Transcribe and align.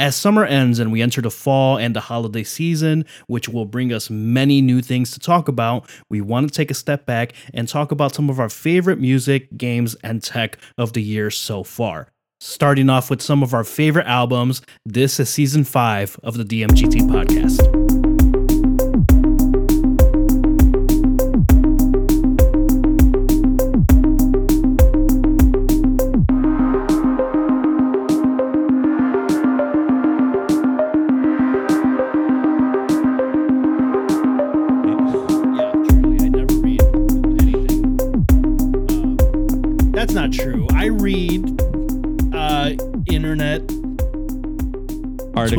As 0.00 0.16
summer 0.16 0.46
ends 0.46 0.78
and 0.78 0.90
we 0.90 1.02
enter 1.02 1.20
the 1.20 1.30
fall 1.30 1.76
and 1.76 1.94
the 1.94 2.00
holiday 2.00 2.42
season, 2.42 3.04
which 3.26 3.50
will 3.50 3.66
bring 3.66 3.92
us 3.92 4.08
many 4.08 4.62
new 4.62 4.80
things 4.80 5.10
to 5.10 5.20
talk 5.20 5.46
about, 5.46 5.90
we 6.08 6.22
want 6.22 6.48
to 6.48 6.54
take 6.54 6.70
a 6.70 6.74
step 6.74 7.04
back 7.04 7.34
and 7.52 7.68
talk 7.68 7.92
about 7.92 8.14
some 8.14 8.30
of 8.30 8.40
our 8.40 8.48
favorite 8.48 8.98
music, 8.98 9.54
games, 9.58 9.94
and 10.02 10.22
tech 10.22 10.56
of 10.78 10.94
the 10.94 11.02
year 11.02 11.30
so 11.30 11.62
far. 11.62 12.08
Starting 12.40 12.88
off 12.88 13.10
with 13.10 13.20
some 13.20 13.42
of 13.42 13.52
our 13.52 13.62
favorite 13.62 14.06
albums, 14.06 14.62
this 14.86 15.20
is 15.20 15.28
season 15.28 15.64
five 15.64 16.18
of 16.22 16.38
the 16.38 16.44
DMGT 16.44 17.00
podcast. 17.02 17.89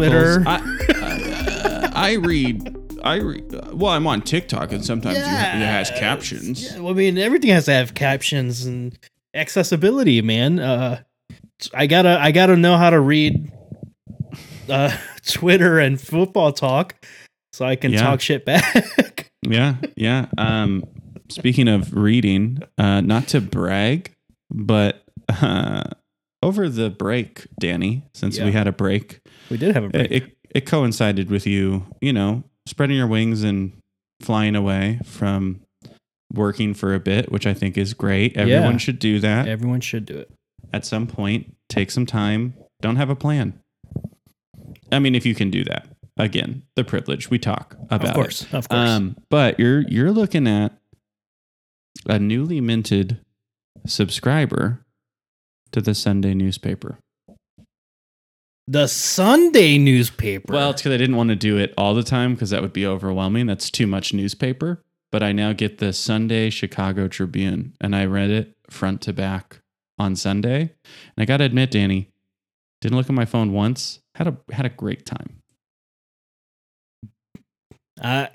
Twitter. 0.09 0.43
I, 0.47 0.61
I, 0.89 1.91
I 1.93 2.13
read. 2.13 2.77
I 3.03 3.15
read. 3.17 3.51
Well, 3.73 3.91
I'm 3.91 4.07
on 4.07 4.21
TikTok, 4.21 4.71
and 4.71 4.83
sometimes 4.85 5.17
you 5.17 5.23
it 5.23 5.27
has 5.27 5.89
captions. 5.91 6.63
Yeah, 6.73 6.79
well, 6.79 6.93
I 6.93 6.95
mean, 6.95 7.17
everything 7.17 7.49
has 7.51 7.65
to 7.65 7.73
have 7.73 7.93
captions 7.93 8.65
and 8.65 8.97
accessibility, 9.33 10.21
man. 10.21 10.59
Uh, 10.59 11.01
I 11.73 11.87
gotta, 11.87 12.19
I 12.19 12.31
gotta 12.31 12.55
know 12.57 12.77
how 12.77 12.89
to 12.89 12.99
read 12.99 13.51
uh, 14.69 14.95
Twitter 15.27 15.79
and 15.79 15.99
football 15.99 16.51
talk, 16.51 16.95
so 17.53 17.65
I 17.65 17.75
can 17.75 17.91
Yeah. 17.93 18.01
talk 18.01 18.21
shit 18.21 18.45
back. 18.45 19.27
Yeah, 19.43 19.77
yeah. 19.95 20.27
Um, 20.37 20.83
speaking 21.29 21.67
of 21.67 21.95
reading, 21.95 22.59
uh, 22.77 23.01
not 23.01 23.27
to 23.29 23.41
brag, 23.41 24.11
but 24.51 25.03
uh, 25.41 25.81
over 26.43 26.69
the 26.69 26.91
break, 26.91 27.47
Danny, 27.59 28.03
since 28.13 28.37
Yeah. 28.37 28.45
we 28.45 28.51
had 28.51 28.67
a 28.67 28.71
break, 28.71 29.20
we 29.51 29.57
did 29.57 29.75
have 29.75 29.83
a 29.83 29.89
break. 29.89 30.11
it, 30.11 30.23
it 30.23 30.37
it 30.55 30.65
coincided 30.65 31.29
with 31.29 31.45
you, 31.45 31.85
you 32.01 32.11
know, 32.13 32.43
spreading 32.67 32.97
your 32.97 33.07
wings 33.07 33.43
and 33.43 33.73
flying 34.21 34.55
away 34.55 34.99
from 35.05 35.61
working 36.33 36.73
for 36.73 36.93
a 36.93 36.99
bit, 36.99 37.31
which 37.31 37.45
I 37.45 37.53
think 37.53 37.77
is 37.77 37.93
great. 37.93 38.35
Everyone 38.37 38.71
Yeah. 38.73 38.77
should 38.77 38.99
do 38.99 39.19
that. 39.19 39.47
Everyone 39.47 39.81
should 39.81 40.05
do 40.05 40.17
it. 40.17 40.31
at 40.73 40.85
some 40.85 41.05
point 41.07 41.55
take 41.69 41.89
some 41.91 42.05
time 42.05 42.53
don't 42.81 42.95
have 42.97 43.09
a 43.09 43.15
plan 43.15 43.53
i 44.91 44.99
mean 44.99 45.15
if 45.15 45.25
you 45.25 45.33
can 45.35 45.49
do 45.49 45.63
that 45.63 45.87
again 46.17 46.63
the 46.75 46.83
privilege 46.83 47.29
we 47.29 47.39
talk 47.39 47.75
about 47.89 48.05
Of 48.09 48.13
course, 48.13 48.41
it. 48.43 48.53
of 48.53 48.67
course. 48.69 48.89
um 48.89 49.17
but 49.29 49.59
you're 49.59 49.81
you're 49.87 50.11
looking 50.11 50.47
at 50.47 50.71
a 52.07 52.19
newly 52.19 52.59
minted 52.61 53.19
subscriber 53.87 54.85
to 55.71 55.81
the 55.81 55.93
sunday 55.95 56.33
newspaper 56.33 56.97
the 58.67 58.87
Sunday 58.87 59.77
newspaper. 59.77 60.53
well 60.53 60.69
it's 60.69 60.81
because 60.81 60.93
i 60.93 60.97
didn't 60.97 61.15
want 61.15 61.29
to 61.29 61.35
do 61.35 61.57
it 61.57 61.73
all 61.77 61.93
the 61.93 62.03
time 62.03 62.33
because 62.33 62.51
that 62.51 62.61
would 62.61 62.73
be 62.73 62.85
overwhelming 62.85 63.45
that's 63.47 63.69
too 63.71 63.87
much 63.87 64.13
newspaper 64.13 64.81
but 65.11 65.23
i 65.23 65.31
now 65.31 65.51
get 65.51 65.79
the 65.79 65.91
sunday 65.91 66.49
chicago 66.49 67.07
tribune 67.07 67.73
and 67.81 67.95
i 67.95 68.05
read 68.05 68.29
it 68.29 68.55
front 68.69 69.01
to 69.01 69.11
back 69.11 69.59
on 69.97 70.15
sunday 70.15 70.61
and 70.61 71.17
i 71.17 71.25
gotta 71.25 71.43
admit 71.43 71.71
danny 71.71 72.09
didn't 72.81 72.97
look 72.97 73.07
at 73.09 73.15
my 73.15 73.25
phone 73.25 73.51
once 73.51 73.99
had 74.15 74.27
a 74.27 74.37
had 74.51 74.65
a 74.65 74.69
great 74.69 75.05
time 75.05 75.41
I, 78.03 78.29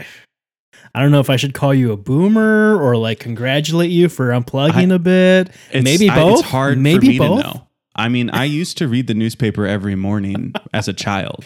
I 0.94 1.02
don't 1.02 1.10
know 1.10 1.18
if 1.20 1.28
I 1.30 1.36
should 1.36 1.54
call 1.54 1.74
you 1.74 1.90
a 1.92 1.96
boomer 1.96 2.80
or 2.80 2.96
like 2.96 3.18
congratulate 3.18 3.90
you 3.90 4.08
for 4.08 4.28
unplugging 4.28 4.94
a 4.94 4.98
bit. 4.98 5.50
Maybe 5.74 6.08
I- 6.08 6.14
both. 6.14 6.40
it's 6.40 6.48
hard 6.48 6.78
Maybe 6.78 7.18
both. 7.18 7.62
I 7.96 8.08
mean 8.08 8.30
i 8.30 8.44
used 8.44 8.78
to 8.78 8.86
read 8.88 9.06
the 9.06 9.14
newspaper 9.14 9.66
every 9.66 9.94
morning 9.96 10.52
as 10.72 10.86
a 10.88 10.92
child 10.92 11.44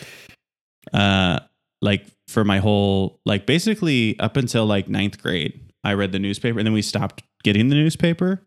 uh 0.93 1.39
like 1.81 2.05
for 2.29 2.45
my 2.45 2.59
whole 2.59 3.21
like 3.25 3.47
basically 3.47 4.19
up 4.21 4.37
until 4.37 4.67
like 4.67 4.89
ninth 4.89 5.23
grade 5.23 5.59
i 5.85 5.93
read 5.95 6.13
the 6.13 6.19
newspaper 6.19 6.59
and 6.59 6.67
then 6.67 6.73
we 6.75 6.83
stopped 6.83 7.23
getting 7.43 7.69
the 7.69 7.75
newspaper 7.75 8.43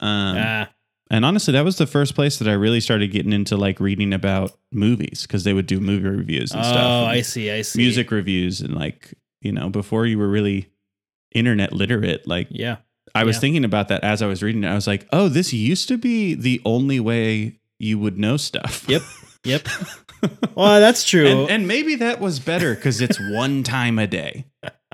um 0.00 0.36
Ah, 0.38 0.68
And 1.10 1.24
honestly, 1.24 1.52
that 1.52 1.64
was 1.64 1.76
the 1.76 1.86
first 1.88 2.14
place 2.14 2.38
that 2.38 2.46
I 2.48 2.52
really 2.52 2.78
started 2.80 3.10
getting 3.10 3.32
into 3.32 3.56
like 3.56 3.80
reading 3.80 4.12
about 4.12 4.56
movies 4.70 5.22
because 5.22 5.42
they 5.42 5.52
would 5.52 5.66
do 5.66 5.80
movie 5.80 6.08
reviews 6.08 6.52
and 6.52 6.60
oh, 6.60 6.64
stuff. 6.64 6.76
and 7.02 7.08
I 7.10 7.22
see. 7.22 7.50
I 7.50 7.62
see. 7.62 7.78
music 7.82 8.12
reviews 8.12 8.60
and 8.60 8.74
like, 8.76 9.12
you 9.42 9.50
know, 9.50 9.68
before 9.70 10.06
you 10.06 10.18
were 10.18 10.28
really 10.28 10.70
internet 11.34 11.72
literate, 11.72 12.28
like 12.28 12.46
Yeah. 12.50 12.76
I 13.14 13.24
was 13.24 13.36
Yeah. 13.36 13.40
thinking 13.40 13.64
about 13.64 13.88
that 13.88 14.04
as 14.04 14.22
I 14.22 14.26
was 14.26 14.42
reading 14.42 14.64
it. 14.64 14.68
I 14.68 14.74
was 14.74 14.86
like, 14.86 15.06
oh, 15.12 15.28
this 15.28 15.52
used 15.52 15.88
to 15.88 15.98
be 15.98 16.34
the 16.34 16.60
only 16.64 17.00
way 17.00 17.58
you 17.78 17.98
would 17.98 18.18
know 18.18 18.36
stuff. 18.36 18.84
Yep. 18.88 19.02
Yep. 19.44 19.68
Well, 20.54 20.80
that's 20.80 21.08
true. 21.08 21.26
and, 21.26 21.50
and 21.50 21.66
maybe 21.66 21.94
that 21.94 22.20
was 22.20 22.40
better 22.40 22.74
because 22.74 23.00
it's 23.00 23.18
one 23.32 23.62
time 23.62 23.98
a 23.98 24.06
day. 24.06 24.44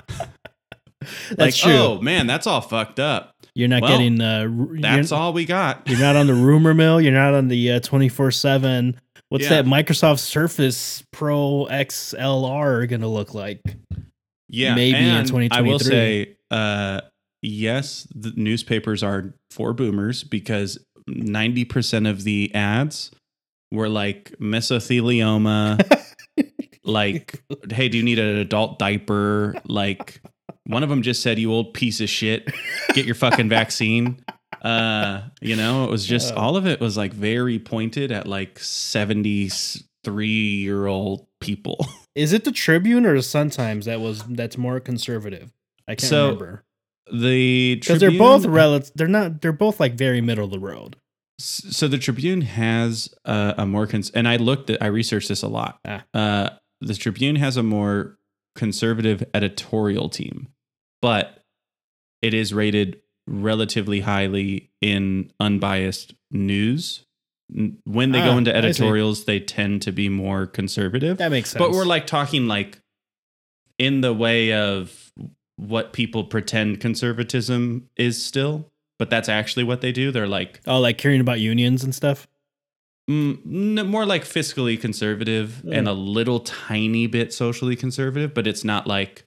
that's 0.07 1.37
like, 1.37 1.55
true. 1.55 1.73
oh 1.73 2.01
man, 2.01 2.29
that's 2.29 2.47
all 2.47 2.61
fucked 2.61 3.01
up. 3.01 3.33
you're 3.55 3.67
not 3.67 3.83
well, 3.83 3.91
getting. 3.99 4.21
Uh, 4.21 4.47
That's 4.81 5.11
all 5.11 5.33
we 5.33 5.45
got. 5.45 5.83
You're 5.89 5.99
not 5.99 6.15
on 6.15 6.29
the 6.29 6.35
rumor 6.35 6.75
mill. 6.75 7.01
You're 7.01 7.13
not 7.13 7.35
on 7.35 7.49
the 7.49 7.81
twenty 7.81 8.09
four 8.09 8.31
seven. 8.31 9.01
What's 9.29 9.45
Yeah. 9.45 9.63
that 9.63 9.65
Microsoft 9.65 10.21
Surface 10.21 11.03
Pro 11.11 11.67
XLR 11.69 12.89
going 12.89 13.01
to 13.01 13.09
look 13.09 13.35
like? 13.35 13.61
Yeah, 14.49 14.77
maybe 14.77 14.97
in 14.99 15.05
and 15.35 15.53
I 15.53 15.63
will 15.63 15.81
say, 15.81 16.37
uh, 16.53 17.01
yes, 17.47 18.07
the 18.15 18.33
newspapers 18.37 19.03
are 19.03 19.35
for 19.51 19.73
boomers 19.73 20.25
because 20.25 20.79
ninety 21.07 21.65
percent 21.65 22.07
of 22.07 22.25
the 22.25 22.55
ads 22.55 23.11
were 23.73 23.89
like 23.89 24.35
mesothelioma, 24.41 26.05
like, 26.85 27.43
hey, 27.71 27.89
do 27.89 27.97
you 27.99 28.03
need 28.05 28.19
an 28.19 28.37
adult 28.37 28.79
diaper? 28.79 29.55
Like, 29.65 30.21
one 30.65 30.83
of 30.83 30.89
them 30.89 31.03
just 31.03 31.23
said, 31.23 31.39
"You 31.39 31.53
old 31.53 31.75
piece 31.75 32.01
of 32.01 32.09
shit, 32.09 32.51
get 32.95 33.07
your 33.07 33.15
fucking 33.15 33.49
vaccine." 33.49 34.19
Uh, 34.63 35.23
you 35.41 35.55
know, 35.55 35.85
it 35.85 35.91
was 35.91 36.05
just 36.07 36.35
all 36.35 36.57
of 36.57 36.67
it 36.67 36.81
was 36.81 36.97
like 36.97 37.13
very 37.13 37.59
pointed 37.59 38.11
at 38.11 38.27
like 38.27 38.59
seventy 38.59 39.51
three 40.05 40.29
year 40.29 40.87
old 40.87 41.27
people. 41.41 41.87
Is 42.15 42.33
it 42.33 42.45
the 42.45 42.53
Tribune 42.53 43.05
or 43.05 43.15
the 43.15 43.23
Sun 43.23 43.51
Times 43.51 43.85
that 43.85 44.01
was 44.01 44.23
that's 44.23 44.57
more 44.57 44.81
conservative? 44.81 45.53
I 45.87 45.93
can't 45.93 46.01
So, 46.09 46.25
remember 46.25 46.65
The 47.13 47.77
because 47.77 48.01
they're 48.01 48.11
both 48.11 48.45
relative. 48.47 48.93
They're 48.95 49.07
not. 49.09 49.41
They're 49.41 49.53
both 49.53 49.79
like 49.79 49.95
very 49.95 50.21
middle 50.21 50.45
of 50.45 50.51
the 50.51 50.59
road. 50.59 50.97
So 51.39 51.87
the 51.87 51.99
Tribune 51.99 52.41
has 52.41 53.15
uh, 53.25 53.55
a 53.59 53.67
more 53.67 53.87
cons- 53.87 54.11
and 54.11 54.27
I 54.27 54.37
looked 54.37 54.71
at 54.71 54.83
I 54.83 54.87
researched 54.87 55.29
this 55.29 55.43
a 55.43 55.49
lot. 55.49 55.79
Ah. 55.87 56.05
Uh, 56.15 56.51
the 56.81 56.95
Tribune 56.95 57.37
has 57.37 57.57
a 57.57 57.63
more 57.63 58.19
conservative 58.55 59.23
editorial 59.35 60.09
team, 60.09 60.49
but 61.03 61.43
it 62.23 62.33
is 62.35 62.53
rated 62.55 63.01
relatively 63.29 64.01
highly 64.01 64.71
in 64.81 65.31
unbiased 65.39 66.15
news. 66.31 67.05
When 67.85 68.11
they 68.13 68.21
Ah, 68.21 68.33
go 68.33 68.39
into 68.39 68.55
editorials, 68.57 69.27
they 69.27 69.39
tend 69.39 69.83
to 69.83 69.93
be 69.93 70.09
more 70.09 70.47
conservative. 70.47 71.19
That 71.19 71.31
makes 71.31 71.51
sense. 71.51 71.59
But 71.61 71.71
we're 71.71 71.85
like 71.85 72.07
talking 72.07 72.49
like 72.49 72.81
in 73.79 74.01
the 74.01 74.13
way 74.15 74.53
of 74.55 75.13
what 75.57 75.93
people 75.93 76.25
pretend 76.25 76.81
conservatism 76.81 77.89
is 77.97 78.23
still, 78.25 78.71
but 78.99 79.09
that's 79.11 79.29
actually 79.29 79.65
what 79.65 79.81
they 79.81 79.93
do. 79.93 80.11
They're 80.13 80.27
like 80.29 80.61
oh, 80.67 80.81
like 80.81 80.99
caring 80.99 81.21
about 81.21 81.41
unions 81.41 81.83
and 81.85 81.95
stuff. 81.95 82.27
Mm, 83.11 83.87
more 83.87 84.05
like 84.05 84.25
fiscally 84.25 84.81
conservative 84.81 85.63
Mm. 85.65 85.79
and 85.79 85.89
a 85.89 85.93
little 85.93 86.41
tiny 86.41 87.07
bit 87.07 87.33
socially 87.33 87.77
conservative, 87.77 88.35
but 88.35 88.47
it's 88.47 88.65
not 88.65 88.87
like 88.87 89.25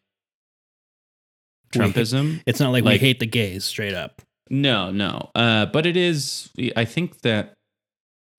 We- 1.75 1.79
Trumpism. 1.81 2.41
It's 2.45 2.59
not 2.59 2.71
like, 2.71 2.83
Like- 2.83 2.99
we 3.01 3.07
hate 3.07 3.19
the 3.19 3.25
gays 3.27 3.63
straight 3.65 3.93
up. 3.93 4.21
No, 4.49 4.91
no. 4.91 5.29
Uh, 5.35 5.67
but 5.67 5.85
it 5.85 5.95
is. 5.95 6.49
I 6.75 6.83
think 6.83 7.21
that 7.21 7.53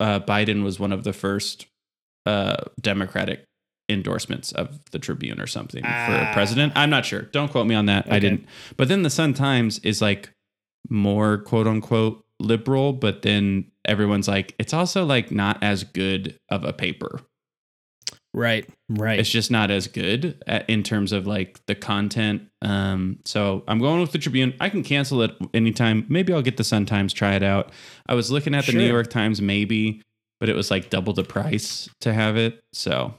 uh, 0.01 0.19
Biden 0.19 0.61
was 0.63 0.77
one 0.79 0.91
of 0.91 1.03
the 1.05 1.13
first 1.13 1.67
uh, 2.25 2.57
Democratic 2.81 3.45
endorsements 3.91 4.51
of 4.51 4.79
the 4.91 4.99
Tribune 4.99 5.39
or 5.41 5.47
something 5.47 5.83
Ah. 5.85 6.05
for 6.07 6.13
a 6.15 6.33
president. 6.33 6.73
I'm 6.75 6.89
not 6.89 7.05
sure. 7.05 7.23
Don't 7.23 7.51
quote 7.51 7.67
me 7.67 7.75
on 7.75 7.85
that. 7.87 8.11
I 8.11 8.19
didn't. 8.19 8.45
But 8.77 8.87
then 8.87 9.03
the 9.03 9.09
Sun 9.09 9.33
Times 9.35 9.79
is 9.79 10.01
like 10.01 10.29
more 10.89 11.37
quote 11.39 11.67
unquote 11.67 12.23
liberal, 12.39 12.93
but 12.93 13.21
then 13.21 13.65
everyone's 13.85 14.27
like, 14.27 14.55
it's 14.59 14.73
also 14.73 15.05
like 15.05 15.31
not 15.31 15.61
as 15.61 15.83
good 15.83 16.35
of 16.49 16.63
a 16.63 16.73
paper. 16.73 17.21
Right. 18.33 18.67
Right. 18.89 19.19
It's 19.19 19.29
just 19.29 19.51
not 19.51 19.71
as 19.71 19.87
good 19.87 20.41
at, 20.47 20.69
in 20.69 20.83
terms 20.83 21.11
of 21.11 21.27
like 21.27 21.59
the 21.65 21.75
content. 21.75 22.43
Um, 22.61 23.19
so 23.25 23.63
I'm 23.67 23.79
going 23.79 23.99
with 23.99 24.13
the 24.13 24.19
Tribune. 24.19 24.53
I 24.61 24.69
can 24.69 24.83
cancel 24.83 25.21
it 25.21 25.31
anytime. 25.53 26.05
Maybe 26.07 26.31
I'll 26.33 26.41
get 26.41 26.55
the 26.57 26.63
Sun 26.63 26.85
Times, 26.85 27.11
try 27.13 27.33
it 27.35 27.43
out. 27.43 27.71
I 28.07 28.13
was 28.15 28.31
looking 28.31 28.55
at 28.55 28.65
the 28.65 28.71
New 28.73 28.87
York 28.87 29.09
Times, 29.09 29.41
maybe, 29.41 30.01
but 30.39 30.47
it 30.47 30.55
was 30.55 30.71
like 30.71 30.89
double 30.89 31.11
the 31.13 31.25
price 31.25 31.89
to 32.01 32.13
have 32.13 32.37
it. 32.37 32.61
So, 32.71 33.13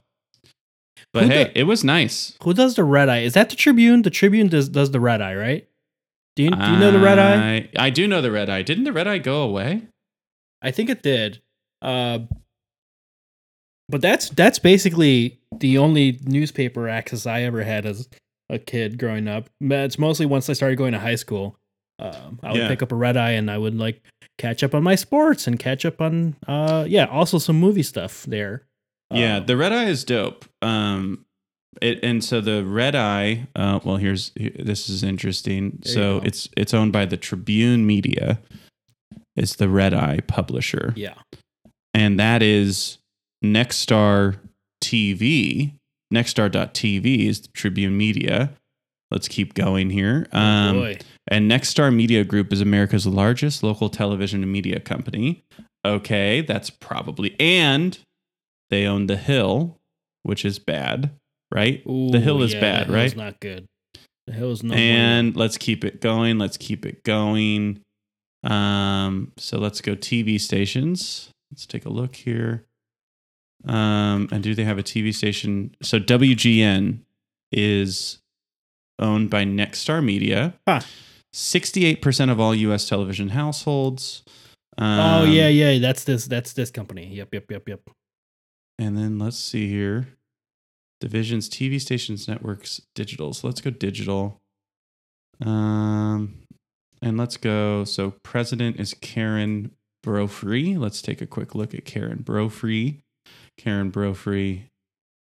but 1.12 1.25
Who 1.25 1.29
hey, 1.31 1.44
the- 1.44 1.59
it 1.61 1.62
was 1.64 1.85
nice. 1.85 2.37
Who 2.43 2.55
does 2.55 2.75
the 2.75 2.85
red 2.85 3.09
eye? 3.09 3.20
Is 3.20 3.35
that 3.35 3.50
the 3.50 3.56
Tribune? 3.56 4.03
The 4.03 4.11
Tribune 4.11 4.49
does 4.49 4.69
does 4.69 4.91
the 4.91 5.00
red 5.00 5.20
eye, 5.20 5.35
right? 5.35 5.69
Do 6.37 6.44
you, 6.44 6.50
do 6.50 6.56
you 6.56 6.79
know 6.79 6.91
the 6.91 6.99
red 6.99 7.19
eye? 7.19 7.69
I, 7.76 7.87
I 7.87 7.91
do 7.91 8.09
know 8.09 8.23
the 8.23 8.31
red 8.31 8.49
eye. 8.49 8.62
Didn't 8.62 8.85
the 8.85 8.93
red 8.93 9.06
eye 9.06 9.19
go 9.19 9.43
away? 9.43 9.82
I 10.62 10.70
think 10.70 10.88
it 10.88 11.03
did. 11.03 11.43
Uh, 11.82 12.20
but 13.88 14.00
that's 14.00 14.31
that's 14.31 14.59
basically 14.59 15.38
the 15.59 15.79
only 15.79 16.19
newspaper 16.25 16.88
access 16.88 17.26
I 17.26 17.43
ever 17.43 17.62
had 17.65 17.85
as 17.85 18.08
a 18.49 18.58
kid 18.58 18.99
growing 18.99 19.29
up. 19.29 19.50
It's 19.61 19.99
mostly 19.99 20.25
once 20.26 20.49
I 20.49 20.55
started 20.55 20.76
going 20.76 20.93
to 20.93 20.99
high 20.99 21.17
school. 21.17 21.56
Um, 21.99 22.41
I 22.43 22.53
would 22.53 22.61
Yeah. 22.62 22.69
pick 22.69 22.82
up 22.82 22.93
a 22.93 22.97
red 22.97 23.17
eye 23.17 23.32
and 23.32 23.50
I 23.50 23.58
would 23.58 23.75
like 23.76 24.03
catch 24.38 24.62
up 24.65 24.75
on 24.75 24.82
my 24.82 24.94
sports 24.94 25.47
and 25.47 25.58
catch 25.58 25.85
up 25.85 26.00
on 26.00 26.35
uh 26.49 26.85
yeah 26.88 27.05
also 27.05 27.37
some 27.38 27.61
movie 27.61 27.82
stuff 27.82 28.25
there. 28.25 28.65
Yeah, 29.14 29.37
Uh, 29.37 29.41
the 29.41 29.56
red 29.56 29.73
eye 29.73 29.85
is 29.87 30.05
dope. 30.05 30.44
Um, 30.62 31.25
it 31.81 32.00
and 32.03 32.23
so 32.23 32.41
the 32.41 32.64
red 32.64 32.94
eye. 32.94 33.49
Uh, 33.56 33.81
well, 33.85 33.97
here's 33.97 34.32
here, 34.37 34.53
this 34.59 34.88
is 34.88 35.03
interesting. 35.03 35.81
So 35.85 36.20
it's 36.25 36.49
it's 36.56 36.75
owned 36.75 36.93
by 36.93 37.06
the 37.06 37.17
Tribune 37.17 37.87
Media. 37.87 38.41
It's 39.37 39.56
the 39.56 39.69
red 39.69 39.94
eye 39.94 40.20
publisher, 40.26 40.93
yeah 40.97 41.14
and 41.94 42.20
that 42.20 42.43
is 42.43 42.99
Nexstar 43.44 44.38
TV. 44.82 45.73
Nexstar.tv 46.12 47.26
is 47.26 47.41
the 47.43 47.49
Tribune 47.49 47.97
Media. 47.97 48.53
Let's 49.11 49.29
keep 49.29 49.55
going 49.55 49.91
here. 49.91 50.26
Oh, 50.32 50.38
Um, 50.38 50.76
boy 50.76 50.99
and 51.29 51.50
Nexstar 51.50 51.94
Media 51.94 52.25
Group 52.25 52.53
is 52.53 52.61
America's 52.61 53.06
largest 53.06 53.62
local 53.62 53.88
television 53.88 54.43
and 54.43 54.53
media 54.53 54.81
company. 54.81 55.44
Okay, 55.85 56.41
that's 56.43 56.69
probably 56.70 57.35
and 57.41 57.99
they 58.72 58.86
own 58.86 59.06
The 59.06 59.16
Hill, 59.16 59.78
which 60.24 60.44
is 60.44 60.58
bad, 60.58 61.10
right? 61.52 61.84
the 61.84 62.20
Hill 62.20 62.42
is 62.42 62.54
yeah, 62.54 62.60
bad, 62.60 62.88
the 62.88 62.94
right? 62.94 63.14
Not 63.16 63.38
good. 63.38 63.69
The 64.26 64.32
hill 64.32 64.52
is 64.52 64.62
no. 64.62 64.74
and 64.74 65.36
let's 65.36 65.58
keep 65.58 65.84
it 65.84 66.00
going. 66.00 66.38
Let's 66.38 66.56
keep 66.56 66.86
it 66.86 67.02
going. 67.02 67.80
Um, 68.44 69.32
so 69.36 69.58
let's 69.58 69.80
go 69.80 69.94
TV 69.96 70.40
stations. 70.40 71.30
Let's 71.50 71.66
take 71.66 71.84
a 71.84 71.88
look 71.88 72.14
here. 72.14 72.64
Um, 73.66 74.28
and 74.32 74.42
do 74.42 74.54
they 74.54 74.64
have 74.64 74.78
a 74.78 74.82
TV 74.82 75.14
station? 75.14 75.74
So 75.82 75.98
WGN 75.98 77.00
is 77.50 78.19
owned 78.98 79.28
by 79.28 79.44
Nexstar 79.44 80.04
Media. 80.04 80.54
Huh. 80.66 80.80
68% 81.34 82.30
of 82.30 82.38
all 82.38 82.54
US 82.54 82.88
television 82.88 83.30
households. 83.30 84.22
oh 84.78 84.84
Um, 84.84 85.30
yeah, 85.30 85.48
yeah. 85.48 85.78
That's 85.78 86.04
this. 86.04 86.26
That's 86.26 86.52
this 86.52 86.70
company. 86.70 87.06
Yep, 87.06 87.34
yep, 87.34 87.50
yep, 87.50 87.69
yep. 87.69 87.80
And 88.78 88.96
then 88.96 89.19
let's 89.19 89.38
see 89.38 89.69
here. 89.69 90.08
Divisions, 91.00 91.48
TV 91.48 91.80
stations, 91.80 92.28
networks, 92.28 92.80
digital. 92.94 93.32
So 93.32 93.48
let's 93.48 93.60
go 93.60 93.70
digital. 93.70 94.40
Um, 95.44 96.42
and 97.00 97.16
let's 97.16 97.36
go. 97.36 97.84
So 97.84 98.12
president 98.22 98.78
is 98.78 98.94
Karen 98.94 99.72
Brofree. 100.04 100.78
Let's 100.78 101.02
take 101.02 101.20
a 101.20 101.26
quick 101.26 101.54
look 101.54 101.74
at 101.74 101.84
Karen 101.84 102.22
Brofree. 102.22 103.00
Karen 103.58 103.90
Brofree. 103.90 104.69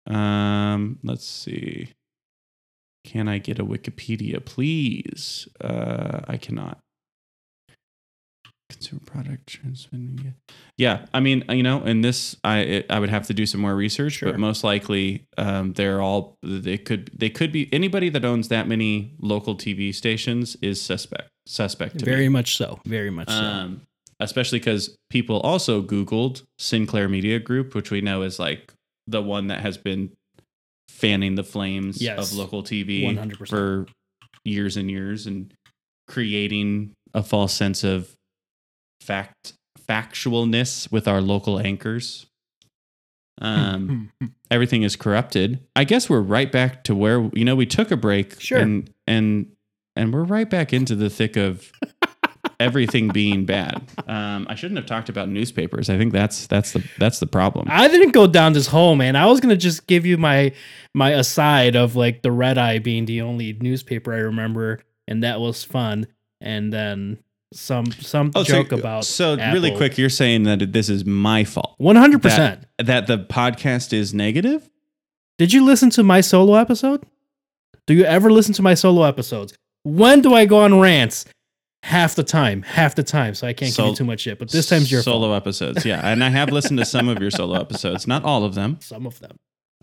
Um, 0.07 0.99
let's 1.03 1.25
see. 1.25 1.93
Can 3.05 3.27
I 3.27 3.37
get 3.37 3.59
a 3.59 3.65
Wikipedia, 3.65 4.43
please? 4.43 5.47
Uh, 5.61 6.21
I 6.27 6.37
cannot. 6.37 6.79
Consumer 8.69 9.01
product 9.05 9.47
transmit 9.47 9.99
media. 10.01 10.35
Yeah, 10.77 11.05
I 11.13 11.19
mean, 11.19 11.43
you 11.49 11.63
know, 11.63 11.83
in 11.83 12.01
this, 12.01 12.35
I 12.43 12.59
it, 12.59 12.85
I 12.89 12.99
would 12.99 13.09
have 13.09 13.25
to 13.27 13.33
do 13.33 13.45
some 13.47 13.61
more 13.61 13.75
research, 13.75 14.13
Sure. 14.13 14.31
but 14.31 14.39
most 14.39 14.63
likely, 14.63 15.25
um, 15.39 15.73
they're 15.73 16.01
all 16.01 16.37
they 16.43 16.77
could 16.77 17.09
they 17.13 17.29
could 17.31 17.51
be 17.51 17.67
anybody 17.73 18.09
that 18.09 18.23
owns 18.23 18.47
that 18.49 18.67
many 18.67 19.15
local 19.19 19.55
TV 19.55 19.93
stations 19.93 20.55
is 20.61 20.79
suspect 20.81 21.29
suspect 21.47 21.97
to 21.99 22.05
Very 22.05 22.23
me. 22.23 22.29
much 22.29 22.57
so. 22.57 22.79
Very 22.85 23.09
much 23.09 23.27
so. 23.29 23.33
Um, 23.33 23.81
especially 24.19 24.59
because 24.59 24.95
people 25.09 25.39
also 25.39 25.81
Googled 25.81 26.43
Sinclair 26.59 27.09
Media 27.09 27.39
Group, 27.39 27.73
which 27.73 27.89
we 27.89 28.01
know 28.01 28.21
is 28.21 28.37
like 28.37 28.71
the 29.07 29.21
one 29.23 29.47
that 29.47 29.61
has 29.61 29.77
been 29.79 30.11
fanning 30.89 31.33
the 31.35 31.43
flames 31.43 31.99
Yes. 32.01 32.31
of 32.31 32.37
local 32.37 32.61
TV 32.61 33.03
100%. 33.03 33.47
for 33.47 33.87
years 34.45 34.77
and 34.77 34.91
years 34.91 35.25
and 35.25 35.51
creating 36.07 36.91
a 37.15 37.23
false 37.23 37.53
sense 37.53 37.83
of 37.83 38.15
fact 39.01 39.53
factualness 39.87 40.91
with 40.91 41.07
our 41.07 41.21
local 41.21 41.59
anchors. 41.59 42.25
Um, 43.41 44.11
everything 44.51 44.83
is 44.83 44.95
corrupted. 44.95 45.59
I 45.75 45.83
guess 45.83 46.09
we're 46.09 46.21
right 46.21 46.51
back 46.51 46.83
to 46.85 46.95
where 46.95 47.29
you 47.33 47.45
know 47.45 47.55
we 47.55 47.65
took 47.65 47.91
a 47.91 47.97
break, 47.97 48.39
Sure. 48.39 48.59
and 48.59 48.89
and 49.07 49.47
and 49.95 50.13
we're 50.13 50.23
right 50.23 50.49
back 50.49 50.73
into 50.73 50.95
the 50.95 51.09
thick 51.09 51.37
of 51.37 51.71
everything 52.59 53.07
being 53.09 53.45
bad. 53.45 53.81
Um, 54.07 54.45
I 54.49 54.55
shouldn't 54.55 54.77
have 54.77 54.85
talked 54.85 55.09
about 55.09 55.29
newspapers. 55.29 55.89
I 55.89 55.97
think 55.97 56.11
that's 56.13 56.47
that's 56.47 56.73
the 56.73 56.83
that's 56.97 57.19
the 57.19 57.27
problem. 57.27 57.67
I 57.69 57.87
didn't 57.87 58.11
go 58.11 58.27
down 58.27 58.53
this 58.53 58.67
hole, 58.67 58.95
man. 58.95 59.15
I 59.15 59.25
was 59.25 59.39
gonna 59.39 59.57
just 59.57 59.87
give 59.87 60.05
you 60.05 60.17
my 60.17 60.51
my 60.93 61.11
aside 61.11 61.75
of 61.75 61.95
like 61.95 62.21
the 62.21 62.31
red 62.31 62.57
eye 62.57 62.79
being 62.79 63.05
the 63.05 63.21
only 63.21 63.53
newspaper 63.53 64.13
I 64.13 64.17
remember, 64.19 64.81
and 65.07 65.23
that 65.23 65.39
was 65.39 65.63
fun. 65.63 66.07
And 66.41 66.71
then 66.73 67.19
some 67.53 67.91
some 67.91 68.31
Oh, 68.35 68.43
joke 68.43 68.69
so, 68.69 68.77
about 68.77 69.05
so 69.05 69.35
really 69.35 69.75
quick, 69.75 69.97
you're 69.97 70.09
saying 70.09 70.43
that 70.43 70.71
this 70.71 70.89
is 70.89 71.05
my 71.05 71.43
fault. 71.43 71.75
one 71.77 71.95
hundred 71.95 72.21
percent. 72.21 72.65
That 72.77 73.07
the 73.07 73.17
podcast 73.17 73.93
is 73.93 74.13
negative. 74.13 74.69
Did 75.37 75.53
you 75.53 75.63
listen 75.65 75.89
to 75.91 76.03
my 76.03 76.21
solo 76.21 76.55
episode? 76.55 77.05
Do 77.87 77.93
you 77.93 78.03
ever 78.03 78.31
listen 78.31 78.53
to 78.55 78.61
my 78.61 78.73
solo 78.73 79.03
episodes? 79.03 79.53
When 79.83 80.21
do 80.21 80.33
I 80.33 80.45
go 80.45 80.59
on 80.59 80.79
rants? 80.79 81.25
Half 81.83 82.15
the 82.15 82.23
time, 82.23 82.61
half 82.63 82.95
the 82.95 83.03
time. 83.03 83.33
So 83.35 83.47
I 83.47 83.53
can't 83.53 83.73
give 83.73 83.85
you 83.85 83.95
too 83.95 84.03
much 84.03 84.19
shit. 84.21 84.37
But 84.37 84.51
this 84.51 84.67
time's 84.67 84.91
your 84.91 85.01
solo 85.01 85.27
fault. 85.29 85.41
episodes. 85.41 85.85
Yeah, 85.85 86.01
and 86.03 86.21
I 86.23 86.29
have 86.29 86.49
listened 86.49 86.77
to 86.79 86.85
some 86.85 87.07
of 87.07 87.19
your 87.21 87.31
solo 87.31 87.57
episodes, 87.59 88.05
not 88.05 88.25
all 88.25 88.43
of 88.43 88.53
them. 88.53 88.77
Some 88.81 89.05
of 89.05 89.17
them. 89.21 89.37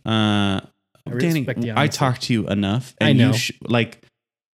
Uh, 0.05 0.61
I 1.09 1.19
Danny, 1.19 1.47
I 1.75 1.87
talked 1.89 2.23
to 2.23 2.33
you 2.35 2.47
enough, 2.49 2.95
I 3.01 3.09
and 3.11 3.19
know. 3.19 3.29
you 3.29 3.33
sh- 3.35 3.53
like 3.63 4.03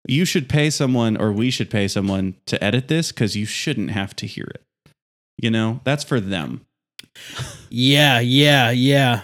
you 0.06 0.24
should 0.24 0.48
pay 0.48 0.70
someone, 0.70 1.16
or 1.16 1.32
we 1.32 1.50
should 1.50 1.70
pay 1.70 1.88
someone 1.88 2.34
to 2.46 2.62
edit 2.62 2.88
this 2.88 3.12
because 3.12 3.36
you 3.36 3.46
shouldn't 3.46 3.90
have 3.90 4.16
to 4.16 4.26
hear 4.26 4.44
it. 4.44 4.62
You 5.38 5.50
know, 5.50 5.80
that's 5.84 6.04
for 6.04 6.20
them. 6.20 6.64
Yeah, 7.70 8.20
yeah, 8.20 8.70
yeah. 8.70 9.22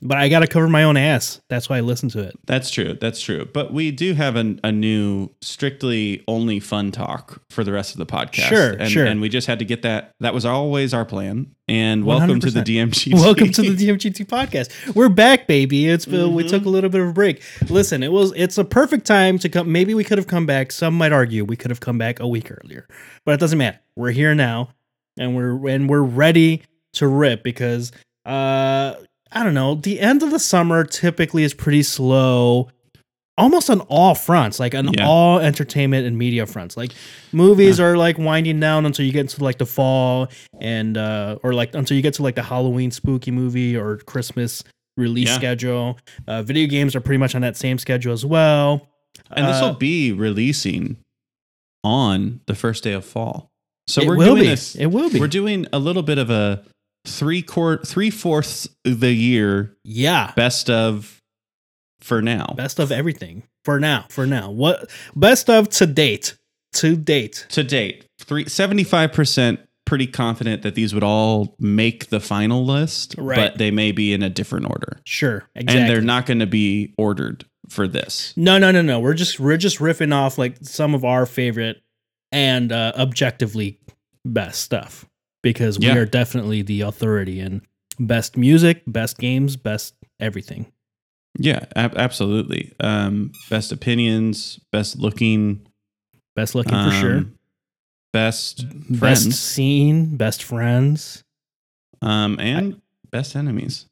But 0.00 0.18
I 0.18 0.28
got 0.28 0.40
to 0.40 0.46
cover 0.46 0.68
my 0.68 0.84
own 0.84 0.96
ass. 0.96 1.40
That's 1.48 1.68
why 1.68 1.78
I 1.78 1.80
listen 1.80 2.08
to 2.10 2.20
it. 2.20 2.38
That's 2.46 2.70
true. 2.70 2.94
That's 2.94 3.20
true. 3.20 3.46
But 3.52 3.72
we 3.72 3.90
do 3.90 4.14
have 4.14 4.36
an, 4.36 4.60
a 4.62 4.70
new, 4.70 5.30
strictly 5.40 6.22
only 6.28 6.60
fun 6.60 6.92
talk 6.92 7.42
for 7.50 7.64
the 7.64 7.72
rest 7.72 7.92
of 7.92 7.98
the 7.98 8.06
podcast. 8.06 8.48
Sure, 8.48 8.70
and, 8.72 8.88
sure. 8.88 9.04
And 9.04 9.20
we 9.20 9.28
just 9.28 9.48
had 9.48 9.58
to 9.58 9.64
get 9.64 9.82
that. 9.82 10.12
That 10.20 10.34
was 10.34 10.44
always 10.44 10.94
our 10.94 11.04
plan. 11.04 11.54
And 11.68 12.04
welcome 12.06 12.40
to 12.40 12.50
the 12.50 12.60
100%. 12.60 12.90
DMG. 12.90 13.14
Welcome 13.14 13.50
to 13.50 13.60
the 13.74 13.76
DMGT 13.88 14.26
podcast. 14.26 14.94
We're 14.94 15.10
back, 15.10 15.46
baby. 15.46 15.86
It's 15.86 16.06
uh, 16.08 16.28
we 16.30 16.44
Mhm. 16.44 16.48
took 16.48 16.64
a 16.64 16.68
little 16.70 16.88
bit 16.88 17.02
of 17.02 17.08
a 17.08 17.12
break. 17.12 17.42
Listen, 17.68 18.02
it 18.02 18.10
was 18.10 18.32
it's 18.36 18.56
a 18.56 18.64
perfect 18.64 19.06
time 19.06 19.38
to 19.40 19.50
come. 19.50 19.70
Maybe 19.70 19.92
we 19.92 20.02
could 20.02 20.16
have 20.16 20.26
come 20.26 20.46
back. 20.46 20.72
Some 20.72 20.94
might 20.94 21.12
argue 21.12 21.44
we 21.44 21.56
could 21.56 21.70
have 21.70 21.80
come 21.80 21.98
back 21.98 22.20
a 22.20 22.26
week 22.26 22.50
earlier, 22.50 22.86
but 23.26 23.32
it 23.34 23.40
doesn't 23.40 23.58
matter. 23.58 23.78
We're 23.96 24.12
here 24.12 24.34
now, 24.34 24.70
and 25.18 25.36
we're 25.36 25.68
and 25.68 25.90
we're 25.90 26.00
ready 26.02 26.62
to 26.94 27.06
rip 27.06 27.42
because 27.42 27.92
uh 28.24 28.94
I 29.30 29.44
don't 29.44 29.52
know. 29.54 29.74
The 29.74 30.00
end 30.00 30.22
of 30.22 30.30
the 30.30 30.38
summer 30.38 30.84
typically 30.84 31.42
is 31.44 31.52
pretty 31.52 31.82
slow. 31.82 32.70
Almost 33.38 33.70
on 33.70 33.80
all 33.82 34.14
fronts, 34.14 34.58
like 34.60 34.74
on 34.74 34.92
Yeah. 34.92 35.06
all 35.06 35.38
entertainment 35.38 36.06
and 36.06 36.18
media 36.18 36.44
fronts. 36.44 36.76
Like 36.76 36.92
movies 37.32 37.78
are 37.80 37.96
like 37.96 38.18
winding 38.18 38.60
down 38.60 38.84
until 38.84 39.06
you 39.06 39.12
get 39.12 39.20
into 39.20 39.42
like 39.44 39.58
the 39.58 39.66
fall 39.66 40.28
and 40.60 40.96
uh 40.98 41.38
or 41.42 41.54
like 41.54 41.74
until 41.74 41.96
you 41.96 42.02
get 42.02 42.14
to 42.14 42.22
like 42.22 42.34
the 42.34 42.42
Halloween 42.42 42.90
spooky 42.90 43.30
movie 43.30 43.76
or 43.76 43.98
Christmas 43.98 44.64
release 44.96 45.28
Yeah. 45.28 45.36
schedule. 45.36 45.98
Uh 46.26 46.42
video 46.42 46.66
games 46.68 46.94
are 46.96 47.00
pretty 47.00 47.18
much 47.18 47.34
on 47.34 47.40
that 47.42 47.56
same 47.56 47.78
schedule 47.78 48.12
as 48.12 48.26
well. 48.26 48.88
And 49.30 49.46
this 49.46 49.60
will 49.60 49.68
Uh, 49.70 49.74
be 49.74 50.12
releasing 50.12 50.96
on 51.84 52.40
the 52.46 52.54
first 52.54 52.84
day 52.84 52.92
of 52.92 53.04
fall. 53.04 53.50
So 53.86 54.04
we're 54.04 54.16
doing 54.16 54.42
be. 54.42 54.46
this. 54.48 54.74
It 54.74 54.86
will 54.86 55.08
be. 55.10 55.18
We're 55.20 55.28
doing 55.28 55.66
a 55.72 55.78
little 55.78 56.02
bit 56.02 56.18
of 56.18 56.28
a 56.30 56.62
three 57.06 57.40
quart, 57.42 57.86
three 57.88 58.10
fourths 58.10 58.68
the 58.84 59.12
year 59.12 59.76
yeah. 59.84 60.32
best 60.36 60.68
of 60.68 61.17
for 62.00 62.22
now. 62.22 62.54
Best 62.56 62.78
of 62.78 62.90
everything. 62.92 63.42
For 63.64 63.78
now. 63.80 64.06
For 64.10 64.26
now. 64.26 64.50
What 64.50 64.90
best 65.16 65.48
of 65.50 65.68
to 65.70 65.86
date. 65.86 66.36
To 66.74 66.96
date. 66.96 67.46
to 67.50 67.64
date, 67.64 68.04
three 68.20 68.46
seventy 68.48 68.84
five 68.84 69.12
percent 69.12 69.60
pretty 69.86 70.06
confident 70.06 70.60
that 70.62 70.74
these 70.74 70.92
would 70.92 71.02
all 71.02 71.56
make 71.58 72.08
the 72.10 72.20
final 72.20 72.62
list, 72.66 73.14
Right. 73.16 73.36
but 73.36 73.56
they 73.58 73.70
may 73.70 73.90
be 73.90 74.12
in 74.12 74.22
a 74.22 74.28
different 74.28 74.66
order. 74.68 75.00
Sure. 75.06 75.48
Exactly. 75.54 75.80
And 75.80 75.90
they're 75.90 76.02
not 76.02 76.26
going 76.26 76.40
to 76.40 76.46
be 76.46 76.92
ordered 76.98 77.46
for 77.70 77.88
this. 77.88 78.34
No, 78.36 78.58
no, 78.58 78.70
no, 78.70 78.82
no. 78.82 79.00
We're 79.00 79.14
just 79.14 79.40
we're 79.40 79.56
just 79.56 79.78
riffing 79.78 80.12
off 80.14 80.36
like 80.36 80.56
some 80.60 80.94
of 80.94 81.06
our 81.06 81.24
favorite 81.24 81.80
and 82.32 82.70
uh, 82.70 82.92
objectively 82.96 83.78
best 84.26 84.60
stuff 84.60 85.06
because 85.42 85.78
we 85.78 85.86
Yeah. 85.86 85.96
are 85.96 86.04
definitely 86.06 86.60
the 86.60 86.82
authority 86.82 87.40
in 87.40 87.62
best 87.98 88.36
music, 88.36 88.82
best 88.86 89.16
games, 89.16 89.56
best 89.56 89.94
everything. 90.20 90.70
Yeah, 91.36 91.64
ab- 91.76 91.96
absolutely. 91.96 92.72
Um, 92.80 93.32
best 93.50 93.72
opinions, 93.72 94.58
best 94.72 94.98
looking, 94.98 95.66
Best 96.36 96.54
looking 96.54 96.72
for 96.72 96.90
sure. 96.92 97.16
um, 97.18 97.34
Best 98.12 98.64
Best 98.68 98.98
friends, 98.98 99.38
scene, 99.40 100.16
best 100.16 100.42
friends. 100.42 101.22
um, 102.00 102.38
and 102.40 102.80
best 103.10 103.36
enemies. 103.36 103.86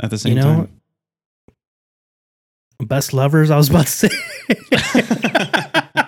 At 0.00 0.10
the 0.10 0.18
same 0.18 0.36
You 0.36 0.42
know, 0.42 0.68
best 2.80 3.12
lovers. 3.12 3.50
I 3.50 3.56
was 3.56 3.68
about 3.70 3.86
to 3.86 3.92
say. 3.92 4.08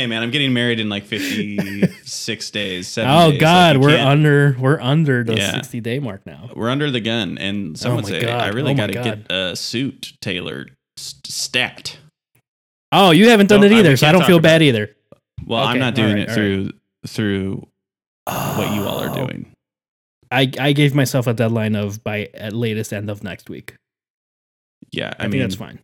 hey 0.00 0.06
man, 0.06 0.22
I'm 0.22 0.30
getting 0.30 0.52
married 0.54 0.80
in 0.80 0.88
like 0.88 1.04
56 1.04 2.50
days. 2.52 2.98
oh 2.98 3.30
days. 3.30 3.40
God, 3.40 3.76
you 3.76 3.80
we're 3.82 3.88
can't- 3.96 4.08
under 4.08 4.56
we're 4.58 4.80
under 4.80 5.22
the 5.24 5.36
Yeah. 5.36 5.52
sixty 5.52 5.80
day 5.80 5.98
mark 5.98 6.24
now. 6.26 6.50
we're 6.54 6.70
under 6.70 6.90
the 6.90 7.00
gun, 7.00 7.36
and 7.38 7.78
some 7.78 7.98
Oh 7.98 8.02
say 8.02 8.20
God. 8.22 8.40
I 8.40 8.48
really 8.48 8.72
Oh 8.72 8.76
got 8.76 8.86
to 8.88 8.92
get 8.94 9.30
a 9.30 9.54
suit 9.56 10.14
tailored 10.20 10.74
st- 10.96 11.26
stat. 11.26 11.98
Oh, 12.92 13.10
you 13.10 13.28
haven't 13.28 13.48
done 13.48 13.60
No, 13.60 13.66
it 13.66 13.72
I- 13.72 13.78
either, 13.78 13.96
so 13.96 14.08
I 14.08 14.12
don't 14.12 14.24
feel 14.24 14.40
bad 14.40 14.62
either. 14.62 14.94
Well, 15.46 15.62
I'm 15.62 15.78
not 15.78 15.94
doing 15.94 16.12
alright, 16.12 16.28
it 16.28 16.32
through 16.34 16.70
through 17.06 17.66
what 18.26 18.74
you 18.74 18.82
all 18.82 19.00
are 19.02 19.10
Oh. 19.10 19.26
doing. 19.26 19.52
I 20.30 20.50
I 20.58 20.72
gave 20.72 20.94
myself 20.94 21.26
a 21.26 21.34
deadline 21.34 21.74
of 21.76 22.02
by 22.04 22.30
at 22.34 22.52
latest 22.52 22.92
end 22.92 23.10
of 23.10 23.22
next 23.22 23.50
week. 23.50 23.74
Yeah, 24.92 25.06
I, 25.06 25.08
I, 25.08 25.22
think 25.22 25.32
mean, 25.34 25.42
that's 25.42 25.54
fine. 25.56 25.78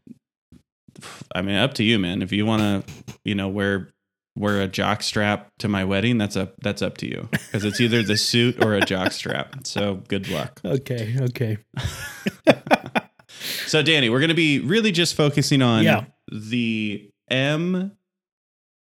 I 1.34 1.42
mean, 1.42 1.56
up 1.56 1.74
to 1.74 1.84
you, 1.84 1.98
man. 1.98 2.22
If 2.22 2.32
you 2.32 2.46
want 2.46 2.62
to, 2.86 2.94
you 3.24 3.34
know, 3.34 3.48
wear 3.48 3.88
wear 4.36 4.60
a 4.60 4.68
jock 4.68 5.02
strap 5.02 5.48
to 5.58 5.68
my 5.68 5.84
wedding, 5.84 6.18
that's 6.18 6.36
up 6.36 6.54
that's 6.62 6.82
up 6.82 6.98
to 6.98 7.06
you 7.08 7.28
because 7.30 7.64
it's 7.64 7.80
either 7.80 8.02
the 8.02 8.16
suit 8.16 8.62
or 8.64 8.74
a 8.74 8.80
jock 8.82 9.12
strap. 9.12 9.66
So 9.66 10.02
good 10.08 10.28
luck. 10.28 10.60
Okay, 10.64 11.16
okay. 11.20 11.58
So, 13.66 13.82
Danny, 13.82 14.08
we're 14.08 14.20
going 14.20 14.28
to 14.28 14.34
be 14.34 14.60
really 14.60 14.92
just 14.92 15.14
focusing 15.14 15.60
on 15.62 15.84
Yeah. 15.84 16.04
the 16.32 17.10
M 17.30 17.92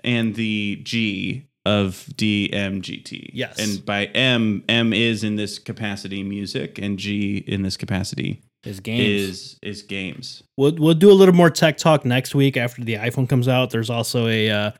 and 0.04 0.36
the 0.36 0.80
G 0.84 1.48
of 1.66 2.06
DMGT. 2.16 3.32
Yes. 3.34 3.58
And 3.58 3.84
by 3.86 4.06
M, 4.08 4.64
M 4.70 4.94
is 4.94 5.24
in 5.24 5.38
this 5.38 5.58
capacity 5.60 6.22
music, 6.24 6.78
and 6.78 7.00
G 7.00 7.38
in 7.38 7.62
this 7.64 7.78
capacity 7.78 8.42
His 8.64 8.80
games. 8.80 9.02
is 9.08 9.60
is 9.64 9.82
games. 9.82 10.44
We'll 10.58 10.76
we'll 10.78 10.94
do 10.94 11.10
a 11.12 11.14
little 11.16 11.36
more 11.36 11.50
tech 11.50 11.78
talk 11.78 12.06
next 12.06 12.36
week 12.36 12.56
after 12.58 12.84
the 12.84 12.96
iPhone 12.96 13.28
comes 13.28 13.48
out. 13.48 13.70
There's 13.72 13.90
also 13.90 14.28
a 14.28 14.50
uh, 14.52 14.72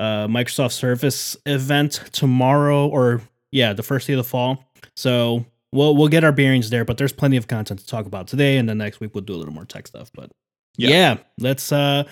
uh, 0.00 0.26
Microsoft 0.28 0.72
Surface 0.72 1.36
event 1.46 2.00
tomorrow, 2.12 2.86
or 2.88 3.20
yeah, 3.52 3.72
the 3.72 3.82
first 3.82 4.06
day 4.06 4.14
of 4.14 4.18
the 4.18 4.24
fall. 4.24 4.64
So 4.96 5.44
we'll 5.72 5.96
we'll 5.96 6.08
get 6.08 6.24
our 6.24 6.32
bearings 6.32 6.70
there. 6.70 6.84
But 6.84 6.98
there's 6.98 7.12
plenty 7.12 7.36
of 7.36 7.46
content 7.48 7.80
to 7.80 7.86
talk 7.86 8.06
about 8.06 8.26
today, 8.26 8.56
and 8.56 8.68
then 8.68 8.78
next 8.78 9.00
week 9.00 9.14
we'll 9.14 9.24
do 9.24 9.34
a 9.34 9.36
little 9.36 9.54
more 9.54 9.64
tech 9.64 9.86
stuff. 9.86 10.10
But 10.14 10.30
Yeah. 10.76 10.88
yeah, 10.90 11.16
let's 11.38 11.70
uh 11.72 12.04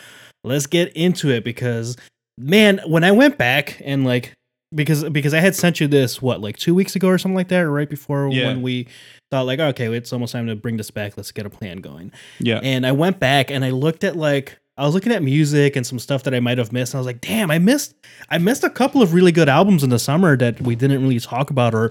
let's 0.44 0.66
get 0.66 0.92
into 0.96 1.30
it 1.30 1.44
because 1.44 1.96
man, 2.36 2.80
when 2.86 3.04
I 3.04 3.10
went 3.12 3.38
back 3.38 3.80
and 3.84 4.04
like 4.04 4.34
because 4.74 5.02
because 5.04 5.32
I 5.32 5.40
had 5.40 5.54
sent 5.54 5.80
you 5.80 5.86
this 5.88 6.20
what 6.20 6.40
like 6.42 6.56
two 6.58 6.74
weeks 6.74 6.94
ago 6.94 7.08
or 7.08 7.16
something 7.18 7.36
like 7.36 7.48
that, 7.48 7.62
or 7.62 7.70
right 7.72 7.88
before 7.88 8.28
Yeah. 8.30 8.48
when 8.48 8.62
we 8.62 8.86
thought 9.30 9.46
like 9.46 9.60
okay, 9.60 9.86
it's 9.96 10.12
almost 10.12 10.32
time 10.32 10.46
to 10.46 10.56
bring 10.56 10.76
this 10.76 10.90
back. 10.90 11.16
Let's 11.16 11.32
get 11.32 11.46
a 11.46 11.50
plan 11.50 11.78
going. 11.78 12.12
Yeah. 12.38 12.60
And 12.62 12.86
I 12.86 12.92
went 12.92 13.18
back 13.18 13.50
and 13.50 13.64
I 13.64 13.70
looked 13.70 14.04
at 14.04 14.14
like 14.16 14.58
I 14.78 14.84
was 14.84 14.94
looking 14.94 15.12
at 15.12 15.22
music 15.22 15.74
and 15.76 15.86
some 15.86 15.98
stuff 15.98 16.22
that 16.22 16.34
I 16.34 16.40
might 16.40 16.56
have 16.58 16.72
missed. 16.72 16.94
And 16.94 16.98
I 16.98 17.00
was 17.00 17.06
like, 17.06 17.20
damn, 17.20 17.50
I 17.50 17.58
missed 17.58 17.94
I 18.30 18.38
missed 18.38 18.64
a 18.64 18.70
couple 18.70 19.02
of 19.02 19.12
really 19.12 19.32
good 19.32 19.48
albums 19.48 19.82
in 19.82 19.90
the 19.90 19.98
summer 19.98 20.36
that 20.36 20.60
we 20.60 20.76
didn't 20.76 21.02
really 21.02 21.18
talk 21.18 21.50
about 21.50 21.74
or 21.74 21.90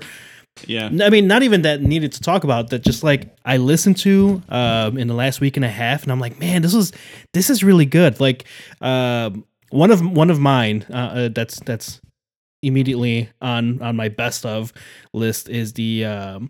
Yeah. 0.66 0.90
I 1.04 1.10
mean, 1.10 1.28
not 1.28 1.44
even 1.44 1.64
that 1.64 1.82
needed 1.82 2.14
to 2.14 2.22
talk 2.22 2.44
about 2.44 2.70
that. 2.70 2.84
Just 2.84 3.04
like 3.04 3.36
I 3.46 3.58
listened 3.58 3.98
to 3.98 4.42
um, 4.50 4.98
in 4.98 5.08
the 5.08 5.14
last 5.14 5.42
week 5.42 5.58
and 5.58 5.66
a 5.66 5.70
half, 5.70 6.04
and 6.04 6.12
I'm 6.12 6.20
like, 6.20 6.40
man, 6.40 6.62
this 6.62 6.74
is 6.74 6.94
this 7.34 7.50
is 7.50 7.64
really 7.64 7.86
good. 7.86 8.20
Like 8.20 8.46
um, 8.82 9.46
one 9.70 9.92
of 9.92 10.02
one 10.02 10.30
of 10.30 10.40
mine 10.40 10.86
uh, 10.90 10.94
uh, 10.94 11.30
that's 11.30 11.60
that's 11.60 12.00
immediately 12.64 13.30
on 13.42 13.82
on 13.82 13.96
my 13.96 14.08
best 14.10 14.46
of 14.46 14.74
list 15.14 15.50
is 15.50 15.74
the 15.74 16.06
um, 16.06 16.50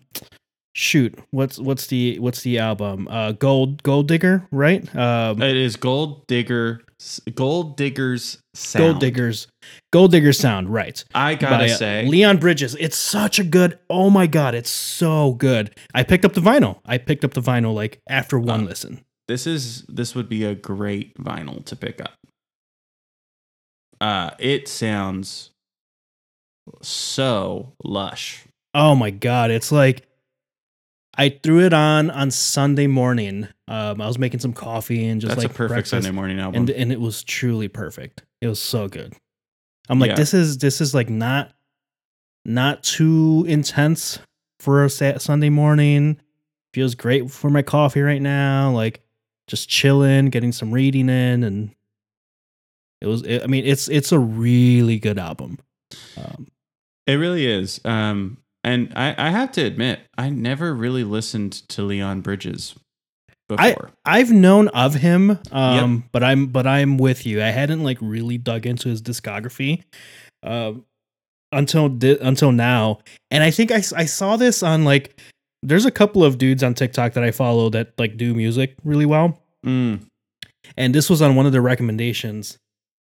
shoot. 0.78 1.18
What's 1.32 1.58
what's 1.60 1.88
the 1.88 2.20
what's 2.20 2.42
the 2.44 2.60
album? 2.60 3.08
Uh, 3.10 3.32
Gold 3.32 3.82
Gold 3.84 4.08
Digger, 4.08 4.48
right? 4.52 4.84
Um, 4.96 5.42
It 5.42 5.58
is 5.58 5.76
Gold 5.76 6.28
Digger, 6.28 6.82
Gold 7.34 7.76
Digger's 7.78 8.38
sound. 8.54 8.84
Gold 8.84 9.00
Diggers, 9.00 9.48
Gold 9.92 10.12
diggers 10.12 10.40
Sound, 10.40 10.70
right? 10.70 11.04
I 11.16 11.34
gotta 11.36 11.68
say, 11.70 12.06
Leon 12.08 12.38
Bridges. 12.38 12.76
It's 12.80 12.98
such 12.98 13.40
a 13.40 13.44
good. 13.44 13.80
Oh 13.90 14.10
my 14.12 14.28
god, 14.28 14.54
it's 14.56 14.70
so 14.70 15.34
good. 15.34 15.76
I 15.96 16.04
picked 16.04 16.24
up 16.26 16.34
the 16.34 16.42
vinyl. 16.42 16.80
I 16.86 16.98
picked 17.00 17.26
up 17.26 17.34
the 17.34 17.42
vinyl 17.42 17.74
like 17.74 18.00
after 18.08 18.38
one 18.40 18.62
Uh, 18.62 18.66
listen. 18.66 19.02
this 19.28 19.48
is 19.48 19.84
this 19.90 20.14
would 20.16 20.30
be 20.30 20.44
a 20.46 20.54
great 20.56 21.16
vinyl 21.18 21.66
to 21.66 21.76
pick 21.76 22.00
up. 22.02 22.14
Uh, 24.00 24.30
it 24.38 24.68
sounds 24.68 25.50
so 26.84 27.74
lush. 27.84 28.44
Oh 28.74 28.94
my 28.96 29.10
god, 29.10 29.50
it's 29.50 29.72
like 29.72 30.07
I 31.18 31.30
threw 31.30 31.66
it 31.66 31.74
on 31.74 32.12
on 32.12 32.30
Sunday 32.32 32.88
morning. 32.88 33.48
Um, 33.68 34.00
I 34.02 34.08
was 34.08 34.18
making 34.20 34.40
some 34.40 34.54
coffee 34.54 35.08
and 35.08 35.20
just 35.20 35.30
That's 35.30 35.44
like 35.44 35.52
a 35.52 35.54
perfect 35.54 35.70
breakfast, 35.74 35.90
Sunday 35.92 36.12
morning 36.12 36.40
album. 36.40 36.62
and 36.62 36.70
and 36.70 36.92
it 36.92 37.02
was 37.02 37.24
truly 37.24 37.68
perfect. 37.68 38.24
It 38.42 38.48
was 38.48 38.62
so 38.62 38.88
good. 38.88 39.14
I'm 39.90 40.00
like, 40.00 40.10
Yeah. 40.10 40.16
this 40.16 40.34
is 40.34 40.60
this 40.60 40.80
is 40.82 40.94
like 40.94 41.10
not 41.10 41.54
not 42.46 42.84
too 42.84 43.46
intense 43.48 44.20
for 44.60 44.86
a 44.86 44.90
Sunday 44.90 45.50
morning. 45.50 46.18
Feels 46.74 46.94
great 46.96 47.32
for 47.32 47.50
my 47.50 47.62
coffee 47.64 48.02
right 48.02 48.22
now. 48.22 48.72
Like 48.72 49.02
just 49.48 49.68
chilling, 49.70 50.28
getting 50.30 50.52
some 50.52 50.72
reading 50.72 51.10
in, 51.10 51.44
and 51.44 51.72
it 53.02 53.08
was. 53.08 53.24
It, 53.24 53.44
I 53.44 53.48
mean, 53.48 53.66
it's 53.66 53.88
it's 53.90 54.12
a 54.12 54.20
really 54.20 55.00
good 55.00 55.18
album. 55.18 55.58
Um, 56.18 56.48
It 57.08 57.14
really 57.16 57.48
is. 57.48 57.80
Um, 57.86 58.38
and 58.68 58.94
I, 58.96 59.16
I 59.18 59.30
have 59.30 59.52
to 59.54 59.62
admit, 59.64 60.00
I 60.18 60.30
never 60.30 60.74
really 60.74 61.04
listened 61.04 61.54
to 61.70 61.84
Leon 61.84 62.22
Bridges 62.22 62.76
before. 63.48 63.92
I've 64.06 64.32
known 64.32 64.68
of 64.70 64.96
him, 64.96 65.40
um, 65.52 66.04
but 66.12 66.24
I'm 66.24 66.48
but 66.48 66.68
I'm 66.68 66.98
with 66.98 67.26
you. 67.26 67.42
I 67.42 67.48
hadn't 67.50 67.84
like 67.84 67.98
really 68.02 68.38
dug 68.38 68.66
into 68.66 68.90
his 68.90 69.02
discography 69.02 69.84
um, 70.44 70.84
until 71.52 71.88
di- 71.90 72.20
until 72.20 72.52
now, 72.52 73.00
and 73.32 73.44
I 73.44 73.52
think 73.52 73.72
I, 73.72 73.78
I 73.96 74.06
saw 74.06 74.36
this 74.36 74.64
on 74.64 74.84
like 74.84 75.20
there's 75.64 75.86
a 75.86 75.92
couple 75.92 76.24
of 76.24 76.38
dudes 76.38 76.62
on 76.62 76.74
TikTok 76.74 77.14
that 77.14 77.24
I 77.24 77.32
follow 77.32 77.70
that 77.70 77.94
like 77.98 78.18
do 78.18 78.34
music 78.34 78.76
really 78.84 79.06
well, 79.06 79.40
Mm, 79.66 80.06
and 80.76 80.94
this 80.94 81.10
was 81.10 81.22
on 81.22 81.36
one 81.36 81.46
of 81.46 81.52
the 81.54 81.62
recommendations, 81.62 82.58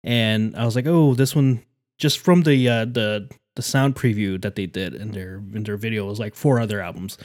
and 0.03 0.57
I 0.57 0.65
was 0.65 0.75
like, 0.75 0.87
oh, 0.87 1.15
this 1.15 1.37
one 1.37 1.63
just 1.99 2.19
from 2.19 2.43
the 2.43 2.69
uh, 2.69 2.85
the 2.85 3.29
the 3.57 3.63
sound 3.63 3.95
preview 3.97 4.41
that 4.43 4.55
they 4.57 4.67
did 4.67 4.95
in 4.95 5.13
their 5.13 5.37
in 5.55 5.65
their 5.65 5.77
video 5.77 6.07
was 6.07 6.19
like 6.19 6.35
four 6.35 6.59
other 6.61 6.81
albums. 6.81 7.19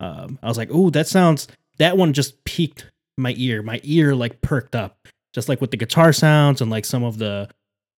Um, 0.00 0.38
I 0.42 0.48
was 0.48 0.56
like, 0.58 0.70
oh, 0.72 0.90
that 0.90 1.06
sounds 1.08 1.48
that 1.78 1.96
one 1.96 2.12
just 2.12 2.42
piqued 2.44 2.90
my 3.18 3.34
ear. 3.36 3.62
My 3.62 3.80
ear 3.84 4.14
like 4.14 4.40
perked 4.40 4.74
up, 4.74 4.96
just 5.34 5.48
like 5.48 5.60
with 5.60 5.70
the 5.70 5.76
guitar 5.76 6.12
sounds 6.12 6.60
and 6.60 6.70
like 6.70 6.84
some 6.84 7.04
of 7.04 7.18
the 7.18 7.48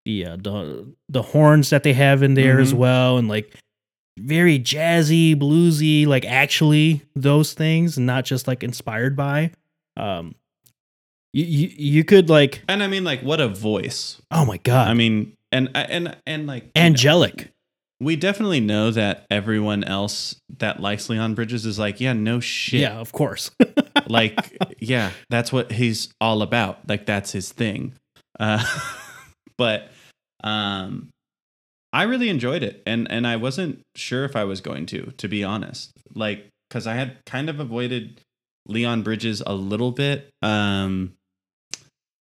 the 0.05 0.25
uh, 0.25 0.35
the 0.37 0.93
the 1.09 1.21
horns 1.21 1.69
that 1.69 1.83
they 1.83 1.93
have 1.93 2.23
in 2.23 2.33
there 2.33 2.59
as 2.59 2.73
Mhm. 2.73 2.77
well, 2.77 3.17
and 3.17 3.27
like 3.27 3.53
very 4.19 4.57
jazzy, 4.59 5.35
bluesy, 5.35 6.07
like 6.07 6.25
actually 6.25 7.03
those 7.15 7.53
things, 7.53 7.97
and 7.97 8.05
not 8.07 8.25
just 8.25 8.47
like 8.47 8.63
inspired 8.63 9.15
by. 9.15 9.51
Um, 9.95 10.35
you 11.33 11.45
you, 11.45 11.67
you 11.77 12.03
could 12.03 12.29
like, 12.29 12.63
and 12.67 12.81
I 12.81 12.87
mean, 12.87 13.03
like, 13.03 13.21
what 13.21 13.39
a 13.39 13.47
voice! 13.47 14.19
oh 14.31 14.45
my 14.45 14.57
god, 14.57 14.87
I 14.87 14.93
mean, 14.93 15.33
and 15.51 15.69
and 15.75 16.15
and 16.25 16.47
like, 16.47 16.63
you 16.63 16.71
know, 16.75 16.81
angelic. 16.87 17.51
We 17.99 18.15
definitely 18.15 18.59
know 18.59 18.91
that 18.91 19.25
everyone 19.31 19.83
else 19.83 20.35
that 20.59 20.79
likes 20.79 21.09
Leon 21.09 21.33
Bridges 21.33 21.65
is 21.65 21.79
like, 21.79 21.99
yeah, 21.99 22.13
no 22.13 22.39
shit. 22.39 22.81
Yeah, 22.81 22.99
of 22.99 23.11
course. 23.11 23.51
like 24.07 24.57
yeah 24.79 25.11
that's 25.29 25.51
what 25.51 25.71
he's 25.71 26.09
all 26.21 26.41
about. 26.41 26.87
Like 26.87 27.05
that's 27.05 27.31
his 27.31 27.51
thing. 27.51 27.93
Uh 28.39 28.63
but 29.57 29.89
um 30.43 31.09
i 31.91 32.03
really 32.03 32.29
enjoyed 32.29 32.63
it. 32.63 32.83
And 32.85 33.09
and 33.11 33.25
i 33.25 33.35
wasn't 33.35 33.81
sure 33.95 34.23
if 34.25 34.35
i 34.35 34.43
was 34.43 34.61
going 34.61 34.85
to 34.87 35.11
to 35.17 35.27
be 35.27 35.43
honest. 35.43 35.91
Like 36.13 36.47
because 36.69 36.85
i 36.85 36.93
had 36.93 37.17
kind 37.25 37.49
of 37.49 37.59
avoided 37.59 38.21
leon 38.67 39.01
bridges 39.01 39.41
a 39.47 39.53
little 39.53 39.91
bit 39.93 40.29
um 40.41 41.13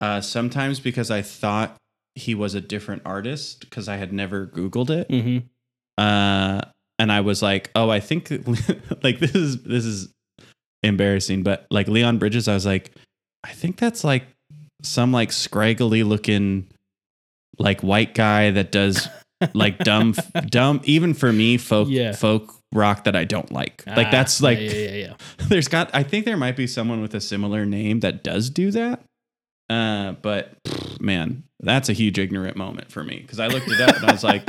uh 0.01 0.19
sometimes 0.19 0.79
because 0.79 1.11
i 1.11 1.21
thought 1.21 1.77
he 2.15 2.33
was 2.33 2.55
a 2.55 2.61
different 2.61 3.03
artist 3.05 3.59
because 3.59 3.87
i 3.87 3.97
had 3.97 4.11
never 4.11 4.47
googled 4.47 4.89
it. 4.89 5.07
Hmm 5.09 5.47
uh 5.97 6.61
and 6.99 7.11
i 7.11 7.21
was 7.21 7.41
like 7.41 7.69
oh 7.75 7.89
i 7.89 7.99
think 7.99 8.29
like 9.03 9.19
this 9.19 9.35
is 9.35 9.63
this 9.63 9.85
is 9.85 10.11
embarrassing 10.83 11.43
but 11.43 11.65
like 11.71 11.87
leon 11.87 12.17
bridges 12.17 12.47
i 12.47 12.53
was 12.53 12.65
like 12.65 12.91
i 13.43 13.51
think 13.51 13.77
that's 13.77 14.03
like 14.03 14.25
some 14.81 15.11
like 15.11 15.31
scraggly 15.31 16.03
looking 16.03 16.67
like 17.59 17.81
white 17.81 18.13
guy 18.15 18.51
that 18.51 18.71
does 18.71 19.07
like 19.53 19.77
dumb 19.79 20.13
dumb 20.47 20.81
even 20.83 21.13
for 21.13 21.31
me 21.31 21.57
folk 21.57 21.87
Yeah. 21.89 22.13
folk 22.13 22.53
rock 22.73 23.03
that 23.03 23.15
I 23.15 23.23
don't 23.23 23.51
like. 23.51 23.83
like 23.85 24.07
Ah, 24.07 24.11
that's 24.11 24.41
like 24.41 24.57
yeah, 24.57 24.71
yeah, 24.71 24.89
yeah, 24.89 24.95
yeah. 24.95 25.13
there's 25.47 25.67
got 25.67 25.91
I 25.93 26.01
think 26.01 26.25
there 26.25 26.35
might 26.37 26.55
be 26.55 26.65
someone 26.65 27.01
with 27.01 27.13
a 27.13 27.21
similar 27.21 27.65
name 27.67 27.99
that 27.99 28.23
does 28.23 28.49
do 28.49 28.71
that. 28.71 29.03
Uh, 29.69 30.13
but 30.23 30.55
pff, 30.63 30.99
man, 30.99 31.43
that's 31.59 31.87
a 31.89 31.93
huge 31.93 32.17
ignorant 32.17 32.57
moment 32.57 32.91
for 32.91 33.03
me 33.03 33.19
because 33.19 33.39
I 33.39 33.45
looked 33.47 33.69
it 33.69 33.79
up 33.79 33.95
and 33.95 34.05
I 34.05 34.11
was 34.11 34.23
like, 34.23 34.43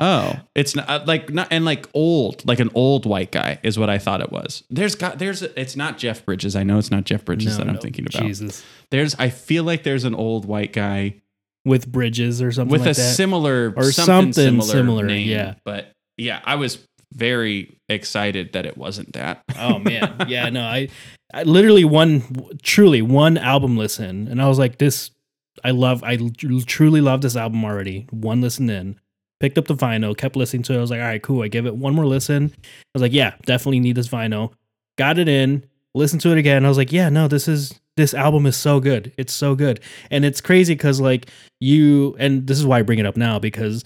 oh, 0.00 0.34
it's 0.54 0.74
not 0.74 0.88
uh, 0.88 1.04
like 1.06 1.30
not 1.30 1.48
and 1.50 1.64
like 1.64 1.86
old, 1.94 2.46
like 2.46 2.60
an 2.60 2.70
old 2.74 3.06
white 3.06 3.30
guy 3.32 3.58
is 3.62 3.78
what 3.78 3.90
I 3.90 3.98
thought 3.98 4.20
it 4.20 4.30
was. 4.32 4.62
There's 4.70 4.94
got 4.94 5.18
there's 5.18 5.42
it's 5.42 5.76
not 5.76 5.98
Jeff 5.98 6.24
Bridges. 6.24 6.56
I 6.56 6.62
know 6.62 6.78
it's 6.78 6.90
not 6.90 7.04
Jeff 7.04 7.24
Bridges 7.24 7.58
No, 7.58 7.64
that 7.64 7.68
I'm 7.68 7.74
no, 7.76 7.80
thinking 7.80 8.06
about. 8.06 8.22
Jesus. 8.26 8.64
There's 8.90 9.14
I 9.18 9.28
feel 9.30 9.64
like 9.64 9.82
there's 9.82 10.04
an 10.04 10.14
old 10.14 10.44
white 10.46 10.72
guy 10.72 11.16
With 11.64 11.90
bridges 11.90 12.40
or 12.40 12.52
something 12.52 12.72
with 12.72 12.82
like 12.82 12.92
a 12.92 12.94
that. 12.94 13.14
similar 13.14 13.74
Or 13.76 13.90
something, 13.92 14.32
something 14.32 14.32
similar, 14.62 14.66
similar, 14.72 15.04
name. 15.06 15.28
yeah. 15.28 15.54
But 15.64 15.92
yeah, 16.16 16.40
I 16.44 16.54
was 16.56 16.78
very 17.14 17.78
excited 17.88 18.52
that 18.52 18.66
it 18.66 18.76
wasn't 18.76 19.12
that. 19.14 19.42
oh 19.58 19.78
man, 19.78 20.24
yeah, 20.28 20.48
no, 20.50 20.62
I, 20.62 20.88
I 21.32 21.42
literally 21.44 21.84
one, 21.84 22.22
truly 22.62 23.00
one 23.02 23.38
album 23.38 23.76
listen, 23.78 24.28
and 24.28 24.42
I 24.42 24.48
was 24.48 24.58
like, 24.58 24.76
this, 24.78 25.10
I 25.64 25.70
love, 25.70 26.02
I 26.04 26.18
truly 26.66 27.00
love 27.00 27.22
this 27.22 27.34
album 27.36 27.64
already. 27.64 28.06
One 28.10 28.40
listen 28.42 28.68
in, 28.68 29.00
picked 29.40 29.58
up 29.58 29.66
the 29.66 29.74
vinyl, 29.74 30.16
kept 30.16 30.36
listening 30.36 30.62
to 30.64 30.74
it. 30.74 30.78
I 30.78 30.80
was 30.80 30.90
like, 30.90 31.00
all 31.00 31.06
right, 31.06 31.22
cool. 31.22 31.42
I 31.42 31.48
give 31.48 31.66
it 31.66 31.76
one 31.76 31.94
more 31.94 32.06
listen. 32.06 32.52
I 32.54 32.68
was 32.94 33.02
like, 33.02 33.12
yeah, 33.12 33.34
definitely 33.46 33.80
need 33.80 33.96
this 33.96 34.08
vinyl. 34.08 34.52
Got 34.96 35.18
it 35.18 35.28
in, 35.28 35.64
listened 35.94 36.22
to 36.22 36.32
it 36.32 36.38
again. 36.38 36.64
I 36.64 36.68
was 36.68 36.78
like, 36.78 36.92
yeah, 36.92 37.08
no, 37.08 37.28
this 37.28 37.48
is 37.48 37.78
this 37.96 38.14
album 38.14 38.46
is 38.46 38.56
so 38.56 38.80
good. 38.80 39.12
It's 39.16 39.32
so 39.32 39.54
good, 39.54 39.80
and 40.10 40.24
it's 40.24 40.40
crazy 40.40 40.74
because 40.74 41.00
like 41.00 41.30
you, 41.60 42.16
and 42.18 42.46
this 42.46 42.58
is 42.58 42.66
why 42.66 42.78
I 42.78 42.82
bring 42.82 42.98
it 42.98 43.06
up 43.06 43.16
now 43.16 43.38
because, 43.38 43.84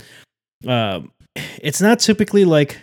um, 0.66 1.12
it's 1.34 1.80
not 1.80 1.98
typically 1.98 2.44
like 2.44 2.78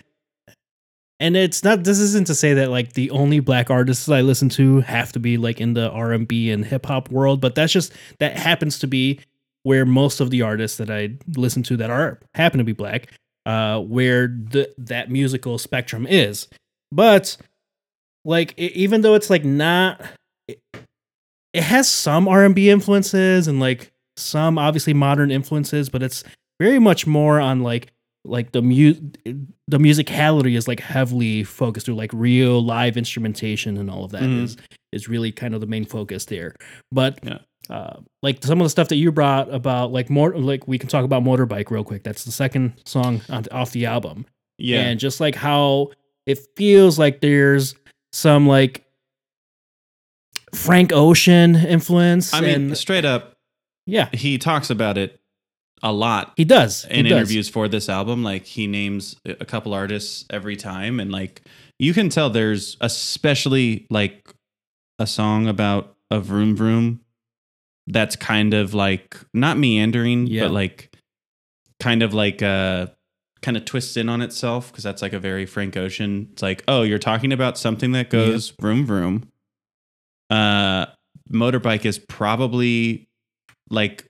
and 1.19 1.35
it's 1.35 1.63
not 1.63 1.83
this 1.83 1.99
isn't 1.99 2.27
to 2.27 2.35
say 2.35 2.53
that 2.53 2.69
like 2.69 2.93
the 2.93 3.11
only 3.11 3.39
black 3.39 3.69
artists 3.69 4.09
i 4.09 4.21
listen 4.21 4.49
to 4.49 4.81
have 4.81 5.11
to 5.11 5.19
be 5.19 5.37
like 5.37 5.61
in 5.61 5.73
the 5.73 5.89
r&b 5.91 6.51
and 6.51 6.65
hip-hop 6.65 7.11
world 7.11 7.41
but 7.41 7.55
that's 7.55 7.73
just 7.73 7.93
that 8.19 8.37
happens 8.37 8.79
to 8.79 8.87
be 8.87 9.19
where 9.63 9.85
most 9.85 10.19
of 10.19 10.29
the 10.29 10.41
artists 10.41 10.77
that 10.77 10.89
i 10.89 11.09
listen 11.35 11.63
to 11.63 11.75
that 11.77 11.89
are 11.89 12.19
happen 12.35 12.57
to 12.57 12.63
be 12.63 12.73
black 12.73 13.11
uh 13.45 13.79
where 13.79 14.27
the 14.27 14.71
that 14.77 15.09
musical 15.09 15.57
spectrum 15.57 16.05
is 16.07 16.47
but 16.91 17.37
like 18.25 18.53
e- 18.59 18.71
even 18.75 19.01
though 19.01 19.15
it's 19.15 19.29
like 19.29 19.43
not 19.45 20.01
it, 20.47 20.59
it 21.53 21.63
has 21.63 21.89
some 21.89 22.27
r&b 22.27 22.69
influences 22.69 23.47
and 23.47 23.59
like 23.59 23.91
some 24.17 24.57
obviously 24.57 24.93
modern 24.93 25.31
influences 25.31 25.89
but 25.89 26.03
it's 26.03 26.23
very 26.59 26.79
much 26.79 27.07
more 27.07 27.39
on 27.39 27.61
like 27.61 27.91
like 28.25 28.51
the 28.51 28.61
mu 28.61 28.93
the 29.69 29.77
musicality 29.77 30.57
is 30.57 30.67
like 30.67 30.81
heavily 30.81 31.41
focused 31.43 31.85
through 31.85 31.95
like 31.95 32.11
real 32.13 32.61
live 32.61 32.97
instrumentation 32.97 33.77
and 33.77 33.89
all 33.89 34.03
of 34.03 34.11
that 34.11 34.23
is 34.23 34.57
Mhm. 34.57 34.59
is 34.91 35.07
really 35.07 35.31
kind 35.31 35.53
of 35.55 35.61
the 35.61 35.67
main 35.67 35.85
focus 35.85 36.25
there. 36.25 36.53
But 36.91 37.19
Yeah. 37.23 37.37
Uh, 37.69 37.97
like 38.23 38.43
some 38.43 38.59
of 38.59 38.65
the 38.65 38.69
stuff 38.69 38.87
that 38.89 38.95
you 38.95 39.11
brought 39.11 39.53
about 39.53 39.91
like 39.91 40.09
more 40.09 40.35
like 40.35 40.67
we 40.67 40.77
can 40.79 40.89
talk 40.89 41.05
about 41.05 41.23
motorbike 41.23 41.69
real 41.71 41.83
quick. 41.83 42.03
That's 42.03 42.23
the 42.25 42.31
second 42.31 42.73
song 42.85 43.21
on, 43.29 43.45
off 43.51 43.71
the 43.71 43.85
album, 43.85 44.25
Yeah. 44.57 44.81
and 44.81 44.99
just 44.99 45.19
like 45.19 45.35
how 45.35 45.91
it 46.25 46.39
feels 46.55 46.97
like 46.99 47.21
there's 47.21 47.75
some 48.11 48.47
like 48.47 48.85
Frank 50.53 50.91
Ocean 50.93 51.55
influence. 51.55 52.33
I 52.33 52.41
mean, 52.41 52.75
straight 52.75 53.05
up, 53.05 53.37
yeah, 53.85 54.09
he 54.13 54.37
talks 54.37 54.69
about 54.69 54.97
it 54.97 55.19
a 55.81 55.93
lot 55.93 56.33
he 56.35 56.43
does 56.43 56.83
in 56.85 57.05
he 57.05 57.09
does. 57.09 57.17
interviews 57.17 57.47
for 57.49 57.67
this 57.69 57.87
album. 57.87 58.23
Like 58.23 58.45
he 58.45 58.67
names 58.67 59.15
a 59.25 59.45
couple 59.45 59.73
artists 59.73 60.25
every 60.29 60.55
time, 60.55 60.99
and 60.99 61.11
like 61.11 61.43
you 61.77 61.93
can 61.93 62.09
tell 62.09 62.29
there's 62.29 62.77
especially 62.81 63.85
like 63.89 64.33
a 64.97 65.07
song 65.07 65.47
about 65.47 65.95
a 66.11 66.19
vroom 66.19 66.55
vroom 66.55 67.01
that's 67.89 68.15
kind 68.15 68.53
of 68.53 68.73
like 68.73 69.17
not 69.33 69.57
meandering, 69.57 70.27
Yeah. 70.27 70.43
but 70.43 70.51
like 70.51 70.95
kind 71.79 72.03
of 72.03 72.13
like 72.13 72.41
uh 72.41 72.87
kind 73.41 73.55
of 73.57 73.65
twists 73.65 73.95
in 73.97 74.09
on 74.09 74.21
itself 74.21 74.69
because 74.71 74.83
that's 74.83 75.01
like 75.01 75.13
a 75.13 75.19
very 75.19 75.45
Frank 75.45 75.75
Ocean. 75.77 76.29
It's 76.33 76.41
like, 76.41 76.63
oh, 76.67 76.83
you're 76.83 76.99
talking 76.99 77.31
about 77.33 77.57
something 77.57 77.91
that 77.93 78.09
goes 78.09 78.49
vroom 78.49 78.85
vroom. 78.85 79.29
Uh, 80.29 80.85
motorbike 81.31 81.85
is 81.85 81.99
probably 81.99 83.07
like 83.69 84.05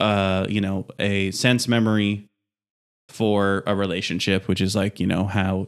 uh 0.00 0.46
you 0.48 0.60
know 0.60 0.86
a 0.98 1.30
sense 1.32 1.68
memory 1.68 2.28
for 3.08 3.62
a 3.66 3.74
relationship 3.74 4.48
which 4.48 4.60
is 4.60 4.74
like 4.74 4.98
you 4.98 5.06
know 5.06 5.24
how 5.24 5.66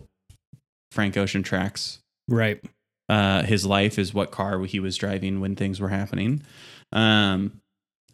frank 0.93 1.17
ocean 1.17 1.43
tracks 1.43 1.99
right. 2.29 2.63
uh 3.09 3.43
his 3.43 3.65
life 3.67 3.99
is 3.99 4.15
what 4.15 4.31
car 4.31 4.61
he 4.65 4.81
was 4.81 4.97
driving 4.97 5.41
when 5.41 5.55
things 5.57 5.81
were 5.81 5.89
happening 5.89 6.43
um 6.92 7.61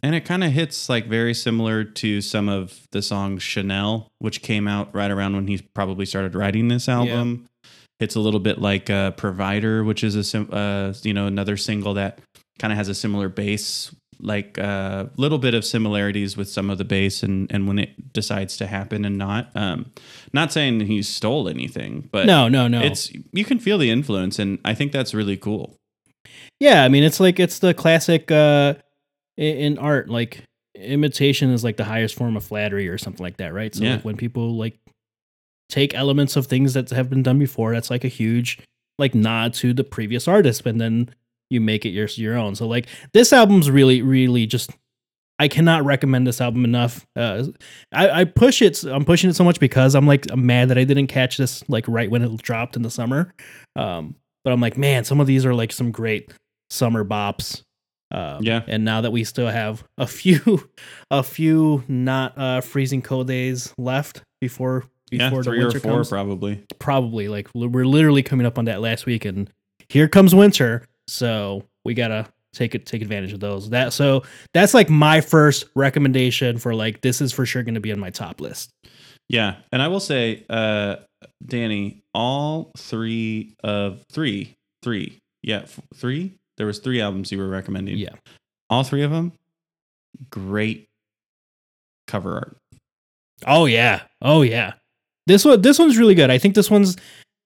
and 0.01 0.15
it 0.15 0.25
kind 0.25 0.43
of 0.43 0.51
hits 0.51 0.89
like 0.89 1.07
very 1.07 1.33
similar 1.33 1.83
to 1.85 2.19
some 2.21 2.49
of 2.49 2.87
the 2.91 3.01
songs 3.01 3.41
chanel 3.43 4.11
which 4.19 4.41
came 4.41 4.67
out 4.67 4.93
right 4.93 5.11
around 5.11 5.35
when 5.35 5.47
he 5.47 5.59
probably 5.73 6.05
started 6.05 6.35
writing 6.35 6.67
this 6.67 6.89
album. 6.89 7.47
It's 7.99 8.15
a 8.15 8.19
little 8.19 8.39
bit 8.41 8.59
like 8.59 8.89
uh 8.89 9.11
provider 9.11 9.83
which 9.83 10.03
is 10.03 10.15
a 10.15 10.23
sim- 10.23 10.49
uh 10.51 10.93
you 11.03 11.13
know 11.13 11.25
another 11.27 11.55
single 11.55 11.93
that 11.93 12.19
kind 12.59 12.73
of 12.73 12.77
has 12.77 12.89
a 12.89 12.95
similar 12.95 13.29
bass 13.29 13.95
like 14.19 14.57
a 14.57 14.63
uh, 14.63 15.09
little 15.17 15.37
bit 15.37 15.53
of 15.53 15.65
similarities 15.65 16.37
with 16.37 16.47
some 16.49 16.69
of 16.69 16.77
the 16.77 16.85
bass 16.85 17.23
and 17.23 17.49
and 17.51 17.67
when 17.67 17.79
it 17.79 18.13
decides 18.13 18.55
to 18.57 18.67
happen 18.67 19.05
and 19.05 19.17
not. 19.17 19.51
Um 19.55 19.91
not 20.33 20.51
saying 20.51 20.81
he 20.81 21.01
stole 21.01 21.47
anything 21.47 22.09
but 22.11 22.25
No, 22.25 22.47
no, 22.49 22.67
no. 22.67 22.81
it's 22.81 23.11
you 23.31 23.45
can 23.45 23.59
feel 23.59 23.77
the 23.77 23.89
influence 23.89 24.37
and 24.39 24.59
i 24.65 24.73
think 24.73 24.91
that's 24.91 25.13
really 25.13 25.37
cool 25.37 25.77
Yeah, 26.63 26.85
I 26.85 26.87
mean 26.87 27.03
it's 27.03 27.19
like 27.19 27.41
it's 27.41 27.59
the 27.59 27.73
classic 27.73 28.31
uh 28.31 28.75
in 29.35 29.77
art 29.77 30.07
like 30.07 30.43
imitation 30.75 31.51
is 31.51 31.61
like 31.61 31.75
the 31.75 31.83
highest 31.83 32.15
form 32.15 32.37
of 32.37 32.43
flattery 32.45 32.87
or 32.87 32.97
something 32.97 33.21
like 33.21 33.35
that, 33.37 33.53
right? 33.53 33.75
So 33.75 33.83
Yeah. 33.83 33.95
like 33.95 34.05
when 34.05 34.15
people 34.15 34.55
like 34.55 34.79
take 35.67 35.93
elements 35.93 36.37
of 36.37 36.47
things 36.47 36.73
that 36.75 36.89
have 36.91 37.09
been 37.09 37.21
done 37.21 37.37
before, 37.37 37.73
that's 37.73 37.89
like 37.89 38.05
a 38.05 38.07
huge 38.07 38.59
like 38.97 39.13
nod 39.13 39.53
to 39.55 39.73
the 39.73 39.83
previous 39.83 40.25
artist 40.25 40.65
and 40.65 40.79
then 40.79 41.09
you 41.49 41.59
make 41.59 41.85
it 41.85 41.89
your 41.89 42.07
your 42.15 42.37
own. 42.37 42.55
So 42.55 42.65
like 42.65 42.87
this 43.11 43.33
album's 43.33 43.69
really 43.69 44.01
really 44.01 44.45
just 44.45 44.71
I 45.39 45.49
cannot 45.49 45.83
recommend 45.83 46.25
this 46.25 46.39
album 46.39 46.63
enough. 46.63 47.05
Uh, 47.13 47.47
I, 47.91 48.21
I 48.21 48.23
push 48.23 48.61
it. 48.61 48.85
I'm 48.85 49.03
pushing 49.03 49.29
it 49.29 49.35
so 49.35 49.43
much 49.43 49.59
because 49.59 49.95
I'm 49.95 50.07
like 50.07 50.27
I'm 50.31 50.45
mad 50.45 50.69
that 50.69 50.77
I 50.77 50.85
didn't 50.85 51.07
catch 51.07 51.35
this 51.35 51.61
like 51.67 51.85
right 51.89 52.09
when 52.09 52.21
it 52.21 52.37
dropped 52.41 52.77
in 52.77 52.83
the 52.83 52.89
summer. 52.89 53.33
Um, 53.75 54.15
but 54.45 54.53
I'm 54.53 54.61
like, 54.61 54.77
man, 54.77 55.03
some 55.03 55.19
of 55.19 55.27
these 55.27 55.45
are 55.45 55.53
like 55.53 55.73
some 55.73 55.91
great 55.91 56.31
summer 56.73 57.05
bops. 57.05 57.61
Um, 58.11 58.43
Yeah. 58.43 58.61
And 58.67 58.83
now 58.85 59.01
that 59.01 59.11
we 59.11 59.23
still 59.23 59.47
have 59.47 59.83
a 59.97 60.07
few, 60.07 60.69
a 61.11 61.23
few 61.23 61.83
not 61.87 62.37
uh, 62.37 62.61
freezing 62.61 63.01
cold 63.01 63.27
days 63.27 63.73
left 63.77 64.21
before 64.41 64.85
yeah 65.11 65.29
before 65.29 65.43
the 65.43 65.49
three 65.51 65.59
or 65.59 65.65
winter 65.65 65.79
four 65.79 65.91
comes, 65.93 66.09
probably 66.09 66.63
probably 66.79 67.27
like 67.27 67.47
we're 67.53 67.85
literally 67.85 68.23
coming 68.23 68.45
up 68.45 68.57
on 68.57 68.65
that 68.65 68.81
last 68.81 69.05
week, 69.05 69.25
and 69.25 69.49
here 69.89 70.07
comes 70.07 70.33
winter. 70.35 70.85
So 71.07 71.63
we 71.85 71.93
gotta 71.93 72.27
take 72.53 72.75
it 72.75 72.85
take 72.85 73.01
advantage 73.01 73.33
of 73.33 73.39
those. 73.39 73.69
That 73.71 73.93
so 73.93 74.23
that's 74.53 74.73
like 74.73 74.89
my 74.89 75.21
first 75.21 75.65
recommendation 75.75 76.57
for 76.57 76.73
like 76.75 77.01
this 77.01 77.21
is 77.21 77.31
for 77.33 77.45
sure 77.45 77.63
going 77.63 77.75
to 77.75 77.81
be 77.81 77.91
on 77.91 77.99
my 77.99 78.09
top 78.11 78.41
list. 78.41 78.71
yeah 79.29 79.55
and 79.71 79.81
i 79.81 79.87
will 79.87 79.99
say 80.01 80.43
uh 80.49 80.97
danny 81.45 82.03
all 82.13 82.71
three 82.77 83.55
of 83.63 84.03
three 84.11 84.53
three 84.83 85.19
yeah 85.41 85.61
f- 85.63 85.79
three 85.95 86.35
there 86.57 86.67
was 86.67 86.79
three 86.79 87.01
albums 87.01 87.31
you 87.31 87.37
were 87.37 87.47
recommending 87.49 87.97
Yeah. 87.97 88.15
all 88.69 88.83
three 88.83 89.01
of 89.03 89.11
them 89.11 89.33
great 90.29 90.87
cover 92.07 92.33
art 92.35 92.57
Oh 93.45 93.65
yeah. 93.65 94.03
Oh 94.21 94.41
yeah. 94.41 94.73
This 95.27 95.43
one 95.43 95.61
this 95.61 95.77
one's 95.77 95.97
really 95.97 96.15
good. 96.15 96.29
I 96.29 96.37
think 96.37 96.55
this 96.55 96.71
one's 96.71 96.95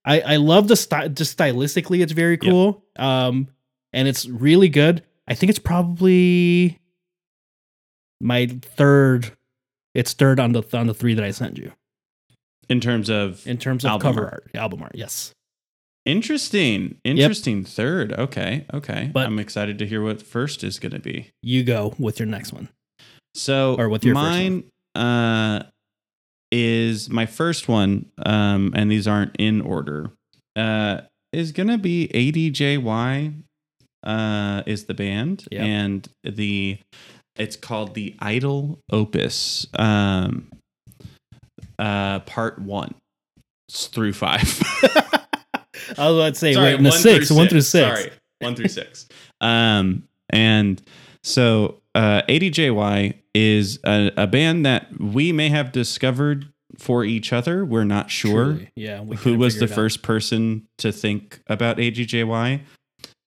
I 0.06 0.20
I 0.22 0.36
love 0.36 0.68
the 0.68 0.76
style 0.76 1.10
just 1.10 1.36
stylistically 1.38 2.04
it's 2.04 2.12
very 2.12 2.38
Yeah. 2.42 2.50
cool. 2.52 2.84
Um 2.98 3.48
and 3.94 4.08
it's 4.08 4.28
really 4.28 4.70
good. 4.70 5.04
I 5.28 5.34
think 5.34 5.50
it's 5.50 5.58
probably 5.60 6.78
my 8.22 8.46
third 8.62 9.32
it's 9.96 10.14
third 10.14 10.40
on 10.40 10.52
the 10.52 10.62
on 10.78 10.86
the 10.88 10.94
3 10.94 11.16
that 11.16 11.24
I 11.24 11.32
sent 11.32 11.58
you 11.58 11.72
in 12.70 12.80
terms 12.80 13.10
of 13.10 13.46
in 13.48 13.58
terms 13.58 13.84
of 13.86 13.90
Album 13.92 14.02
cover 14.06 14.26
art. 14.26 14.34
art, 14.54 14.56
album 14.56 14.84
art. 14.84 14.92
Yes. 14.94 15.34
Interesting 16.08 16.98
interesting 17.04 17.64
third 17.66 18.14
okay 18.14 18.66
okay 18.74 19.10
But- 19.14 19.26
i'm 19.28 19.40
excited 19.40 19.78
to 19.80 19.86
hear 19.86 20.02
what 20.02 20.22
first 20.22 20.64
is 20.64 20.80
going 20.80 20.94
to 20.94 21.00
be 21.00 21.32
You 21.44 21.64
go 21.64 21.94
with 22.00 22.18
your 22.20 22.28
next 22.28 22.54
one. 22.54 22.70
So 23.36 23.76
Or 23.78 23.90
with 23.90 24.04
your 24.06 24.16
mine 24.16 24.64
uh 24.96 25.64
is 26.52 27.10
my 27.10 27.26
first 27.26 27.68
one, 27.68 28.06
um, 28.26 28.72
and 28.74 28.90
these 28.90 29.06
aren't 29.06 29.36
in 29.38 29.60
order. 29.62 30.12
Uh 30.56 31.02
is 31.34 31.52
gonna 31.52 31.78
be 31.78 32.08
ADJY 32.14 33.44
uh 34.04 34.64
is 34.66 34.86
the 34.86 34.94
band 34.94 35.46
Yep. 35.52 35.62
and 35.62 36.08
the 36.24 36.78
it's 37.36 37.58
called 37.58 37.94
the 37.96 38.16
Idyll 38.20 38.80
Opus 38.92 39.68
um 39.78 40.48
uh 41.78 42.20
part 42.22 42.60
one. 42.60 42.96
through 43.70 44.14
five. 44.14 44.62
I 45.98 46.10
was 46.10 46.18
about 46.18 46.34
to 46.34 46.40
say, 46.40 46.54
Sorry, 46.54 46.74
wait, 46.74 46.84
the 46.84 46.90
one 46.90 47.00
six, 47.00 47.28
through 47.28 47.38
one 47.38 47.48
through 47.48 47.62
six. 47.62 48.00
Sorry, 48.00 48.12
one 48.40 48.56
through 48.56 48.68
six. 48.70 49.08
Um, 49.42 50.08
and 50.30 50.82
so 51.24 51.82
uh, 51.96 52.22
ADJY 52.28 53.16
is 53.34 53.80
a, 53.86 54.12
a 54.18 54.28
band 54.28 54.66
that 54.66 55.00
we 55.00 55.32
may 55.32 55.50
have 55.50 55.72
discovered 55.72 56.52
for 56.78 57.04
each 57.04 57.34
other. 57.34 57.66
We're 57.66 57.84
not 57.84 58.12
sure 58.12 58.46
Truly. 58.46 58.72
Yeah. 58.76 59.04
who 59.04 59.38
was 59.38 59.60
the 59.60 59.68
first 59.68 60.02
person 60.02 60.68
to 60.78 60.92
think 60.92 61.40
about 61.48 61.78
ADJY. 61.78 62.62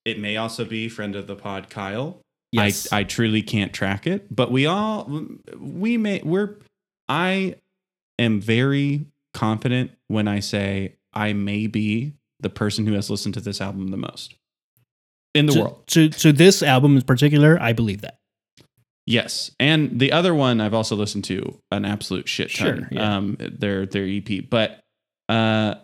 It 0.04 0.18
may 0.18 0.36
also 0.36 0.64
be 0.64 0.88
friend 0.88 1.14
of 1.16 1.26
the 1.26 1.36
pod 1.36 1.68
Kyle. 1.68 2.20
Yes. 2.52 2.92
I, 2.92 3.00
I 3.00 3.04
truly 3.04 3.42
can't 3.42 3.72
track 3.72 4.06
it, 4.06 4.34
but 4.34 4.50
we 4.50 4.66
all 4.66 5.08
we 5.58 5.96
may 5.96 6.20
we're 6.24 6.56
I 7.08 7.56
am 8.18 8.40
very 8.40 9.06
confident 9.34 9.92
when 10.08 10.26
I 10.26 10.40
say 10.40 10.96
I 11.12 11.32
may 11.32 11.66
be 11.66 12.14
the 12.40 12.50
person 12.50 12.86
who 12.86 12.94
has 12.94 13.10
listened 13.10 13.34
to 13.34 13.40
this 13.40 13.60
album 13.60 13.88
the 13.88 13.96
most 13.96 14.34
in 15.34 15.46
the 15.46 15.52
to, 15.52 15.60
world. 15.60 15.86
To, 15.88 16.08
to 16.08 16.32
this 16.32 16.62
album 16.62 16.96
in 16.96 17.02
particular, 17.02 17.58
I 17.60 17.72
believe 17.72 18.00
that. 18.02 18.16
Yes, 19.06 19.50
and 19.58 19.98
the 19.98 20.12
other 20.12 20.34
one 20.34 20.60
I've 20.60 20.74
also 20.74 20.94
listened 20.94 21.24
to 21.24 21.58
an 21.70 21.84
absolute 21.84 22.28
shit 22.28 22.54
ton. 22.54 22.78
Sure, 22.78 22.88
yeah. 22.90 23.16
Um, 23.16 23.36
their 23.38 23.86
their 23.86 24.06
EP, 24.06 24.48
but 24.48 24.80
uh, 25.28 25.76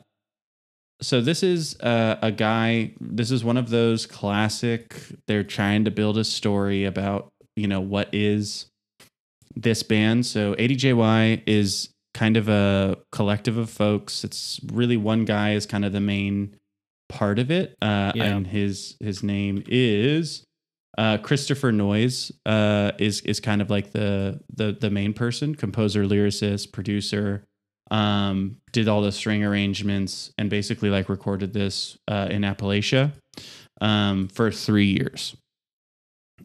so 1.00 1.20
this 1.20 1.42
is 1.42 1.78
uh, 1.80 2.18
a 2.22 2.30
guy. 2.30 2.92
This 3.00 3.30
is 3.30 3.42
one 3.42 3.56
of 3.56 3.68
those 3.70 4.06
classic. 4.06 4.94
They're 5.26 5.44
trying 5.44 5.86
to 5.86 5.90
build 5.90 6.18
a 6.18 6.24
story 6.24 6.84
about 6.84 7.28
you 7.56 7.66
know 7.66 7.80
what 7.80 8.10
is 8.12 8.66
this 9.56 9.82
band. 9.82 10.26
So 10.26 10.54
ADJY 10.54 11.42
is 11.46 11.88
kind 12.16 12.36
of 12.38 12.48
a 12.48 12.96
collective 13.12 13.58
of 13.58 13.68
folks. 13.68 14.24
It's 14.24 14.58
really 14.72 14.96
one 14.96 15.26
guy 15.26 15.52
is 15.52 15.66
kind 15.66 15.84
of 15.84 15.92
the 15.92 16.00
main 16.00 16.56
part 17.10 17.38
of 17.38 17.50
it, 17.50 17.76
uh, 17.82 18.12
Yeah. 18.14 18.24
and 18.24 18.46
his 18.46 18.96
his 19.00 19.22
name 19.22 19.62
is 19.68 20.42
uh, 20.98 21.18
Christopher 21.18 21.72
Noyes 21.72 22.32
uh, 22.46 22.92
is 22.98 23.20
is 23.20 23.38
kind 23.38 23.60
of 23.60 23.68
like 23.70 23.92
the 23.92 24.40
the 24.54 24.72
the 24.80 24.90
main 24.90 25.12
person, 25.12 25.54
composer, 25.54 26.04
lyricist, 26.04 26.72
producer. 26.72 27.44
Um, 27.90 28.56
did 28.72 28.88
all 28.88 29.00
the 29.02 29.12
string 29.12 29.44
arrangements 29.44 30.32
and 30.38 30.50
basically 30.50 30.90
like 30.90 31.08
recorded 31.08 31.52
this 31.52 31.96
uh, 32.08 32.26
in 32.30 32.42
Appalachia 32.42 33.12
um, 33.80 34.26
for 34.28 34.50
three 34.50 34.86
years, 34.86 35.36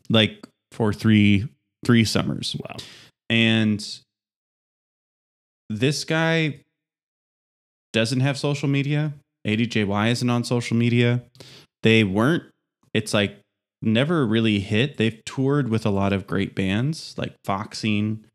like 0.09 0.45
for 0.71 0.93
three 0.93 1.47
three 1.85 2.03
summers. 2.05 2.55
Wow. 2.59 2.75
And 3.29 3.81
this 5.79 6.03
guy 6.03 6.61
doesn't 7.93 8.21
have 8.21 8.37
social 8.37 8.69
media. 8.69 9.13
ADJY 9.47 10.11
isn't 10.11 10.29
on 10.29 10.43
social 10.43 10.77
media. 10.77 11.23
They 11.83 12.03
weren't, 12.03 12.43
it's 12.93 13.13
like 13.13 13.37
never 13.81 14.25
really 14.25 14.59
hit. 14.59 14.97
They've 14.97 15.19
toured 15.25 15.69
with 15.69 15.85
a 15.85 15.89
lot 15.89 16.13
of 16.13 16.27
great 16.27 16.53
bands 16.55 17.15
like 17.17 17.33
Foxing. 17.45 18.25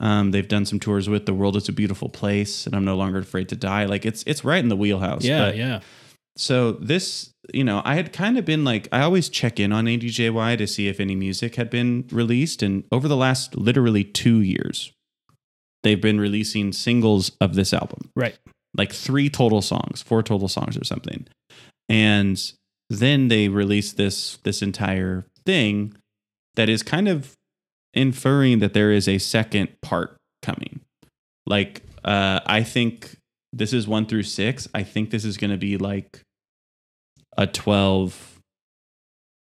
Um, 0.00 0.30
they've 0.30 0.48
done 0.48 0.64
some 0.64 0.80
tours 0.80 1.08
with 1.08 1.26
The 1.26 1.34
World 1.34 1.56
is 1.56 1.68
a 1.68 1.72
Beautiful 1.72 2.08
Place 2.08 2.66
and 2.66 2.74
I'm 2.74 2.84
No 2.84 2.96
Longer 2.96 3.18
Afraid 3.18 3.48
to 3.50 3.56
Die. 3.56 3.84
Like 3.86 4.06
it's 4.06 4.22
it's 4.26 4.44
right 4.44 4.62
in 4.62 4.68
the 4.68 4.76
wheelhouse. 4.76 5.24
Yeah, 5.24 5.46
But- 5.46 5.56
yeah. 5.56 5.80
so 6.36 6.72
this, 6.72 7.30
you 7.52 7.64
know, 7.64 7.82
I 7.84 7.96
had 7.96 8.12
kind 8.12 8.38
of 8.38 8.44
been 8.44 8.64
like, 8.64 8.88
I 8.92 9.02
always 9.02 9.28
check 9.28 9.58
in 9.60 9.72
on 9.72 9.86
ADJY 9.86 10.56
to 10.58 10.66
see 10.66 10.88
if 10.88 11.00
any 11.00 11.14
music 11.16 11.56
had 11.56 11.68
been 11.70 12.06
released, 12.10 12.62
and 12.62 12.84
over 12.92 13.08
the 13.08 13.16
last 13.16 13.56
literally 13.56 14.04
two 14.04 14.40
years, 14.40 14.92
they've 15.82 16.00
been 16.00 16.20
releasing 16.20 16.72
singles 16.72 17.32
of 17.40 17.54
this 17.54 17.72
album, 17.72 18.10
Right. 18.16 18.38
like 18.76 18.92
three 18.92 19.28
total 19.28 19.62
songs, 19.62 20.02
four 20.02 20.22
total 20.22 20.48
songs 20.48 20.76
or 20.76 20.84
something, 20.84 21.26
and 21.88 22.40
then 22.90 23.28
they 23.28 23.48
released 23.48 23.96
this 23.96 24.38
this 24.44 24.62
entire 24.62 25.24
thing 25.46 25.94
that 26.54 26.68
is 26.68 26.82
kind 26.82 27.08
of 27.08 27.32
inferring 27.94 28.58
that 28.60 28.74
there 28.74 28.92
is 28.92 29.08
a 29.08 29.18
second 29.18 29.68
part 29.82 30.16
coming. 30.42 30.80
Like, 31.46 31.82
uh, 32.04 32.40
I 32.46 32.62
think 32.62 33.16
this 33.52 33.72
is 33.72 33.86
one 33.88 34.06
through 34.06 34.22
six. 34.22 34.68
I 34.74 34.82
think 34.82 35.10
this 35.10 35.24
is 35.24 35.36
going 35.36 35.50
to 35.50 35.56
be 35.58 35.76
like 35.76 36.20
a 37.36 37.46
12 37.46 38.38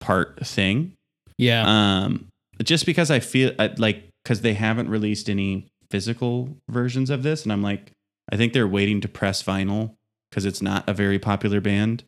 part 0.01 0.47
thing. 0.47 0.93
Yeah. 1.39 1.65
Um, 2.05 2.29
just 2.63 2.87
because 2.87 3.11
I 3.11 3.21
feel 3.21 3.53
like, 3.79 4.09
because 4.25 4.41
they 4.43 4.55
haven't 4.55 4.89
released 4.89 5.29
any 5.29 5.67
physical 5.93 6.49
versions 6.71 7.11
of 7.11 7.23
this. 7.23 7.43
And 7.43 7.53
I'm 7.53 7.63
like, 7.63 7.93
I 8.33 8.37
think 8.37 8.55
they're 8.55 8.67
waiting 8.67 9.03
to 9.03 9.09
press 9.09 9.43
vinyl 9.43 9.95
because 10.31 10.47
it's 10.47 10.63
not 10.63 10.89
a 10.89 10.95
very 10.95 11.19
popular 11.19 11.61
band. 11.61 12.03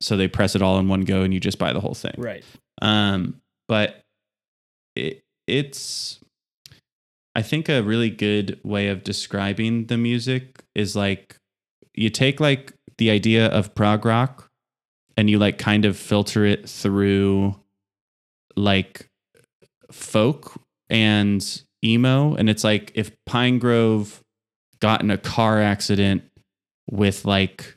So 0.00 0.16
they 0.16 0.28
press 0.28 0.54
it 0.54 0.62
all 0.62 0.78
in 0.78 0.88
one 0.88 1.02
go 1.02 1.22
and 1.22 1.34
you 1.34 1.40
just 1.40 1.58
buy 1.58 1.72
the 1.72 1.80
whole 1.80 1.94
thing. 1.94 2.14
right. 2.16 2.44
Um, 2.80 3.40
but 3.68 4.02
it, 4.96 5.22
it's, 5.46 6.20
I 7.34 7.42
think 7.42 7.68
a 7.68 7.82
really 7.82 8.10
good 8.10 8.60
way 8.62 8.88
of 8.88 9.02
describing 9.04 9.86
the 9.86 9.98
music 9.98 10.64
is 10.74 10.94
like 10.96 11.36
you 11.94 12.10
take 12.10 12.40
like 12.40 12.72
the 12.98 13.10
idea 13.10 13.46
of 13.46 13.74
prog 13.74 14.04
rock 14.04 14.48
and 15.16 15.28
you 15.28 15.38
like 15.38 15.58
kind 15.58 15.84
of 15.84 15.96
filter 15.96 16.44
it 16.44 16.68
through 16.68 17.56
like 18.56 19.08
folk 19.90 20.60
and 20.88 21.62
emo. 21.84 22.34
And 22.34 22.48
it's 22.50 22.64
like 22.64 22.92
if 22.94 23.10
Pinegrove 23.28 24.20
got 24.80 25.02
in 25.02 25.10
a 25.10 25.18
car 25.18 25.60
accident 25.60 26.22
with 26.90 27.24
like 27.24 27.76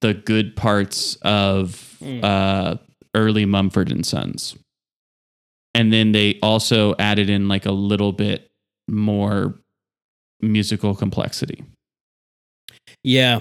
the 0.00 0.14
good 0.14 0.56
parts 0.56 1.16
of 1.22 1.88
Mm. 2.02 2.24
uh 2.24 2.76
early 3.14 3.44
Mumford 3.46 3.92
and 3.92 4.04
Sons. 4.04 4.56
And 5.74 5.92
then 5.92 6.12
they 6.12 6.38
also 6.42 6.94
added 6.98 7.30
in 7.30 7.46
like 7.46 7.64
a 7.66 7.70
little 7.72 8.12
bit 8.12 8.50
more 8.88 9.54
musical 10.40 10.94
complexity. 10.94 11.62
Yeah. 13.04 13.40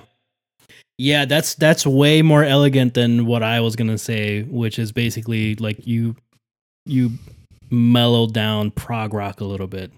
Yeah, 0.98 1.26
that's 1.26 1.56
that's 1.56 1.86
way 1.88 2.22
more 2.22 2.44
elegant 2.44 2.94
than 2.94 3.26
what 3.26 3.42
I 3.42 3.60
was 3.62 3.76
gonna 3.76 3.98
say, 3.98 4.44
which 4.44 4.78
is 4.78 4.92
basically 4.92 5.56
like 5.56 5.88
you 5.88 6.16
you 6.86 7.12
mellow 7.72 8.28
down 8.28 8.70
prog 8.72 9.14
rock 9.14 9.40
a 9.42 9.46
little 9.46 9.68
bit 9.68 9.92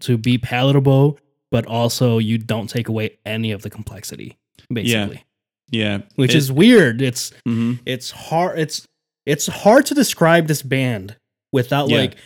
to 0.00 0.16
be 0.16 0.38
palatable, 0.38 1.18
but 1.50 1.66
also 1.66 2.18
you 2.18 2.38
don't 2.38 2.68
take 2.70 2.88
away 2.88 3.18
any 3.26 3.52
of 3.52 3.62
the 3.62 3.68
complexity, 3.70 4.36
basically. 4.72 5.22
Yeah. 5.70 6.02
Which 6.16 6.34
It- 6.34 6.38
is 6.38 6.52
weird. 6.52 7.02
It's 7.02 7.32
mhm. 7.46 7.80
it's 7.84 8.10
hard 8.10 8.58
it's 8.58 8.86
it's 9.26 9.46
hard 9.46 9.86
to 9.86 9.94
describe 9.94 10.46
this 10.46 10.62
band 10.62 11.16
without 11.52 11.88
Yeah. 11.90 11.98
like 11.98 12.16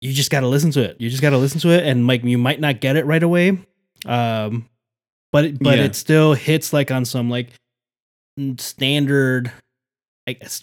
you 0.00 0.12
just 0.12 0.30
got 0.30 0.40
to 0.40 0.48
listen 0.48 0.70
to 0.72 0.82
it 0.82 0.96
you 1.00 1.08
just 1.08 1.22
got 1.22 1.30
to 1.30 1.38
listen 1.38 1.58
to 1.60 1.70
it 1.70 1.84
and 1.86 2.06
like 2.06 2.22
you 2.24 2.36
might 2.38 2.60
not 2.60 2.80
get 2.80 2.96
it 2.96 3.06
right 3.06 3.22
away 3.22 3.58
um 4.04 4.68
but 5.32 5.44
it, 5.46 5.58
but 5.62 5.78
Yeah. 5.78 5.84
it 5.84 5.94
still 5.94 6.34
hits 6.34 6.72
like 6.72 6.90
on 6.90 7.04
some 7.04 7.30
like 7.30 7.48
standard 8.58 9.50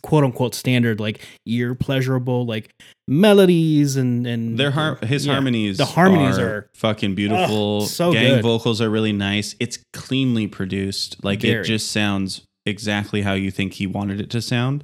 quote 0.02 0.24
unquote 0.24 0.54
standard 0.56 1.00
like 1.00 1.22
ear 1.46 1.74
pleasurable 1.76 2.46
like 2.46 2.74
melodies 3.08 3.96
and 3.96 4.26
and 4.28 4.58
Their 4.58 4.72
har- 4.72 4.98
his 5.04 5.26
yeah. 5.26 5.34
harmonies, 5.34 5.78
The 5.78 5.86
harmonies 5.86 6.38
are- 6.38 6.70
fucking 6.76 7.16
beautiful. 7.16 7.82
so 7.82 8.12
Gang 8.14 8.36
good. 8.36 8.44
vocals 8.44 8.82
are 8.82 8.90
really 8.90 9.14
nice. 9.14 9.56
It's 9.60 9.80
cleanly 9.94 10.48
produced. 10.48 11.24
Like 11.24 11.42
Very. 11.42 11.62
it 11.62 11.64
just 11.64 11.92
sounds 11.92 12.42
exactly 12.66 13.22
how 13.22 13.34
you 13.34 13.52
think 13.52 13.74
he 13.74 13.88
wanted 13.88 14.20
it 14.22 14.30
to 14.32 14.42
sound. 14.42 14.84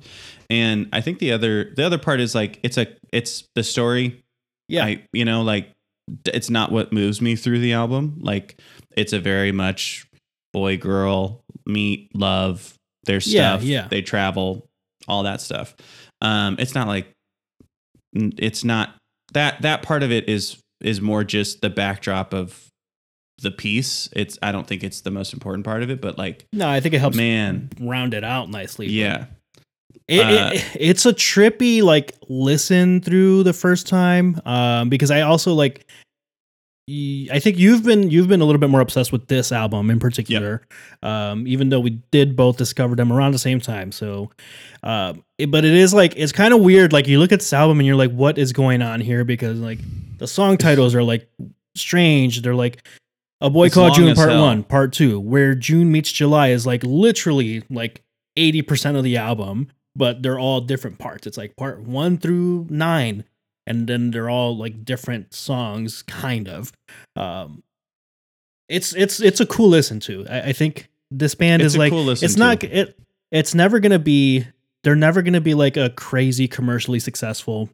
And 0.50 0.88
I 0.94 1.02
think 1.02 1.20
the 1.20 1.32
other 1.32 1.74
the 1.76 1.86
other 1.86 1.98
part 1.98 2.20
is 2.20 2.34
like 2.36 2.60
it's 2.64 2.78
a 2.78 2.88
it's 3.12 3.44
the 3.56 3.64
story. 3.64 4.22
yeah 4.68 4.86
I 4.86 5.04
you 5.14 5.26
know 5.26 5.42
like 5.42 5.70
it's 6.26 6.50
not 6.50 6.72
what 6.72 6.92
moves 6.92 7.22
me 7.22 7.36
through 7.36 7.60
the 7.60 7.74
album. 7.74 8.18
Like 8.22 8.60
it's 8.98 9.14
a 9.14 9.20
very 9.20 9.52
much 9.52 10.08
boy 10.54 10.78
girl 10.78 11.42
meet 11.68 12.10
love 12.16 12.74
their 13.06 13.18
Yeah, 13.24 13.58
stuff. 13.58 13.64
yeah. 13.64 13.88
They 13.88 14.02
travel 14.02 14.66
all 15.10 15.24
that 15.24 15.42
stuff. 15.42 15.76
Um, 16.22 16.56
it's 16.60 16.76
not 16.76 16.88
like 16.88 17.12
it's 18.14 18.64
not 18.64 18.96
that 19.34 19.62
that 19.62 19.82
part 19.82 20.04
of 20.04 20.12
it 20.12 20.30
is 20.30 20.58
is 20.82 21.02
more 21.02 21.24
just 21.24 21.62
the 21.62 21.70
backdrop 21.70 22.34
of 22.34 22.70
the 23.42 23.52
piece. 23.52 24.10
It's 24.14 24.38
I 24.42 24.52
don't 24.52 24.68
think 24.68 24.84
it's 24.84 25.02
the 25.02 25.12
most 25.12 25.34
important 25.34 25.66
part 25.66 25.84
of 25.84 25.90
it, 25.90 26.02
but 26.02 26.18
like 26.18 26.46
no 26.54 26.70
i 26.70 26.80
think 26.80 26.94
it 26.94 27.00
helps 27.00 27.18
man, 27.18 27.70
round 27.80 28.14
it 28.14 28.24
out 28.24 28.50
nicely 28.50 28.88
yeah, 28.88 29.26
It, 30.08 30.20
Uh, 30.22 30.52
it, 30.54 30.78
it's 30.80 31.06
a 31.06 31.14
trippy 31.14 31.82
like 31.82 32.16
listen 32.28 33.02
through 33.02 33.44
the 33.44 33.54
first 33.54 33.88
time 33.88 34.40
um 34.46 34.90
because 34.90 35.12
i 35.12 35.22
also 35.22 35.54
like 35.54 35.86
i 37.32 37.40
think 37.40 37.58
you've 37.58 37.84
been 37.84 38.10
you've 38.10 38.28
been 38.28 38.42
a 38.42 38.46
little 38.46 38.60
bit 38.60 38.70
more 38.70 38.82
obsessed 38.82 39.12
with 39.12 39.28
this 39.28 39.52
album 39.52 39.90
in 39.90 40.00
particular 40.00 40.62
um 41.04 41.46
even 41.48 41.70
though 41.70 41.80
we 41.80 41.92
did 42.12 42.36
both 42.36 42.58
discover 42.58 42.96
them 42.96 43.12
around 43.12 43.32
the 43.32 43.40
same 43.40 43.60
time 43.60 43.92
so 43.92 44.30
um 44.84 45.24
it, 45.38 45.52
but 45.52 45.66
it 45.66 45.74
is 45.74 45.94
like 45.94 46.14
it's 46.16 46.32
kind 46.32 46.54
of 46.54 46.62
weird 46.62 46.92
like 46.94 47.08
you 47.08 47.20
look 47.20 47.32
at 47.32 47.40
this 47.40 47.54
album 47.54 47.80
and 47.80 47.88
you're 47.88 47.96
like 47.96 48.12
what 48.12 48.38
is 48.38 48.54
going 48.54 48.82
on 48.82 49.02
here 49.02 49.24
because 49.24 49.60
like 49.60 49.80
the 50.18 50.28
song 50.28 50.58
titles 50.58 50.96
are 50.96 51.04
like 51.04 51.30
strange 51.76 52.42
they're 52.42 52.56
like 52.56 52.88
A 53.42 53.50
Boy 53.50 53.68
It's 53.68 53.76
Called 53.76 53.94
June 53.94 54.16
Part 54.16 54.30
hell. 54.32 54.42
One, 54.42 54.64
Part 54.64 54.92
Two, 54.92 55.20
where 55.20 55.56
June 55.56 55.92
meets 55.92 56.12
July 56.12 56.50
is 56.50 56.66
like 56.66 56.84
literally 56.84 57.64
like 57.70 58.04
eighty 58.36 58.62
percent 58.62 58.98
of 58.98 59.04
the 59.04 59.16
album, 59.16 59.70
but 59.96 60.22
they're 60.22 60.40
all 60.40 60.60
different 60.62 60.98
parts. 61.00 61.26
It's 61.26 61.38
like 61.38 61.56
part 61.56 61.82
one 61.82 62.18
through 62.18 62.68
nine, 62.70 63.24
and 63.70 63.88
then 63.88 64.12
they're 64.12 64.30
all 64.30 64.58
like 64.58 64.84
different 64.84 65.34
songs, 65.34 66.02
kind 66.02 66.50
of. 66.50 66.74
Um, 67.16 67.64
it's 68.68 68.94
it's 68.96 69.22
it's 69.22 69.40
a 69.40 69.46
cool 69.46 69.70
listen 69.70 70.00
to. 70.02 70.26
I, 70.30 70.42
I 70.42 70.54
think 70.54 70.90
this 71.12 71.36
band 71.36 71.62
It's 71.62 71.74
is 71.74 71.78
like 71.78 71.92
cool 71.92 72.10
it's 72.10 72.22
to. 72.22 72.40
not 72.40 72.64
it. 72.64 73.00
It's 73.32 73.56
never 73.56 73.80
gonna 73.80 74.00
be. 74.00 74.46
They're 74.84 74.96
never 74.96 75.22
gonna 75.22 75.42
be 75.42 75.54
like 75.54 75.78
a 75.78 75.90
crazy 75.92 76.48
commercially 76.48 77.00
successful 77.00 77.70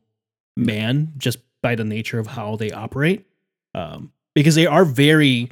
man 0.58 1.14
just 1.18 1.40
by 1.62 1.76
the 1.76 1.84
nature 1.84 2.20
of 2.20 2.28
how 2.28 2.56
they 2.56 2.72
operate, 2.72 3.26
um, 3.74 4.12
because 4.36 4.56
they 4.56 4.68
are 4.68 4.86
very 4.86 5.50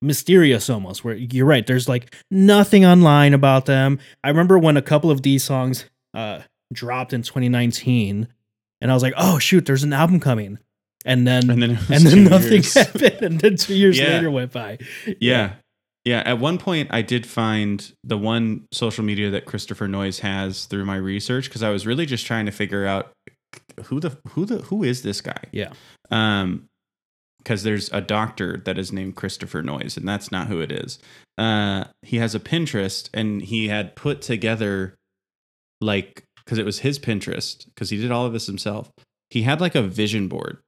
mysterious 0.00 0.68
almost. 0.70 1.04
Where 1.04 1.14
you're 1.14 1.46
right, 1.46 1.66
there's 1.66 1.88
like 1.88 2.14
nothing 2.30 2.84
online 2.84 3.34
about 3.34 3.66
them. 3.66 3.98
I 4.24 4.28
remember 4.28 4.58
when 4.58 4.76
a 4.76 4.82
couple 4.82 5.10
of 5.10 5.22
these 5.22 5.44
songs 5.44 5.84
uh, 6.14 6.40
dropped 6.72 7.12
in 7.12 7.22
2019, 7.22 8.28
and 8.82 8.90
I 8.90 8.94
was 8.94 9.02
like, 9.02 9.14
oh 9.16 9.38
shoot, 9.38 9.64
there's 9.64 9.84
an 9.84 9.94
album 9.94 10.20
coming, 10.20 10.58
and 11.06 11.26
then 11.26 11.48
And 11.50 11.62
then, 11.62 11.78
and 11.88 12.04
then 12.04 12.24
nothing 12.24 12.52
years. 12.62 12.74
happened, 12.74 13.18
and 13.22 13.40
then 13.40 13.56
two 13.56 13.74
years 13.74 13.98
Yeah. 13.98 14.08
later 14.08 14.30
went 14.30 14.52
by. 14.52 14.78
Yeah. 15.20 15.54
Yeah. 16.04 16.22
At 16.26 16.38
one 16.40 16.58
point, 16.58 16.88
I 16.92 17.00
did 17.02 17.26
find 17.26 17.90
the 18.04 18.18
one 18.18 18.66
social 18.72 19.04
media 19.04 19.30
that 19.30 19.44
Christopher 19.46 19.86
Noyes 19.88 20.18
has 20.18 20.64
through 20.66 20.84
my 20.84 20.96
research 20.96 21.48
because 21.48 21.62
I 21.62 21.70
was 21.70 21.86
really 21.86 22.04
just 22.06 22.26
trying 22.26 22.44
to 22.46 22.52
figure 22.52 22.84
out 22.86 23.12
who 23.84 24.00
the 24.00 24.18
who 24.30 24.44
the 24.44 24.58
who 24.58 24.82
is 24.82 25.02
this 25.02 25.20
guy. 25.20 25.42
Yeah. 25.52 25.72
Um, 26.10 26.64
because 27.38 27.64
there's 27.64 27.88
a 27.92 28.00
doctor 28.00 28.62
that 28.66 28.78
is 28.78 28.92
named 28.92 29.16
Christopher 29.16 29.62
Noyes, 29.62 29.96
and 29.96 30.06
that's 30.08 30.30
not 30.30 30.46
who 30.46 30.60
it 30.60 30.70
is. 30.70 31.00
Uh, 31.38 31.84
he 32.02 32.18
has 32.18 32.36
a 32.36 32.40
Pinterest, 32.40 33.08
and 33.12 33.42
he 33.42 33.66
had 33.68 33.96
put 33.96 34.22
together 34.22 34.94
like 35.80 36.22
because 36.44 36.58
it 36.58 36.64
was 36.64 36.80
his 36.80 36.98
Pinterest 36.98 37.64
because 37.66 37.90
he 37.90 37.96
did 38.00 38.10
all 38.10 38.26
of 38.26 38.32
this 38.32 38.46
himself. 38.46 38.90
He 39.30 39.42
had 39.42 39.60
like 39.60 39.74
a 39.74 39.82
vision 39.82 40.28
board 40.28 40.58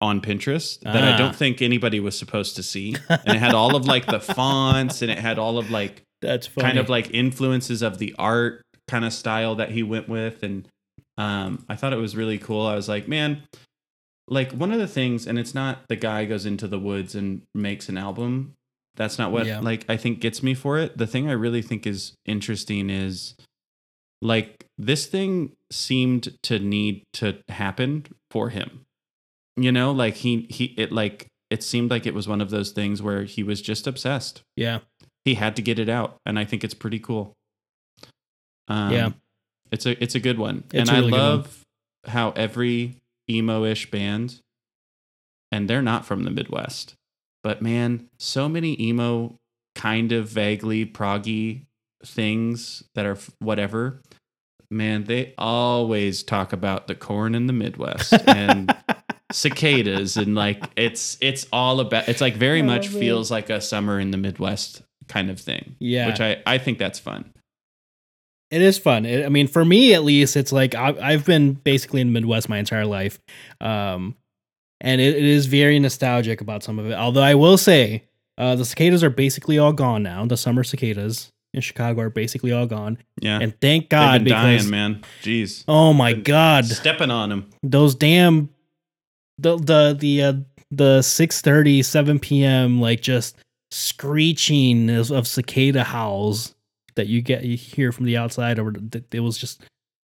on 0.00 0.20
Pinterest 0.20 0.80
that 0.80 1.04
I 1.04 1.12
Ah. 1.12 1.16
don't 1.18 1.36
think 1.36 1.60
anybody 1.60 2.00
was 2.00 2.18
supposed 2.18 2.56
to 2.56 2.62
see, 2.62 2.96
and 3.08 3.20
it 3.36 3.38
had 3.38 3.54
all 3.54 3.76
of 3.76 3.84
like 3.86 4.06
the 4.06 4.20
fonts, 4.20 5.02
and 5.02 5.10
it 5.10 5.18
had 5.18 5.38
all 5.38 5.58
of 5.58 5.70
like 5.70 6.02
That's 6.22 6.46
funny. 6.46 6.66
kind 6.68 6.78
of 6.78 6.88
like 6.88 7.10
influences 7.12 7.82
of 7.82 7.98
the 7.98 8.14
art 8.18 8.62
kind 8.88 9.04
of 9.04 9.12
style 9.12 9.54
that 9.56 9.70
he 9.70 9.82
went 9.84 10.08
with 10.08 10.42
and 10.42 10.66
um 11.16 11.64
i 11.68 11.76
thought 11.76 11.92
it 11.92 11.96
was 11.98 12.16
really 12.16 12.38
cool 12.38 12.66
i 12.66 12.74
was 12.74 12.88
like 12.88 13.06
man 13.06 13.40
like 14.26 14.50
one 14.52 14.72
of 14.72 14.80
the 14.80 14.88
things 14.88 15.28
and 15.28 15.38
it's 15.38 15.54
not 15.54 15.78
the 15.88 15.94
guy 15.94 16.24
goes 16.24 16.44
into 16.44 16.66
the 16.66 16.78
woods 16.78 17.14
and 17.14 17.42
makes 17.54 17.88
an 17.88 17.96
album 17.96 18.52
that's 18.96 19.16
not 19.16 19.30
what 19.30 19.46
Yeah. 19.46 19.60
like 19.60 19.84
i 19.88 19.96
think 19.96 20.18
gets 20.18 20.42
me 20.42 20.54
for 20.54 20.76
it 20.78 20.98
the 20.98 21.06
thing 21.06 21.28
i 21.28 21.32
really 21.32 21.62
think 21.62 21.86
is 21.86 22.14
interesting 22.26 22.90
is 22.90 23.36
like 24.22 24.66
this 24.82 25.06
thing 25.06 25.52
seemed 25.70 26.36
to 26.44 26.58
need 26.58 27.04
to 27.14 27.38
happen 27.48 28.06
for 28.30 28.48
him. 28.48 28.86
You 29.56 29.72
know 29.72 29.92
like 29.92 30.14
he 30.16 30.46
he 30.48 30.66
it 30.78 30.90
like 30.92 31.26
it 31.50 31.62
seemed 31.62 31.90
like 31.90 32.06
it 32.06 32.14
was 32.14 32.26
one 32.28 32.40
of 32.40 32.50
those 32.50 32.70
things 32.70 33.02
where 33.02 33.24
he 33.24 33.42
was 33.42 33.60
just 33.60 33.86
obsessed. 33.86 34.42
Yeah, 34.56 34.78
he 35.24 35.34
had 35.34 35.54
to 35.56 35.62
get 35.62 35.78
it 35.78 35.88
out 35.88 36.16
and 36.24 36.38
i 36.38 36.44
think 36.44 36.64
it's 36.64 36.74
pretty 36.74 36.98
cool. 36.98 37.34
Um, 38.68 38.92
Yeah. 38.92 39.10
it's 39.70 39.84
a 39.86 40.02
it's 40.02 40.14
a 40.14 40.20
good 40.20 40.38
one. 40.38 40.64
It's 40.72 40.88
and 40.88 40.90
i 40.90 41.00
really 41.00 41.12
one. 41.12 41.20
love 41.20 41.62
how 42.06 42.30
every 42.30 42.96
emo-ish 43.28 43.90
band 43.90 44.40
and 45.52 45.68
they're 45.68 45.82
not 45.82 46.06
from 46.06 46.22
the 46.24 46.30
midwest 46.30 46.94
but 47.44 47.60
man 47.60 48.08
so 48.18 48.48
many 48.48 48.80
emo 48.80 49.36
kind 49.74 50.10
of 50.12 50.26
vaguely 50.28 50.86
proggy 50.86 51.66
things 52.04 52.82
that 52.94 53.04
are 53.06 53.12
f- 53.16 53.30
whatever 53.38 54.00
man 54.70 55.04
they 55.04 55.34
always 55.38 56.22
talk 56.22 56.52
about 56.52 56.86
the 56.86 56.94
corn 56.94 57.34
in 57.34 57.46
the 57.46 57.52
midwest 57.52 58.12
and 58.28 58.74
cicadas 59.32 60.16
and 60.16 60.34
like 60.34 60.62
it's 60.76 61.16
it's 61.20 61.46
all 61.52 61.80
about 61.80 62.08
it's 62.08 62.20
like 62.20 62.34
very 62.36 62.60
Oh, 62.62 62.64
much 62.66 62.90
man. 62.90 63.00
feels 63.00 63.30
like 63.30 63.50
a 63.50 63.60
summer 63.60 63.98
in 64.00 64.10
the 64.10 64.16
midwest 64.18 64.82
kind 65.08 65.30
of 65.30 65.40
thing 65.40 65.76
yeah. 65.78 66.06
which 66.06 66.20
i 66.20 66.42
i 66.46 66.58
think 66.58 66.78
that's 66.78 66.98
fun 66.98 67.32
It 68.50 68.62
is 68.62 68.78
fun. 68.78 69.06
It, 69.06 69.24
I 69.24 69.28
mean, 69.28 69.46
for 69.46 69.64
me 69.64 69.94
at 69.94 70.02
least, 70.02 70.36
it's 70.36 70.50
like 70.50 70.74
I, 70.74 70.92
I've 71.00 71.24
been 71.24 71.52
basically 71.52 72.00
in 72.00 72.08
the 72.08 72.12
Midwest 72.20 72.48
my 72.48 72.58
entire 72.58 72.84
life, 72.84 73.20
um, 73.60 74.16
and 74.80 75.00
it, 75.00 75.14
it 75.14 75.22
is 75.22 75.46
very 75.46 75.78
nostalgic 75.78 76.40
about 76.40 76.64
some 76.64 76.80
of 76.80 76.86
it. 76.86 76.94
Although 76.94 77.22
I 77.22 77.36
will 77.36 77.56
say, 77.56 78.02
uh, 78.38 78.56
the 78.56 78.64
cicadas 78.64 79.04
are 79.04 79.10
basically 79.10 79.56
all 79.58 79.72
gone 79.72 80.02
now. 80.02 80.26
The 80.26 80.36
summer 80.36 80.64
cicadas 80.64 81.30
in 81.52 81.60
Chicago 81.60 82.02
are 82.02 82.10
basically 82.10 82.52
all 82.52 82.66
gone, 82.66 82.98
yeah. 83.20 83.38
And 83.40 83.58
thank 83.60 83.88
God 83.88 84.24
because 84.24 84.42
dying 84.42 84.70
man. 84.70 85.02
Jeez. 85.22 85.64
Oh 85.66 85.92
my 85.92 86.14
Been 86.14 86.22
God, 86.22 86.64
stepping 86.66 87.10
on 87.10 87.30
them 87.30 87.50
those 87.62 87.94
damn 87.94 88.50
the 89.38 89.56
the 89.56 89.96
the 89.98 90.22
uh, 90.22 90.32
the 90.70 91.00
6:30 91.00 91.84
7 91.84 92.18
p.m. 92.18 92.80
like 92.80 93.00
just 93.00 93.36
screeching 93.70 94.90
of, 94.90 95.10
of 95.10 95.26
cicada 95.26 95.84
howls 95.84 96.54
that 96.96 97.06
you 97.06 97.22
get 97.22 97.44
you 97.44 97.56
hear 97.56 97.92
from 97.92 98.04
the 98.04 98.16
outside 98.16 98.58
or 98.58 98.74
it 99.12 99.20
was 99.20 99.38
just 99.38 99.62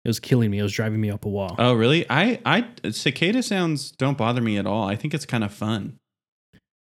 it 0.06 0.08
was 0.08 0.20
killing 0.20 0.50
me. 0.50 0.60
It 0.60 0.64
was 0.64 0.74
driving 0.74 1.02
me 1.02 1.10
up 1.10 1.26
a 1.26 1.30
wall. 1.30 1.56
Oh 1.60 1.74
really? 1.74 2.06
I 2.10 2.40
i 2.46 2.90
cicada 2.90 3.44
sounds 3.44 3.92
don't 3.92 4.18
bother 4.18 4.42
me 4.42 4.58
at 4.58 4.66
all. 4.66 4.88
I 4.88 4.96
think 4.96 5.14
it's 5.14 5.26
kind 5.26 5.44
of 5.44 5.54
fun. 5.54 5.98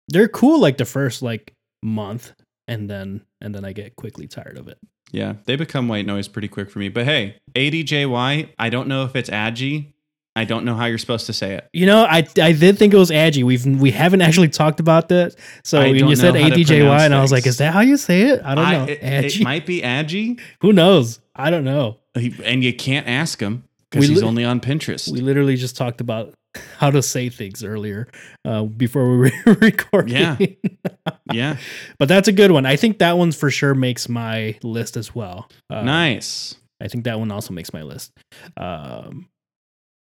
They're 0.08 0.28
cool 0.28 0.60
like 0.60 0.78
the 0.78 0.86
first 0.86 1.22
like 1.22 1.54
month 1.82 2.34
and 2.68 2.90
then 2.90 3.22
and 3.42 3.54
then 3.54 3.66
I 3.66 3.74
get 3.74 3.96
quickly 3.96 4.28
tired 4.28 4.58
of 4.58 4.68
it. 4.68 4.78
Yeah 5.12 5.36
they 5.46 5.56
become 5.56 5.88
white 5.88 6.06
noise 6.06 6.28
pretty 6.28 6.48
quick 6.48 6.70
for 6.70 6.80
me. 6.80 6.90
But 6.90 7.06
hey 7.06 7.38
adjy 7.56 8.50
i 8.58 8.70
don't 8.70 8.88
know 8.88 9.04
if 9.06 9.16
it's 9.16 9.30
agi 9.30 9.94
i 10.36 10.44
don't 10.44 10.66
know 10.66 10.76
how 10.76 10.86
you're 10.86 10.98
supposed 10.98 11.26
to 11.28 11.34
say 11.34 11.54
it. 11.54 11.70
You 11.74 11.86
know 11.86 12.04
I 12.04 12.28
I 12.42 12.52
did 12.52 12.78
think 12.78 12.94
it 12.94 12.98
was 12.98 13.12
Agi 13.12 13.44
we've 13.44 13.66
we 13.66 13.92
haven't 13.92 14.22
actually 14.22 14.50
talked 14.50 14.80
about 14.80 15.10
that 15.10 15.36
so 15.64 15.80
I 15.80 15.92
when 15.92 16.08
you 16.10 16.16
said 16.16 16.34
know 16.34 16.42
how 16.42 16.50
to 16.50 16.56
ADJY 16.56 17.00
and 17.06 17.14
I 17.16 17.22
was 17.22 17.32
like 17.32 17.46
is 17.48 17.58
that 17.58 17.74
how 17.74 17.82
you 17.82 17.98
say 17.98 18.24
it? 18.24 18.42
I 18.44 18.56
don't 18.56 18.72
know. 18.72 18.86
it, 18.86 19.00
it 19.02 19.44
might 19.44 19.66
be 19.66 19.82
agi 19.82 20.40
who 20.62 20.74
knows? 20.74 21.20
I 21.36 21.50
don't 21.50 21.64
know. 21.64 22.00
He- 22.18 22.34
and 22.44 22.64
you 22.64 22.74
can't 22.74 23.08
ask 23.08 23.40
him 23.40 23.64
because 23.90 24.08
he's 24.08 24.22
li- 24.22 24.28
only 24.28 24.44
on 24.46 24.60
Pinterest. 24.60 25.12
We 25.12 25.22
literally 25.22 25.56
just 25.56 25.78
talked 25.78 26.02
about 26.02 26.34
how 26.78 26.92
to 26.92 27.02
say 27.02 27.30
things 27.30 27.64
earlier 27.64 28.08
uh, 28.46 28.64
before 28.64 29.10
we 29.10 29.32
were 29.46 29.54
recording. 29.62 30.16
Yeah. 30.16 30.38
yeah, 31.34 31.58
but 32.00 32.08
that's 32.08 32.28
a 32.28 32.32
good 32.32 32.52
one. 32.52 32.66
I 32.66 32.76
think 32.76 33.00
that 33.00 33.18
one 33.18 33.32
for 33.32 33.50
sure 33.50 33.76
makes 33.76 34.10
my 34.10 34.58
list 34.64 34.98
as 34.98 35.14
well. 35.14 35.50
Uh, 35.70 35.82
nice. 35.82 36.56
I 36.82 36.88
think 36.88 37.06
that 37.06 37.20
one 37.20 37.32
also 37.32 37.54
makes 37.54 37.74
my 37.74 37.84
list. 37.84 38.12
Um, 38.58 39.30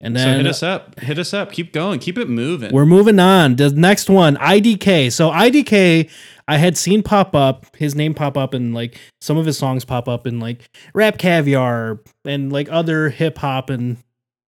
and 0.00 0.18
so 0.18 0.24
then 0.24 0.36
hit 0.38 0.46
us 0.46 0.62
up. 0.62 1.00
Hit 1.00 1.18
us 1.18 1.32
up. 1.32 1.52
Keep 1.52 1.72
going. 1.72 1.98
Keep 1.98 2.18
it 2.18 2.28
moving. 2.28 2.72
we're 2.72 2.84
moving 2.84 3.18
on. 3.18 3.56
The 3.56 3.70
next 3.70 4.10
one, 4.10 4.36
IDK. 4.36 5.10
So 5.10 5.30
IDK, 5.30 6.10
I 6.46 6.56
had 6.58 6.76
seen 6.76 7.02
pop 7.02 7.34
up 7.34 7.74
his 7.76 7.94
name 7.94 8.12
pop 8.12 8.36
up 8.36 8.52
and 8.52 8.74
like 8.74 9.00
some 9.20 9.38
of 9.38 9.46
his 9.46 9.56
songs 9.56 9.84
pop 9.84 10.08
up 10.08 10.26
in 10.26 10.40
like 10.40 10.68
RapCaviar 10.94 12.00
and 12.24 12.52
like 12.52 12.68
other 12.70 13.08
hip 13.08 13.38
hop 13.38 13.70
and 13.70 13.96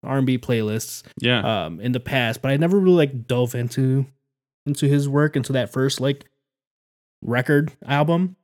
R 0.07 0.19
and 0.19 0.27
B 0.27 0.39
playlists. 0.39 1.03
yeah. 1.21 1.65
um 1.67 1.81
in 1.81 1.93
the 1.93 2.01
past, 2.01 2.43
but 2.43 2.51
I 2.51 2.57
never 2.57 2.79
really 2.79 2.97
like 2.97 3.27
dove 3.27 3.55
into 3.55 4.07
into 4.67 4.87
his 4.89 5.09
work 5.09 5.37
into 5.37 5.53
that 5.53 5.73
first 5.73 6.01
like 6.01 6.25
record 7.23 7.73
album. 7.87 8.37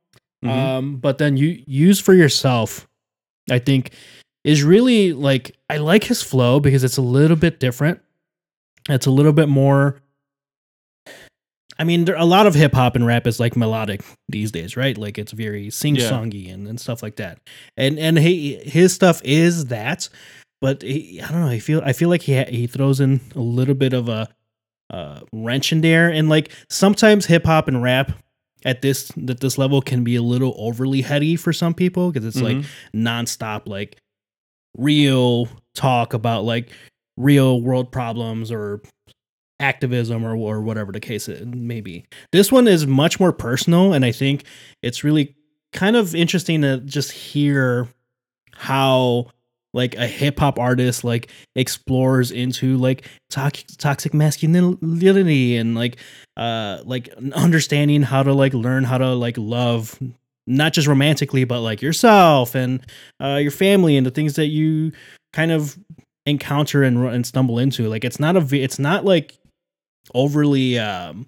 Mhm. 0.43 0.49
Um 0.49 0.95
but 0.97 1.17
then 1.17 1.37
you 1.37 1.63
use 1.65 1.99
for 1.99 2.13
yourself 2.13 2.87
I 3.49 3.59
think 3.59 3.91
is 4.43 4.63
really 4.63 5.13
like 5.13 5.55
I 5.69 5.77
like 5.77 6.03
his 6.03 6.21
flow 6.21 6.59
because 6.59 6.83
it's 6.83 6.97
a 6.97 7.01
little 7.01 7.37
bit 7.37 7.59
different. 7.59 8.01
It's 8.89 9.05
a 9.05 9.11
little 9.11 9.33
bit 9.33 9.47
more 9.49 10.01
I 11.79 11.85
mean, 11.85 12.05
there, 12.05 12.15
a 12.15 12.25
lot 12.25 12.45
of 12.45 12.53
hip 12.53 12.73
hop 12.73 12.95
and 12.95 13.05
rap 13.05 13.25
is 13.25 13.39
like 13.39 13.57
melodic 13.57 14.03
these 14.29 14.51
days, 14.51 14.77
right? 14.77 14.95
Like 14.95 15.17
it's 15.17 15.31
very 15.31 15.71
sing 15.71 15.95
songy 15.95 16.53
and, 16.53 16.67
and 16.67 16.79
stuff 16.79 17.01
like 17.01 17.15
that. 17.15 17.39
And 17.75 17.97
and 17.97 18.17
he 18.19 18.55
his 18.57 18.93
stuff 18.93 19.21
is 19.23 19.65
that, 19.65 20.07
but 20.63 20.81
he, 20.81 21.21
I 21.21 21.29
don't 21.29 21.41
know. 21.41 21.47
I 21.49 21.59
feel 21.59 21.81
I 21.83 21.91
feel 21.91 22.07
like 22.07 22.21
he 22.21 22.37
ha- 22.37 22.49
he 22.49 22.67
throws 22.67 23.01
in 23.01 23.19
a 23.35 23.39
little 23.39 23.75
bit 23.75 23.91
of 23.91 24.07
a 24.07 24.29
uh, 24.89 25.19
wrench 25.33 25.73
in 25.73 25.81
there, 25.81 26.09
and 26.09 26.29
like 26.29 26.51
sometimes 26.69 27.25
hip 27.25 27.45
hop 27.45 27.67
and 27.67 27.83
rap 27.83 28.13
at 28.63 28.81
this 28.81 29.11
at 29.29 29.41
this 29.41 29.57
level 29.57 29.81
can 29.81 30.05
be 30.05 30.15
a 30.15 30.21
little 30.21 30.55
overly 30.57 31.01
heady 31.01 31.35
for 31.35 31.51
some 31.51 31.73
people 31.73 32.11
because 32.11 32.25
it's 32.25 32.41
like 32.41 32.55
Mhm. 32.57 32.65
nonstop 32.95 33.67
like 33.67 33.97
real 34.77 35.49
talk 35.75 36.13
about 36.13 36.45
like 36.45 36.69
real 37.17 37.61
world 37.61 37.91
problems 37.91 38.51
or 38.51 38.81
activism 39.59 40.23
or 40.25 40.35
or 40.35 40.61
whatever 40.61 40.91
the 40.93 40.99
case 41.01 41.27
it 41.27 41.45
may 41.47 41.81
be. 41.81 42.05
This 42.31 42.51
one 42.53 42.67
is 42.69 42.87
much 42.87 43.19
more 43.19 43.33
personal, 43.33 43.91
and 43.93 44.05
I 44.05 44.11
think 44.13 44.45
it's 44.81 45.03
really 45.03 45.35
kind 45.73 45.95
of 45.97 46.15
interesting 46.15 46.61
to 46.61 46.77
just 46.79 47.11
hear 47.11 47.87
how 48.55 49.27
like 49.73 49.95
a 49.95 50.07
hip 50.07 50.39
hop 50.39 50.59
artist 50.59 51.03
like 51.03 51.29
explores 51.55 52.31
into 52.31 52.77
like 52.77 53.07
toxic 53.29 53.67
toxic 53.77 54.13
masculinity 54.13 55.57
and 55.57 55.75
like 55.75 55.97
uh 56.37 56.79
like 56.85 57.09
understanding 57.33 58.01
how 58.01 58.21
to 58.23 58.33
like 58.33 58.53
learn 58.53 58.83
how 58.83 58.97
to 58.97 59.13
like 59.15 59.37
love 59.37 59.99
not 60.45 60.73
just 60.73 60.87
romantically 60.87 61.43
but 61.43 61.61
like 61.61 61.81
yourself 61.81 62.53
and 62.53 62.85
uh 63.21 63.39
your 63.41 63.51
family 63.51 63.97
and 63.97 64.05
the 64.05 64.11
things 64.11 64.35
that 64.35 64.47
you 64.47 64.91
kind 65.31 65.51
of 65.51 65.77
encounter 66.25 66.83
and, 66.83 66.97
and 67.05 67.25
stumble 67.25 67.59
into. 67.59 67.89
Like 67.89 68.03
it's 68.03 68.19
not 68.19 68.35
a 68.35 68.41
v- 68.41 68.61
it's 68.63 68.79
not 68.79 69.05
like 69.05 69.37
overly 70.13 70.77
um 70.79 71.27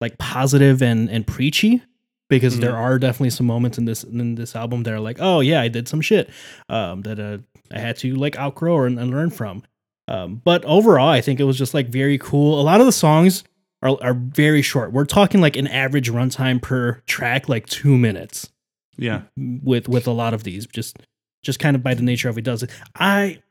like 0.00 0.16
positive 0.18 0.82
and 0.82 1.10
and 1.10 1.26
preachy 1.26 1.82
because 2.30 2.58
there 2.60 2.76
are 2.76 2.98
definitely 2.98 3.30
some 3.30 3.46
moments 3.46 3.76
in 3.76 3.84
this 3.84 4.04
in 4.04 4.34
this 4.36 4.54
album 4.54 4.84
that 4.84 4.92
are 4.92 5.00
like 5.00 5.16
oh 5.20 5.40
yeah 5.40 5.60
i 5.60 5.66
did 5.68 5.88
some 5.88 6.00
shit 6.00 6.30
um 6.68 7.02
that 7.02 7.18
uh, 7.18 7.38
i 7.72 7.78
had 7.78 7.96
to 7.98 8.14
like 8.14 8.36
outgrow 8.38 8.74
or, 8.74 8.86
and 8.86 9.10
learn 9.10 9.30
from. 9.30 9.62
Um 10.08 10.42
but 10.44 10.64
overall 10.64 11.08
i 11.08 11.20
think 11.20 11.40
it 11.40 11.44
was 11.44 11.58
just 11.58 11.74
like 11.74 11.88
very 11.88 12.18
cool. 12.18 12.60
A 12.60 12.62
lot 12.62 12.80
of 12.80 12.86
the 12.86 12.92
songs 12.92 13.44
are, 13.82 13.96
are 14.02 14.14
very 14.14 14.62
short. 14.62 14.92
We're 14.92 15.04
talking 15.04 15.40
like 15.40 15.56
an 15.56 15.66
average 15.66 16.10
runtime 16.10 16.60
per 16.60 17.02
track 17.06 17.48
like 17.48 17.66
two 17.66 17.96
minutes. 17.96 18.50
Yeah. 18.96 19.22
with 19.36 19.88
with 19.88 20.06
a 20.06 20.12
lot 20.12 20.34
of 20.34 20.44
these 20.44 20.66
just 20.66 20.98
just 21.42 21.58
kind 21.58 21.74
of 21.76 21.82
by 21.82 21.94
the 21.94 22.02
nature 22.02 22.28
of 22.28 22.38
it 22.38 22.42
does 22.44 22.62
it. 22.62 22.70
I 22.94 23.42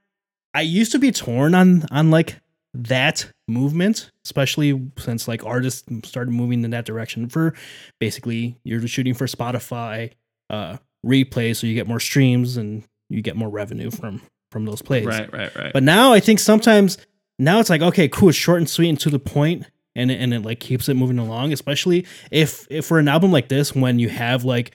i 0.54 0.62
used 0.62 0.92
to 0.94 1.00
be 1.00 1.12
torn 1.12 1.54
on 1.54 1.86
on 1.92 2.12
like 2.12 2.40
that 2.74 3.28
movement 3.48 4.10
especially 4.26 4.90
since 4.98 5.28
like 5.28 5.46
artists 5.46 5.84
started 6.06 6.32
moving 6.32 6.64
in 6.64 6.72
that 6.72 6.86
direction 6.86 7.28
for 7.30 7.54
basically 8.00 8.58
you're 8.64 8.88
shooting 8.88 9.14
for 9.14 9.28
spotify 9.28 10.12
uh 10.50 10.78
replay 11.06 11.56
so 11.56 11.68
you 11.68 11.76
get 11.76 11.88
more 11.88 12.00
streams 12.00 12.58
and 12.58 12.84
you 13.14 13.22
get 13.22 13.36
more 13.36 13.50
revenue 13.50 13.92
from 13.92 14.22
from 14.52 14.66
those 14.66 14.82
plays 14.82 15.06
Right, 15.06 15.32
right, 15.34 15.56
right. 15.56 15.74
but 15.74 15.84
now 15.84 16.14
I 16.14 16.20
think 16.20 16.40
sometimes 16.40 16.98
now 17.40 17.60
it's 17.60 17.70
like 17.70 17.82
okay, 17.82 18.08
cool, 18.08 18.30
it's 18.30 18.38
short 18.38 18.60
and 18.60 18.70
sweet 18.70 18.90
and 18.90 19.00
to 19.02 19.10
the 19.10 19.20
point, 19.20 19.66
and 19.96 20.12
it, 20.12 20.20
and 20.20 20.34
it 20.34 20.42
like 20.42 20.60
keeps 20.60 20.88
it 20.90 20.96
moving 20.96 21.20
along. 21.20 21.54
Especially 21.54 22.06
if 22.32 22.68
if 22.70 22.86
for 22.86 23.00
an 23.00 23.08
album 23.08 23.32
like 23.32 23.50
this, 23.50 23.74
when 23.76 24.00
you 24.00 24.10
have 24.10 24.44
like 24.44 24.72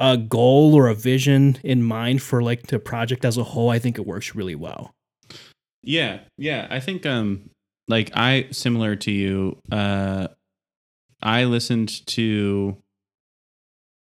a 0.00 0.16
goal 0.16 0.74
or 0.74 0.88
a 0.88 0.94
vision 0.94 1.58
in 1.62 1.82
mind 1.82 2.22
for 2.22 2.42
like 2.42 2.68
the 2.68 2.78
project 2.78 3.24
as 3.24 3.36
a 3.36 3.44
whole, 3.44 3.70
I 3.70 3.78
think 3.78 3.98
it 3.98 4.06
works 4.06 4.34
really 4.34 4.54
well. 4.54 4.94
Yeah, 5.82 6.20
yeah. 6.36 6.66
I 6.70 6.80
think 6.80 7.06
um 7.06 7.50
like 7.86 8.10
I 8.14 8.48
similar 8.50 8.96
to 8.96 9.10
you, 9.10 9.58
uh 9.70 10.28
I 11.22 11.44
listened 11.44 12.06
to 12.08 12.76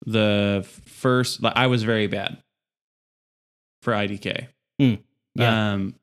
the 0.05 0.65
first 0.85 1.41
like, 1.43 1.53
I 1.55 1.67
was 1.67 1.83
very 1.83 2.07
bad 2.07 2.37
for 3.87 3.93
IDK. 3.93 4.47
Hmm, 4.81 4.95
yeah. 5.35 5.71
Um 5.73 5.95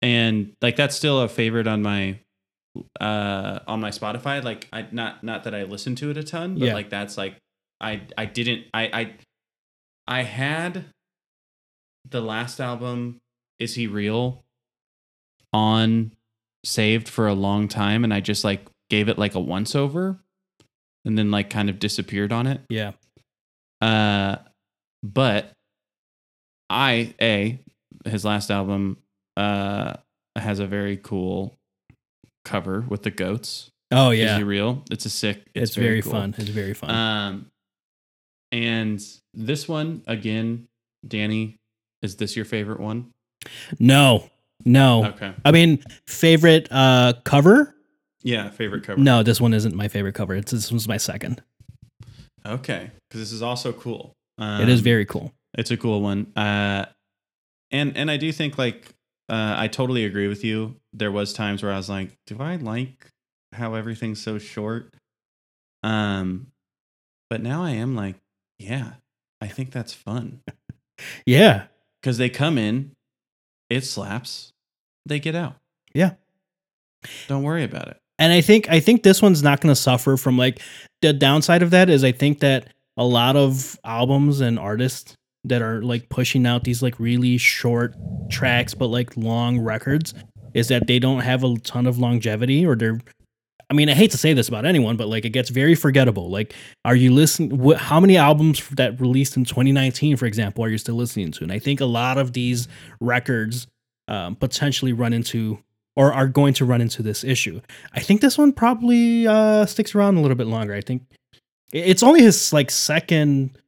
and 0.00 0.54
like 0.62 0.76
that's 0.76 0.96
still 0.96 1.20
a 1.20 1.28
favorite 1.28 1.66
on 1.66 1.82
my 1.82 2.18
uh 2.98 3.58
on 3.66 3.80
my 3.80 3.90
Spotify. 3.90 4.42
Like 4.42 4.66
I 4.72 4.86
not 4.92 5.22
not 5.22 5.44
that 5.44 5.54
I 5.54 5.64
listen 5.64 5.94
to 5.96 6.08
it 6.10 6.16
a 6.16 6.22
ton, 6.22 6.54
but 6.58 6.64
Yeah. 6.68 6.72
like 6.74 6.88
that's 6.88 7.18
like 7.18 7.36
I 7.82 8.00
I 8.16 8.24
didn't 8.24 8.64
I 8.72 8.84
I 9.00 9.14
I 10.08 10.22
had 10.22 10.86
the 12.08 12.22
last 12.22 12.60
album 12.60 13.18
Is 13.58 13.74
He 13.74 13.86
Real 13.86 14.42
on 15.52 16.12
saved 16.64 17.10
for 17.10 17.28
a 17.28 17.34
long 17.34 17.68
time 17.68 18.04
and 18.04 18.14
I 18.14 18.20
just 18.20 18.42
like 18.42 18.66
gave 18.88 19.10
it 19.10 19.18
like 19.18 19.34
a 19.34 19.40
once 19.40 19.74
over 19.76 20.18
and 21.04 21.18
then 21.18 21.30
like 21.30 21.50
kind 21.50 21.68
of 21.68 21.78
disappeared 21.78 22.32
on 22.32 22.46
it. 22.46 22.62
Yeah, 22.70 22.92
Uh 23.82 24.36
but 25.02 25.52
I 26.72 27.14
a 27.20 27.58
his 28.06 28.24
last 28.24 28.50
album 28.50 28.96
uh 29.36 29.94
has 30.36 30.58
a 30.58 30.66
very 30.66 30.96
cool 30.96 31.54
cover 32.44 32.84
with 32.88 33.02
the 33.02 33.10
goats. 33.10 33.70
oh 33.90 34.10
Is 34.10 34.20
yeah, 34.20 34.38
He 34.38 34.42
Real? 34.42 34.82
It's 34.90 35.04
a 35.04 35.10
sick 35.10 35.42
it's, 35.54 35.74
very, 35.74 36.02
cool. 36.02 36.12
fun. 36.12 36.34
It's 36.38 36.48
very 36.48 36.74
fun. 36.74 36.90
Um, 36.90 37.46
and 38.50 39.00
this 39.34 39.68
one 39.68 40.02
again, 40.06 40.66
Danny, 41.06 41.58
is 42.00 42.16
this 42.16 42.34
your 42.34 42.46
favorite 42.46 42.80
one? 42.80 43.10
no, 43.78 44.30
no. 44.64 45.04
Okay. 45.06 45.34
I 45.44 45.50
mean, 45.52 45.84
favorite 46.06 46.68
uh 46.70 47.12
cover? 47.24 47.74
Yeah, 48.22 48.50
favorite 48.50 48.84
cover. 48.84 49.00
No, 49.00 49.22
this 49.22 49.40
one 49.40 49.52
isn't 49.52 49.74
my 49.74 49.88
favorite 49.88 50.14
cover. 50.14 50.34
It's 50.34 50.52
this 50.52 50.70
one's 50.70 50.88
my 50.88 50.96
second. 50.96 51.42
Okay, 52.46 52.90
because 53.08 53.20
this 53.20 53.32
is 53.32 53.42
also 53.42 53.72
cool. 53.72 54.14
Um, 54.38 54.62
it 54.62 54.68
is 54.68 54.80
very 54.80 55.04
cool. 55.04 55.32
It's 55.58 55.70
a 55.70 55.76
cool 55.76 56.00
one. 56.02 56.32
Uh, 56.36 56.86
and 57.70 57.96
and 57.96 58.10
I 58.10 58.16
do 58.16 58.32
think 58.32 58.58
like 58.58 58.94
uh, 59.28 59.54
I 59.56 59.68
totally 59.68 60.04
agree 60.04 60.28
with 60.28 60.44
you. 60.44 60.76
There 60.92 61.12
was 61.12 61.32
times 61.32 61.62
where 61.62 61.72
I 61.72 61.76
was 61.76 61.88
like, 61.88 62.16
do 62.26 62.36
I 62.40 62.56
like 62.56 63.08
how 63.52 63.74
everything's 63.74 64.20
so 64.22 64.38
short? 64.38 64.92
Um, 65.82 66.48
but 67.30 67.42
now 67.42 67.62
I 67.64 67.70
am 67.70 67.96
like, 67.96 68.16
yeah, 68.58 68.92
I 69.40 69.48
think 69.48 69.70
that's 69.72 69.92
fun. 69.94 70.40
Yeah, 71.26 71.64
because 72.00 72.18
they 72.18 72.28
come 72.28 72.58
in, 72.58 72.92
it 73.68 73.80
slaps, 73.84 74.52
they 75.04 75.18
get 75.18 75.34
out. 75.34 75.56
Yeah. 75.94 76.12
Don't 77.26 77.42
worry 77.42 77.64
about 77.64 77.88
it. 77.88 77.96
and 78.20 78.32
I 78.32 78.40
think 78.40 78.68
I 78.70 78.78
think 78.78 79.02
this 79.02 79.20
one's 79.20 79.42
not 79.42 79.60
going 79.60 79.74
to 79.74 79.80
suffer 79.80 80.16
from 80.16 80.38
like 80.38 80.60
the 81.00 81.12
downside 81.12 81.62
of 81.62 81.70
that 81.70 81.90
is 81.90 82.04
I 82.04 82.12
think 82.12 82.38
that 82.40 82.68
a 82.96 83.04
lot 83.04 83.34
of 83.34 83.76
albums 83.84 84.40
and 84.40 84.60
artists 84.60 85.16
that 85.44 85.62
are 85.62 85.82
like 85.82 86.08
pushing 86.08 86.46
out 86.46 86.64
these 86.64 86.82
like 86.82 86.98
really 86.98 87.36
short 87.38 87.94
tracks 88.30 88.74
but 88.74 88.86
like 88.86 89.16
long 89.16 89.58
records 89.58 90.14
is 90.54 90.68
that 90.68 90.86
they 90.86 90.98
don't 90.98 91.20
have 91.20 91.42
a 91.44 91.58
ton 91.60 91.86
of 91.86 91.98
longevity 91.98 92.64
or 92.64 92.76
they're 92.76 93.00
I 93.70 93.74
mean 93.74 93.88
I 93.88 93.94
hate 93.94 94.10
to 94.12 94.18
say 94.18 94.32
this 94.32 94.48
about 94.48 94.64
anyone 94.64 94.96
but 94.96 95.08
like 95.08 95.24
it 95.24 95.30
gets 95.30 95.50
very 95.50 95.74
forgettable 95.74 96.30
like 96.30 96.54
are 96.84 96.96
you 96.96 97.12
listening 97.12 97.58
wh- 97.58 97.76
how 97.76 98.00
many 98.00 98.16
albums 98.16 98.68
that 98.70 99.00
released 99.00 99.36
in 99.36 99.44
2019 99.44 100.16
for 100.16 100.26
example 100.26 100.64
are 100.64 100.68
you 100.68 100.78
still 100.78 100.96
listening 100.96 101.32
to 101.32 101.44
and 101.44 101.52
I 101.52 101.58
think 101.58 101.80
a 101.80 101.86
lot 101.86 102.18
of 102.18 102.32
these 102.32 102.68
records 103.00 103.66
um, 104.08 104.36
potentially 104.36 104.92
run 104.92 105.12
into 105.12 105.58
or 105.96 106.12
are 106.12 106.28
going 106.28 106.54
to 106.54 106.64
run 106.64 106.80
into 106.80 107.02
this 107.02 107.22
issue. 107.22 107.60
I 107.92 108.00
think 108.00 108.20
this 108.20 108.38
one 108.38 108.52
probably 108.52 109.26
uh, 109.26 109.66
sticks 109.66 109.94
around 109.94 110.16
a 110.16 110.20
little 110.20 110.36
bit 110.36 110.46
longer. 110.46 110.74
I 110.74 110.80
think 110.80 111.02
it's 111.72 112.02
only 112.02 112.22
his 112.22 112.52
like 112.52 112.70
second, 112.70 113.58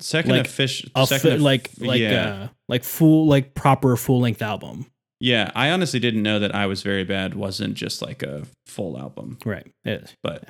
Second 0.00 0.30
Like, 0.32 0.46
official, 0.46 0.88
second 1.06 1.30
fi- 1.30 1.36
like 1.36 1.70
like 1.78 2.00
yeah, 2.00 2.24
uh, 2.44 2.48
like 2.68 2.82
full 2.84 3.26
like 3.26 3.54
proper 3.54 3.96
full 3.96 4.20
length 4.20 4.42
album. 4.42 4.86
yeah. 5.20 5.50
I 5.54 5.70
honestly 5.70 6.00
didn't 6.00 6.22
know 6.22 6.38
that 6.38 6.54
I 6.54 6.66
was 6.66 6.82
very 6.82 7.04
bad 7.04 7.34
wasn't 7.34 7.74
just 7.74 8.00
like 8.02 8.22
a 8.22 8.44
full 8.66 8.98
album, 8.98 9.38
Right. 9.44 9.70
It- 9.84 10.14
but 10.22 10.44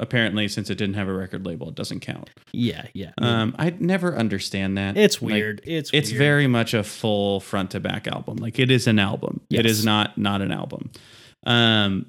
apparently, 0.00 0.48
since 0.48 0.70
it 0.70 0.76
didn't 0.78 0.94
have 0.94 1.08
a 1.08 1.12
record 1.12 1.44
label, 1.46 1.68
it 1.68 1.74
doesn't 1.74 2.00
count. 2.00 2.30
yeah. 2.52 2.86
Yeah. 2.94 3.10
Um, 3.18 3.54
I 3.58 3.70
never 3.78 4.16
understand 4.16 4.78
that. 4.78 4.96
it's 4.96 5.20
Like, 5.20 5.32
weird. 5.32 5.60
it's 5.64 5.90
it's 5.92 6.10
weird. 6.10 6.18
very 6.18 6.46
much 6.46 6.72
a 6.74 6.82
full 6.84 7.40
front 7.40 7.72
to 7.72 7.80
back 7.80 8.06
album. 8.06 8.36
Like 8.36 8.58
it 8.58 8.70
is 8.70 8.86
an 8.86 8.98
album. 9.00 9.40
It 9.50 9.64
Yes. 9.64 9.78
is 9.78 9.84
not 9.84 10.16
not 10.16 10.42
an 10.42 10.52
album. 10.52 10.90
Um, 11.44 12.06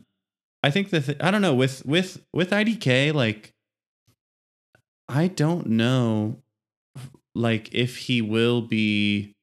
I 0.63 0.69
think 0.71 0.89
that 0.91 1.05
th- 1.05 1.17
I 1.21 1.31
don't 1.31 1.41
know 1.41 1.53
with 1.55 1.85
with 1.85 2.23
with 2.33 2.51
IDK 2.51 3.13
like 3.13 3.51
I 5.09 5.27
don't 5.27 5.67
know 5.67 6.37
like 7.37 7.73
if 7.73 7.97
he 7.97 8.21
will 8.21 8.61
be 8.61 9.33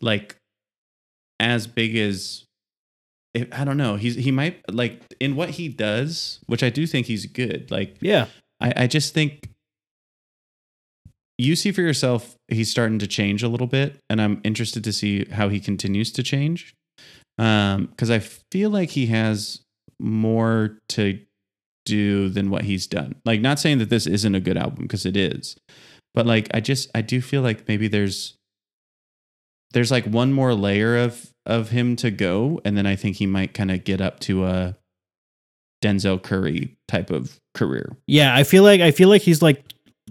like 0.00 0.36
as 1.38 1.66
big 1.66 1.96
as 1.96 2.44
if, 3.34 3.48
I 3.52 3.64
don't 3.64 3.76
know. 3.76 3.96
He's 3.96 4.16
he 4.16 4.30
might 4.30 4.62
like 4.72 5.02
in 5.20 5.36
what 5.36 5.50
he 5.50 5.68
does, 5.68 6.40
which 6.46 6.62
I 6.62 6.70
do 6.70 6.86
think 6.86 7.06
he's 7.06 7.26
good. 7.26 7.70
Like 7.70 7.96
yeah. 8.00 8.26
I, 8.60 8.84
I 8.84 8.86
just 8.86 9.14
think 9.14 9.48
you 11.38 11.56
see 11.56 11.72
for 11.72 11.80
yourself 11.80 12.36
he's 12.48 12.70
starting 12.70 12.98
to 12.98 13.06
change 13.06 13.42
a 13.42 13.48
little 13.48 13.66
bit 13.66 13.98
and 14.08 14.20
i'm 14.20 14.40
interested 14.44 14.84
to 14.84 14.92
see 14.92 15.24
how 15.32 15.48
he 15.48 15.58
continues 15.58 16.12
to 16.12 16.22
change 16.22 16.74
um 17.38 17.86
because 17.86 18.10
i 18.10 18.18
feel 18.18 18.70
like 18.70 18.90
he 18.90 19.06
has 19.06 19.62
more 19.98 20.78
to 20.88 21.18
do 21.84 22.28
than 22.28 22.50
what 22.50 22.62
he's 22.62 22.86
done 22.86 23.14
like 23.24 23.40
not 23.40 23.58
saying 23.58 23.78
that 23.78 23.90
this 23.90 24.06
isn't 24.06 24.34
a 24.34 24.40
good 24.40 24.56
album 24.56 24.82
because 24.82 25.04
it 25.04 25.16
is 25.16 25.56
but 26.14 26.26
like 26.26 26.48
i 26.54 26.60
just 26.60 26.90
i 26.94 27.00
do 27.00 27.20
feel 27.20 27.42
like 27.42 27.66
maybe 27.68 27.88
there's 27.88 28.36
there's 29.72 29.90
like 29.90 30.04
one 30.06 30.32
more 30.32 30.54
layer 30.54 30.96
of 30.98 31.32
of 31.46 31.70
him 31.70 31.96
to 31.96 32.10
go 32.10 32.60
and 32.64 32.76
then 32.76 32.86
i 32.86 32.94
think 32.96 33.16
he 33.16 33.26
might 33.26 33.54
kind 33.54 33.70
of 33.70 33.84
get 33.84 34.00
up 34.00 34.20
to 34.20 34.44
a 34.44 34.76
denzel 35.82 36.22
curry 36.22 36.76
type 36.88 37.10
of 37.10 37.40
career 37.54 37.96
Yeah. 38.06 38.34
I 38.34 38.44
feel 38.44 38.62
like 38.62 38.80
I 38.80 38.92
feel 38.92 39.08
like 39.08 39.22
he's 39.22 39.42
like 39.42 39.64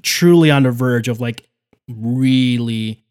truly 0.04 0.52
on 0.52 0.64
the 0.64 0.72
verge 0.72 1.08
of 1.08 1.22
like 1.22 1.48
really 1.90 3.04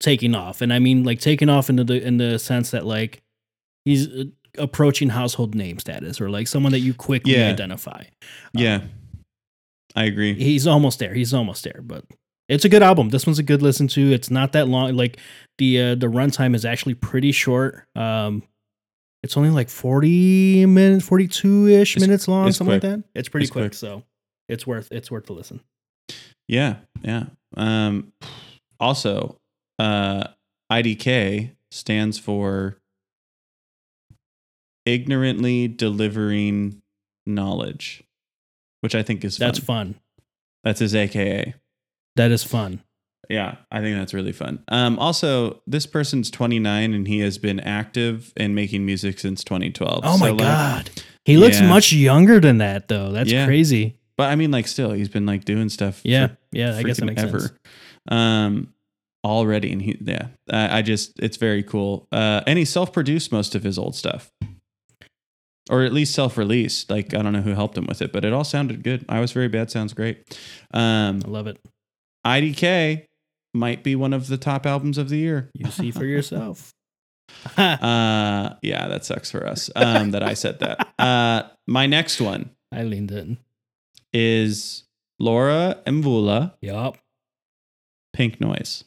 taking 0.00 0.34
off, 0.34 0.60
and 0.60 0.72
I 0.72 0.78
mean 0.78 1.04
like 1.04 1.20
taking 1.20 1.48
off 1.48 1.70
in 1.70 1.76
the 1.76 2.02
in 2.04 2.16
the 2.18 2.38
sense 2.38 2.70
that 2.72 2.84
like 2.84 3.22
he's 3.84 4.08
uh, 4.08 4.24
approaching 4.58 5.10
household 5.10 5.54
name 5.54 5.78
status 5.78 6.20
or 6.20 6.28
like 6.28 6.48
someone 6.48 6.72
that 6.72 6.80
you 6.80 6.92
quickly 6.92 7.36
Yeah. 7.36 7.48
identify. 7.50 8.02
Yeah, 8.52 8.82
I 9.96 10.04
agree. 10.04 10.34
he's 10.34 10.66
almost 10.66 10.98
there. 10.98 11.14
He's 11.14 11.32
almost 11.34 11.64
there, 11.64 11.80
but 11.82 12.04
it's 12.48 12.64
a 12.64 12.68
good 12.68 12.82
album. 12.82 13.08
This 13.08 13.26
one's 13.26 13.38
a 13.38 13.42
good 13.42 13.62
listen 13.62 13.88
to. 13.88 14.12
It's 14.12 14.30
not 14.30 14.52
that 14.52 14.68
long. 14.68 14.94
Like 14.94 15.18
the 15.58 15.80
uh, 15.80 15.94
the 15.94 16.06
runtime 16.06 16.54
is 16.54 16.64
actually 16.64 16.94
pretty 16.94 17.32
short. 17.32 17.82
Um, 17.96 18.42
it's 19.22 19.36
only 19.36 19.50
like 19.50 19.68
forty 19.70 20.66
minutes, 20.66 21.04
forty 21.04 21.26
two 21.26 21.66
ish 21.66 21.98
minutes 21.98 22.28
long, 22.28 22.52
something 22.52 22.78
quick. 22.78 22.84
like 22.92 23.02
that. 23.02 23.08
It's 23.18 23.28
pretty 23.28 23.44
It's 23.44 23.50
quick, 23.50 23.62
quick. 23.70 23.74
so 23.74 24.02
it's 24.48 24.66
worth 24.66 24.88
it's 24.92 25.10
worth 25.10 25.26
the 25.26 25.32
listen. 25.32 25.60
Yeah, 26.46 26.76
yeah. 27.02 27.24
Um, 27.56 28.12
also, 28.78 29.38
uh, 29.80 30.28
IDK 30.70 31.50
stands 31.72 32.18
for 32.18 32.76
ignorantly 34.84 35.68
delivering 35.68 36.80
knowledge, 37.26 38.04
which 38.86 38.94
I 38.94 39.02
think 39.02 39.24
is 39.24 39.36
fun. 39.38 39.46
That's 39.48 39.58
fun. 39.58 39.94
That's 40.62 40.78
his 40.78 40.94
AKA. 40.94 41.54
That 42.14 42.30
is 42.30 42.44
fun. 42.44 42.84
Yeah, 43.28 43.56
I 43.72 43.80
think 43.80 43.98
that's 43.98 44.14
really 44.14 44.30
fun. 44.30 44.62
Um, 44.68 44.96
also, 45.00 45.60
this 45.66 45.86
person's 45.86 46.30
29 46.30 46.94
and 46.94 47.08
he 47.08 47.18
has 47.18 47.36
been 47.38 47.58
active 47.58 48.32
and 48.36 48.54
making 48.54 48.86
music 48.86 49.18
since 49.18 49.42
2012. 49.42 50.02
Oh 50.04 50.16
my 50.18 50.28
So, 50.28 50.32
like- 50.34 50.38
god, 50.38 50.90
he 51.24 51.36
looks 51.36 51.58
Yeah. 51.58 51.68
much 51.68 51.92
younger 51.92 52.38
than 52.38 52.58
that 52.58 52.86
though. 52.86 53.10
That's 53.10 53.32
Yeah. 53.32 53.44
crazy. 53.46 53.96
But 54.16 54.30
I 54.30 54.36
mean, 54.36 54.52
like, 54.52 54.68
still, 54.68 54.92
he's 54.92 55.08
been 55.08 55.26
like 55.26 55.44
doing 55.44 55.68
stuff. 55.68 56.00
Yeah, 56.04 56.28
yeah. 56.52 56.76
I 56.76 56.84
guess 56.84 56.98
that 57.00 57.06
makes 57.06 57.20
sense. 57.20 57.50
Um, 58.08 58.72
already, 59.24 59.72
and 59.72 59.82
he, 59.82 59.98
yeah, 60.00 60.28
I, 60.48 60.78
I 60.78 60.82
just, 60.82 61.18
it's 61.18 61.36
very 61.36 61.64
cool. 61.64 62.06
Uh, 62.12 62.42
and 62.46 62.56
he 62.60 62.64
self-produced 62.64 63.32
most 63.32 63.56
of 63.56 63.64
his 63.64 63.76
old 63.76 63.96
stuff, 63.96 64.30
or 65.70 65.82
at 65.82 65.92
least 65.92 66.14
self-released. 66.14 66.90
Like, 66.90 67.14
I 67.14 67.22
don't 67.22 67.32
know 67.32 67.40
who 67.42 67.54
helped 67.54 67.76
him 67.76 67.86
with 67.86 68.00
it, 68.02 68.12
but 68.12 68.24
it 68.24 68.32
all 68.32 68.44
sounded 68.44 68.82
good. 68.82 69.04
I 69.08 69.20
was 69.20 69.32
very 69.32 69.48
bad. 69.48 69.70
Sounds 69.70 69.92
great. 69.94 70.36
Um, 70.72 71.22
I 71.24 71.28
love 71.28 71.46
it. 71.46 71.58
IDK 72.26 73.04
might 73.54 73.82
be 73.82 73.96
one 73.96 74.12
of 74.12 74.28
the 74.28 74.36
top 74.36 74.66
albums 74.66 74.98
of 74.98 75.08
the 75.08 75.16
year. 75.18 75.50
You 75.54 75.70
see 75.70 75.90
for 75.90 76.04
yourself. 76.04 76.72
Uh, 77.58 78.54
yeah, 78.62 78.86
that 78.88 79.04
sucks 79.04 79.30
for 79.30 79.44
us. 79.46 79.68
Um, 79.74 80.12
that 80.12 80.22
I 80.22 80.34
said 80.34 80.60
that. 80.60 80.88
Uh, 80.98 81.42
my 81.66 81.86
next 81.86 82.20
one 82.20 82.50
I 82.72 82.82
leaned 82.84 83.10
in. 83.10 83.38
is 84.12 84.84
Laura 85.18 85.78
Mvula, 85.86 86.54
Yup. 86.62 86.96
Pink 88.14 88.40
Noise. 88.40 88.84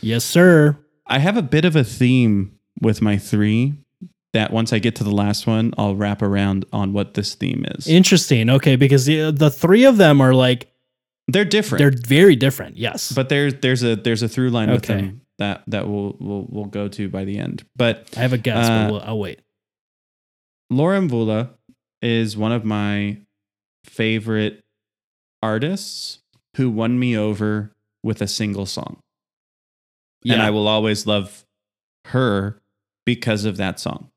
Yes, 0.00 0.24
sir. 0.24 0.76
I 1.06 1.18
have 1.20 1.36
a 1.36 1.42
bit 1.42 1.64
of 1.64 1.76
a 1.76 1.84
theme 1.84 2.58
with 2.80 3.00
my 3.00 3.16
three 3.16 3.74
that 4.36 4.52
once 4.52 4.70
I 4.74 4.78
get 4.78 4.94
to 4.96 5.04
the 5.04 5.10
last 5.14 5.46
one, 5.46 5.72
I'll 5.78 5.96
wrap 5.96 6.20
around 6.20 6.66
on 6.70 6.92
what 6.92 7.14
this 7.14 7.34
theme 7.34 7.64
is. 7.76 7.88
Interesting. 7.88 8.50
Okay, 8.50 8.76
because 8.76 9.06
the 9.06 9.30
the 9.32 9.50
three 9.50 9.84
of 9.84 9.96
them 9.96 10.20
are 10.20 10.34
like 10.34 10.70
they're 11.26 11.44
different, 11.46 11.78
they're 11.80 11.90
very 12.06 12.36
different. 12.36 12.76
Yes. 12.76 13.12
but 13.12 13.30
there's 13.30 13.54
there's 13.62 13.82
a 13.82 13.96
there's 13.96 14.22
a 14.22 14.28
through 14.28 14.50
line 14.50 14.70
with 14.70 14.82
them 14.84 15.22
that 15.38 15.62
that 15.68 15.88
we'll 15.88 16.16
we'll 16.20 16.46
we'll 16.50 16.64
go 16.66 16.86
to 16.88 17.08
by 17.08 17.24
the 17.24 17.38
end. 17.38 17.64
But 17.76 18.10
I 18.14 18.20
have 18.20 18.34
a 18.34 18.38
guess, 18.38 18.66
Uh, 18.68 18.84
but 18.84 18.92
we'll, 18.92 19.02
I'll 19.02 19.18
wait. 19.18 19.40
Laura 20.68 20.98
Mvula 21.00 21.50
is 22.02 22.36
one 22.36 22.52
of 22.52 22.64
my 22.64 23.18
favorite 23.84 24.64
artists 25.42 26.18
who 26.56 26.68
won 26.68 26.98
me 26.98 27.16
over 27.16 27.72
with 28.02 28.20
a 28.20 28.26
single 28.28 28.66
song. 28.66 28.98
And 30.28 30.42
I 30.42 30.50
will 30.50 30.66
always 30.66 31.06
love 31.06 31.46
her 32.06 32.60
because 33.04 33.44
of 33.44 33.56
that 33.58 33.78
song. 33.78 34.10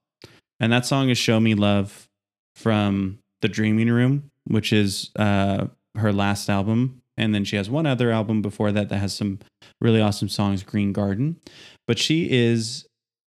And 0.59 0.71
that 0.71 0.85
song 0.85 1.09
is 1.09 1.17
Show 1.17 1.39
Me 1.39 1.55
Love 1.55 2.07
from 2.55 3.19
The 3.41 3.47
Dreaming 3.47 3.89
Room, 3.89 4.31
which 4.45 4.73
is 4.73 5.11
uh, 5.17 5.67
her 5.95 6.11
last 6.11 6.49
album. 6.49 7.01
And 7.17 7.35
then 7.35 7.43
she 7.43 7.55
has 7.57 7.69
one 7.69 7.85
other 7.85 8.11
album 8.11 8.41
before 8.41 8.71
that 8.71 8.89
that 8.89 8.97
has 8.97 9.13
some 9.13 9.39
really 9.81 10.01
awesome 10.01 10.29
songs, 10.29 10.63
Green 10.63 10.93
Garden. 10.93 11.37
But 11.87 11.99
she 11.99 12.29
is 12.31 12.85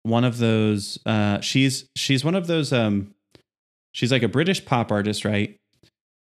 one 0.03 0.23
of 0.23 0.38
those 0.38 0.97
uh 1.05 1.39
she's 1.41 1.86
she's 1.95 2.23
one 2.23 2.36
of 2.36 2.47
those 2.47 2.71
um 2.71 3.13
she's 3.91 4.11
like 4.11 4.23
a 4.23 4.28
British 4.28 4.63
pop 4.65 4.91
artist, 4.91 5.25
right? 5.25 5.57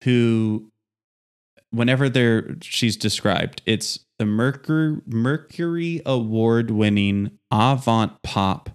Who 0.04 0.70
whenever 1.72 2.10
they're 2.10 2.56
she's 2.62 2.98
described, 2.98 3.62
it's 3.66 4.00
the 4.18 4.26
Mercury 4.26 4.98
Mercury 5.06 6.02
award 6.06 6.72
winning 6.72 7.32
avant 7.52 8.22
pop 8.22 8.70